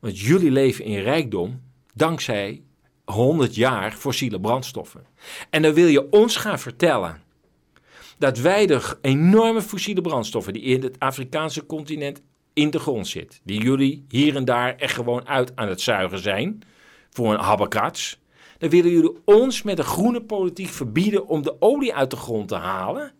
[0.00, 1.62] Want jullie leven in rijkdom
[1.94, 2.62] dankzij
[3.04, 5.06] 100 jaar fossiele brandstoffen.
[5.50, 7.22] En dan wil je ons gaan vertellen
[8.18, 12.22] dat wij de enorme fossiele brandstoffen die in het Afrikaanse continent
[12.52, 16.18] in de grond zit, die jullie hier en daar echt gewoon uit aan het zuigen
[16.18, 16.62] zijn
[17.10, 18.18] voor een habbekrats,
[18.58, 22.48] dan willen jullie ons met een groene politiek verbieden om de olie uit de grond
[22.48, 23.12] te halen.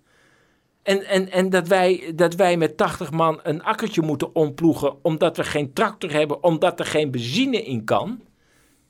[0.82, 5.36] En, en, en dat, wij, dat wij met 80 man een akkertje moeten omploegen omdat
[5.36, 8.20] we geen tractor hebben, omdat er geen benzine in kan,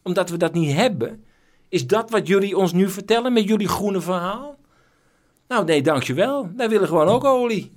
[0.02, 1.24] omdat we dat niet hebben.
[1.68, 4.58] Is dat wat jullie ons nu vertellen met jullie groene verhaal?
[5.48, 6.50] Nou nee, dankjewel.
[6.56, 7.70] Wij willen gewoon ook olie.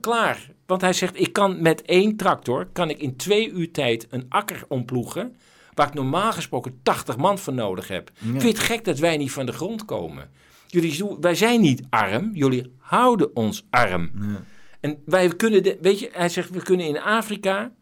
[0.00, 0.50] Klaar.
[0.66, 4.26] Want hij zegt, ik kan met één tractor, kan ik in twee uur tijd een
[4.28, 5.36] akker omploegen,
[5.74, 8.10] waar ik normaal gesproken 80 man voor nodig heb.
[8.14, 10.30] Vind je het gek dat wij niet van de grond komen?
[10.66, 14.10] Jullie, wij zijn niet arm, jullie houden ons arm.
[14.80, 17.72] En wij kunnen, de, weet je, hij zegt, we kunnen in Afrika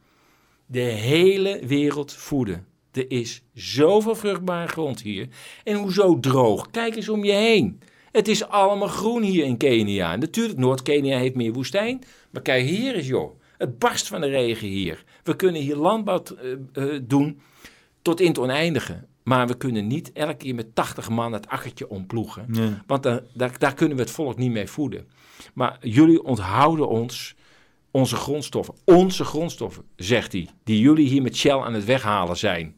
[0.66, 2.66] de hele wereld voeden.
[2.92, 5.28] Er is zoveel vruchtbare grond hier.
[5.64, 6.70] En hoezo droog?
[6.70, 7.80] Kijk eens om je heen.
[8.12, 10.16] Het is allemaal groen hier in Kenia.
[10.16, 12.02] Natuurlijk, Noord-Kenia heeft meer woestijn.
[12.30, 13.40] Maar kijk hier eens, joh.
[13.58, 15.04] Het barst van de regen hier.
[15.22, 17.40] We kunnen hier landbouw eh, eh, doen
[18.02, 19.04] tot in het oneindige.
[19.22, 22.46] Maar we kunnen niet elke keer met 80 man het akkertje omploegen.
[22.86, 25.06] Want daar, daar, daar kunnen we het volk niet mee voeden.
[25.54, 27.34] Maar jullie onthouden ons
[27.90, 28.74] onze grondstoffen.
[28.84, 30.48] Onze grondstoffen, zegt hij.
[30.64, 32.74] Die jullie hier met Shell aan het weghalen zijn.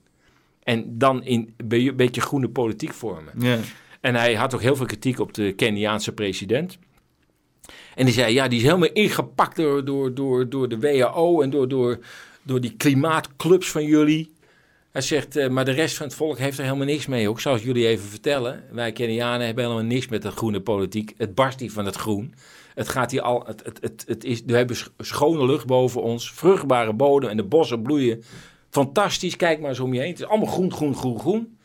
[0.62, 3.32] En dan in een beetje groene politiek vormen.
[4.00, 6.78] En hij had ook heel veel kritiek op de Keniaanse president.
[7.94, 11.50] En die zei, ja, die is helemaal ingepakt door, door, door, door de WHO en
[11.50, 11.98] door, door,
[12.42, 14.32] door die klimaatclubs van jullie.
[14.92, 17.28] Hij zegt, eh, maar de rest van het volk heeft er helemaal niks mee.
[17.28, 18.64] Ook zal jullie even vertellen.
[18.70, 21.14] Wij Kenianen hebben helemaal niks met de groene politiek.
[21.16, 22.34] Het barst hier van het groen.
[22.74, 26.02] Het gaat hier al, het, het, het, het is, we hebben sch- schone lucht boven
[26.02, 28.22] ons, vruchtbare bodem en de bossen bloeien.
[28.70, 30.10] Fantastisch, kijk maar eens om je heen.
[30.10, 31.58] Het is allemaal groen, groen, groen, groen.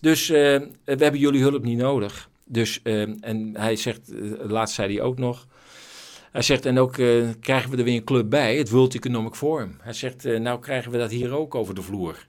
[0.00, 0.36] Dus eh,
[0.84, 2.30] we hebben jullie hulp niet nodig.
[2.44, 4.12] Dus, eh, en hij zegt,
[4.46, 5.46] laatst zei hij ook nog,
[6.32, 6.92] hij zegt, en ook
[7.40, 9.76] krijgen we er weer een club bij, het World Economic Forum.
[9.80, 12.26] Hij zegt, eh, nou krijgen we dat hier ook over de vloer.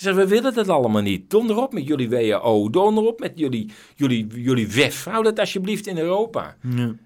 [0.00, 1.30] Zegt, we willen dat allemaal niet.
[1.30, 5.04] Donder op met jullie WHO, donder op met jullie, jullie, jullie WEF.
[5.04, 6.56] Hou dat alsjeblieft in Europa.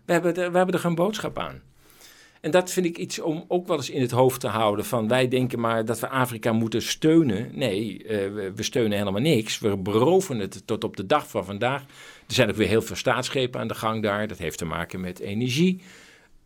[0.05, 1.63] We, hebben er, we hebben er geen boodschap aan.
[2.41, 4.85] En dat vind ik iets om ook wel eens in het hoofd te houden.
[4.85, 7.51] Van wij denken maar dat we Afrika moeten steunen.
[7.53, 9.59] Nee, eh, we, steunen helemaal niks.
[9.59, 11.83] We beroven het tot op de dag van vandaag.
[12.27, 14.29] Er zijn ook weer heel veel staatsschepen aan de gang daar.
[14.29, 15.83] Dat heeft te maken met energie.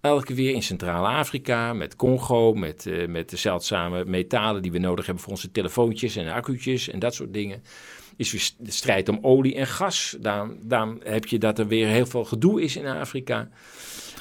[0.00, 5.06] Elke weer in Centraal-Afrika, met Congo, met, eh, met de zeldzame metalen die we nodig
[5.06, 7.62] hebben voor onze telefoontjes en accu'tjes en dat soort dingen.
[8.16, 10.16] Is weer de strijd om olie en gas.
[10.20, 13.48] Daarom, daarom heb je dat er weer heel veel gedoe is in Afrika.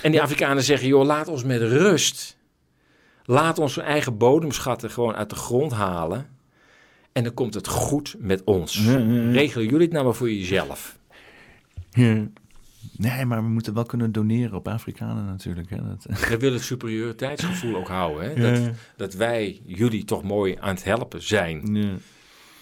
[0.01, 2.37] En die Afrikanen zeggen, joh, laat ons met rust.
[3.25, 6.29] Laat onze eigen bodemschatten gewoon uit de grond halen.
[7.11, 8.85] En dan komt het goed met ons.
[9.31, 10.97] Regelen jullie het nou maar voor jezelf.
[11.89, 12.27] Ja.
[12.91, 15.69] Nee, maar we moeten wel kunnen doneren op Afrikanen natuurlijk.
[15.69, 15.77] Hè?
[15.87, 18.29] Dat, We willen het superioriteitsgevoel ook houden.
[18.29, 18.35] Hè?
[18.63, 21.75] Dat, dat wij jullie toch mooi aan het helpen zijn.
[21.75, 21.93] ja.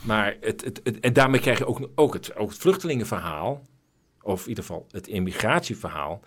[0.02, 3.62] Maar het, het, het- en daarmee krijg je ook, ook, het, ook het vluchtelingenverhaal,
[4.22, 6.22] of in ieder geval het immigratieverhaal,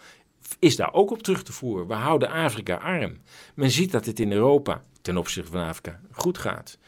[0.58, 1.86] is daar ook op terug te voeren.
[1.86, 3.16] We houden Afrika arm.
[3.54, 6.78] Men ziet dat het in Europa, ten opzichte van Afrika, goed gaat.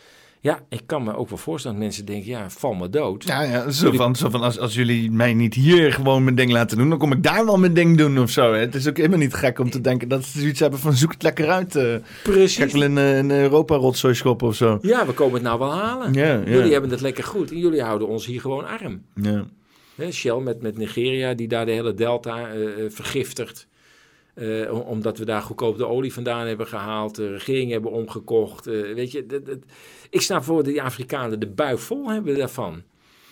[0.42, 3.24] Ja, ik kan me ook wel voorstellen dat mensen denken, ja, val me dood.
[3.24, 6.50] Ja, ja, zo van, zo van als, als jullie mij niet hier gewoon mijn ding
[6.52, 8.52] laten doen, dan kom ik daar wel mijn ding doen of zo.
[8.52, 8.58] Hè?
[8.58, 11.12] Het is ook helemaal niet gek om te denken dat ze zoiets hebben van zoek
[11.12, 11.76] het lekker uit.
[11.76, 12.72] eh ik Precies.
[12.72, 14.78] wel in, eh, in Europa rotzooi schoppen of zo.
[14.82, 16.12] Ja, we komen het nou wel halen.
[16.12, 16.42] Ja, ja.
[16.50, 19.02] Jullie hebben het lekker goed en jullie houden ons hier gewoon arm.
[19.14, 19.44] Ja.
[20.10, 23.66] Shell met, met Nigeria, die daar de hele delta eh, eh, vergiftigt.
[24.34, 28.66] Eh, om- omdat we daar goedkoop de olie vandaan hebben gehaald, de regering hebben omgekocht.
[28.66, 29.58] eh, weet je, dat, dat-
[30.10, 32.82] ik snap voor die Afrikanen de bui vol hebben daarvan.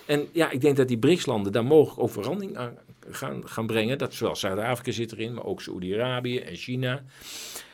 [0.07, 2.77] En ja, ik denk dat die BRICS-landen daar mogelijk ook verandering aan
[3.11, 3.99] gaan, gaan brengen.
[3.99, 7.03] Dat zowel Zuid-Afrika zit erin, maar ook Saoedi-Arabië en China.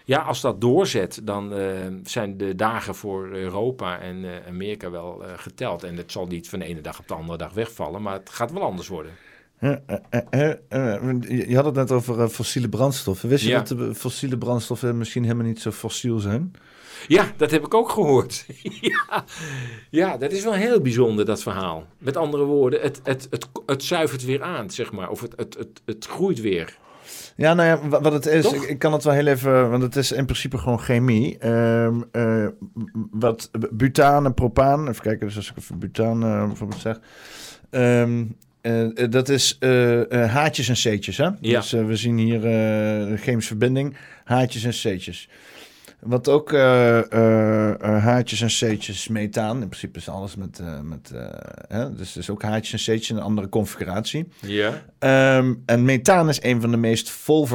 [0.04, 1.68] Ja, als dat doorzet, dan eh,
[2.04, 5.82] zijn de dagen voor Europa en Amerika wel geteld.
[5.84, 8.30] En het zal niet van de ene dag op de andere dag wegvallen, maar het
[8.30, 9.12] gaat wel anders worden.
[9.64, 13.28] Eh, eh, eh, je had het net over fossiele brandstoffen.
[13.28, 13.58] Wist je Ja.
[13.62, 16.52] dat de fossiele brandstoffen misschien helemaal niet zo fossiel zijn?
[17.08, 18.46] Ja, dat heb ik ook gehoord.
[18.80, 19.24] ja.
[19.90, 21.86] ja, dat is wel heel bijzonder, dat verhaal.
[21.98, 25.08] Met andere woorden, het, het, het, het zuivert weer aan, zeg maar.
[25.10, 26.76] Of het, het, het, het groeit weer.
[27.36, 29.82] Ja, nou ja, wa- wat het is, ik, ik kan het wel heel even, want
[29.82, 31.38] het is in principe gewoon chemie.
[31.38, 32.46] Ehm, eh,
[33.10, 37.00] wat butaan en propaan, even kijken, dus als ik even butaan eh, bijvoorbeeld zeg.
[37.70, 38.24] Ehm,
[38.64, 41.28] eh, eh, dat is eh, haatjes en C'tjes, hè?
[41.40, 41.60] Ja.
[41.60, 42.40] Dus we zien hier
[43.18, 45.28] chemische verbinding, haatjes en C'tjes.
[46.00, 46.52] Wat ook
[47.80, 51.12] haatjes en C'tjes methaan, in principe is alles met, met
[51.68, 51.94] hè?
[51.94, 54.28] dus, dus ook haatjes en C'tjes in een andere configuratie.
[54.40, 54.82] Ja.
[54.98, 57.48] Ehm, en methaan is een van de meest, vol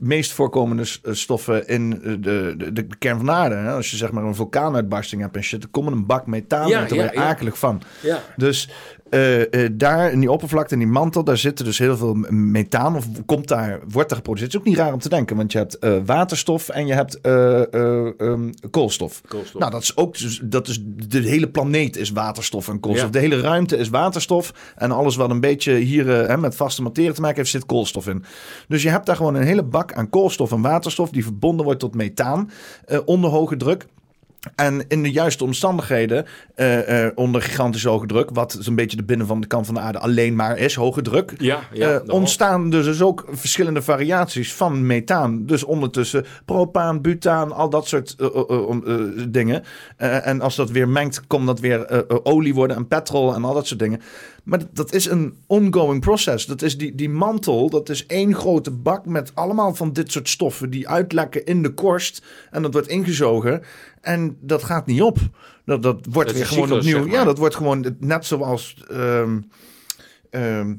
[0.00, 3.54] meest voorkomende stoffen in de, de, de kern van de aarde.
[3.54, 3.72] Hè?
[3.72, 6.80] Als je zeg maar een vulkaanuitbarsting hebt en shit, er komt een bak methaan Ja,
[6.80, 7.28] uit, daar ja, ja.
[7.28, 7.82] akelig van.
[8.02, 8.22] Ja.
[8.36, 8.68] Dus
[9.10, 12.96] eh, daar in die oppervlakte, in die mantel, daar zitten dus heel veel methaan.
[12.96, 14.52] Of komt daar, wordt daar geproduceerd.
[14.52, 16.92] Het is ook niet raar om te denken, want je hebt eh, waterstof en je
[16.92, 19.20] hebt eh, eh, ehm, koolstof.
[19.28, 19.60] Koolstof.
[19.60, 23.06] Nou, dat is ook, dus- dat is, de hele planeet is waterstof en koolstof.
[23.06, 23.12] Ja.
[23.12, 24.72] De hele ruimte is waterstof.
[24.76, 28.24] En alles wat een beetje hier met vaste materie te maken heeft, zit koolstof in.
[28.68, 31.80] Dus je hebt daar gewoon een hele bak aan koolstof en waterstof die verbonden wordt
[31.80, 32.50] tot methaan
[33.04, 33.86] onder hoge druk.
[34.54, 39.04] En in de juiste omstandigheden, eh, eh, onder gigantische hoge druk, wat zo'n beetje de
[39.04, 41.90] binnen van de kant van de aarde alleen maar is, hoge druk, Ja, ja.
[41.90, 45.46] eh, ontstaan dus, dus ook verschillende variaties van methaan.
[45.46, 48.16] Dus ondertussen propaan, butaan, al dat soort
[49.28, 49.64] dingen.
[49.96, 53.66] En als dat weer mengt, komt dat weer olie worden en petrol en al dat
[53.66, 54.00] soort dingen.
[54.46, 56.46] Maar dat, is een ongoing process.
[56.46, 60.28] Dat is die, die mantel, dat is één grote bak met allemaal van dit soort
[60.28, 62.22] stoffen die uitlekken in de korst.
[62.50, 63.62] En dat wordt ingezogen.
[64.00, 65.18] En dat gaat niet op.
[65.64, 66.96] Dat, dat wordt weer gewoon cyclus, opnieuw.
[66.98, 67.18] zeg maar.
[67.18, 68.76] Ja, dat wordt gewoon net zoals.
[68.90, 69.40] ehm,
[70.30, 70.74] ehm,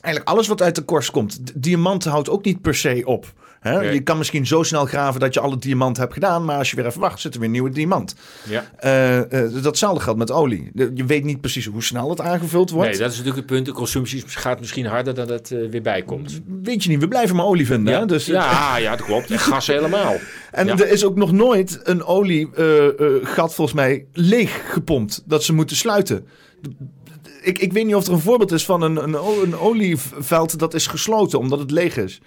[0.00, 1.46] eigenlijk alles wat uit de korst komt.
[1.46, 3.32] D- Diamanten houdt ook niet per se op.
[3.60, 3.80] Hè?
[3.80, 6.44] Je kan misschien zo snel graven dat je alle diamanten hebt gedaan.
[6.44, 8.14] Maar als je weer even wacht, zit er weer een nieuwe diamant.
[8.48, 8.70] Ja.
[8.76, 10.70] Eh, eh, datzelfde geldt met olie.
[10.94, 12.90] Je weet niet precies hoe snel het aangevuld wordt.
[12.90, 13.66] Nee, dat is natuurlijk het punt.
[13.66, 16.40] De consumptie gaat misschien harder dan het eh, weer bijkomt.
[16.62, 17.94] Weet je niet, we blijven maar olie vinden.
[17.94, 18.06] Hè?
[18.06, 19.30] Dus, ja, ja, dat klopt.
[19.30, 20.14] En gas helemaal.
[20.50, 20.72] En ja.
[20.72, 25.22] er is ook nog nooit een oliegat volgens mij leeg gepompt.
[25.26, 26.26] Dat ze moeten sluiten.
[27.42, 30.74] Ik, ik weet niet of er een voorbeeld is van een, een, een olieveld dat
[30.74, 32.20] is gesloten omdat het leeg is.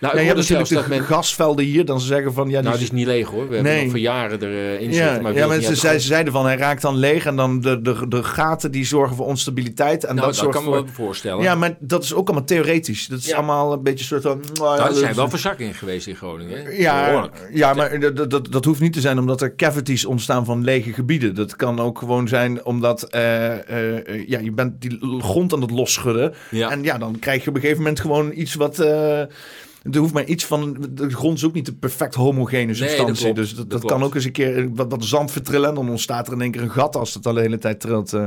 [0.00, 1.02] Nou, je hebt natuurlijk de men...
[1.02, 1.84] gasvelden hier.
[1.84, 3.48] Dan ze zeggen van ja, Nou, die die is niet leeg hoor.
[3.48, 3.80] We hebben Nee.
[3.82, 5.22] nog voor jaren erin ja, zitten.
[5.22, 8.08] Maar ja, maar niet ze, zeiden van hij raakt dan leeg en dan de, de,
[8.08, 10.04] de gaten die zorgen voor onstabiliteit.
[10.04, 10.72] En Nou, dat kan me voor...
[10.72, 11.42] wel voorstellen.
[11.42, 13.06] Ja, maar dat is ook allemaal theoretisch.
[13.06, 13.36] Dat is Ja.
[13.36, 14.40] allemaal een beetje een soort van...
[14.64, 16.62] nou Nou, er zijn wel verzakkingen geweest in Groningen.
[16.64, 16.70] hè?
[16.70, 20.64] Ja, ja maar dat, dat, dat hoeft niet te zijn omdat er cavities ontstaan van
[20.64, 21.34] lege gebieden.
[21.34, 25.60] Dat kan ook gewoon zijn omdat eh, eh, eh, ja, je bent die grond aan
[25.60, 26.34] het losschudden.
[26.50, 26.70] Ja.
[26.70, 28.78] En ja, dan krijg je op een gegeven moment gewoon iets wat...
[28.78, 29.20] eh,
[29.92, 30.86] er hoeft maar iets van...
[30.90, 33.34] De grond is ook niet de perfect homogene substantie.
[33.34, 33.94] dus dat, dat dat klopt.
[33.94, 35.68] kan ook eens een keer eh, wat, wat zand vertrillen.
[35.68, 37.80] En dan ontstaat er in één keer een gat als het al de hele tijd
[37.80, 38.12] trilt.
[38.12, 38.26] eh.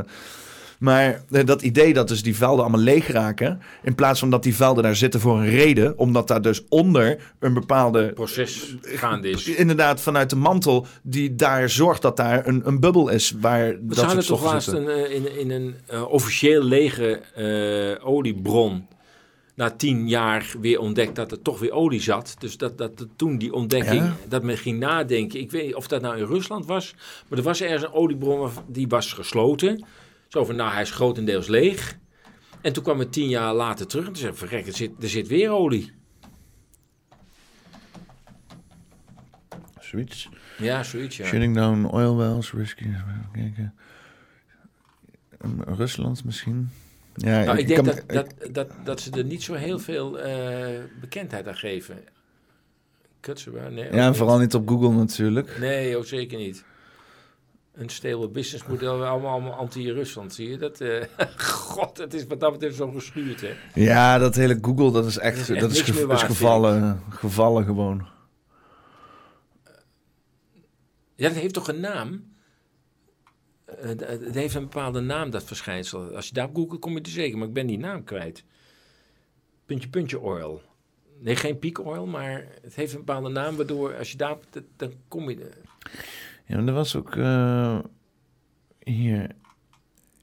[0.80, 3.62] Maar eh, dat idee dat dus die velden allemaal leeg raken...
[3.84, 5.98] in plaats van dat die velden daar zitten voor een reden...
[5.98, 9.48] omdat daar dus onder een bepaalde proces gaande is.
[9.48, 13.96] inderdaad vanuit de mantel die daar zorgt dat daar een, een bubbel is waar We
[13.96, 15.76] dat soort toch laatst een, in, in een
[16.08, 17.22] officieel lege
[18.04, 18.88] oliebron
[19.60, 22.36] na tien jaar weer ontdekt dat er toch weer olie zat.
[22.40, 24.16] Dus dat, dat, dat toen die ontdekking, Ja.
[24.28, 25.40] dat men ging nadenken.
[25.40, 26.96] Ik weet niet of dat nou in Rusland was,
[27.28, 29.86] maar er was ergens een oliebron die was gesloten.
[30.28, 31.98] Zo van, nou hij is grotendeels leeg.
[32.62, 35.10] En toen kwam het tien jaar later terug en toen zei verrek, er zit, er
[35.10, 35.92] zit weer olie.
[39.80, 40.30] Zoiets.
[40.58, 41.26] Ja, zoiets ja.
[41.26, 42.88] Shutting down oil wells, risky.
[45.66, 46.70] Rusland misschien.
[47.22, 50.20] Ja, Nou, ik denk kan- dat, dat, dat, dat ze er niet zo heel veel
[50.20, 51.98] eh, bekendheid aan geven.
[53.20, 53.94] Kutsenbaar, nee.
[53.94, 55.58] ja, vooral niet op Google natuurlijk.
[55.60, 56.64] Nee, ook zeker niet.
[57.74, 60.82] Een stable business model, allemaal, allemaal anti-Rusland, zie je dat?
[60.82, 61.04] eh,
[61.38, 63.54] God, het is wat dat betreft zo geschuurd, hè?
[63.74, 67.04] Ja, dat hele Google, dat is echt, Dat is echt dat is, ge- is gevallen,
[67.10, 68.08] gevallen gewoon.
[71.16, 72.28] Ja, dat heeft toch een naam?
[73.82, 76.16] Eh, d- Het heeft een bepaalde naam, dat verschijnsel.
[76.16, 78.44] Als je daar op googelt, kom je er zeker, maar ik ben die naam kwijt.
[79.66, 80.62] Puntje, puntje oil.
[81.20, 84.36] Nee, geen peak oil, maar het heeft een bepaalde naam, waardoor als je daar,
[84.76, 85.58] dan kom je er.
[86.46, 87.80] Ja, maar er was ook eh,
[88.80, 89.30] hier.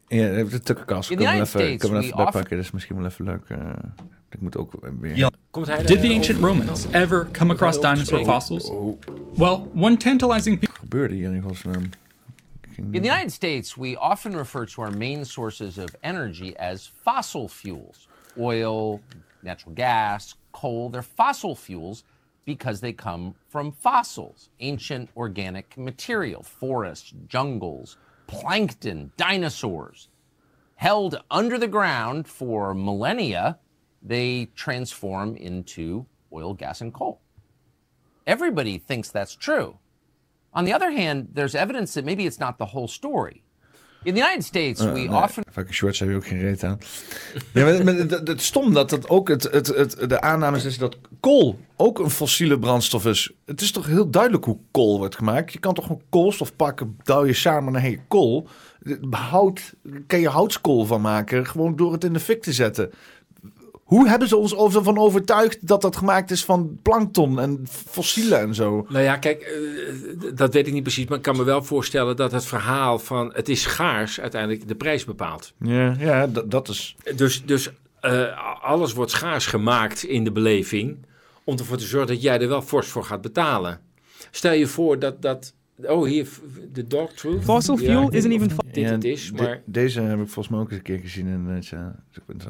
[0.09, 1.11] Ja, de tukkenkast.
[1.11, 2.57] In Kunnen we United even, States, kunnen we we even offer- bijpakken.
[2.57, 3.45] Dat is misschien wel even leuk.
[3.49, 3.73] eh,
[4.31, 5.17] ik moet ook weer...
[5.17, 5.31] Ja.
[5.51, 6.41] Komt hij Did the ancient?
[6.41, 8.71] Romans ever come across dinosaur fossils?
[9.35, 11.83] Well, one tantalizing gebeurde hier in godsnaam?
[12.79, 17.49] In the United States, we often refer to our main sources of energy as fossil
[17.49, 19.01] fuels oil,
[19.43, 20.91] natural gas, coal.
[20.91, 22.05] They're fossil fuels
[22.45, 27.97] because they come from fossils, ancient organic material, forests, jungles,
[28.27, 30.09] plankton, dinosaurs.
[30.75, 33.59] Held under the ground for millennia,
[34.03, 37.23] they transform into oil, gas, and coal.
[38.27, 39.79] Everybody thinks that's true.
[40.57, 43.43] On the other hand, there's evidence that maybe it's not the whole story.
[44.03, 46.79] In the United States, we Nee, often shorts heb je ook geen reet aan.
[47.53, 50.79] Ja, maar, maar het, het, stom dat dat ook het, het, het, de aanname is
[50.79, 53.33] dat kool ook een fossiele brandstof is.
[53.45, 55.53] Het is toch heel duidelijk hoe kool wordt gemaakt.
[55.53, 58.49] Je kan toch gewoon koolstof pakken, douw je samen naar hey, kool.
[59.11, 59.75] Hout,
[60.07, 62.91] kan je houtskool van maken, gewoon door het in de fik te zetten.
[63.87, 68.55] Hoe hebben ze ons ervan overtuigd dat dat gemaakt is van plankton en fossielen en
[68.55, 68.87] zo?
[68.89, 71.07] Nou ja, kijk, eh, dat weet ik niet precies.
[71.07, 74.75] Maar ik kan me wel voorstellen dat het verhaal van het is schaars uiteindelijk de
[74.75, 75.53] prijs bepaalt.
[75.59, 76.97] Ja, ja dat, is...
[77.15, 81.07] Dus, dus eh, alles wordt schaars gemaakt in de beleving
[81.45, 83.81] om ervoor te zorgen dat jij er wel fors voor gaat betalen.
[84.31, 86.27] Stel je voor dat, dat Oh, hier,
[86.73, 87.45] de Dog Truth.
[87.45, 88.49] Fossil fuel isn't even...
[88.49, 89.63] Dit Ja, het is, de- maar...
[89.65, 91.27] deze heb ik volgens mij ook eens een keer gezien.
[91.27, 91.95] En, het, ja,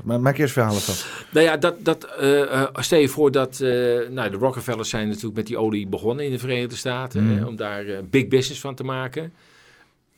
[0.04, 0.94] maar maak eerst verhalen van.
[1.32, 3.60] Nou ja, dat, dat, eh, eh, stel je voor dat...
[3.60, 3.68] eh,
[4.10, 7.24] nou, de Rockefellers zijn natuurlijk met die olie begonnen in de Verenigde Staten.
[7.24, 7.38] Mm.
[7.38, 9.32] eh, om daar eh, big business van te maken.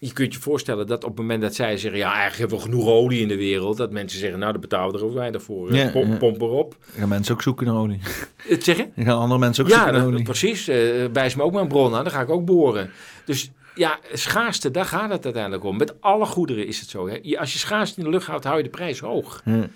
[0.01, 2.01] Je kunt je voorstellen dat op het moment dat zij zeggen...
[2.01, 3.77] Ja, eigenlijk hebben we genoeg olie in de wereld.
[3.77, 5.71] Dat mensen zeggen, nou, daar betalen we er ook weinig voor.
[5.71, 6.17] eh, Ja, pom- ja.
[6.17, 6.77] Pomp erop.
[6.91, 8.01] Dan gaan mensen ook zoeken naar olie.
[8.37, 8.93] Het zeggen?
[8.97, 10.23] Dan gaan andere mensen ook Ja, zoeken naar olie.
[10.23, 10.69] precies.
[10.69, 12.05] eh wijs me ook maar een bron aan.
[12.05, 12.91] Dan ga ik ook boren.
[13.25, 15.77] Dus ja, schaarste, daar gaat het uiteindelijk om.
[15.77, 17.09] Met alle goederen is het zo.
[17.09, 17.39] Hè.
[17.39, 19.43] Als je schaarste in de lucht houdt, hou je de prijs hoog.
[19.45, 19.67] Ja.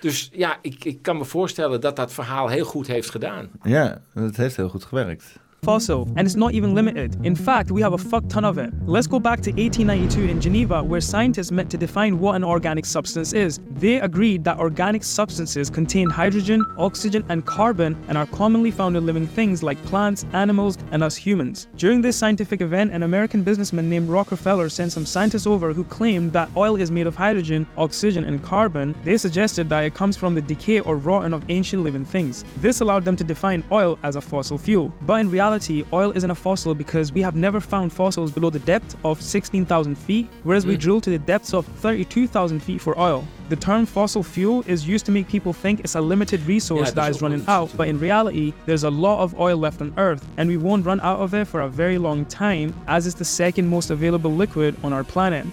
[0.00, 3.50] Dus ja, ik, ik kan me voorstellen dat dat verhaal heel goed heeft gedaan.
[3.62, 5.24] Ja, dat heeft heel goed gewerkt.
[5.64, 7.16] Fossil, and it's not even limited.
[7.24, 8.72] In fact, we have a fuck ton of it.
[8.84, 12.84] Let's go back to 1892 in Geneva, where scientists met to define what an organic
[12.84, 13.60] substance is.
[13.70, 19.06] They agreed that organic substances contain hydrogen, oxygen, and carbon and are commonly found in
[19.06, 21.68] living things like plants, animals, and us humans.
[21.76, 26.32] During this scientific event, an American businessman named Rockefeller sent some scientists over who claimed
[26.32, 28.96] that oil is made of hydrogen, oxygen, and carbon.
[29.04, 32.44] They suggested that it comes from the decay or rotten of ancient living things.
[32.56, 34.92] This allowed them to define oil as a fossil fuel.
[35.02, 35.51] But in reality,
[35.92, 39.96] oil isn't a fossil because we have never found fossils below the depth of 16,000
[39.96, 43.24] feet, whereas we drill to the depths of 32,000 feet for oil.
[43.48, 46.94] The term fossil fuel is used to make people think it's a limited resource Yeah,
[46.94, 50.48] that's running out, but in reality, there's a lot of oil left on Earth, and
[50.48, 53.68] we won't run out of it for a very long time, as it's the second
[53.68, 55.46] most available liquid on our planet.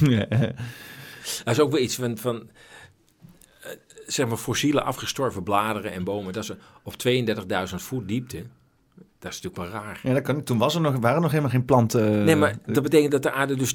[1.44, 2.50] Dat is ook weer iets van, van
[3.62, 3.70] eh,
[4.06, 6.32] zeg maar, fossiele afgestorven bladeren en bomen.
[6.32, 6.50] Dat is
[6.82, 8.46] op 32.000 voet diepte.
[9.24, 10.00] Dat is natuurlijk wel raar.
[10.02, 10.42] Ja, dat kan.
[10.42, 12.24] Toen was er nog, waren er nog helemaal geen planten.
[12.24, 13.74] Nee, maar dat betekent dat de aarde dus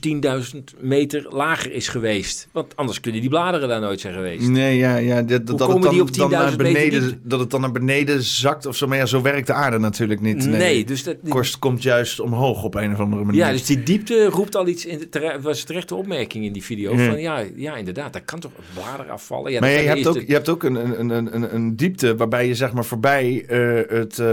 [0.55, 2.47] 10.000 meter lager is geweest.
[2.51, 4.47] Want anders kunnen die bladeren daar nooit zijn geweest.
[4.47, 5.15] Nee, ja, ja.
[5.21, 7.71] Dat, dat, het dan, die op dan naar 10.000 meter beneden, dat het dan naar
[7.71, 8.87] beneden zakt of zo.
[8.87, 10.45] Maar ja, zo werkt de aarde natuurlijk niet.
[10.47, 13.39] Nee, dus dat- Korst komt juist omhoog op een of andere manier.
[13.45, 15.07] Ja, dus die diepte roept al iets in.
[15.09, 16.95] De was een terechte opmerking in die video.
[16.95, 17.05] Ja.
[17.09, 19.51] Van ja, ja, inderdaad, daar kan toch een blader afvallen.
[19.51, 21.75] Ja, maar dat je, hebt ook, de- je hebt ook een, een, een, een, een
[21.75, 24.27] diepte waarbij je zeg maar voorbij eh, het eh,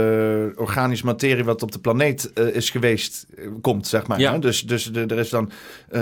[0.55, 4.19] organisch materie wat op de planeet eh, is geweest, eh, komt, zeg maar.
[4.19, 4.31] Ja.
[4.33, 4.39] Hè?
[4.39, 5.51] Dus, dus de- er is dan
[5.89, 6.01] eh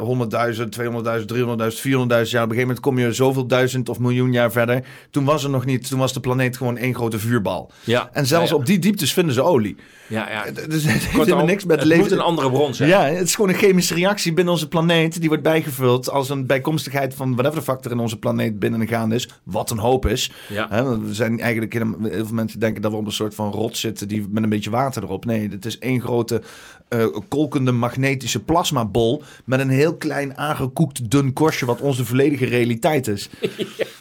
[0.00, 2.44] 100.000, 200.000, 300.000, 400.000 jaar.
[2.44, 4.84] Op een gegeven moment kom je zoveel duizend of miljoen jaar verder.
[5.10, 7.70] Toen was er nog niet, toen was de planeet gewoon één grote vuurbal.
[7.84, 8.10] Ja.
[8.12, 8.60] En zelfs Ja, ja.
[8.60, 9.76] op die dieptes vinden ze olie.
[10.08, 10.50] Ja, ja.
[10.68, 12.02] Dus het heeft helemaal niks met het leven.
[12.02, 12.88] moet een andere bron zijn.
[12.88, 15.18] Ja, het is gewoon een chemische reactie binnen onze planeet.
[15.20, 19.28] Die wordt bijgevuld als een bijkomstigheid van whatever de factor in onze planeet binnengegaan is.
[19.44, 20.32] Wat een hoop is.
[20.48, 20.66] Ja.
[20.70, 21.96] Hè, we zijn eigenlijk, heel
[22.26, 24.70] veel mensen denken dat we op een soort van rot zitten die met een beetje
[24.70, 25.24] water erop.
[25.24, 26.42] Nee, het is één grote
[26.88, 33.06] eh, kolkende magnetische plasmabol met een heel klein aangekoekt dun korstje wat onze volledige realiteit
[33.08, 33.28] is.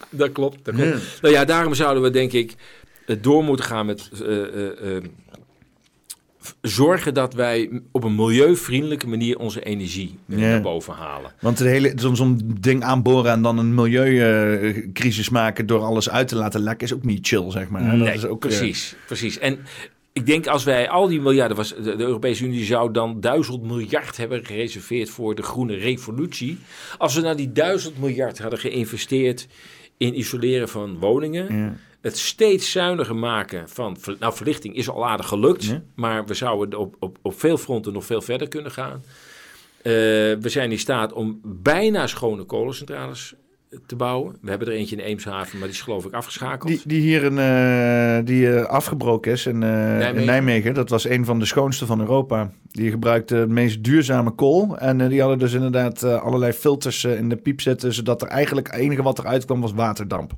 [0.10, 0.66] Dat klopt.
[0.66, 1.20] Dat klopt.
[1.22, 2.56] Nou ja, daarom zouden we denk ik
[3.06, 4.98] eh, door moeten gaan met eh,
[6.62, 10.38] zorgen dat wij op een milieuvriendelijke manier onze energie Ja.
[10.38, 11.32] naar boven halen.
[11.40, 16.36] Want de hele, zo'n ding aanboren en dan een milieucrisis maken door alles uit te
[16.36, 17.82] laten lekken is ook niet chill, zeg maar.
[17.82, 17.98] hè.
[17.98, 19.40] Dat Nee, is ook, precies, precies.
[19.40, 19.60] En
[20.14, 23.62] ik denk als wij al die miljarden, was, de, de Europese Unie zou dan duizend
[23.64, 26.58] miljard hebben gereserveerd voor de groene revolutie.
[26.98, 29.48] Als we nou die duizend miljard hadden geïnvesteerd
[29.98, 31.76] in isoleren van woningen, Ja.
[32.02, 35.82] het steeds zuiniger maken van, nou verlichting is al aardig gelukt, Ja.
[35.96, 39.04] maar we zouden op, op, op veel fronten nog veel verder kunnen gaan.
[39.82, 39.92] Eh,
[40.40, 43.34] we zijn in staat om bijna schone kolencentrales
[43.86, 44.36] te bouwen.
[44.42, 46.70] We hebben er eentje in Eemshaven, maar die is geloof ik afgeschakeld.
[46.72, 50.16] Die, die hier een, eh, die eh, afgebroken is in, eh, Nijmegen.
[50.20, 50.74] in Nijmegen.
[50.74, 52.52] Dat was een van de schoonste van Europa.
[52.72, 54.78] Die gebruikte het meest duurzame kool.
[54.78, 57.94] En die hadden dus inderdaad allerlei filters in de piep zitten.
[57.94, 60.32] Zodat er eigenlijk het enige wat eruit kwam was waterdamp.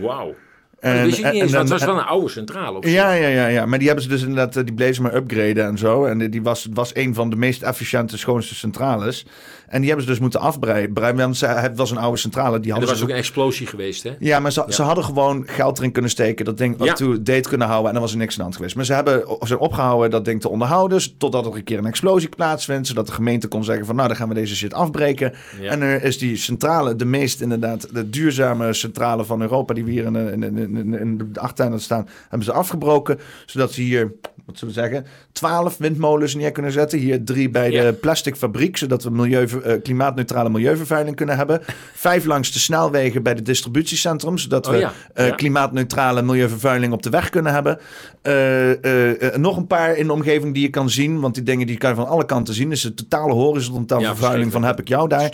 [0.00, 0.34] Wauw.
[0.80, 2.76] En, dat wist ik niet en- eens, en want het was wel een oude centrale.
[2.76, 2.92] Op zich.
[2.94, 5.64] Ja, ja, ja, ja, maar die hebben ze dus inderdaad, die bleven ze maar upgraden
[5.66, 6.04] en zo.
[6.04, 9.26] En die- die was, was een van de meest efficiënte, schoonste centrales.
[9.68, 11.16] En die hebben ze dus moeten afbreiden.
[11.16, 12.60] Want ze- het was een oude centrale.
[12.60, 14.12] Die En er hadden was ze ook een explosie geweest, hè?
[14.18, 16.44] Ja, maar ze, ze hadden gewoon geld erin kunnen steken.
[16.44, 16.90] Dat ding Ja.
[16.90, 17.86] up to date kunnen houden.
[17.88, 18.76] En dan was er niks aan de hand geweest.
[18.76, 21.00] Maar ze hebben zijn opgehouden dat ding te onderhouden.
[21.18, 22.86] Totdat er een keer een explosie plaatsvindt.
[22.86, 25.32] Zodat de gemeente kon zeggen van nou, dan gaan we deze shit afbreken.
[25.60, 25.70] Ja.
[25.70, 29.74] En er is die centrale, de meest inderdaad, de duurzame centrale van Europa.
[29.74, 33.18] Die we hier in, in, in, in, in de achtertuin staan, hebben ze afgebroken.
[33.46, 34.12] Zodat ze hier,
[34.46, 36.98] wat zullen we zeggen, twaalf windmolens neer kunnen zetten.
[36.98, 41.60] Hier drie bij de plastic fabriek, zodat we milieu, eh, klimaatneutrale milieuvervuiling kunnen hebben.
[41.94, 47.02] Vijf langs de snelwegen bij de distributiecentrum, zodat Oh we ja, eh, klimaatneutrale milieuvervuiling op
[47.02, 47.78] de weg kunnen hebben.
[48.22, 51.76] Eh, nog een paar in de omgeving die je kan zien, want die dingen die
[51.76, 52.70] kan je van alle kanten zien.
[52.70, 55.32] Dus de totale horizontale Ja, vervuiling van heb ik jou daar.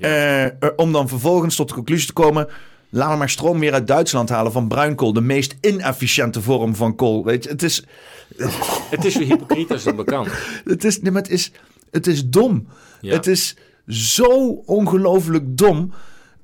[0.00, 0.72] Erg, ja.
[0.76, 2.48] Om dan vervolgens tot de conclusie te komen.
[2.92, 5.12] Laten we maar stroom weer uit Duitsland halen van bruinkool.
[5.12, 7.24] De meest inefficiënte vorm van kool.
[7.24, 7.84] Weet je, het is,
[8.90, 10.26] Het is zo hypocriet als het kan.
[10.64, 11.52] het is, nee, maar het is,
[11.90, 12.66] het is dom.
[13.00, 13.12] Ja.
[13.12, 13.56] Het is
[13.86, 15.92] zo ongelooflijk dom.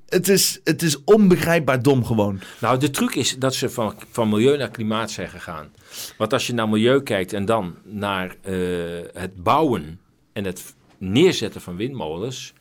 [0.09, 2.41] Het is, het is onbegrijpbaar dom gewoon.
[2.61, 5.69] Nou, de truc is dat ze van, van milieu naar klimaat zijn gegaan.
[6.19, 8.55] Want als je naar milieu kijkt en dan naar eh,
[9.13, 10.01] het bouwen
[10.33, 12.53] en het neerzetten van windmolens,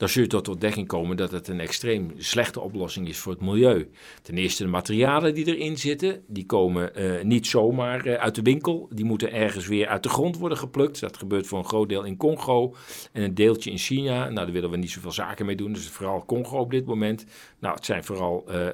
[0.00, 3.32] dan zul je tot de ontdekking komen dat het een extreem slechte oplossing is voor
[3.32, 3.90] het milieu.
[4.22, 8.42] Ten eerste de materialen die erin zitten, die komen eh, niet zomaar eh, uit de
[8.42, 8.88] winkel.
[8.92, 11.00] Die moeten ergens weer uit de grond worden geplukt.
[11.00, 12.74] Dat gebeurt voor een groot deel in Congo
[13.12, 14.22] en een deeltje in China.
[14.24, 15.72] Nou, daar willen we niet zoveel zaken mee doen.
[15.72, 17.24] Dus vooral Congo op dit moment.
[17.58, 18.66] Nou, het zijn vooral eh,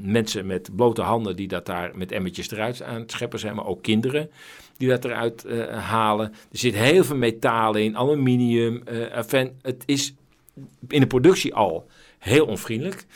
[0.00, 3.66] mensen met blote handen die dat daar met emmertjes eruit aan het scheppen zijn, maar
[3.66, 4.30] ook kinderen
[4.76, 6.32] die dat eruit halen.
[6.32, 8.82] Er zit heel veel metalen in, aluminium.
[9.12, 10.14] enfin, het is
[10.88, 11.86] in de productie al
[12.18, 13.06] heel onvriendelijk.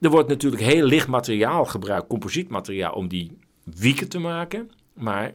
[0.00, 4.70] Er wordt natuurlijk heel licht materiaal gebruikt, composietmateriaal, om die wieken te maken.
[4.92, 5.34] Maar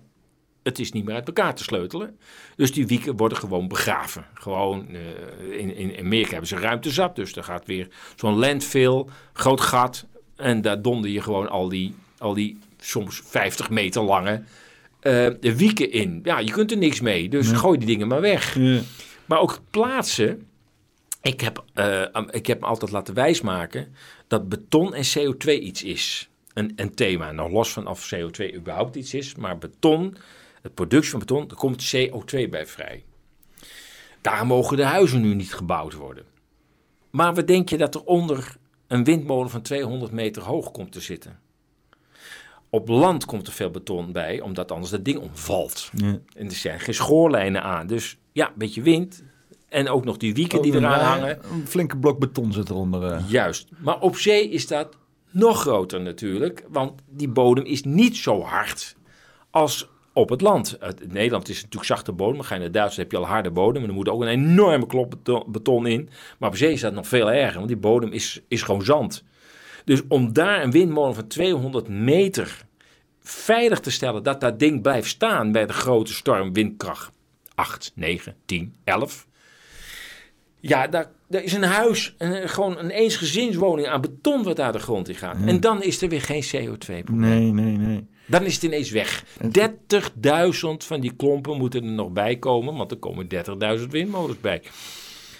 [0.63, 2.17] het is niet meer uit elkaar te sleutelen.
[2.55, 4.25] Dus die wieken worden gewoon begraven.
[4.33, 7.15] Gewoon, eh, in, in Amerika hebben ze ruimte zat.
[7.15, 10.05] Dus er gaat weer zo'n landfill, groot gat.
[10.35, 14.43] En daar donder je gewoon al die, al die soms 50 meter lange
[14.99, 16.19] eh, wieken in.
[16.23, 17.29] Ja, je kunt er niks mee.
[17.29, 18.57] Dus gooi die dingen maar weg.
[19.25, 20.47] Maar ook plaatsen.
[21.21, 23.95] Ik heb, eh, ik heb me altijd laten wijsmaken
[24.27, 26.29] dat beton en CO2 iets is.
[26.53, 27.31] Een, een thema.
[27.31, 29.35] Nog los van of CO2 überhaupt iets is.
[29.35, 30.17] Maar beton,
[30.61, 33.03] de productie van beton, er komt CO2 bij vrij.
[34.21, 36.25] Daar mogen de huizen nu niet gebouwd worden.
[37.09, 38.55] Maar wat denk je dat er onder
[38.87, 41.39] een windmolen van 200 meter hoog komt te zitten?
[42.69, 45.89] Op land komt er veel beton bij, omdat anders dat ding omvalt.
[46.35, 47.87] En er zijn geen schoorlijnen aan.
[47.87, 49.23] Dus ja, een beetje wind.
[49.69, 51.39] En ook nog die wieken die eraan hangen.
[51.51, 53.03] Een flinke blok beton zit eronder.
[53.03, 53.23] eh.
[53.27, 53.67] Juist.
[53.77, 54.97] Maar op zee is dat
[55.31, 56.65] nog groter natuurlijk.
[56.69, 58.95] Want die bodem is niet zo hard
[59.49, 60.77] als op het land.
[60.79, 62.35] Het, in Nederland is het natuurlijk zachte bodem.
[62.35, 63.83] Maar ga je naar Duitsland heb je al harde bodem.
[63.83, 66.09] En er moet ook een enorme klop beton, beton in.
[66.39, 67.55] Maar op zee is dat nog veel erger.
[67.55, 69.23] Want die bodem is, is gewoon zand.
[69.85, 72.65] Dus om daar een windmolen van 200 meter
[73.21, 74.23] veilig te stellen...
[74.23, 77.11] dat dat ding blijft staan bij de grote storm windkracht
[77.55, 79.27] 8, 9, 10, 11...
[80.59, 84.79] Ja, daar, daar is een huis, een, gewoon een eensgezinswoning aan beton wat daar de
[84.79, 85.37] grond in gaat.
[85.45, 87.05] En dan is er weer geen CO2-probleem.
[87.19, 88.07] Nee, nee, nee.
[88.27, 89.23] Dan is het ineens weg.
[89.43, 89.49] 30.000
[90.77, 93.27] van die klompen moeten er nog bij komen, want er komen
[93.79, 94.61] 30.000 windmolens bij.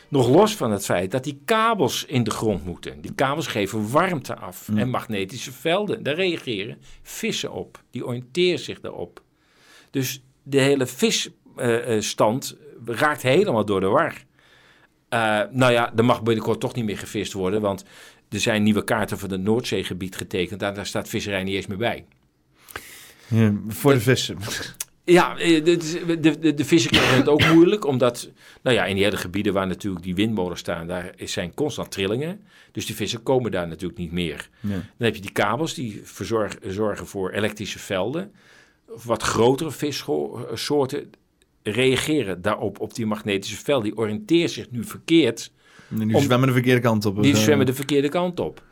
[0.08, 3.02] Nog los van het feit dat die kabels in de grond moeten.
[3.02, 6.04] Die kabels geven warmte af en magnetische velden.
[6.04, 7.84] Daar reageren vissen op.
[7.92, 9.22] Die oriënteren zich daarop.
[9.92, 14.28] Dus de hele visstand raakt helemaal door de war.
[15.10, 17.84] Eh, nou ja, er mag binnenkort toch niet meer gevist worden, want
[18.30, 20.60] er zijn nieuwe kaarten voor het Noordzeegebied getekend.
[20.60, 22.06] Daar, daar staat visserij niet eens meer bij.
[23.28, 24.38] Ja, voor de vissen.
[25.04, 25.78] Ja, eh, de,
[26.20, 28.30] de, de, de vissen krijgen het ook moeilijk, omdat,
[28.62, 32.42] nou ja, in die hele gebieden waar natuurlijk die windmolens staan, daar zijn constant trillingen.
[32.72, 34.50] Dus die vissen komen daar natuurlijk niet meer.
[34.60, 34.70] Ja.
[34.70, 38.32] Dan heb je die kabels die verzorgen, zorgen voor elektrische velden.
[39.04, 41.12] Wat grotere vissoorten
[41.72, 43.84] reageren daarop, op die magnetische velden.
[43.90, 45.52] Die oriënteren zich nu verkeerd
[45.92, 47.22] Nu Om- zwemmen de verkeerde kant op.
[47.22, 48.64] die Eh, zwemmen de verkeerde kant op.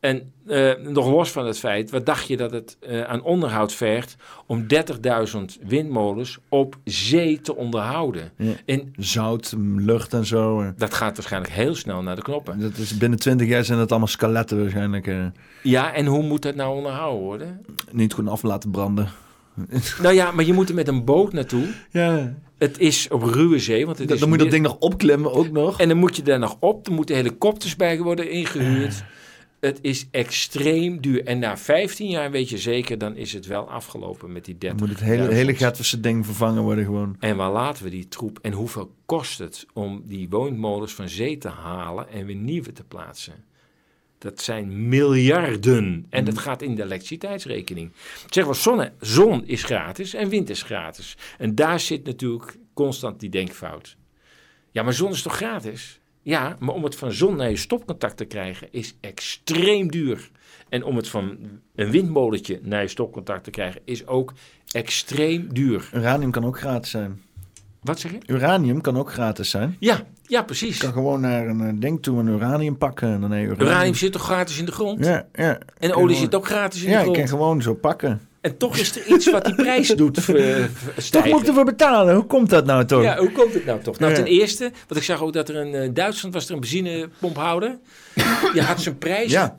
[0.00, 3.72] En eh, nog los van het feit, wat dacht je dat het eh, aan onderhoud
[3.72, 8.32] vergt om 30.000 windmolens op zee te onderhouden?
[8.36, 8.52] Ja.
[8.66, 10.72] En Zout, lucht en zo.
[10.76, 12.60] dat gaat waarschijnlijk heel snel naar de knoppen.
[12.60, 15.10] Dat is binnen 20 jaar zijn het allemaal skeletten waarschijnlijk.
[15.62, 17.64] Ja, en hoe moet dat nou onderhouden worden?
[17.92, 19.08] niet gewoon af laten branden.
[20.02, 21.64] Nou ja, maar je moet er met een boot naartoe.
[21.90, 22.34] Ja.
[22.58, 24.76] Het is op ruwe zee, want het Dan, is dan moet je dat ding nog
[24.78, 25.80] opklimmen ook nog.
[25.80, 26.86] En dan moet je daar nog op.
[26.86, 29.02] Er moeten helikopters bij worden ingehuurd.
[29.60, 31.24] Het is extreem duur.
[31.24, 34.78] En na 15 jaar weet je zeker, dan is het wel afgelopen met die 30.
[34.78, 37.16] Dan moet het hele, hele Gatverse ding vervangen worden gewoon.
[37.18, 38.38] En waar laten we die troep?
[38.42, 42.84] En hoeveel kost het om die woonmolens van zee te halen en weer nieuwe te
[42.84, 43.34] plaatsen?
[44.20, 46.06] Dat zijn miljarden.
[46.10, 47.92] En dat gaat in de elektriciteitsrekening.
[48.28, 51.16] Zeg wel, zonne, zon is gratis en wind is gratis.
[51.38, 53.96] En daar zit natuurlijk constant die denkfout.
[54.70, 56.00] Ja, maar zon is toch gratis?
[56.22, 60.30] Ja, maar om het van zon naar je stopcontact te krijgen is extreem duur.
[60.68, 61.38] En om het van
[61.74, 64.32] een windmolentje naar je stopcontact te krijgen is ook
[64.72, 65.90] extreem duur.
[65.94, 67.22] Uranium kan ook gratis zijn.
[67.82, 68.18] Wat zeg je?
[68.26, 69.76] Uranium kan ook gratis zijn.
[69.78, 70.76] Ja, ja precies.
[70.76, 73.60] Je kan gewoon naar een eh, ding toe een uranium pakken en dan uranium.
[73.60, 75.04] Uranium zit toch gratis in de grond?
[75.04, 75.58] Ja, ja.
[75.78, 77.18] En olie zit ook gratis in Ja, de je grond.
[77.18, 78.20] kan gewoon zo pakken.
[78.40, 80.64] En toch is er iets wat die prijs doet eh,
[81.10, 82.14] Toch moet ik ervoor betalen.
[82.14, 83.02] Hoe komt dat nou toch?
[83.02, 83.98] Ja, hoe komt het nou toch?
[83.98, 84.16] Nou, Ja.
[84.18, 87.78] ten eerste, want ik zag ook dat er in eh, Duitsland was er een benzinepompouder.
[88.52, 89.58] Die had zijn prijs Ja.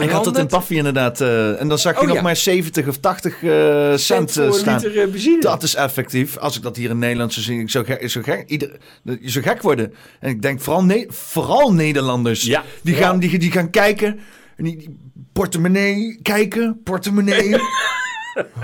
[0.00, 1.20] Ik had het in Paffy inderdaad.
[1.20, 2.22] eh, en dan zag je Oh, nog ja.
[2.22, 4.80] maar 70 of 80 eh, cent voor eh, staan.
[4.80, 5.40] liter benzine.
[5.40, 6.36] Dat is effectief.
[6.36, 8.70] Als ik dat hier in Nederland zou zien, ik zou gek, ik zou gek, ieder,
[9.02, 9.94] je zou gek worden.
[10.20, 12.42] En ik denk vooral, ne vooral Nederlanders.
[12.42, 14.18] Ja, die, gaan, die, die gaan kijken.
[14.56, 14.96] En die, die
[15.32, 16.80] portemonnee kijken.
[16.84, 17.56] Portemonnee.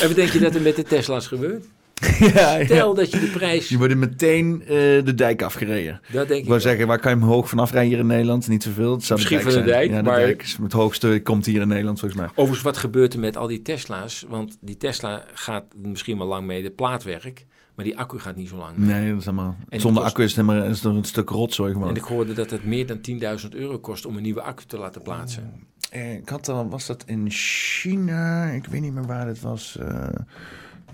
[0.00, 1.64] En wat denk je dat er met de Tesla's gebeurt?
[2.34, 2.64] ja, ja.
[2.64, 3.66] Stel dat je de prijs...
[3.68, 4.68] Die worden meteen eh,
[5.04, 6.00] de dijk afgereden.
[6.12, 6.60] Dat denk Ik wel.
[6.60, 8.48] zeggen, waar kan je hem hoog vanaf rijden hier in Nederland?
[8.48, 8.92] Niet zoveel.
[8.92, 11.46] Het zou Misschien de van de dijk, ja, de maar- dijk is het hoogste komt
[11.46, 12.28] hier in Nederland volgens mij.
[12.30, 14.24] Overigens, wat gebeurt er met al die Tesla's?
[14.28, 17.46] Want die Tesla gaat misschien wel lang mee, de plaatwerk.
[17.74, 18.94] Maar die accu gaat niet zo lang mee.
[18.94, 19.56] Nee, dat is allemaal...
[19.68, 21.88] die Zonder kost- accu is het, helemaal, is een stuk rotzooi gewoon.
[21.88, 22.98] En ik hoorde dat het meer dan
[23.42, 25.52] 10.000 euro kost om een nieuwe accu te laten plaatsen.
[25.90, 28.44] Eh, Ik had al, was dat in China?
[28.50, 29.76] Ik weet niet meer waar het was.
[29.80, 30.08] eh,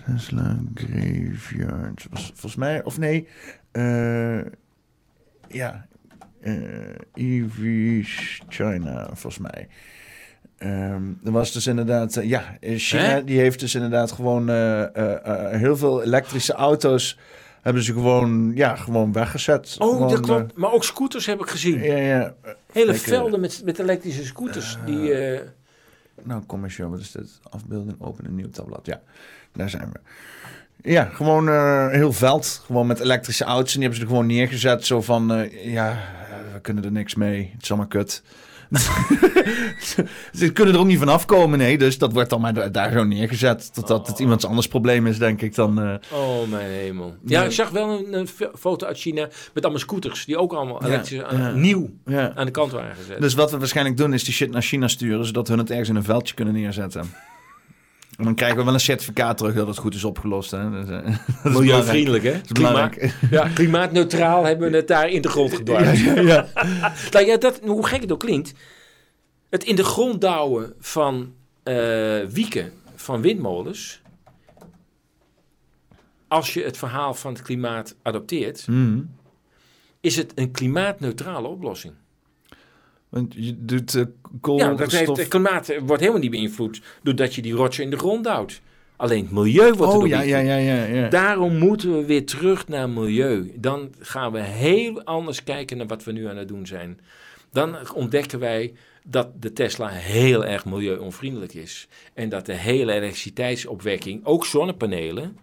[0.06, 2.06] Tesla Graveyard.
[2.10, 3.28] Was, volgens mij, of nee.
[3.70, 4.40] eh,
[5.48, 5.86] ja.
[6.40, 6.54] eh
[7.14, 9.68] EV's China, volgens mij.
[10.58, 13.24] Ehm er was dus inderdaad, eh, ja, in China Hè?
[13.24, 14.48] die heeft dus inderdaad gewoon
[15.56, 17.18] heel veel elektrische auto's
[17.62, 19.76] hebben ze gewoon, ja, gewoon weggezet.
[19.78, 20.56] Oh, Gewoon, dat klopt.
[20.56, 21.82] Maar ook scooters heb ik gezien.
[21.82, 22.34] ja, ja.
[22.72, 24.78] Hele velden met, met elektrische scooters.
[24.84, 25.14] die,
[26.22, 27.40] Nou, commercieel, wat is dit?
[27.50, 28.86] Afbeelding, open een nieuw tabblad.
[28.86, 29.00] Ja,
[29.58, 30.00] daar zijn we.
[30.90, 32.62] Ja, gewoon eh, heel veld.
[32.66, 33.74] Gewoon met elektrische auto's.
[33.74, 34.86] En die hebben ze er gewoon neergezet.
[34.86, 37.50] Zo van, eh, ja, eh, we kunnen er niks mee.
[37.54, 38.22] Het is allemaal kut.
[40.32, 41.78] Ze kunnen er ook niet van afkomen, nee.
[41.78, 43.74] Dus dat wordt dan maar da- daar zo neergezet.
[43.74, 45.98] Totdat het iemands anders probleem is, denk ik dan.
[46.12, 47.16] oh, mijn hemel.
[47.24, 50.24] Ja, ik zag wel een, een fo- foto uit China met allemaal scooters.
[50.24, 51.50] Die ook allemaal Ja, elektrisch, aan- ja.
[51.50, 52.32] nieuw ja.
[52.34, 53.20] aan de kant waren gezet.
[53.20, 55.24] Dus wat we waarschijnlijk doen, is die shit naar China sturen.
[55.26, 57.10] Zodat hun het ergens in een veldje kunnen neerzetten.
[58.18, 60.50] En dan krijgen we wel een certificaat terug dat het goed is opgelost.
[60.50, 60.70] Hè?
[60.70, 61.04] Dus, eh,
[61.42, 62.40] dat is Milieuvriendelijk, hè?
[63.30, 65.98] Ja, klimaatneutraal hebben we het daar in de grond gedouwd.
[65.98, 66.46] Ja.
[67.12, 68.52] Nou ja, dat, hoe gek het ook klinkt.
[69.50, 71.74] Het in de grond douwen van eh,
[72.28, 74.00] wieken van windmolens.
[76.28, 79.00] Als je het verhaal van het klimaat adopteert, Mhm.
[80.00, 81.94] is het een klimaatneutrale oplossing.
[83.08, 84.08] Want je doet eh Ja,
[84.40, 84.76] koolstof...
[84.76, 88.24] dat heeft, het klimaat wordt helemaal niet beïnvloed doordat je die rotsen in de grond
[88.24, 88.60] duwt.
[88.96, 91.08] Alleen het milieu wordt oh, er ja, ja, ja, ja, ja.
[91.08, 93.52] Daarom moeten we weer terug naar milieu.
[93.54, 97.00] Dan gaan we heel anders kijken naar wat we nu aan het doen zijn.
[97.52, 98.72] Dan ontdekken wij
[99.04, 101.88] dat de Tesla heel erg milieuonvriendelijk is.
[102.14, 105.38] En dat de hele elektriciteitsopwekking, ook zonnepanelen.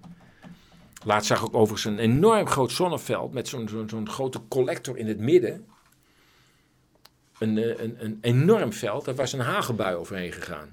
[1.05, 5.07] Laatst zag ik overigens een enorm groot zonneveld met zo'n zo'n zo'n grote collector in
[5.07, 5.65] het midden.
[7.49, 10.67] Een, eh, een, een enorm veld, daar was een hagelbui overheen gegaan.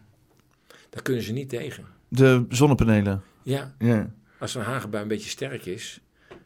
[0.91, 1.84] Daar kunnen ze niet tegen.
[2.09, 3.23] De zonnepanelen.
[3.42, 4.10] Ja, Ja.
[4.39, 6.01] als een hagelbui een beetje sterk is,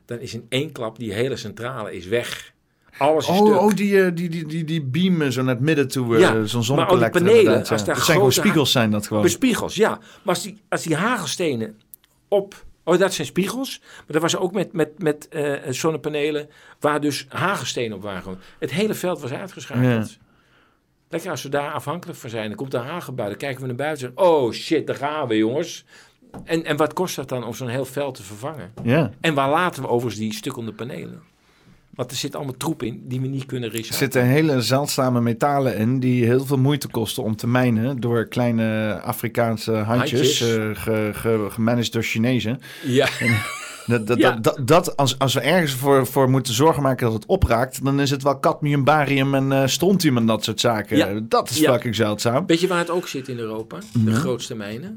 [0.04, 2.54] dan is in één klap die hele centrale is weg.
[2.98, 3.60] Alles is Oh, stuk.
[3.60, 6.14] oh die, eh, die, die, die, die beamen zo naar het midden toe.
[6.14, 9.06] eh, Ja, zo'n maar al die panelen, als daar Dat zijn gewoon spiegels zijn dat
[9.06, 9.28] gewoon.
[9.28, 9.88] Spiegels, ja.
[9.90, 11.80] Maar als die, als die hagelstenen
[12.28, 12.64] op...
[12.86, 13.80] Oh, dat zijn spiegels.
[13.80, 16.48] Maar dat was ook met, met, met eh, zonnepanelen
[16.80, 18.38] waar dus hagelstenen op waren.
[18.58, 20.18] Het hele veld was uitgeschakeld.
[21.08, 22.48] Lekker als we daar afhankelijk van zijn.
[22.48, 23.28] Dan komt de hagelbui.
[23.28, 24.18] Dan kijken we naar buiten zeggen...
[24.18, 25.84] Oh shit, daar gaan we jongens.
[26.44, 28.72] En, en wat kost dat dan om zo'n heel veld te vervangen?
[28.82, 29.10] Ja.
[29.20, 31.22] En waar laten we overigens die stukkende panelen?
[31.96, 33.98] Want er zit allemaal troep in die we niet kunnen Er recyclen.
[33.98, 39.00] zitten hele zeldzame metalen in die heel veel moeite kosten om te mijnen door kleine
[39.04, 40.56] Afrikaanse handjes, Handjes.
[40.56, 42.60] eh, ge, ge- gemanaged door Chinezen.
[42.84, 43.08] Ja.
[43.86, 44.30] Dat, dat, Ja.
[44.32, 47.84] dat, dat, dat- als, als we ergens voor, voor moeten zorgen maken dat het opraakt,
[47.84, 50.96] dan is het wel cadmium, barium en eh, strontium en dat soort zaken.
[50.96, 51.20] Ja.
[51.22, 51.72] Dat is Ja.
[51.72, 52.46] fucking zeldzaam.
[52.46, 53.78] Weet je waar het ook zit in Europa?
[53.92, 54.14] De Mhm.
[54.14, 54.96] grootste mijnen?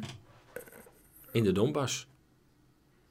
[1.31, 2.07] In de Donbass.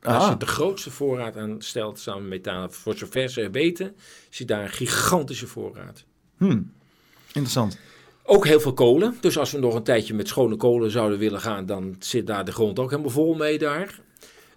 [0.09, 0.29] Daar Ah.
[0.29, 2.73] zit de grootste voorraad aan stelt samen met metalen.
[2.73, 3.97] Voor zover ze weten,
[4.31, 6.05] zit daar een gigantische voorraad.
[6.37, 6.73] Hmm.
[7.27, 7.79] Interessant.
[8.23, 9.17] Ook heel veel kolen.
[9.21, 12.45] Dus als we nog een tijdje met schone kolen zouden willen gaan, dan zit daar
[12.45, 14.01] de grond ook helemaal vol mee daar.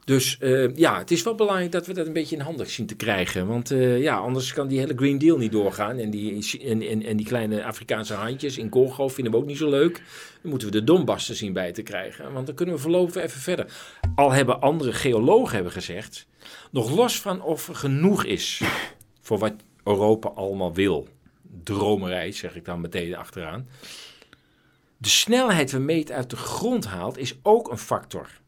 [0.06, 2.86] Dus eh, ja, het is wel belangrijk dat we dat een beetje in handen zien
[2.86, 3.48] te krijgen.
[3.48, 5.98] Want eh, ja, anders kan die hele Green Deal niet doorgaan.
[5.98, 9.58] En die, en, en, en die kleine Afrikaanse handjes in Congo vinden we ook niet
[9.58, 9.94] zo leuk.
[10.42, 12.34] Dan moeten we de Donbass zien bij te krijgen.
[12.34, 13.66] Want dan kunnen we voorlopig even verder.
[14.16, 16.28] Al hebben andere geologen hebben gezegd,
[16.72, 18.62] nog los van of er genoeg is
[19.22, 21.08] voor wat Europa allemaal wil.
[21.64, 23.68] Dromerij, zeg ik dan meteen achteraan.
[24.98, 28.41] De snelheid waarmee het uit de grond haalt, is ook een factor.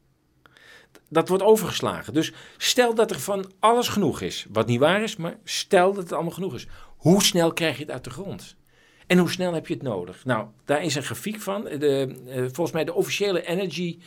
[1.13, 2.13] Dat wordt overgeslagen.
[2.13, 4.45] Dus stel dat er van alles genoeg is.
[4.49, 6.67] Wat niet waar is, maar stel dat het allemaal genoeg is.
[6.97, 8.55] Hoe snel krijg je het uit de grond?
[9.07, 10.25] En hoe snel heb je het nodig?
[10.25, 11.63] Nou, daar is een grafiek van.
[11.63, 13.99] De, eh, volgens mij de officiële Energy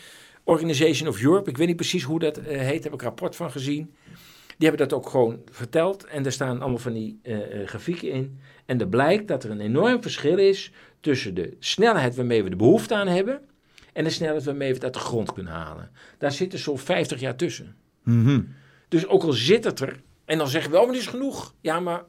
[0.44, 1.50] Organization of Europe.
[1.50, 2.84] Ik weet niet precies hoe dat eh, heet.
[2.84, 3.94] Heb ik een rapport van gezien.
[4.58, 6.04] Die hebben dat ook gewoon verteld.
[6.04, 8.40] En er staan allemaal van die eh, eh, grafieken in.
[8.66, 12.56] En er blijkt dat er een enorm verschil is tussen de snelheid waarmee we de
[12.56, 13.40] behoefte aan hebben.
[13.96, 15.90] En de snelheid waarmee we het uit de grond kunnen halen.
[16.18, 17.76] Daar zitten zo'n 50 jaar tussen.
[18.02, 18.40] Mhm.
[18.88, 20.00] Dus ook al zit het er.
[20.24, 21.54] En dan zeggen we, oh, maar dit is genoeg.
[21.60, 22.04] Ja, maar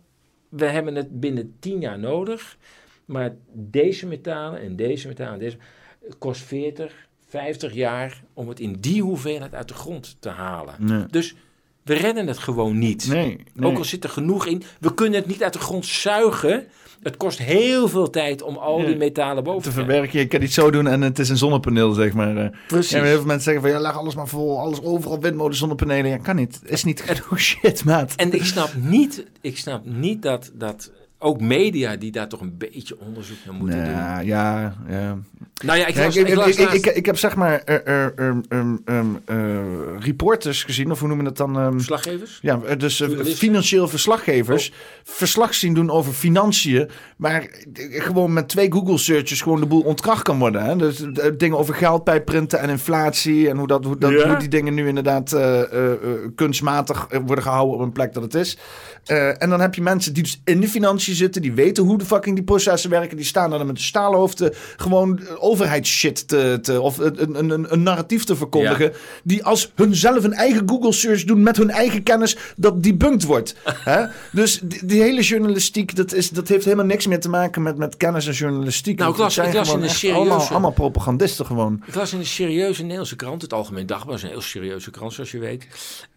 [0.49, 2.57] we hebben het binnen 10 jaar nodig.
[3.05, 5.57] Maar deze metalen en deze metalen en deze...
[6.03, 6.93] Het kost 40,
[7.27, 10.75] 50 jaar om het in die hoeveelheid uit de grond te halen.
[10.79, 11.05] Nee.
[11.05, 11.35] Dus
[11.83, 13.07] we redden het gewoon niet.
[13.07, 13.71] Nee, nee.
[13.71, 14.63] Ook al zit er genoeg in.
[14.79, 16.67] We kunnen het niet uit de grond zuigen.
[17.03, 20.19] Het kost heel veel tijd om al die metalen boven te verwerken.
[20.19, 22.37] Je kan iets zo doen en het is een zonnepaneel, zeg maar.
[22.37, 22.49] eh.
[22.67, 22.91] Precies.
[22.91, 24.59] Ja, maar heel veel mensen zeggen van, ja, leg alles maar vol.
[24.59, 26.11] Alles overal windmolens, zonnepanelen.
[26.11, 26.59] Ja, kan niet.
[26.63, 28.13] Is niet genoeg shit, maat.
[28.15, 32.57] En ik snap niet, ik snap niet dat, dat ook media die daar toch een
[32.57, 33.93] beetje onderzoek naar moeten doen.
[33.93, 35.17] Ja, ja, ja.
[35.63, 37.35] Nou ja, ik Ja, las, ik, ik, ik, las ik, laatst- ik, ik heb zeg
[37.35, 39.57] maar eh, eh, ehm, ehm, ehm, eh,
[39.99, 41.59] reporters gezien, of hoe noemen we dat dan?
[41.59, 42.39] ehm, verslaggevers?
[42.41, 44.71] ja, eh, dus eh, financieel verslaggevers
[45.03, 47.47] verslag zien doen over financiën, maar
[47.89, 50.63] gewoon met twee Google searches gewoon de boel ontkracht kan worden.
[50.65, 50.75] Hè?
[50.75, 54.27] Dus eh, dingen over geld bij printen en inflatie en hoe, dat, hoe, dat, Ja?
[54.27, 55.97] hoe die dingen nu inderdaad eh, eh, eh,
[56.35, 58.57] kunstmatig worden gehouden op een plek dat het is.
[59.05, 61.97] Eh, en dan heb je mensen die dus in de financiën zitten, die weten hoe
[61.97, 66.81] de fucking die processen werken, die staan dan met de staalhoofden gewoon overheidsshit te, te,
[66.81, 71.23] of een, een, een, een narratief te verkondigen, die als hunzelf een eigen Google search
[71.23, 73.55] doen met hun eigen kennis, dat debunked wordt.
[73.65, 74.05] Hè?
[74.31, 77.77] Dus die, die hele journalistiek, dat, is, dat heeft helemaal niks meer te maken met,
[77.77, 78.99] met kennis en journalistiek.
[78.99, 81.83] Nou, ik las- ik las in een serieuze- allemaal, allemaal propagandisten gewoon.
[81.87, 85.13] Ik las in een serieuze Nederlandse krant, het Algemeen Dagblad, is een heel serieuze krant
[85.13, 85.67] zoals je weet,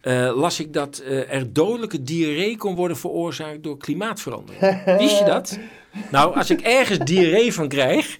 [0.01, 4.61] eh, las ik dat eh, er dodelijke diarree kon worden veroorzaakt door klimaatverandering.
[4.85, 5.59] Wist je dat?
[6.11, 8.19] Nou, als ik ergens diarree van krijg,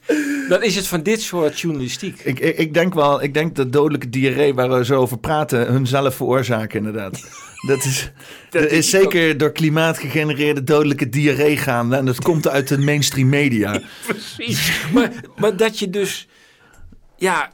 [0.50, 2.20] dan is het van dit soort journalistiek.
[2.20, 5.68] Ik, ik, ik denk wel, ik denk dat dodelijke diarree waar we zo over praten,
[5.68, 7.20] hunzelf veroorzaken inderdaad.
[7.68, 8.12] Dat is,
[8.50, 11.96] dat is zeker door klimaat gegenereerde dodelijke diarree gaande.
[11.96, 13.82] En dat komt uit de mainstream media.
[14.08, 14.72] Precies.
[14.94, 16.28] Maar, maar dat je dus,
[17.16, 17.52] ja,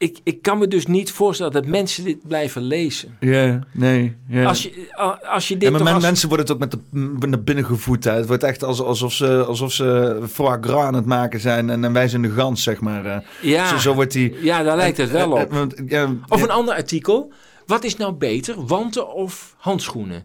[0.00, 3.16] ik, ik kan me dus niet voorstellen dat mensen dit blijven lezen.
[3.20, 4.16] Ja, nee.
[4.28, 4.44] Ja.
[4.44, 4.94] Als je,
[5.28, 8.04] als je dit Ja, maar als- mensen worden het ook met de, naar binnen gevoed.
[8.04, 8.12] Hè.
[8.12, 11.70] Het wordt echt als, alsof, ze, alsof ze foie gras aan het maken zijn.
[11.70, 13.06] En, en wij zijn de gans, zeg maar.
[13.06, 13.18] eh.
[13.42, 13.66] Ja.
[13.68, 14.34] Zo, zo wordt die...
[14.42, 15.50] Ja, daar lijkt het wel Eh, op.
[15.50, 17.32] eh, want, ja, Of ja, een ander artikel.
[17.66, 20.24] Wat is nou beter, wanten of handschoenen?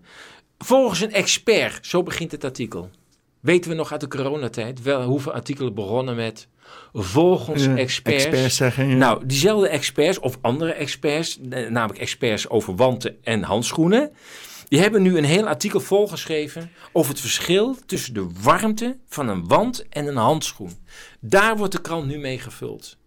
[0.57, 2.89] Volgens een expert, zo begint het artikel.
[3.39, 6.47] Weten we nog uit de coronatijd wel hoeveel artikelen begonnen met
[6.93, 8.23] volgens experts.
[8.23, 8.87] experts zeggen.
[8.87, 8.95] ja.
[8.95, 14.11] Nou, diezelfde experts of andere experts, eh, namelijk experts over wanten en handschoenen,
[14.67, 19.47] die hebben nu een heel artikel volgeschreven over het verschil tussen de warmte van een
[19.47, 20.71] wand en een handschoen.
[21.19, 22.97] Daar wordt de krant nu mee gevuld.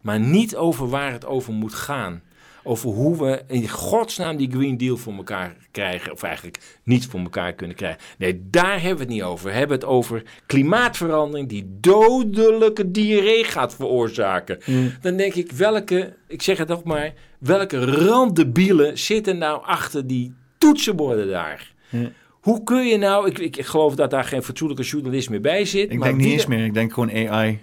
[0.00, 2.22] Maar niet over waar het over moet gaan.
[2.70, 6.12] Over hoe we in godsnaam die Green Deal voor elkaar krijgen.
[6.12, 8.00] Of eigenlijk niet voor elkaar kunnen krijgen.
[8.18, 9.46] Nee, daar hebben we het niet over.
[9.46, 14.58] We hebben het over klimaatverandering die dodelijke diarree gaat veroorzaken.
[15.00, 20.34] Dan denk ik, welke, ik zeg het ook maar, welke randdebielen zitten nou achter die
[20.58, 21.72] toetsenborden daar?
[22.40, 25.90] Hoe kun je nou, ik, ik geloof dat daar geen fatsoenlijke journalist meer bij zit.
[25.90, 26.64] ik maar denk niet eens er- meer.
[26.64, 27.60] Ik denk gewoon AI.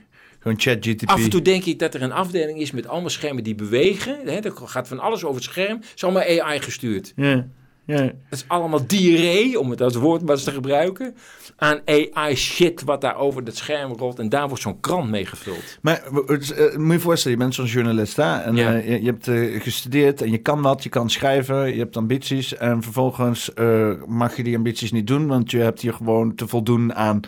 [1.06, 4.20] Af en toe denk ik dat er een afdeling is met allemaal schermen die bewegen.
[4.26, 5.78] Hè, er gaat van alles over het scherm.
[5.78, 7.14] Het is allemaal AI gestuurd.
[7.16, 7.48] Ja,
[7.88, 7.96] ja.
[8.02, 11.16] Het is allemaal diarree, om het als woord maar eens te gebruiken.
[11.56, 14.20] Aan AI shit wat daar over het scherm rolt.
[14.20, 15.78] En daar wordt zo'n krant mee gevuld.
[15.82, 18.36] Maar het, eh, moet je je voorstellen, je bent zo'n journalist hè?
[18.38, 18.74] en Ja.
[18.76, 21.98] eh, je, je hebt eh, gestudeerd en je kan wat, je kan schrijven, je hebt
[21.98, 26.36] ambities en vervolgens eh, mag je die ambities niet doen, want je hebt hier gewoon
[26.36, 27.20] te voldoen aan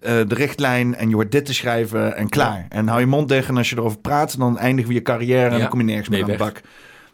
[0.00, 2.66] eh, de richtlijn en je hoort dit te schrijven en klaar.
[2.68, 5.46] En hou je mond dicht en als je erover praat, dan eindigen we je carrière
[5.46, 5.58] en Ja.
[5.58, 6.60] dan kom je nergens meer Nee, aan de bak.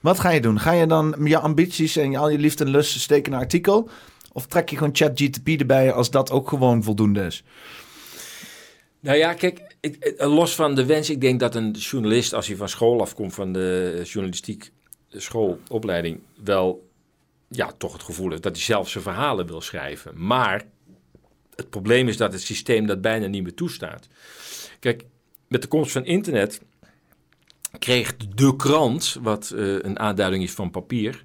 [0.01, 0.60] Wat ga je doen?
[0.60, 3.89] Ga je dan je ambities en al je liefde en lust steken een artikel?
[4.33, 7.44] Of trek je gewoon ChatGTP erbij als dat ook gewoon voldoende is?
[9.01, 11.10] Nou ja, kijk, ik, eh, los van de wens.
[11.10, 14.70] Ik denk dat een journalist, als hij van school afkomt, van de journalistiek
[15.09, 16.89] schoolopleiding, wel
[17.49, 20.12] ja, toch het gevoel heeft dat hij zelf zijn verhalen wil schrijven.
[20.27, 20.65] Maar
[21.55, 24.09] het probleem is dat het systeem dat bijna niet meer toestaat.
[24.81, 25.05] Kijk,
[25.49, 26.60] met de komst van internet
[27.78, 31.24] kreeg de krant, wat eh, een aanduiding is van papier,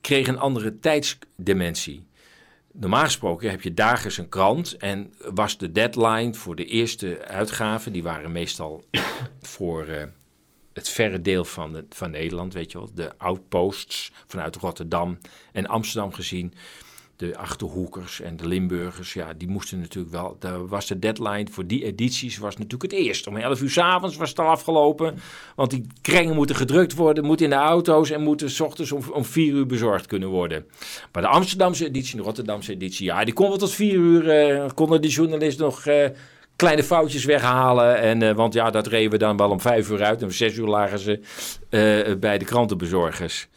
[0.00, 2.06] kreeg een andere tijdsdimensie.
[2.72, 7.92] Normaal gesproken heb je dagelijks een krant en was de deadline voor de eerste uitgaven,
[7.92, 8.84] die waren meestal
[9.40, 10.04] voor eh,
[10.72, 15.18] het verre deel van, de, van Nederland, weet je wel, de outposts vanuit Rotterdam
[15.52, 16.54] en Amsterdam gezien.
[17.16, 20.36] De Achterhoekers en de Limburgers, ja, die moesten natuurlijk wel.
[20.38, 23.26] Daar was de deadline voor die edities was natuurlijk het eerst.
[23.26, 25.14] Om 11 uur s avonds was het al afgelopen.
[25.56, 29.02] Want die krengen moeten gedrukt worden, moeten in de auto's en moeten s ochtends om,
[29.12, 30.66] om 4 uur bezorgd kunnen worden.
[31.12, 34.30] Maar de Amsterdamse editie, de Rotterdamse editie, ja, die kon wel tot 4 uur.
[34.30, 35.86] eh, konden die journalisten nog.
[35.86, 36.08] eh,
[36.56, 37.98] kleine foutjes weghalen.
[37.98, 40.18] En, eh, want ja, dat reden we dan wel om vijf uur uit.
[40.18, 41.20] En om zes uur lagen ze
[42.20, 43.48] bij de krantenbezorgers.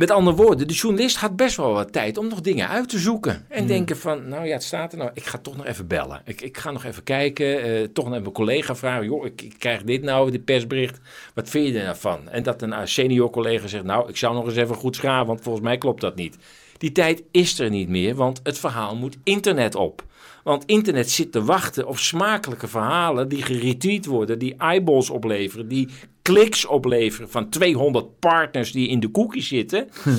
[0.00, 2.98] Met andere woorden, de journalist had best wel wat tijd om nog dingen uit te
[2.98, 3.44] zoeken.
[3.48, 5.10] En denken van, nou ja, het staat er nou.
[5.14, 6.22] Ik ga toch nog even bellen.
[6.24, 7.62] Ik, ik ga nog even kijken.
[7.62, 9.04] eh, toch naar mijn collega vragen.
[9.04, 11.00] Joh, ik, ik krijg dit nou, dit persbericht.
[11.34, 12.18] Wat vind je er nou?
[12.30, 15.26] En dat een eh, senior collega zegt, nou, ik zou nog eens even goed schraven.
[15.26, 16.36] Want volgens mij klopt dat niet.
[16.78, 20.04] Die tijd is er niet meer, want het verhaal moet internet op.
[20.42, 25.88] Want internet zit te wachten op smakelijke verhalen die geretweet worden, die eyeballs opleveren, die
[26.22, 29.88] kliks opleveren van 200 partners die in de cookie zitten.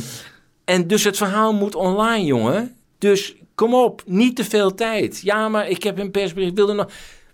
[0.65, 2.75] En dus het verhaal moet online, jongen.
[2.97, 5.21] Dus kom op, niet te veel tijd.
[5.21, 6.89] Ja, maar ik heb een persbericht, wilde nog...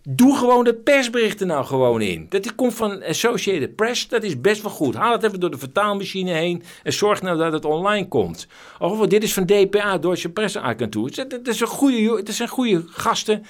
[0.10, 2.26] Doe gewoon de persberichten nou gewoon in.
[2.30, 4.96] Dat komt van Associated Press, dat is best wel goed.
[4.96, 8.48] Haal het even door de vertaalmachine heen en zorg nou dat het online komt.
[8.80, 11.28] Of dit is van DPA, Deutsche Presseagentuur.
[11.30, 13.46] Dat, is een goede, dat zijn goede gasten.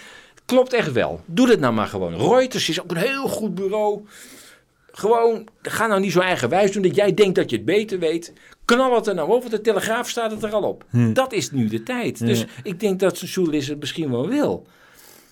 [0.45, 1.21] Klopt echt wel.
[1.25, 2.15] Doe dat nou maar gewoon.
[2.15, 4.05] Reuters is ook een heel goed bureau.
[4.97, 8.33] Gewoon, ga nou niet zo eigenwijs doen dat jij denkt dat je het beter weet.
[8.65, 10.85] Knal het er nou want de Telegraaf staat het er al op.
[11.13, 12.19] Dat is nu de tijd.
[12.19, 14.67] Dus ik denk dat zo'n journalist het misschien wel wil.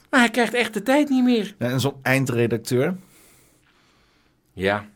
[0.10, 1.56] Maar hij krijgt echt de tijd niet meer.
[1.60, 2.96] Ja, en zo'n eindredacteur.
[4.54, 4.90] Ja.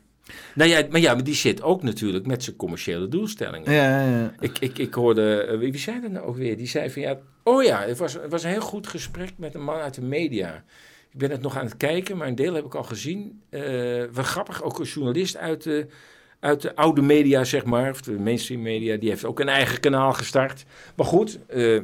[0.55, 3.71] Nou ja, maar ja, maar die zit ook natuurlijk met zijn commerciële doelstellingen.
[3.71, 4.33] Ja, ja, ja.
[4.39, 6.57] Ik, ik, ik hoorde, eh, wie wie zei dat nou ook weer?
[6.57, 9.55] Die zei van ja, oh ja, het was, het was een heel goed gesprek met
[9.55, 10.63] een man uit de media.
[11.11, 13.41] Ik ben het nog aan het kijken, maar een deel heb ik al gezien.
[13.49, 13.61] Eh
[14.13, 15.87] wel grappig, ook een journalist uit de,
[16.39, 19.79] uit de oude media, zeg maar, of de mainstream media, die heeft ook een eigen
[19.79, 20.65] kanaal gestart.
[20.95, 21.79] Maar goed, eh,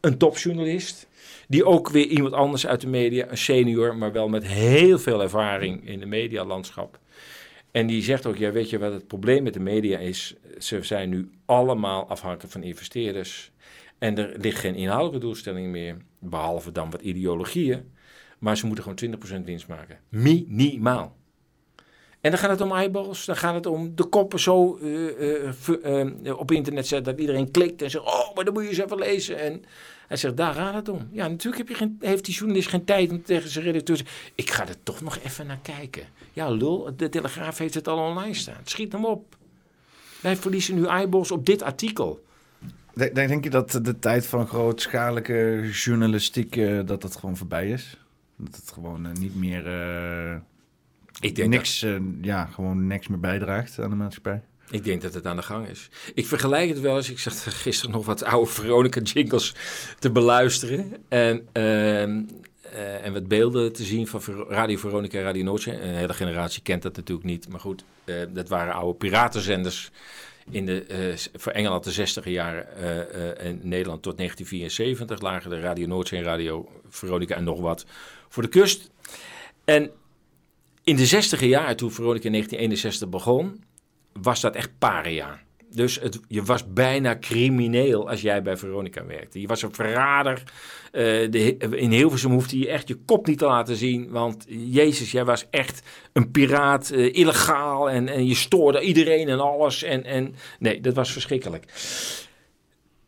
[0.00, 1.06] een topjournalist.
[1.48, 5.22] Die ook weer iemand anders uit de media, een senior, maar wel met heel veel
[5.22, 6.98] ervaring in de medialandschap.
[7.70, 10.34] En die zegt ook, ja, weet je wat het probleem met de media is?
[10.58, 13.50] Ze zijn nu allemaal afhankelijk van investeerders.
[13.98, 17.90] En er ligt geen inhoudelijke doelstelling meer, behalve dan wat ideologieën.
[18.42, 19.98] Maar ze moeten gewoon 20% winst maken.
[20.08, 21.16] Minimaal.
[22.20, 26.00] En dan gaat het om eyeballs, dan gaat het om de koppen zo eh, eh,
[26.24, 28.78] eh, op internet zetten dat iedereen klikt en zegt, oh, maar dan moet je eens
[28.78, 29.38] even lezen.
[29.38, 29.64] En
[30.08, 31.08] hij zegt, daar gaat het om.
[31.12, 34.02] Ja, natuurlijk heb je geen, heeft die journalist geen tijd om tegen zijn redacteur te
[34.04, 36.02] zeggen, ik ga er toch nog even naar kijken.
[36.32, 38.60] Ja, lul, de Telegraaf heeft het al online staan.
[38.64, 39.36] Schiet hem op.
[40.20, 42.24] Wij verliezen nu eyeballs op dit artikel.
[42.94, 47.96] Denk, je dat de tijd van grootschalige journalistiek, dat dat gewoon voorbij is?
[48.44, 50.36] Dat het gewoon eh, niet meer, eh,
[51.20, 54.42] Ik denk, niks, eh, ja, gewoon niks meer bijdraagt aan de maatschappij?
[54.72, 55.88] ik denk dat het aan de gang is.
[56.14, 57.10] Ik vergelijk het wel eens.
[57.10, 59.54] Ik zat gisteren nog wat oude Veronica jingles
[59.98, 60.92] te beluisteren.
[61.08, 62.02] En, eh,
[63.04, 65.80] en wat beelden te zien van Radio Veronica en Radio Noordzee.
[65.80, 67.48] Een hele generatie kent dat natuurlijk niet.
[67.48, 67.84] Maar goed,
[68.32, 69.90] dat waren oude piratenzenders.
[70.50, 72.76] In de, voor Engeland de 60 jaren
[73.38, 77.86] en Nederland tot 1974 lagen de Radio Noordzee en Radio Veronica en nog wat
[78.32, 78.90] voor de kust.
[79.64, 79.90] En
[80.84, 83.64] in de 60 jaren, toen Veronica in 1961 begon,
[84.12, 85.40] was dat echt paria.
[85.70, 89.40] Dus het, je was bijna crimineel als jij bij Veronica werkte.
[89.40, 90.42] Je was een verrader.
[90.92, 94.10] Eh, de, in Hilversum hoefde je echt je kop niet te laten zien.
[94.10, 97.90] Want Jezus, jij was echt een piraat, eh, illegaal.
[97.90, 99.82] En, en je stoorde iedereen en alles.
[99.82, 101.64] En, en, nee, dat was verschrikkelijk.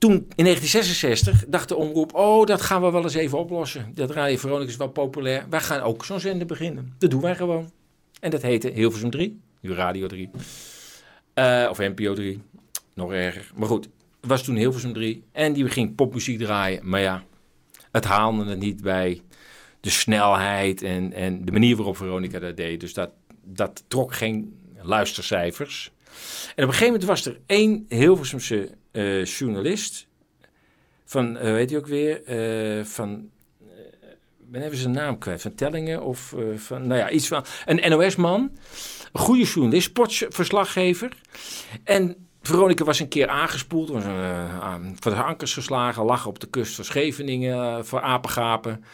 [0.04, 3.90] Toen in 1966 dacht de omroep: Oh, dat gaan we wel eens even oplossen.
[3.94, 5.46] Dat Radio Veronica is wel populair.
[5.50, 6.94] Wij gaan ook zo'n zender beginnen.
[6.98, 7.70] Dat doen wij gewoon.
[8.20, 10.30] En dat heette Hilversum 3, nu Radio 3.
[11.34, 12.42] Eh, of NPO 3,
[12.94, 13.50] nog erger.
[13.54, 13.84] Maar goed,
[14.20, 15.24] het was toen Hilversum 3.
[15.32, 16.88] En die ging popmuziek draaien.
[16.88, 17.24] Maar ja,
[17.92, 19.20] het haalde het niet bij
[19.80, 22.80] de snelheid en, en de manier waarop Veronica dat deed.
[22.80, 23.10] Dus dat,
[23.44, 25.92] dat trok geen luistercijfers.
[26.46, 30.06] En op een gegeven moment was er één Hilversumse eh, journalist.
[31.04, 33.30] Van, eh weet je ook weer, eh, van
[34.38, 35.42] ben even zijn naam kwijt.
[35.42, 37.44] Van Tellingen of eh, van, nou ja, iets van.
[37.64, 38.50] Een NOS-man.
[39.12, 41.12] Goede journalist, sportverslaggever.
[41.84, 46.38] En Veronica was een keer aangespoeld, was eh, aan- van de ankers geslagen, lag op
[46.40, 48.84] de kust van Scheveningen eh, voor apengapen.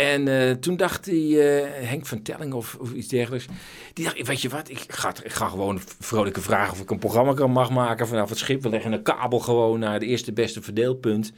[0.00, 3.46] En eh, toen dacht hij, eh, Henk van Telling of, of iets dergelijks,
[3.92, 6.98] die dacht, weet je wat, ik ga, ik ga gewoon vrolijke vragen of ik een
[6.98, 8.62] programma kan mag maken vanaf het schip.
[8.62, 11.32] We leggen een kabel gewoon naar het eerste beste verdeelpunt.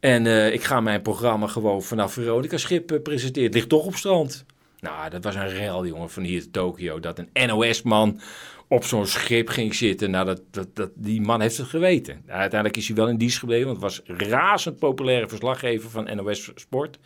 [0.00, 3.44] En eh, ik ga mijn programma gewoon vanaf Veronica Schip presenteren.
[3.44, 4.44] Het ligt toch op strand.
[4.80, 7.00] Nou, dat was een rel, jongen, van hier te Tokio.
[7.00, 8.20] Dat een NOS-man
[8.68, 10.10] op zo'n schip ging zitten.
[10.10, 12.22] Nou, dat, dat, dat, die man heeft het geweten.
[12.26, 16.16] Nou, uiteindelijk is hij wel in dienst gebleven, want het was razend populaire verslaggever van
[16.16, 16.98] NOS Sport.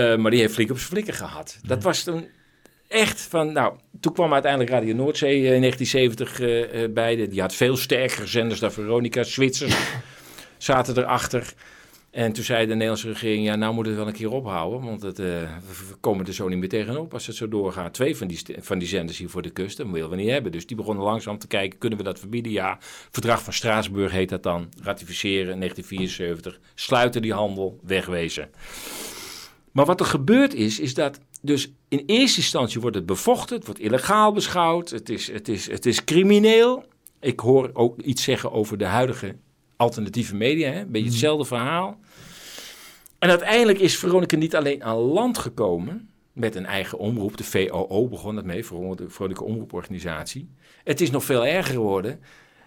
[0.00, 1.58] Eh, maar die heeft flink op zijn flikken gehad.
[1.62, 2.26] Dat was toen
[2.88, 7.16] echt van, nou, toen kwam uiteindelijk Radio Noordzee eh, in 1970 eh, bij.
[7.16, 9.22] De- Die had veel sterkere zenders dan Veronica.
[9.22, 9.74] Zwitsers
[10.58, 11.52] zaten erachter.
[12.10, 15.02] En toen zei de Nederlandse regering, ja, nou moet het wel een keer ophouden, want
[15.02, 15.46] het, we
[16.00, 17.94] komen er zo niet meer tegenop als het zo doorgaat.
[17.94, 20.52] Twee van die, van die zenders hier voor de kust, dat willen we niet hebben.
[20.52, 22.52] Dus die begonnen langzaam te kijken, kunnen we dat verbieden?
[22.52, 22.78] Ja,
[23.10, 28.48] verdrag van Straatsburg heet dat dan, ratificeren in 1974, sluiten die handel, wegwezen.
[29.72, 33.66] Maar wat er gebeurd is, is dat dus in eerste instantie wordt het bevochten, het
[33.66, 36.84] wordt illegaal beschouwd, het is, het is, het is crimineel.
[37.20, 39.36] Ik hoor ook iets zeggen over de huidige
[39.76, 40.80] alternatieve media, hè?
[40.80, 41.98] een beetje hetzelfde verhaal.
[43.18, 48.08] En uiteindelijk is Veronica niet alleen aan land gekomen met een eigen omroep, de VOO
[48.08, 48.64] begon het mee,
[49.08, 50.50] Veronica Omroeporganisatie.
[50.84, 52.20] Het is nog veel erger geworden.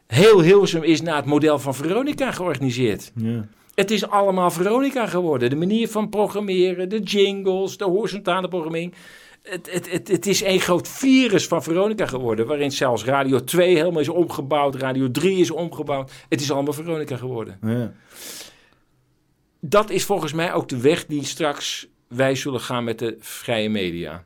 [0.08, 3.12] Heel Hilversum is naar het model van Veronica georganiseerd.
[3.16, 3.48] Ja.
[3.74, 5.50] Het is allemaal Veronica geworden.
[5.50, 8.94] De manier van programmeren, de jingles, de horizontale programmering.
[9.42, 12.46] Het, het, het, het is een groot virus van Veronica geworden.
[12.46, 14.76] Waarin zelfs Radio 2 helemaal is omgebouwd.
[14.76, 16.12] Radio 3 is omgebouwd.
[16.30, 17.58] Het is allemaal Veronica geworden.
[17.62, 17.94] Ja.
[19.60, 23.70] Dat is volgens mij ook de weg die straks wij zullen gaan met de vrije
[23.70, 24.26] media.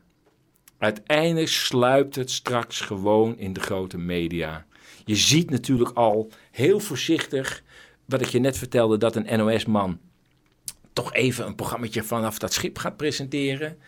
[0.78, 4.66] Uiteindelijk sluipt het straks gewoon in de grote media.
[5.04, 7.62] Je ziet natuurlijk al heel voorzichtig,
[8.08, 9.98] wat ik je net vertelde, dat een NOS-man
[10.92, 13.78] toch even een programmaatje vanaf dat schip gaat presenteren.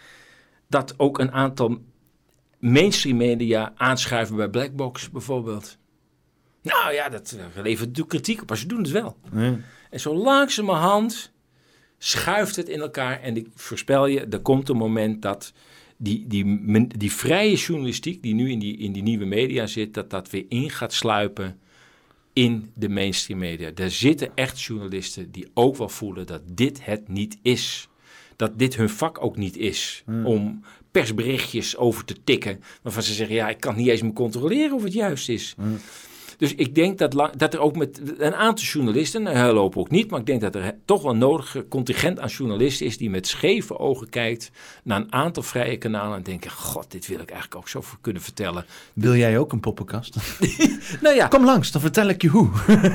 [0.66, 1.82] Dat ook een aantal
[2.58, 5.78] mainstream media aanschuiven bij Blackbox bijvoorbeeld.
[6.62, 9.16] Nou ja, dat eh, levert natuurlijk kritiek op, maar ze doen het wel.
[9.32, 9.58] Ja.
[9.90, 11.32] En zo langzamerhand
[11.98, 13.20] schuift het in elkaar.
[13.20, 15.52] En ik voorspel je, er komt een moment dat
[15.96, 20.10] die, die, die vrije journalistiek die nu in die, in die nieuwe media zit, dat
[20.10, 21.60] dat weer in gaat sluipen
[22.32, 23.70] in de mainstream media.
[23.74, 27.88] Er zitten echt journalisten die ook wel voelen dat dit het niet is.
[28.36, 30.04] Dat dit hun vak ook niet is.
[30.24, 32.62] Om persberichtjes over te tikken.
[32.82, 35.54] Waarvan ze zeggen, ja, ik kan niet eens meer controleren of het juist is.
[36.40, 39.90] Dus ik denk dat, dat er ook met een aantal journalisten, nou, hij lopen ook
[39.90, 43.10] niet, maar ik denk dat er toch wel een nodig contingent aan journalisten is die
[43.10, 44.50] met scheve ogen kijkt
[44.84, 48.22] naar een aantal vrije kanalen en denken, god, dit wil ik eigenlijk ook zo kunnen
[48.22, 48.64] vertellen.
[48.92, 50.16] Wil jij ook een poppenkast?
[51.02, 52.50] Nou ja, Kom langs, dan vertel ik je hoe.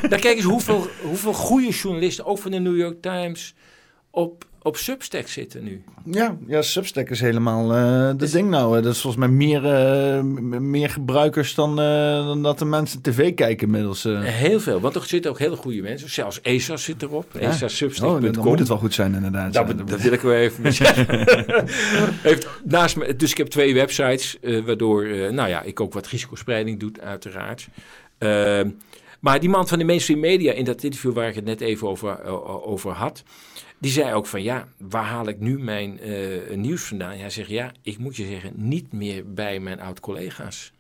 [0.09, 3.53] dan kijk eens hoeveel, hoeveel goede journalisten, ook van de New York Times,
[4.09, 5.83] op, op Substack zitten nu.
[6.05, 8.81] Ja, ja Substack is helemaal eh de ding nou.
[8.81, 10.21] Dat is volgens mij meer, eh,
[10.59, 14.03] meer gebruikers dan, eh, dan dat de mensen tv kijken inmiddels.
[14.19, 16.09] Heel veel, want er zitten ook hele goede mensen.
[16.09, 17.39] Zelfs ESA zit erop, Ja.
[17.39, 18.25] ESASubstack.com.
[18.27, 19.53] Oh, dan moet het wel goed zijn inderdaad.
[19.53, 21.05] Dat, Ja, dat wil ik wel even zeggen.
[22.29, 26.79] Heeft naast me, dus ik heb twee websites, waardoor nou ja, ik ook wat risicospreiding
[26.79, 27.67] doe, uiteraard.
[28.17, 28.69] Ehm,
[29.19, 31.87] maar die man van de mainstream media, in dat interview waar ik het net even
[31.87, 32.23] over,
[32.63, 33.23] over had,
[33.85, 37.17] die zei ook van ja, waar haal ik nu mijn eh, nieuws vandaan?
[37.17, 40.71] Hij zegt ja, ik moet je zeggen, niet meer bij mijn oud-collega's.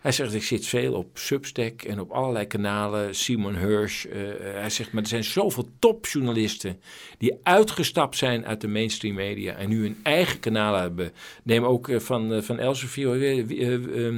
[0.00, 3.14] Hij zegt, ik zit veel op Substack en op allerlei kanalen.
[3.14, 4.04] Simon Hirsch.
[4.04, 6.80] eh, hij zegt, maar er zijn zoveel topjournalisten
[7.18, 11.12] die uitgestapt zijn uit de mainstream media en nu een eigen kanaal hebben.
[11.42, 14.14] Neem ook eh, van, eh, van Elsevier, eh, eh,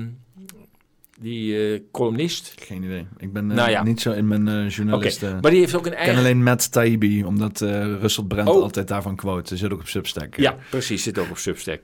[1.20, 2.54] die eh, columnist.
[2.56, 3.06] Geen idee.
[3.16, 3.82] Ik ben eh, Nou ja.
[3.82, 5.38] niet zo in mijn eh Oké, journalisten.
[5.40, 6.22] maar die heeft ook een Ik ken eigen...
[6.24, 8.62] alleen Matt Taibbi, omdat eh Russell Brand Oh.
[8.62, 9.48] altijd daarvan quote.
[9.48, 10.36] Ze zit ook op Substack.
[10.36, 11.02] Ja, precies.
[11.02, 11.80] Zit ook op Substack.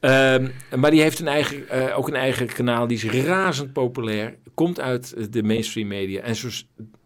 [0.00, 2.86] Ehm, maar die heeft een eigen, eh, ook een eigen kanaal.
[2.86, 4.36] Die is razend populair.
[4.54, 6.20] Komt uit eh, de mainstream media.
[6.22, 6.48] En zo,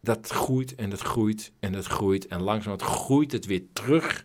[0.03, 2.27] dat groeit en dat groeit en dat groeit.
[2.27, 4.25] En langzaam groeit het weer terug.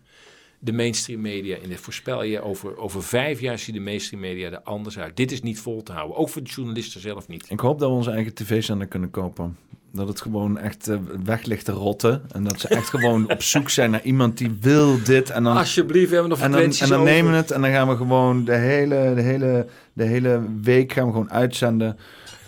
[0.66, 1.56] De mainstream media.
[1.62, 5.16] En dat voorspel je over, over vijf jaar ziet de mainstream media er anders uit.
[5.16, 6.16] Dit is niet vol te houden.
[6.16, 7.46] Ook voor de journalisten zelf niet.
[7.48, 9.56] Ik hoop dat we onze eigen tv-zender kunnen kopen.
[9.92, 12.22] Dat het gewoon echt eh, weg ligt te rotten.
[12.32, 15.30] En dat ze echt gewoon op zoek zijn naar iemand die wil dit.
[15.30, 17.12] En dan, Alsjeblieft, we hebben nog en dan, en dan over.
[17.12, 20.92] nemen we het en dan gaan we gewoon de hele, de hele, de hele week
[20.92, 21.96] gaan we gewoon uitzenden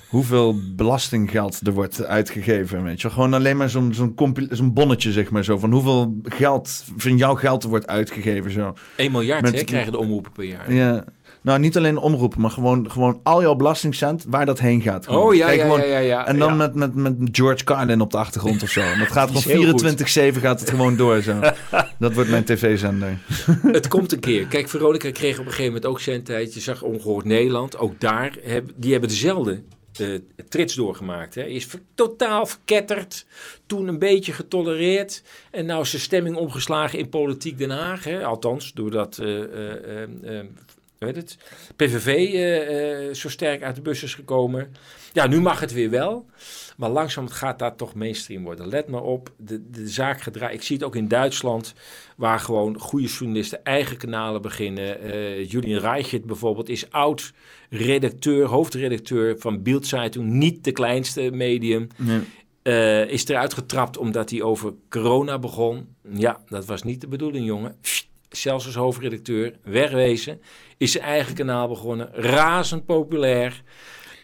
[0.09, 2.83] hoeveel belastinggeld er wordt uitgegeven.
[2.83, 3.11] Weet je?
[3.11, 3.95] Gewoon alleen maar zo'n
[4.51, 5.59] zo'n bonnetje, zeg maar zo.
[5.59, 8.51] Van hoeveel geld van jouw geld er wordt uitgegeven.
[8.51, 8.75] Zo.
[8.97, 10.73] 1 miljard Met- hè, krijgen de omroepen per jaar.
[10.73, 11.05] Ja,
[11.43, 15.07] Nou, niet alleen omroepen, maar gewoon, gewoon al jouw belastingcent waar dat heen gaat.
[15.07, 15.23] Gewoon.
[15.23, 16.27] Oh ja, gewoon- ja, ja, ja.
[16.27, 16.55] En dan Ja.
[16.55, 18.81] met, met, met George Carlin op de achtergrond of zo.
[18.81, 19.81] En dat gaat gewoon goed.
[20.35, 21.41] 24-7 gaat het gewoon door zo.
[21.99, 23.19] Dat wordt mijn tv-zender.
[23.63, 24.47] Het komt een keer.
[24.47, 26.55] Kijk, Veronica kreeg op een gegeven moment ook zendtijd.
[26.55, 27.79] Je zag Ongehoord Nederland.
[27.79, 29.63] Ook daar, heb, die hebben dezelfde
[30.01, 30.19] eh,
[30.49, 31.35] trits doorgemaakt.
[31.35, 31.45] Hè.
[31.45, 33.27] Is totaal verketterd.
[33.67, 35.23] Toen een beetje getolereerd.
[35.51, 38.05] En nou is de stemming omgeslagen in politiek Den Haag.
[38.05, 38.25] Hè.
[38.25, 39.19] Althans, doordat...
[39.19, 40.09] eh, eh,
[40.99, 41.39] het?
[41.77, 44.73] PVV zo sterk uit de bus is gekomen.
[45.13, 46.27] Ja, nu mag het weer wel.
[46.77, 48.69] Maar langzaam gaat dat toch mainstream worden.
[48.69, 50.55] Let maar op, de, de zaak gedraaid.
[50.55, 51.75] Ik zie het ook in Duitsland,
[52.17, 55.01] waar gewoon goede journalisten eigen kanalen beginnen.
[55.01, 60.31] Eh Julian Reichert bijvoorbeeld is oud-redacteur, hoofdredacteur van Bild-Zeitung.
[60.31, 61.89] Niet de kleinste medium.
[62.63, 65.89] Eh, is eruit getrapt omdat hij over corona begon.
[66.13, 67.77] Ja, dat was niet de bedoeling, jongen.
[68.29, 70.41] Zelfs als hoofdredacteur, wegwezen.
[70.77, 72.11] Is zijn eigen kanaal begonnen.
[72.13, 73.63] Razend populair.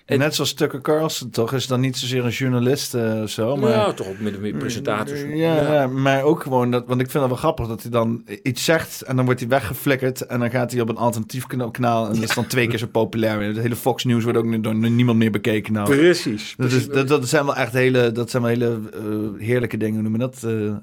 [0.05, 1.53] En net zoals Tucker Carlson, toch?
[1.53, 3.71] Is dan niet zozeer een journalist eh, of zo, maar...
[3.71, 5.21] ja, toch ook met meer presentators.
[5.21, 8.25] Ja, ja, maar ook gewoon, dat, want ik vind het wel grappig dat hij dan
[8.43, 11.71] iets zegt en dan wordt hij weggeflikkerd en dan gaat hij op een alternatief kana-
[11.71, 13.41] kanaal en dat is dan twee keer zo populair.
[13.43, 15.89] Het hele Fox News wordt ook nu door niemand meer bekeken nou.
[15.97, 16.55] Precies.
[16.57, 20.03] Dat, is, dat, dat zijn wel echt hele, dat zijn wel hele eh, heerlijke dingen,
[20.03, 20.43] noemen we dat?
[20.53, 20.75] Eh,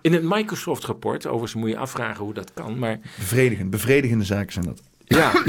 [0.00, 4.64] In het Microsoft-rapport, overigens moet je afvragen hoe dat kan, maar bevredigend, bevredigende zaken zijn
[4.64, 4.82] dat.
[5.04, 5.32] ja,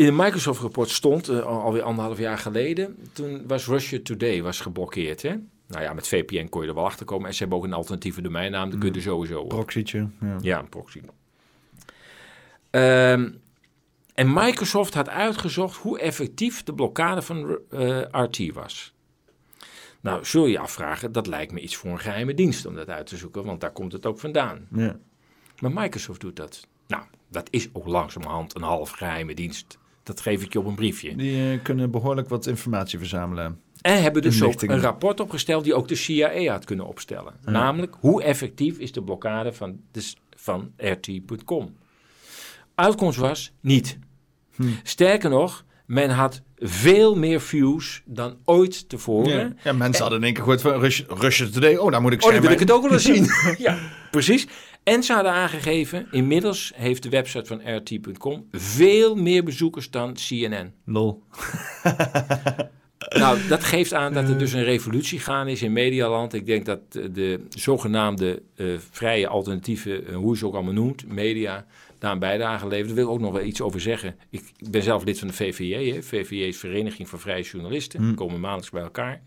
[0.00, 4.60] in het Microsoft-rapport stond, eh, al- alweer anderhalf jaar geleden, toen was Russia Today was
[4.60, 5.22] geblokkeerd.
[5.22, 5.34] Hè?
[5.66, 7.72] Nou ja, met VPN kon je er wel achter komen en ze hebben ook een
[7.72, 9.48] alternatieve domeinnaam, dat kun je er sowieso op.
[9.48, 10.36] Proxietje, ja.
[10.40, 11.00] Ja, een proxy.
[12.70, 13.30] Ehm,
[14.14, 18.94] en Microsoft had uitgezocht hoe effectief de blokkade van eh, RT was.
[20.00, 22.88] Nou, zul je je afvragen, dat lijkt me iets voor een geheime dienst om dat
[22.88, 24.66] uit te zoeken, want daar komt het ook vandaan.
[24.72, 24.98] ja.
[25.60, 26.66] Maar Microsoft doet dat.
[26.86, 29.78] Nou, dat is ook langzamerhand een half geheime dienst.
[30.10, 31.16] Dat geef ik je op een briefje.
[31.16, 33.60] Die eh, kunnen behoorlijk wat informatie verzamelen.
[33.80, 37.32] En hebben dus ook een rapport opgesteld die ook de CIA had kunnen opstellen.
[37.44, 41.76] Namelijk, hoe effectief is de blokkade van, de, van RT.com?
[42.74, 43.98] Uitkomst was niet.
[44.54, 44.62] Hm.
[44.82, 49.38] Sterker nog, men had veel meer views dan ooit tevoren.
[49.38, 51.76] Ja, ja mensen hadden in één keer gehoord van Russia, Russia Today.
[51.76, 53.04] Oh, daar moet ik Oh, dan schijnbaar- wil ik het ook wel eens
[53.56, 53.56] zien.
[53.64, 53.78] ja,
[54.10, 54.46] precies.
[54.82, 60.72] En ze hadden aangegeven, inmiddels heeft de website van RT.com veel meer bezoekers dan CNN.
[60.84, 61.22] Lol.
[63.08, 66.34] Nou, dat geeft aan dat er dus een revolutie gaande is in medialand.
[66.34, 70.72] Ik denk dat eh, de zogenaamde eh, vrije alternatieve, eh, hoe je ze ook allemaal
[70.72, 71.66] noemt, media,
[71.98, 72.86] daar een bijdrage levert.
[72.86, 74.16] Daar wil ik ook nog wel iets over zeggen.
[74.30, 75.92] Ik ben zelf lid van de VVJ.
[75.92, 76.02] Hè.
[76.02, 78.08] VVJ is Vereniging voor Vrije Journalisten.
[78.08, 79.22] We komen maandelijks bij elkaar.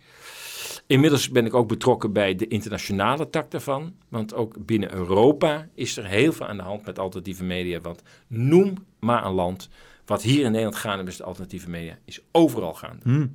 [0.87, 3.95] Inmiddels ben ik ook betrokken bij de internationale tak daarvan.
[4.09, 7.81] Want ook binnen Europa is er heel veel aan de hand met alternatieve media.
[7.81, 9.69] Want noem maar een land
[10.05, 13.29] wat hier in Nederland gaande is met alternatieve media, is overal gaande.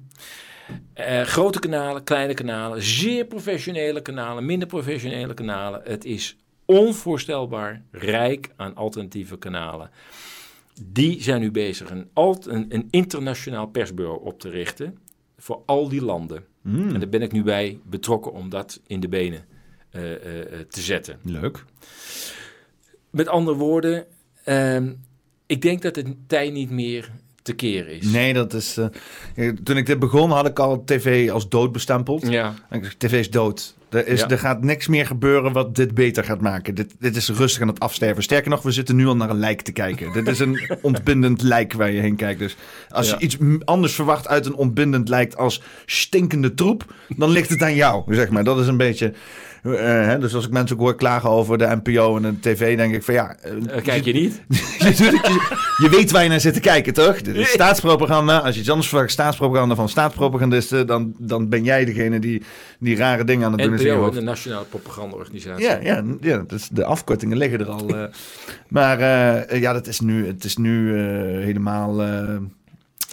[0.93, 5.81] Eh, grote kanalen, kleine kanalen, zeer professionele kanalen, minder professionele kanalen.
[5.85, 9.91] Het is onvoorstelbaar rijk aan alternatieve kanalen.
[10.83, 14.99] Die zijn nu bezig een, alt, een, een internationaal persbureau op te richten
[15.36, 16.44] voor al die landen.
[16.77, 19.45] En daar ben ik nu bij betrokken om dat in de benen
[19.91, 21.19] eh, eh, eh, te zetten.
[21.23, 21.65] Leuk.
[23.11, 24.07] Met andere woorden,
[24.45, 24.93] ehm,
[25.47, 27.11] ik denk dat het tijd niet meer
[27.49, 28.05] te keren is.
[28.10, 28.77] Nee, dat is...
[29.35, 32.28] eh, toen ik dit begon, had ik al tv als dood bestempeld.
[32.28, 33.77] Ja, Ik zeg, TV is dood.
[33.91, 34.28] Er, is, Ja.
[34.28, 36.75] er gaat niks meer gebeuren wat dit beter gaat maken.
[36.75, 38.23] Dit, dit is rustig aan het afsterven.
[38.23, 40.12] Sterker nog, we zitten nu al naar een lijk te kijken.
[40.12, 42.39] dit is een ontbindend lijk waar je heen kijkt.
[42.39, 42.57] Dus
[42.89, 43.17] als Ja.
[43.18, 47.75] je iets anders verwacht uit een ontbindend lijk als stinkende troep, dan ligt het aan
[47.75, 48.44] jou, zeg maar.
[48.44, 49.12] Dat is een beetje...
[49.75, 52.77] eh, hè, dus als ik mensen ook hoor klagen over de NPO en de tv,
[52.77, 53.37] denk ik van ja...
[53.41, 54.43] eh, Eh, kijk je niet?
[54.79, 55.37] je,
[55.77, 57.21] je, weet waar je naar zit te kijken, toch?
[57.21, 58.39] Dit is staatspropaganda.
[58.39, 62.43] Als je iets anders verwacht, staatspropaganda van staatspropagandisten, dan, dan ben jij degene die,
[62.79, 65.65] die rare dingen aan het doen is NPO, de Nationale Propagandaorganisatie.
[65.65, 68.09] Ja, ja, ja dus de afkortingen liggen er al.
[68.69, 69.01] maar
[69.59, 70.99] ja, dat is nu, het is nu
[71.41, 72.01] helemaal...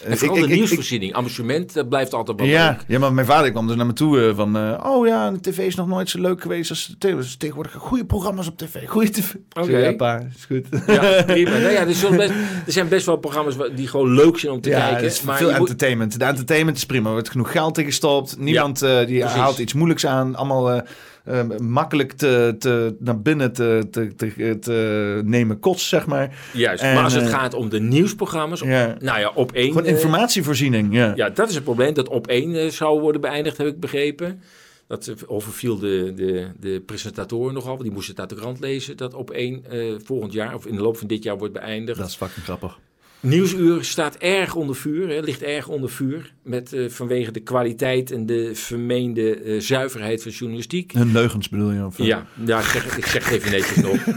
[0.04, 1.14] En vooral ik- de ik- ik- nieuwsvoorziening.
[1.14, 2.84] Amusement dat blijft altijd wel ja, leuk.
[2.88, 4.58] ja, maar mijn vader kwam dus naar me toe eh, van...
[4.58, 7.16] eh, oh ja, de tv is nog nooit zo leuk geweest als de tv.
[7.16, 8.88] Dus tegenwoordig goede programma's op tv.
[8.88, 9.34] Goede tv.
[9.60, 9.78] Oké.
[9.78, 10.66] Ja, pa, is goed.
[10.88, 11.50] Ja, prima.
[11.50, 12.30] Nou ja, er, best,
[12.66, 15.26] er zijn best wel programma's die gewoon leuk zijn om te ja, kijken.
[15.26, 16.20] maar veel entertainment.
[16.20, 17.06] De entertainment is prima.
[17.08, 18.36] Er wordt genoeg geld in gestopt.
[18.40, 19.38] Niemand eh, die precies.
[19.38, 20.36] haalt iets moeilijks aan.
[20.36, 20.82] Allemaal eh,
[21.26, 26.38] eh, makkelijk te, te, naar binnen te, te, te, te nemen kost, zeg maar.
[26.54, 28.96] Juist, En, maar als het eh, gaat om de nieuwsprogramma's, Ja.
[29.00, 29.68] nou ja, op één...
[29.68, 31.14] Gewoon eh, informatievoorziening, ja.
[31.16, 34.42] ja, dat is het probleem, dat op één eh, zou worden beëindigd, heb ik begrepen.
[34.88, 39.14] Dat overviel de, de, de presentatoren nogal, die moesten het uit de krant lezen, dat
[39.14, 39.64] op één
[40.04, 41.98] volgend jaar, of in de loop van dit jaar, wordt beëindigd.
[42.00, 42.80] Dat is fucking grappig.
[43.20, 46.34] Nieuwsuur staat erg onder vuur, hè, ligt erg onder vuur.
[46.44, 50.92] Met, eh, vanwege de kwaliteit en de vermeende eh, zuiverheid van journalistiek.
[50.92, 51.86] Hun leugens bedoel je?
[51.86, 54.06] Of, Ja, ja ik, zeg, ik zeg het even netjes nog.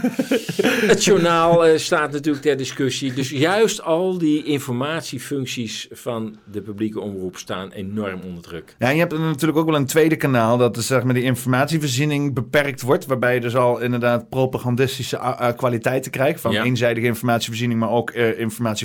[0.89, 3.13] Het journaal eh, staat natuurlijk ter discussie.
[3.13, 8.75] Dus juist al die informatiefuncties van de publieke omroep staan enorm onder druk.
[8.79, 11.23] Ja, en je hebt natuurlijk ook wel een tweede kanaal dat is, zeg maar, die
[11.23, 13.05] informatievoorziening beperkt wordt.
[13.05, 16.41] Waarbij je dus al inderdaad propagandistische kwaliteiten krijgt.
[16.41, 16.63] Van Ja.
[16.63, 18.39] eenzijdige informatievoorziening, maar ook eh,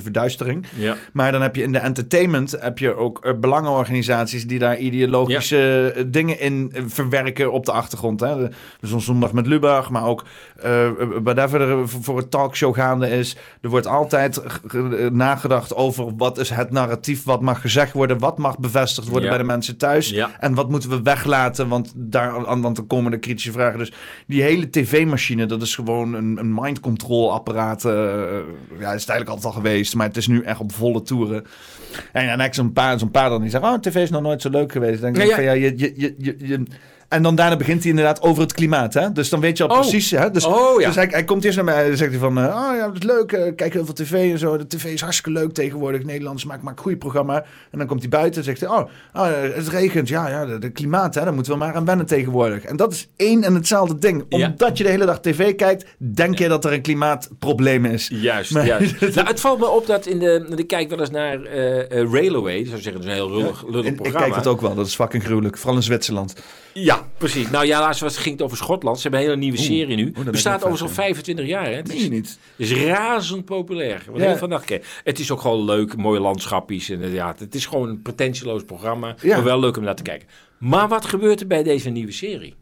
[0.08, 0.66] informatieverduistering.
[0.76, 0.96] Ja.
[1.12, 5.92] Maar dan heb je in de entertainment heb je ook eh, belangenorganisaties die daar ideologische
[5.96, 8.20] eh, dingen in eh, verwerken op de achtergrond.
[8.20, 8.48] Hè.
[8.80, 10.24] Dus een zondag met Lubach, maar ook
[10.62, 10.88] eh
[11.22, 13.36] whatever er voor het talkshow gaande is.
[13.60, 14.40] Er wordt altijd
[15.12, 19.34] nagedacht over wat is het narratief, wat mag gezegd worden, wat mag bevestigd worden Ja.
[19.34, 20.08] bij de mensen thuis.
[20.10, 20.30] Ja.
[20.40, 23.78] En wat moeten we weglaten, want, daar, want dan komen de kritische vragen.
[23.78, 23.92] Dus
[24.26, 27.84] die hele tv-machine, dat is gewoon een, een mind control apparaat.
[27.84, 27.92] eh,
[28.78, 31.44] ja, is het eigenlijk altijd al geweest, maar het is nu echt op volle toeren.
[32.12, 34.22] En dan heb ik zo'n paar, zo'n paar dan die zeggen, oh, tv is nog
[34.22, 35.00] nooit zo leuk geweest.
[35.00, 35.52] Dan denk ik Ja, van, ja.
[35.52, 36.62] je, je, je, je-
[37.14, 38.94] En dan daarna begint hij inderdaad over het klimaat.
[38.94, 39.12] Hè?
[39.12, 39.80] Dus dan weet je al Oh.
[39.80, 40.10] precies.
[40.10, 40.30] Hè?
[40.30, 40.86] Dus, Oh, ja.
[40.86, 42.38] dus hij, hij komt eerst naar mij en zegt hij van...
[42.38, 43.32] eh, oh ja, dat is leuk.
[43.32, 44.56] eh, kijk heel veel tv en zo.
[44.56, 46.04] De tv is hartstikke leuk tegenwoordig.
[46.04, 47.44] Nederlanders maken maar een goede programma.
[47.70, 48.68] En dan komt hij buiten en zegt hij...
[48.68, 50.08] Oh, oh het regent.
[50.08, 51.14] Ja, ja, de, de klimaat.
[51.14, 52.62] Hè, daar moeten we maar aan wennen tegenwoordig.
[52.64, 54.24] En dat is één en hetzelfde ding.
[54.28, 54.46] Ja.
[54.46, 55.84] Omdat je de hele dag tv kijkt...
[55.98, 58.08] denk je dat er een klimaatprobleem is.
[58.12, 59.00] Juist, Maar- juist.
[59.14, 60.52] Nou, het valt me op dat in de...
[60.56, 62.64] Ik kijk wel eens naar eh eh, Railway.
[62.66, 64.26] Zou zeggen, dat is een heel lullig, lullig En ik programma.
[64.26, 64.74] kijk dat ook wel.
[64.74, 65.56] Dat is fucking gruwelijk.
[65.58, 66.34] Vooral in Zwitserland.
[66.74, 67.50] Ja, precies.
[67.50, 68.96] Nou ja, laatst was, ging het over Schotland.
[68.96, 70.06] Ze hebben een hele nieuwe serie nu.
[70.06, 71.64] ik Bestaat overigens al 25 jaar.
[71.64, 71.72] Hè?
[71.72, 72.38] Het is, niet?
[72.56, 74.02] is razend populair.
[74.10, 74.26] Wat Ja.
[74.26, 74.64] heel van dag
[75.04, 76.88] Het is ook gewoon leuk, mooie landschapjes.
[76.88, 79.14] En, eh, ja, het is gewoon een pretentieloos programma.
[79.22, 79.34] Ja.
[79.36, 80.28] Maar wel leuk om naar te kijken.
[80.58, 82.54] Maar wat gebeurt er bij deze nieuwe serie?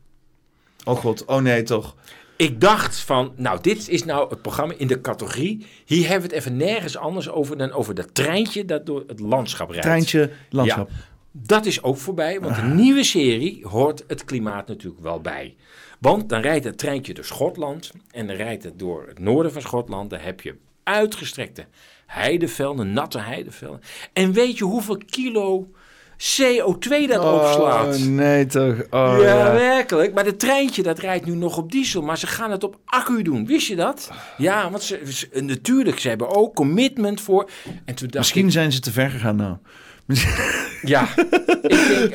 [0.84, 1.24] Oh god.
[1.24, 1.94] Oh nee, toch.
[2.36, 5.66] Ik dacht van, nou, dit is nou het programma in de categorie.
[5.84, 9.20] Hier hebben we het even nergens anders over dan over dat treintje dat door het
[9.20, 9.84] landschap rijdt.
[9.84, 10.88] Treintje, landschap.
[10.88, 10.96] Ja,
[11.32, 15.56] dat is ook voorbij, want de nieuwe serie hoort het klimaat natuurlijk wel bij.
[15.98, 19.62] Want dan rijdt het treintje door Schotland en dan rijdt het door het noorden van
[19.62, 20.10] Schotland.
[20.10, 21.64] Dan heb je uitgestrekte
[22.06, 23.80] heidevelden, natte heidevelden.
[24.12, 25.68] En weet je hoeveel kilo
[26.38, 27.96] CO2 dat opslaat?
[27.96, 28.74] Oh nee, toch.
[28.90, 29.52] Oh, ja, ja.
[29.52, 30.14] werkelijk.
[30.14, 33.22] Maar het treintje dat rijdt nu nog op diesel, maar ze gaan het op accu
[33.22, 33.46] doen.
[33.46, 34.10] Wist je dat?
[34.36, 37.50] Ja, want ze, ze- natuurlijk, ze hebben ook commitment voor.
[37.84, 39.56] En toen dacht Misschien ik, zijn ze te ver gegaan nou.
[40.94, 41.08] ja,
[41.62, 42.14] ik denk,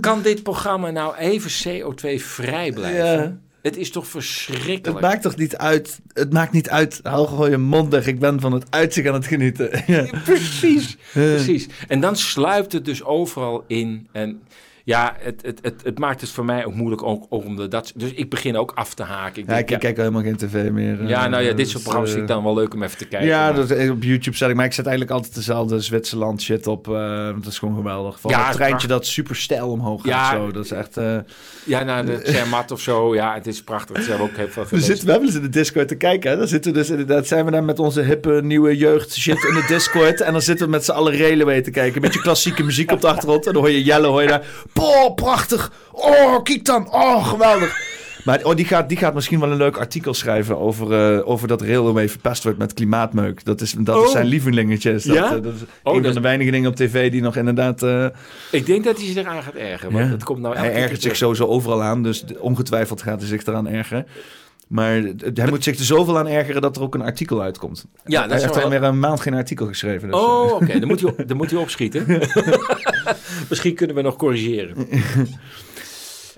[0.00, 3.04] kan dit programma nou even CO2 vrij blijven?
[3.04, 3.36] Ja.
[3.62, 5.00] Het is toch Het verschrikkelijk?
[5.00, 6.00] maakt toch niet uit.
[6.12, 7.00] Het maakt niet uit.
[7.02, 8.06] Hou gewoon je mond weg.
[8.06, 9.70] Ik ben van het uitzicht aan het genieten.
[9.86, 10.06] Ja.
[10.24, 11.66] Precies, precies.
[11.88, 14.08] En dan sluipt het dus overal in.
[14.12, 14.42] En
[14.84, 17.68] ja, het, het, het, het maakt het voor mij ook moeilijk ook, ook om de,
[17.68, 17.92] dat.
[17.94, 19.42] Dus ik begin ook af te haken.
[19.42, 21.00] Ik Ja, ik kijk helemaal geen tv meer.
[21.00, 22.82] eh, Ja, nou ja, dus, dit soort programma's eh, vind ik dan wel leuk om
[22.82, 23.28] even te kijken.
[23.28, 24.56] Ja, maar- dat, eh, op YouTube zet ik.
[24.56, 26.88] Maar ik zet eigenlijk altijd dezelfde Zwitserland shit op.
[26.88, 28.20] eh, dat is gewoon geweldig.
[28.20, 30.10] Van Ja, het treintje dat super stijl omhoog gaat.
[30.10, 30.32] Ja.
[30.32, 30.50] zo.
[30.50, 30.96] Dat is echt...
[30.96, 31.16] eh,
[31.64, 33.14] ja naar de Zermatt of zo.
[33.14, 33.96] Ja, het is prachtig.
[33.96, 36.30] Dat hebben we ook heel veel we zitten wel eens in de Discord te kijken.
[36.30, 36.36] Hè?
[36.36, 39.54] Dan zitten we dus inderdaad, zijn we daar met onze hippe nieuwe jeugd shit in
[39.54, 40.20] de Discord.
[40.20, 41.94] en dan zitten we met z'n allen Railway te kijken.
[41.96, 43.46] Een beetje klassieke muziek op de achtergrond.
[43.46, 44.46] En dan hoor je Jelle, hoor je daar.
[44.74, 45.72] Boah, prachtig.
[45.92, 46.92] Oh, kijk dan.
[46.92, 47.92] Oh, geweldig.
[48.24, 51.48] Maar oh, die, gaat, die gaat misschien wel een leuk artikel schrijven over, eh, over
[51.48, 53.44] dat Railway verpest wordt met klimaatmeuk.
[53.44, 54.08] Dat is, dat is Oh.
[54.10, 55.04] zijn lievelingetjes.
[55.04, 55.24] Dat, Ja?
[55.24, 57.82] eh, dat is Oh, een van de weinige dingen op tv die nog inderdaad...
[57.82, 58.06] eh,
[58.50, 59.92] Ik denk dat hij zich eraan gaat ergeren.
[59.92, 60.16] Want ja.
[60.24, 64.06] komt nou hij ergert zich sowieso overal aan, dus ongetwijfeld gaat hij zich eraan ergeren.
[64.68, 64.90] Maar
[65.34, 67.84] hij moet zich er zoveel aan ergeren dat er ook een artikel uitkomt.
[68.04, 70.10] Ja, dat hij heeft wel- alweer een maand geen artikel geschreven.
[70.10, 70.78] Dus, Oh, oké.
[70.78, 72.04] Dan, moet hij op- dan moet hij opschieten.
[73.50, 74.76] Misschien kunnen we nog corrigeren.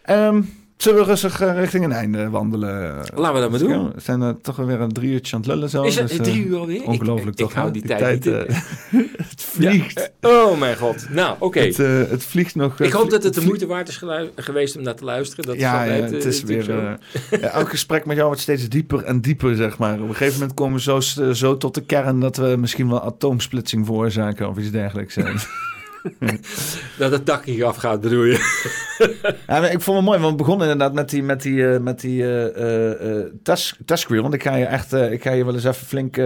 [0.02, 0.42] Ehm,
[0.76, 2.96] zullen we rustig eh, richting een einde wandelen?
[3.14, 3.92] Laten we dat maar doen.
[3.94, 5.82] We zijn er toch weer een drie uurtje aan het lullen zo.
[5.82, 6.84] Is het dus, eh, drie uur alweer?
[6.84, 7.50] Ongelooflijk ik, toch?
[7.50, 7.72] Ik hou hè?
[7.72, 8.56] die, tijd, niet eh,
[9.28, 10.10] het vliegt.
[10.20, 11.06] Oh mijn god.
[11.10, 11.60] Nou, oké.
[11.60, 12.80] Het, eh, het vliegt nog.
[12.80, 14.02] Ik hoop dat het de moeite waard is
[14.36, 15.44] geweest om naar te luisteren.
[15.44, 16.70] Dat Ja, is ja, het eh, is weer.
[17.30, 19.94] eh, elk gesprek met jou wordt steeds dieper en dieper, zeg maar.
[20.00, 22.88] Op een gegeven moment komen we zo, eh, zo tot de kern dat we misschien
[22.88, 25.16] wel atoomsplitsing veroorzaken of iets dergelijks.
[26.98, 28.64] Dat het dak hier afgaat, bedoel je?
[29.46, 32.00] Ja, ik vond het mooi, want we begonnen inderdaad met die, met die, eh, met
[32.00, 32.24] die
[33.84, 34.22] task wheel.
[34.22, 36.16] Want ik ga je echt, ik ga je wel eens even flink,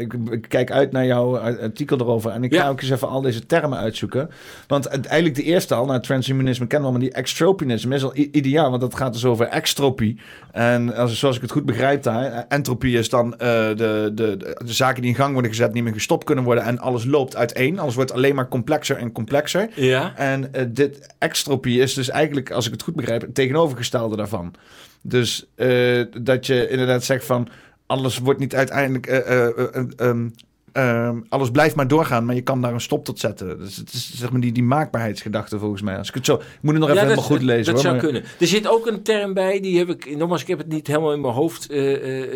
[0.00, 2.30] ik, ik kijk uit naar jouw artikel erover.
[2.30, 2.62] En ik Ja.
[2.62, 4.30] ga ook eens even al deze termen uitzoeken.
[4.66, 8.68] Want eigenlijk de eerste al, nou transhumanisme kennen we maar die extropianisme is al ideaal.
[8.70, 10.20] Want dat gaat dus over extropie.
[10.52, 14.72] En als, zoals ik het goed begrijp daar, entropie is dan de, de, de, de
[14.72, 16.64] zaken die in gang worden gezet niet meer gestopt kunnen worden.
[16.64, 17.78] En alles loopt uiteen.
[17.78, 19.68] Alles wordt alleen maar complexer en complexer.
[19.74, 20.12] Ja.
[20.16, 24.54] En eh, dit extropie is dus eigenlijk, als ik het goed begrijp, het tegenovergestelde daarvan.
[25.02, 27.48] Dus eh, dat je inderdaad zegt van
[27.86, 29.06] alles wordt niet uiteindelijk.
[29.06, 30.28] eh, eh, eh, eh, ehm,
[30.72, 33.58] Ehm, alles blijft maar doorgaan, maar je kan daar een stop tot zetten.
[33.58, 35.96] Dus het is zeg maar die, die maakbaarheidsgedachte volgens mij.
[35.98, 37.64] Als ik het zo, ik moet het nog even Ja, helemaal goed lezen.
[37.64, 38.22] Dat hoor, zou maar- kunnen.
[38.40, 41.12] Er zit ook een term bij, die heb ik, nogmaals, ik heb het niet helemaal
[41.12, 41.66] in mijn hoofd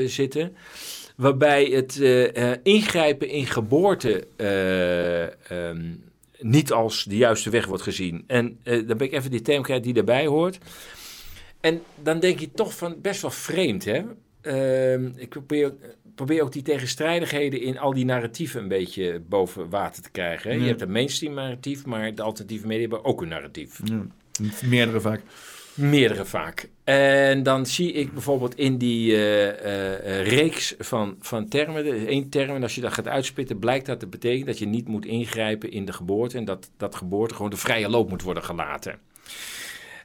[0.07, 0.57] zitten.
[1.17, 1.97] Waarbij het
[2.63, 5.83] ingrijpen in geboorte eh, ehm,
[6.47, 8.25] niet als de juiste weg wordt gezien.
[8.27, 10.59] En eh, dan ben ik even die term kwijt die daarbij hoort.
[11.61, 14.03] En dan denk je toch van best wel vreemd, hè?
[14.41, 15.75] Ehm, ik probeer,
[16.15, 20.51] probeer ook die tegenstrijdigheden in al die narratieven een beetje boven water te krijgen.
[20.51, 20.57] Hè?
[20.57, 20.63] Ja.
[20.63, 23.81] Je hebt een mainstream narratief, maar de alternatieve media hebben ook een narratief.
[23.85, 24.07] Ja,
[24.69, 25.23] meerdere vaak.
[25.77, 26.69] Meerdere vaak.
[26.85, 32.29] En dan zie ik bijvoorbeeld in die eh, eh, eh, reeks van, van termen, één
[32.29, 35.07] term, en als je dat gaat uitspitten, blijkt dat te betekenen dat je niet moet
[35.07, 38.99] ingrijpen in de geboorte en dat dat geboorte gewoon de vrije loop moet worden gelaten.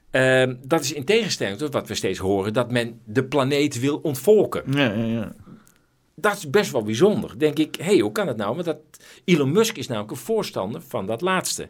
[0.09, 3.97] Ehm, dat is in tegenstelling tot wat we steeds horen, dat men de planeet wil
[3.97, 4.63] ontvolken.
[4.71, 5.35] Ja, ja, ja.
[6.15, 7.39] Dat is best wel bijzonder.
[7.39, 8.53] Denk ik, hé, hey, hoe kan het nou?
[8.53, 8.77] Want dat,
[9.25, 11.67] Elon Musk is namelijk een voorstander van dat laatste.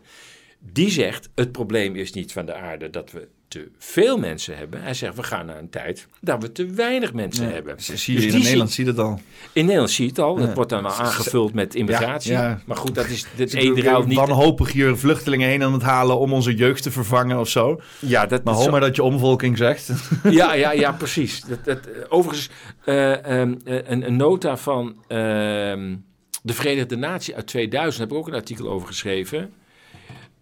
[0.59, 4.81] Die zegt, het probleem is niet van de aarde dat we te veel mensen hebben.
[4.81, 7.75] Hij zegt, we gaan naar een tijd dat we te weinig mensen Ja, hebben.
[7.77, 9.19] Zie zie Dus je in die Nederland, zie- je dat al.
[9.53, 10.39] in Nederland zie je het al.
[10.39, 10.45] Ja.
[10.45, 12.31] Dat wordt dan wel aangevuld met immigratie.
[12.31, 12.61] Ja.
[12.65, 14.17] Maar goed, dat is het ene ruil niet.
[14.17, 17.81] Wanhopig hier vluchtelingen heen aan het halen om onze jeugd te vervangen of zo.
[17.99, 19.89] Ja, dat, Maar hoor maar dat je omvolking zegt.
[20.30, 21.41] Ja, ja, ja, precies.
[21.41, 22.49] Dat, dat, overigens,
[22.85, 25.95] eh, ehm, eh, een, een nota van ehm,
[26.43, 29.53] de Verenigde Naties uit 2000, daar heb ik ook een artikel over geschreven.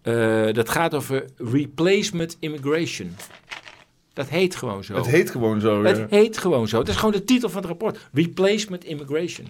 [0.02, 3.16] Eh, dat gaat over replacement immigration.
[4.12, 4.94] Dat heet gewoon zo.
[4.94, 5.84] Het heet gewoon zo.
[5.84, 6.06] Het ja.
[6.10, 6.78] heet gewoon zo.
[6.78, 8.08] Dat is gewoon de titel van het rapport.
[8.12, 9.48] Replacement immigration.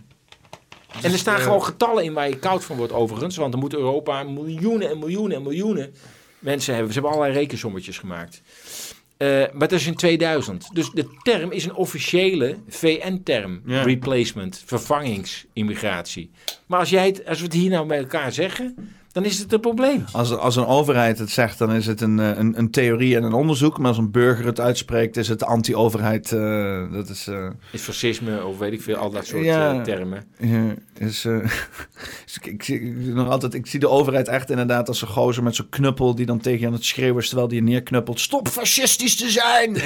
[1.03, 3.37] En er staan eh, gewoon getallen in waar je koud van wordt overigens.
[3.37, 5.95] Want dan moet Europa miljoenen en miljoenen en miljoenen
[6.39, 6.93] mensen hebben.
[6.93, 8.43] Ze hebben allerlei rekensommetjes gemaakt.
[9.17, 10.69] Eh, maar dat is in 2000.
[10.73, 13.63] Dus de term is een officiële VN-term.
[13.67, 16.31] Replacement, vervangingsimmigratie.
[16.67, 19.53] Maar als, jij het, als we het hier nou bij elkaar zeggen, dan is het
[19.53, 20.05] een probleem.
[20.13, 23.23] Als, als een overheid het zegt, dan is het een, eh, een, een theorie en
[23.23, 23.79] een onderzoek.
[23.79, 26.33] Maar als een burger het uitspreekt, is het anti-overheid.
[26.33, 27.27] eh, dat is...
[27.27, 29.83] eh, Is fascisme of weet ik veel, al dat soort Ja.
[29.83, 30.25] termen.
[30.39, 31.39] Ja, is, eh,
[32.25, 35.43] dus ik, ik, zie nog altijd, ik zie de overheid echt inderdaad als een gozer
[35.43, 38.21] met zo'n knuppel die dan tegen je aan het schreeuwen is terwijl die je neerknuppelt.
[38.21, 39.77] Stop fascistisch te zijn!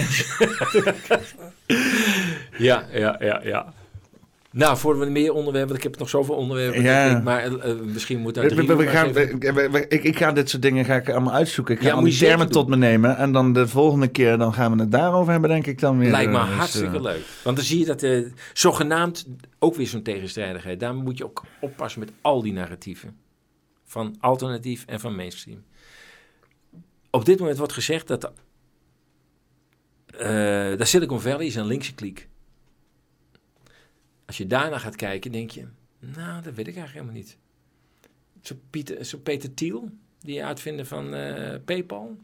[2.58, 3.72] Ja, ja, ja, ja.
[4.54, 6.82] Nou, voor we meer onderwerpen, want ik heb nog zoveel onderwerpen.
[6.82, 7.16] Ja.
[7.16, 9.16] ik, maar eh, eh, misschien moet daar We- gaan,
[9.88, 11.74] ik, ik ga dit soort dingen ga ik allemaal uitzoeken.
[11.74, 13.16] Ik ga Ja, al die termen tot me nemen.
[13.16, 16.10] En dan de volgende keer dan gaan we het daarover hebben, denk ik dan weer.
[16.10, 17.24] Lijkt me dus, hartstikke eh, leuk.
[17.42, 19.26] Want dan zie je dat eh zogenaamd
[19.58, 20.80] ook weer zo'n tegenstrijdigheid.
[20.80, 23.16] Daar moet je ook oppassen met al die narratieven.
[23.84, 25.62] Van alternatief en van mainstream.
[27.10, 28.32] Op dit moment wordt gezegd dat
[30.06, 32.28] de Silicon Valley is een linkse kliek.
[34.26, 35.66] Als je daarna gaat kijken, denk je,
[35.98, 37.36] nou, dat weet ik eigenlijk helemaal niet.
[38.40, 38.54] Zo
[39.02, 39.88] zo Peter Thiel,
[40.20, 42.16] die uitvinder van eh, PayPal.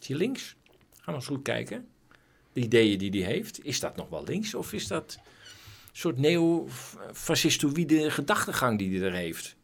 [0.00, 0.56] Is hij links?
[1.00, 1.86] Ga nog eens goed kijken
[2.56, 5.22] de ideeën die hij heeft, is dat nog wel links of is dat een
[5.92, 9.56] soort neo-fascistoïde gedachtegang die hij er heeft?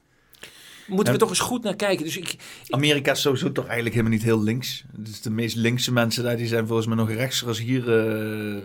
[0.95, 1.27] Moeten we Ja.
[1.27, 2.05] toch eens goed naar kijken.
[2.05, 2.37] Dus ik,
[2.69, 4.85] Amerika is sowieso toch eigenlijk helemaal niet heel links.
[4.97, 7.87] Dus de meest linkse mensen daar, die zijn volgens mij nog rechtser als hier eh,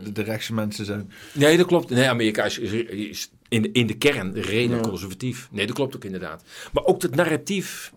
[0.04, 1.12] de, de rechtse mensen zijn.
[1.34, 1.90] nee, dat klopt.
[1.90, 5.48] Nee, Amerika is, is- is in, de, in de kern redelijk conservatief.
[5.52, 6.44] Nee, dat klopt ook inderdaad.
[6.74, 7.92] Maar ook het narratief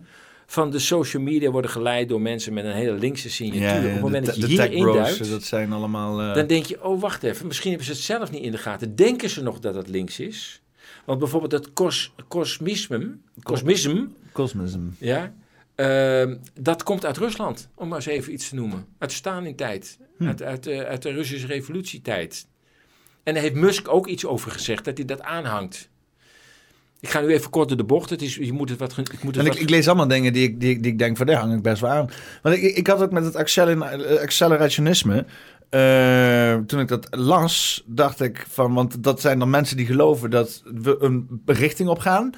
[0.45, 3.85] van de social media worden geleid door mensen met een hele linkse signatuur.
[3.87, 6.21] Op het moment de, dat je hierin bros, duikt, dat zijn allemaal...
[6.21, 8.57] eh, Dan denk je, oh wacht even, misschien hebben ze het zelf niet in de
[8.57, 8.95] gaten.
[8.95, 10.61] Denken ze nog dat het links is?
[11.05, 14.79] Want bijvoorbeeld het kos, kosmisme, kosmisme, Cosmism.
[14.97, 15.33] ja,
[15.75, 18.85] ehm, dat komt uit Rusland, om maar eens even iets te noemen.
[18.97, 22.47] Uit Stalin-tijd, uit, uit, eh, uit de Russische revolutietijd.
[23.23, 25.89] En daar heeft Musk ook iets over gezegd, dat hij dat aanhangt.
[26.99, 28.09] Ik ga nu even kort door de bocht.
[28.09, 28.97] Het is, je moet het wat...
[28.97, 30.97] Ik moet het En ik, wat ik lees allemaal dingen die ik, die, die ik
[30.97, 32.09] denk van, daar hang ik best wel aan.
[32.41, 35.25] Want ik, ik had ook met het eh, accelerationisme,
[35.71, 40.29] eh, toen ik dat las, dacht ik van, want dat zijn dan mensen die geloven
[40.29, 42.31] dat we een richting op gaan.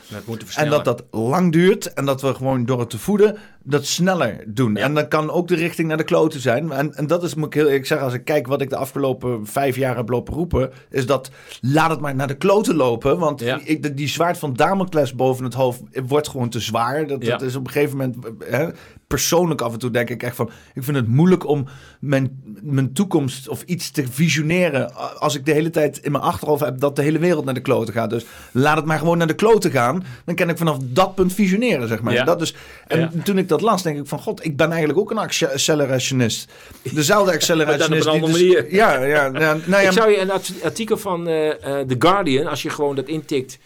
[0.66, 4.44] En dat dat lang duurt en dat we gewoon door het te voeden dat sneller
[4.48, 4.78] doen.
[4.78, 6.72] En dan kan ook de richting naar de kloten zijn.
[6.72, 8.76] En, en dat is, moet ik heel eerlijk zeggen, als ik kijk wat ik de
[8.76, 11.30] afgelopen vijf jaar heb lopen roepen, is dat
[11.62, 13.18] laat het maar naar de kloten lopen.
[13.20, 13.60] Want Ja.
[13.64, 17.08] ik, die zwaard van Damocles boven het hoofd wordt gewoon te zwaar.
[17.08, 17.30] Dat, Ja.
[17.32, 18.70] dat is op een gegeven moment, hè,
[19.14, 21.66] persoonlijk af en toe denk ik echt van, ik vind het moeilijk om
[22.00, 26.64] mijn, mijn toekomst of iets te visioneren als ik de hele tijd in mijn achterhoofd
[26.64, 28.10] heb dat de hele wereld naar de kloten gaat.
[28.10, 30.04] Dus laat het maar gewoon naar de kloten gaan.
[30.26, 32.14] Dan kan ik vanaf dat punt visioneren, zeg maar.
[32.14, 32.24] Ja.
[32.24, 32.56] Dat is,
[32.88, 33.12] en Ja.
[33.24, 36.52] toen ik dat las, denk ik van, god, ik ben eigenlijk ook een acce- accelerationist.
[36.94, 38.08] Dezelfde accelerationist.
[38.08, 38.74] Op een andere dus- manier.
[38.76, 42.48] Ja, ja, ja, nou ja, ik zou je een art- artikel van eh, The Guardian,
[42.48, 43.58] als je gewoon dat intikt,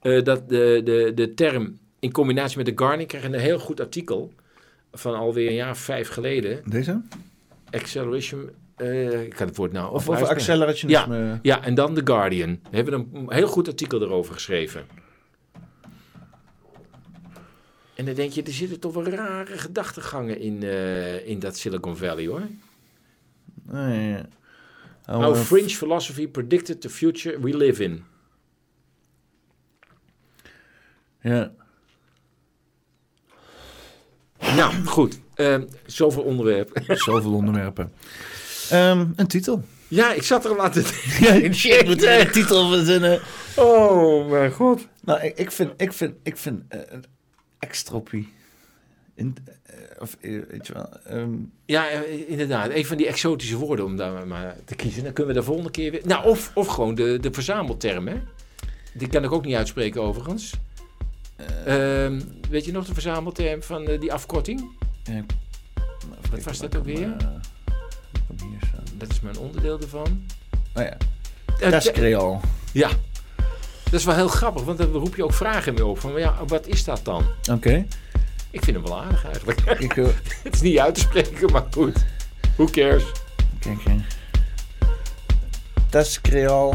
[0.00, 3.80] eh, dat de, de, de term in combinatie met de Garmin kreeg een heel goed
[3.80, 4.32] artikel
[4.92, 6.62] van alweer een jaar of vijf geleden.
[6.66, 7.00] Deze?
[7.70, 10.36] Acceleration, eh, ik kan het woord nou Of over uitspreken.
[10.36, 11.38] accelerationisme?
[11.42, 12.60] Ja, en dan The Guardian.
[12.70, 14.86] We hebben een heel goed artikel erover geschreven.
[17.94, 21.96] En dan denk je, er zitten toch wel rare gedachtegangen in, eh, in dat Silicon
[21.96, 22.42] Valley hoor.
[23.62, 24.26] Nee, ja.
[25.06, 28.04] Oh, fringe philosophy predicted the future we live in.
[31.20, 31.52] ja.
[34.56, 35.20] Nou, goed.
[35.34, 36.96] Ehm, zoveel onderwerpen.
[36.98, 37.92] Zoveel onderwerpen.
[38.70, 39.64] Ehm, een titel.
[39.88, 43.20] ja, ik zat er al aan te Ja, shit, moet een titel verzinnen.
[43.56, 44.86] Oh, mijn god.
[45.04, 46.80] Nou, ik, ik vind, ik vind, ik vind eh,
[47.58, 48.32] extropie.
[49.14, 50.88] In, eh, of, eh, weet je wel.
[51.04, 51.30] ehm,
[51.66, 51.88] Ja,
[52.26, 52.70] inderdaad.
[52.70, 55.04] Een van die exotische woorden om daar maar te kiezen.
[55.04, 56.00] Dan kunnen we de volgende keer weer...
[56.04, 58.16] Nou, of, of gewoon de, de verzamelterm, hè.
[58.94, 60.52] Die kan ik ook niet uitspreken, overigens.
[61.66, 64.70] Ehm, weet je nog de verzamelterm van eh, die afkorting?
[65.04, 65.24] ja,
[66.30, 67.16] Wat was dat ook weer?
[67.18, 67.26] eh.
[68.94, 70.26] Dat is mijn onderdeel ervan.
[70.74, 70.96] Oh ja.
[71.60, 72.40] Eh, Testcreol.
[72.72, 72.88] Ja.
[73.84, 75.98] Dat is wel heel grappig, want dan roep je ook vragen mee op.
[76.00, 77.24] Van, ja, wat is dat dan?
[77.50, 77.86] Oké.
[78.50, 79.60] Ik vind hem wel aardig eigenlijk.
[79.86, 80.06] Ik eh,
[80.44, 82.04] Het is niet uit te spreken, maar goed.
[82.56, 83.04] Who cares?
[83.58, 84.06] kijk hier.
[85.90, 86.74] Testcreol.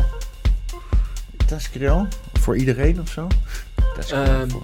[1.45, 2.07] Testcreol?
[2.39, 3.27] Voor iedereen of zo?
[3.99, 4.23] Testcreol.
[4.25, 4.49] Ehm.
[4.49, 4.63] voor-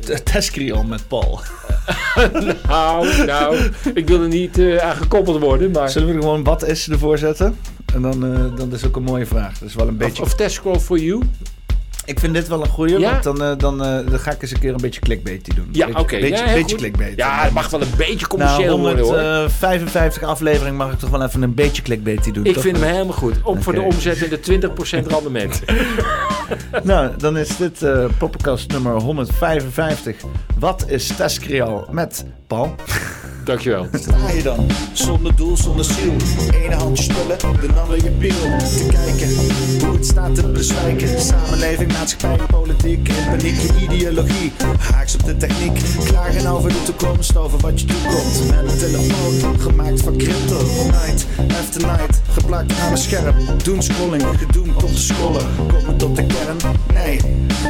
[0.00, 1.40] T- Testcreol met Paul.
[2.66, 5.90] Nou, nou, ik wil er niet eh, aan gekoppeld worden, maar...
[5.90, 7.56] Zullen we er gewoon wat is ervoor zetten?
[7.94, 9.58] En dan, eh, dan is het ook een mooie vraag.
[9.58, 10.22] Dat is wel een Of, beetje...
[10.22, 11.22] of test scroll for you.
[12.04, 13.10] Ik vind dit wel een goeie, Ja?
[13.10, 15.68] want dan, eh, dan, eh, dan ga ik eens een keer een beetje clickbait doen.
[15.72, 16.18] Ja, oké.
[16.18, 17.16] Beetje, Ja, beetje clickbait.
[17.16, 19.12] Ja, het mag wel een beetje commercieel worden hoor.
[19.20, 22.44] 155 afleveringen mag ik toch wel even een beetje clickbait doen.
[22.44, 23.34] ik vind hem helemaal goed.
[23.42, 25.60] Op voor de omzet en de 20% rendement.
[26.82, 30.16] Nou, dan is dit eh podcast nummer 155.
[30.58, 32.74] Wat is Testcreol met Paul?
[33.44, 33.86] Dankjewel.
[33.92, 34.66] sta je dan?
[34.92, 36.12] Zonder doel, zonder ziel.
[36.54, 38.58] Ene handje spullen, de andere je piel.
[38.58, 39.36] Te kijken
[39.86, 41.20] hoe het staat te bezwijken.
[41.20, 43.08] Samenleving, maatschappij, politiek.
[43.08, 44.52] In paniek, je ideologie.
[44.78, 45.80] Haaks op de techniek.
[46.04, 48.50] Klagen over de toekomst, over wat je toekomt.
[48.50, 50.58] Met een telefoon, gemaakt van crypto.
[50.84, 51.26] Night
[51.60, 53.34] after night, geplakt aan mijn scherm.
[53.64, 55.46] Doen scrolling, gedoemd tot te scrollen.
[55.56, 56.56] Komen tot de kern?
[56.94, 57.20] Nee.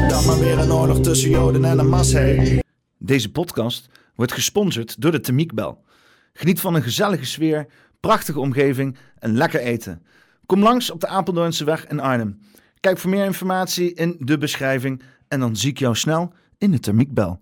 [0.09, 2.12] Dan maar weer een oorlog tussen Joden en een mas.
[2.12, 2.62] Hey.
[2.99, 5.85] Deze podcast wordt gesponsord door de Temiekbel.
[6.33, 7.67] Geniet van een gezellige sfeer,
[8.01, 10.03] prachtige omgeving en lekker eten.
[10.47, 12.39] Kom langs op de Apeldoornse weg in Arnhem.
[12.81, 16.79] Kijk voor meer informatie in de beschrijving en dan zie ik jou snel in de
[16.79, 17.41] Thermiekbel.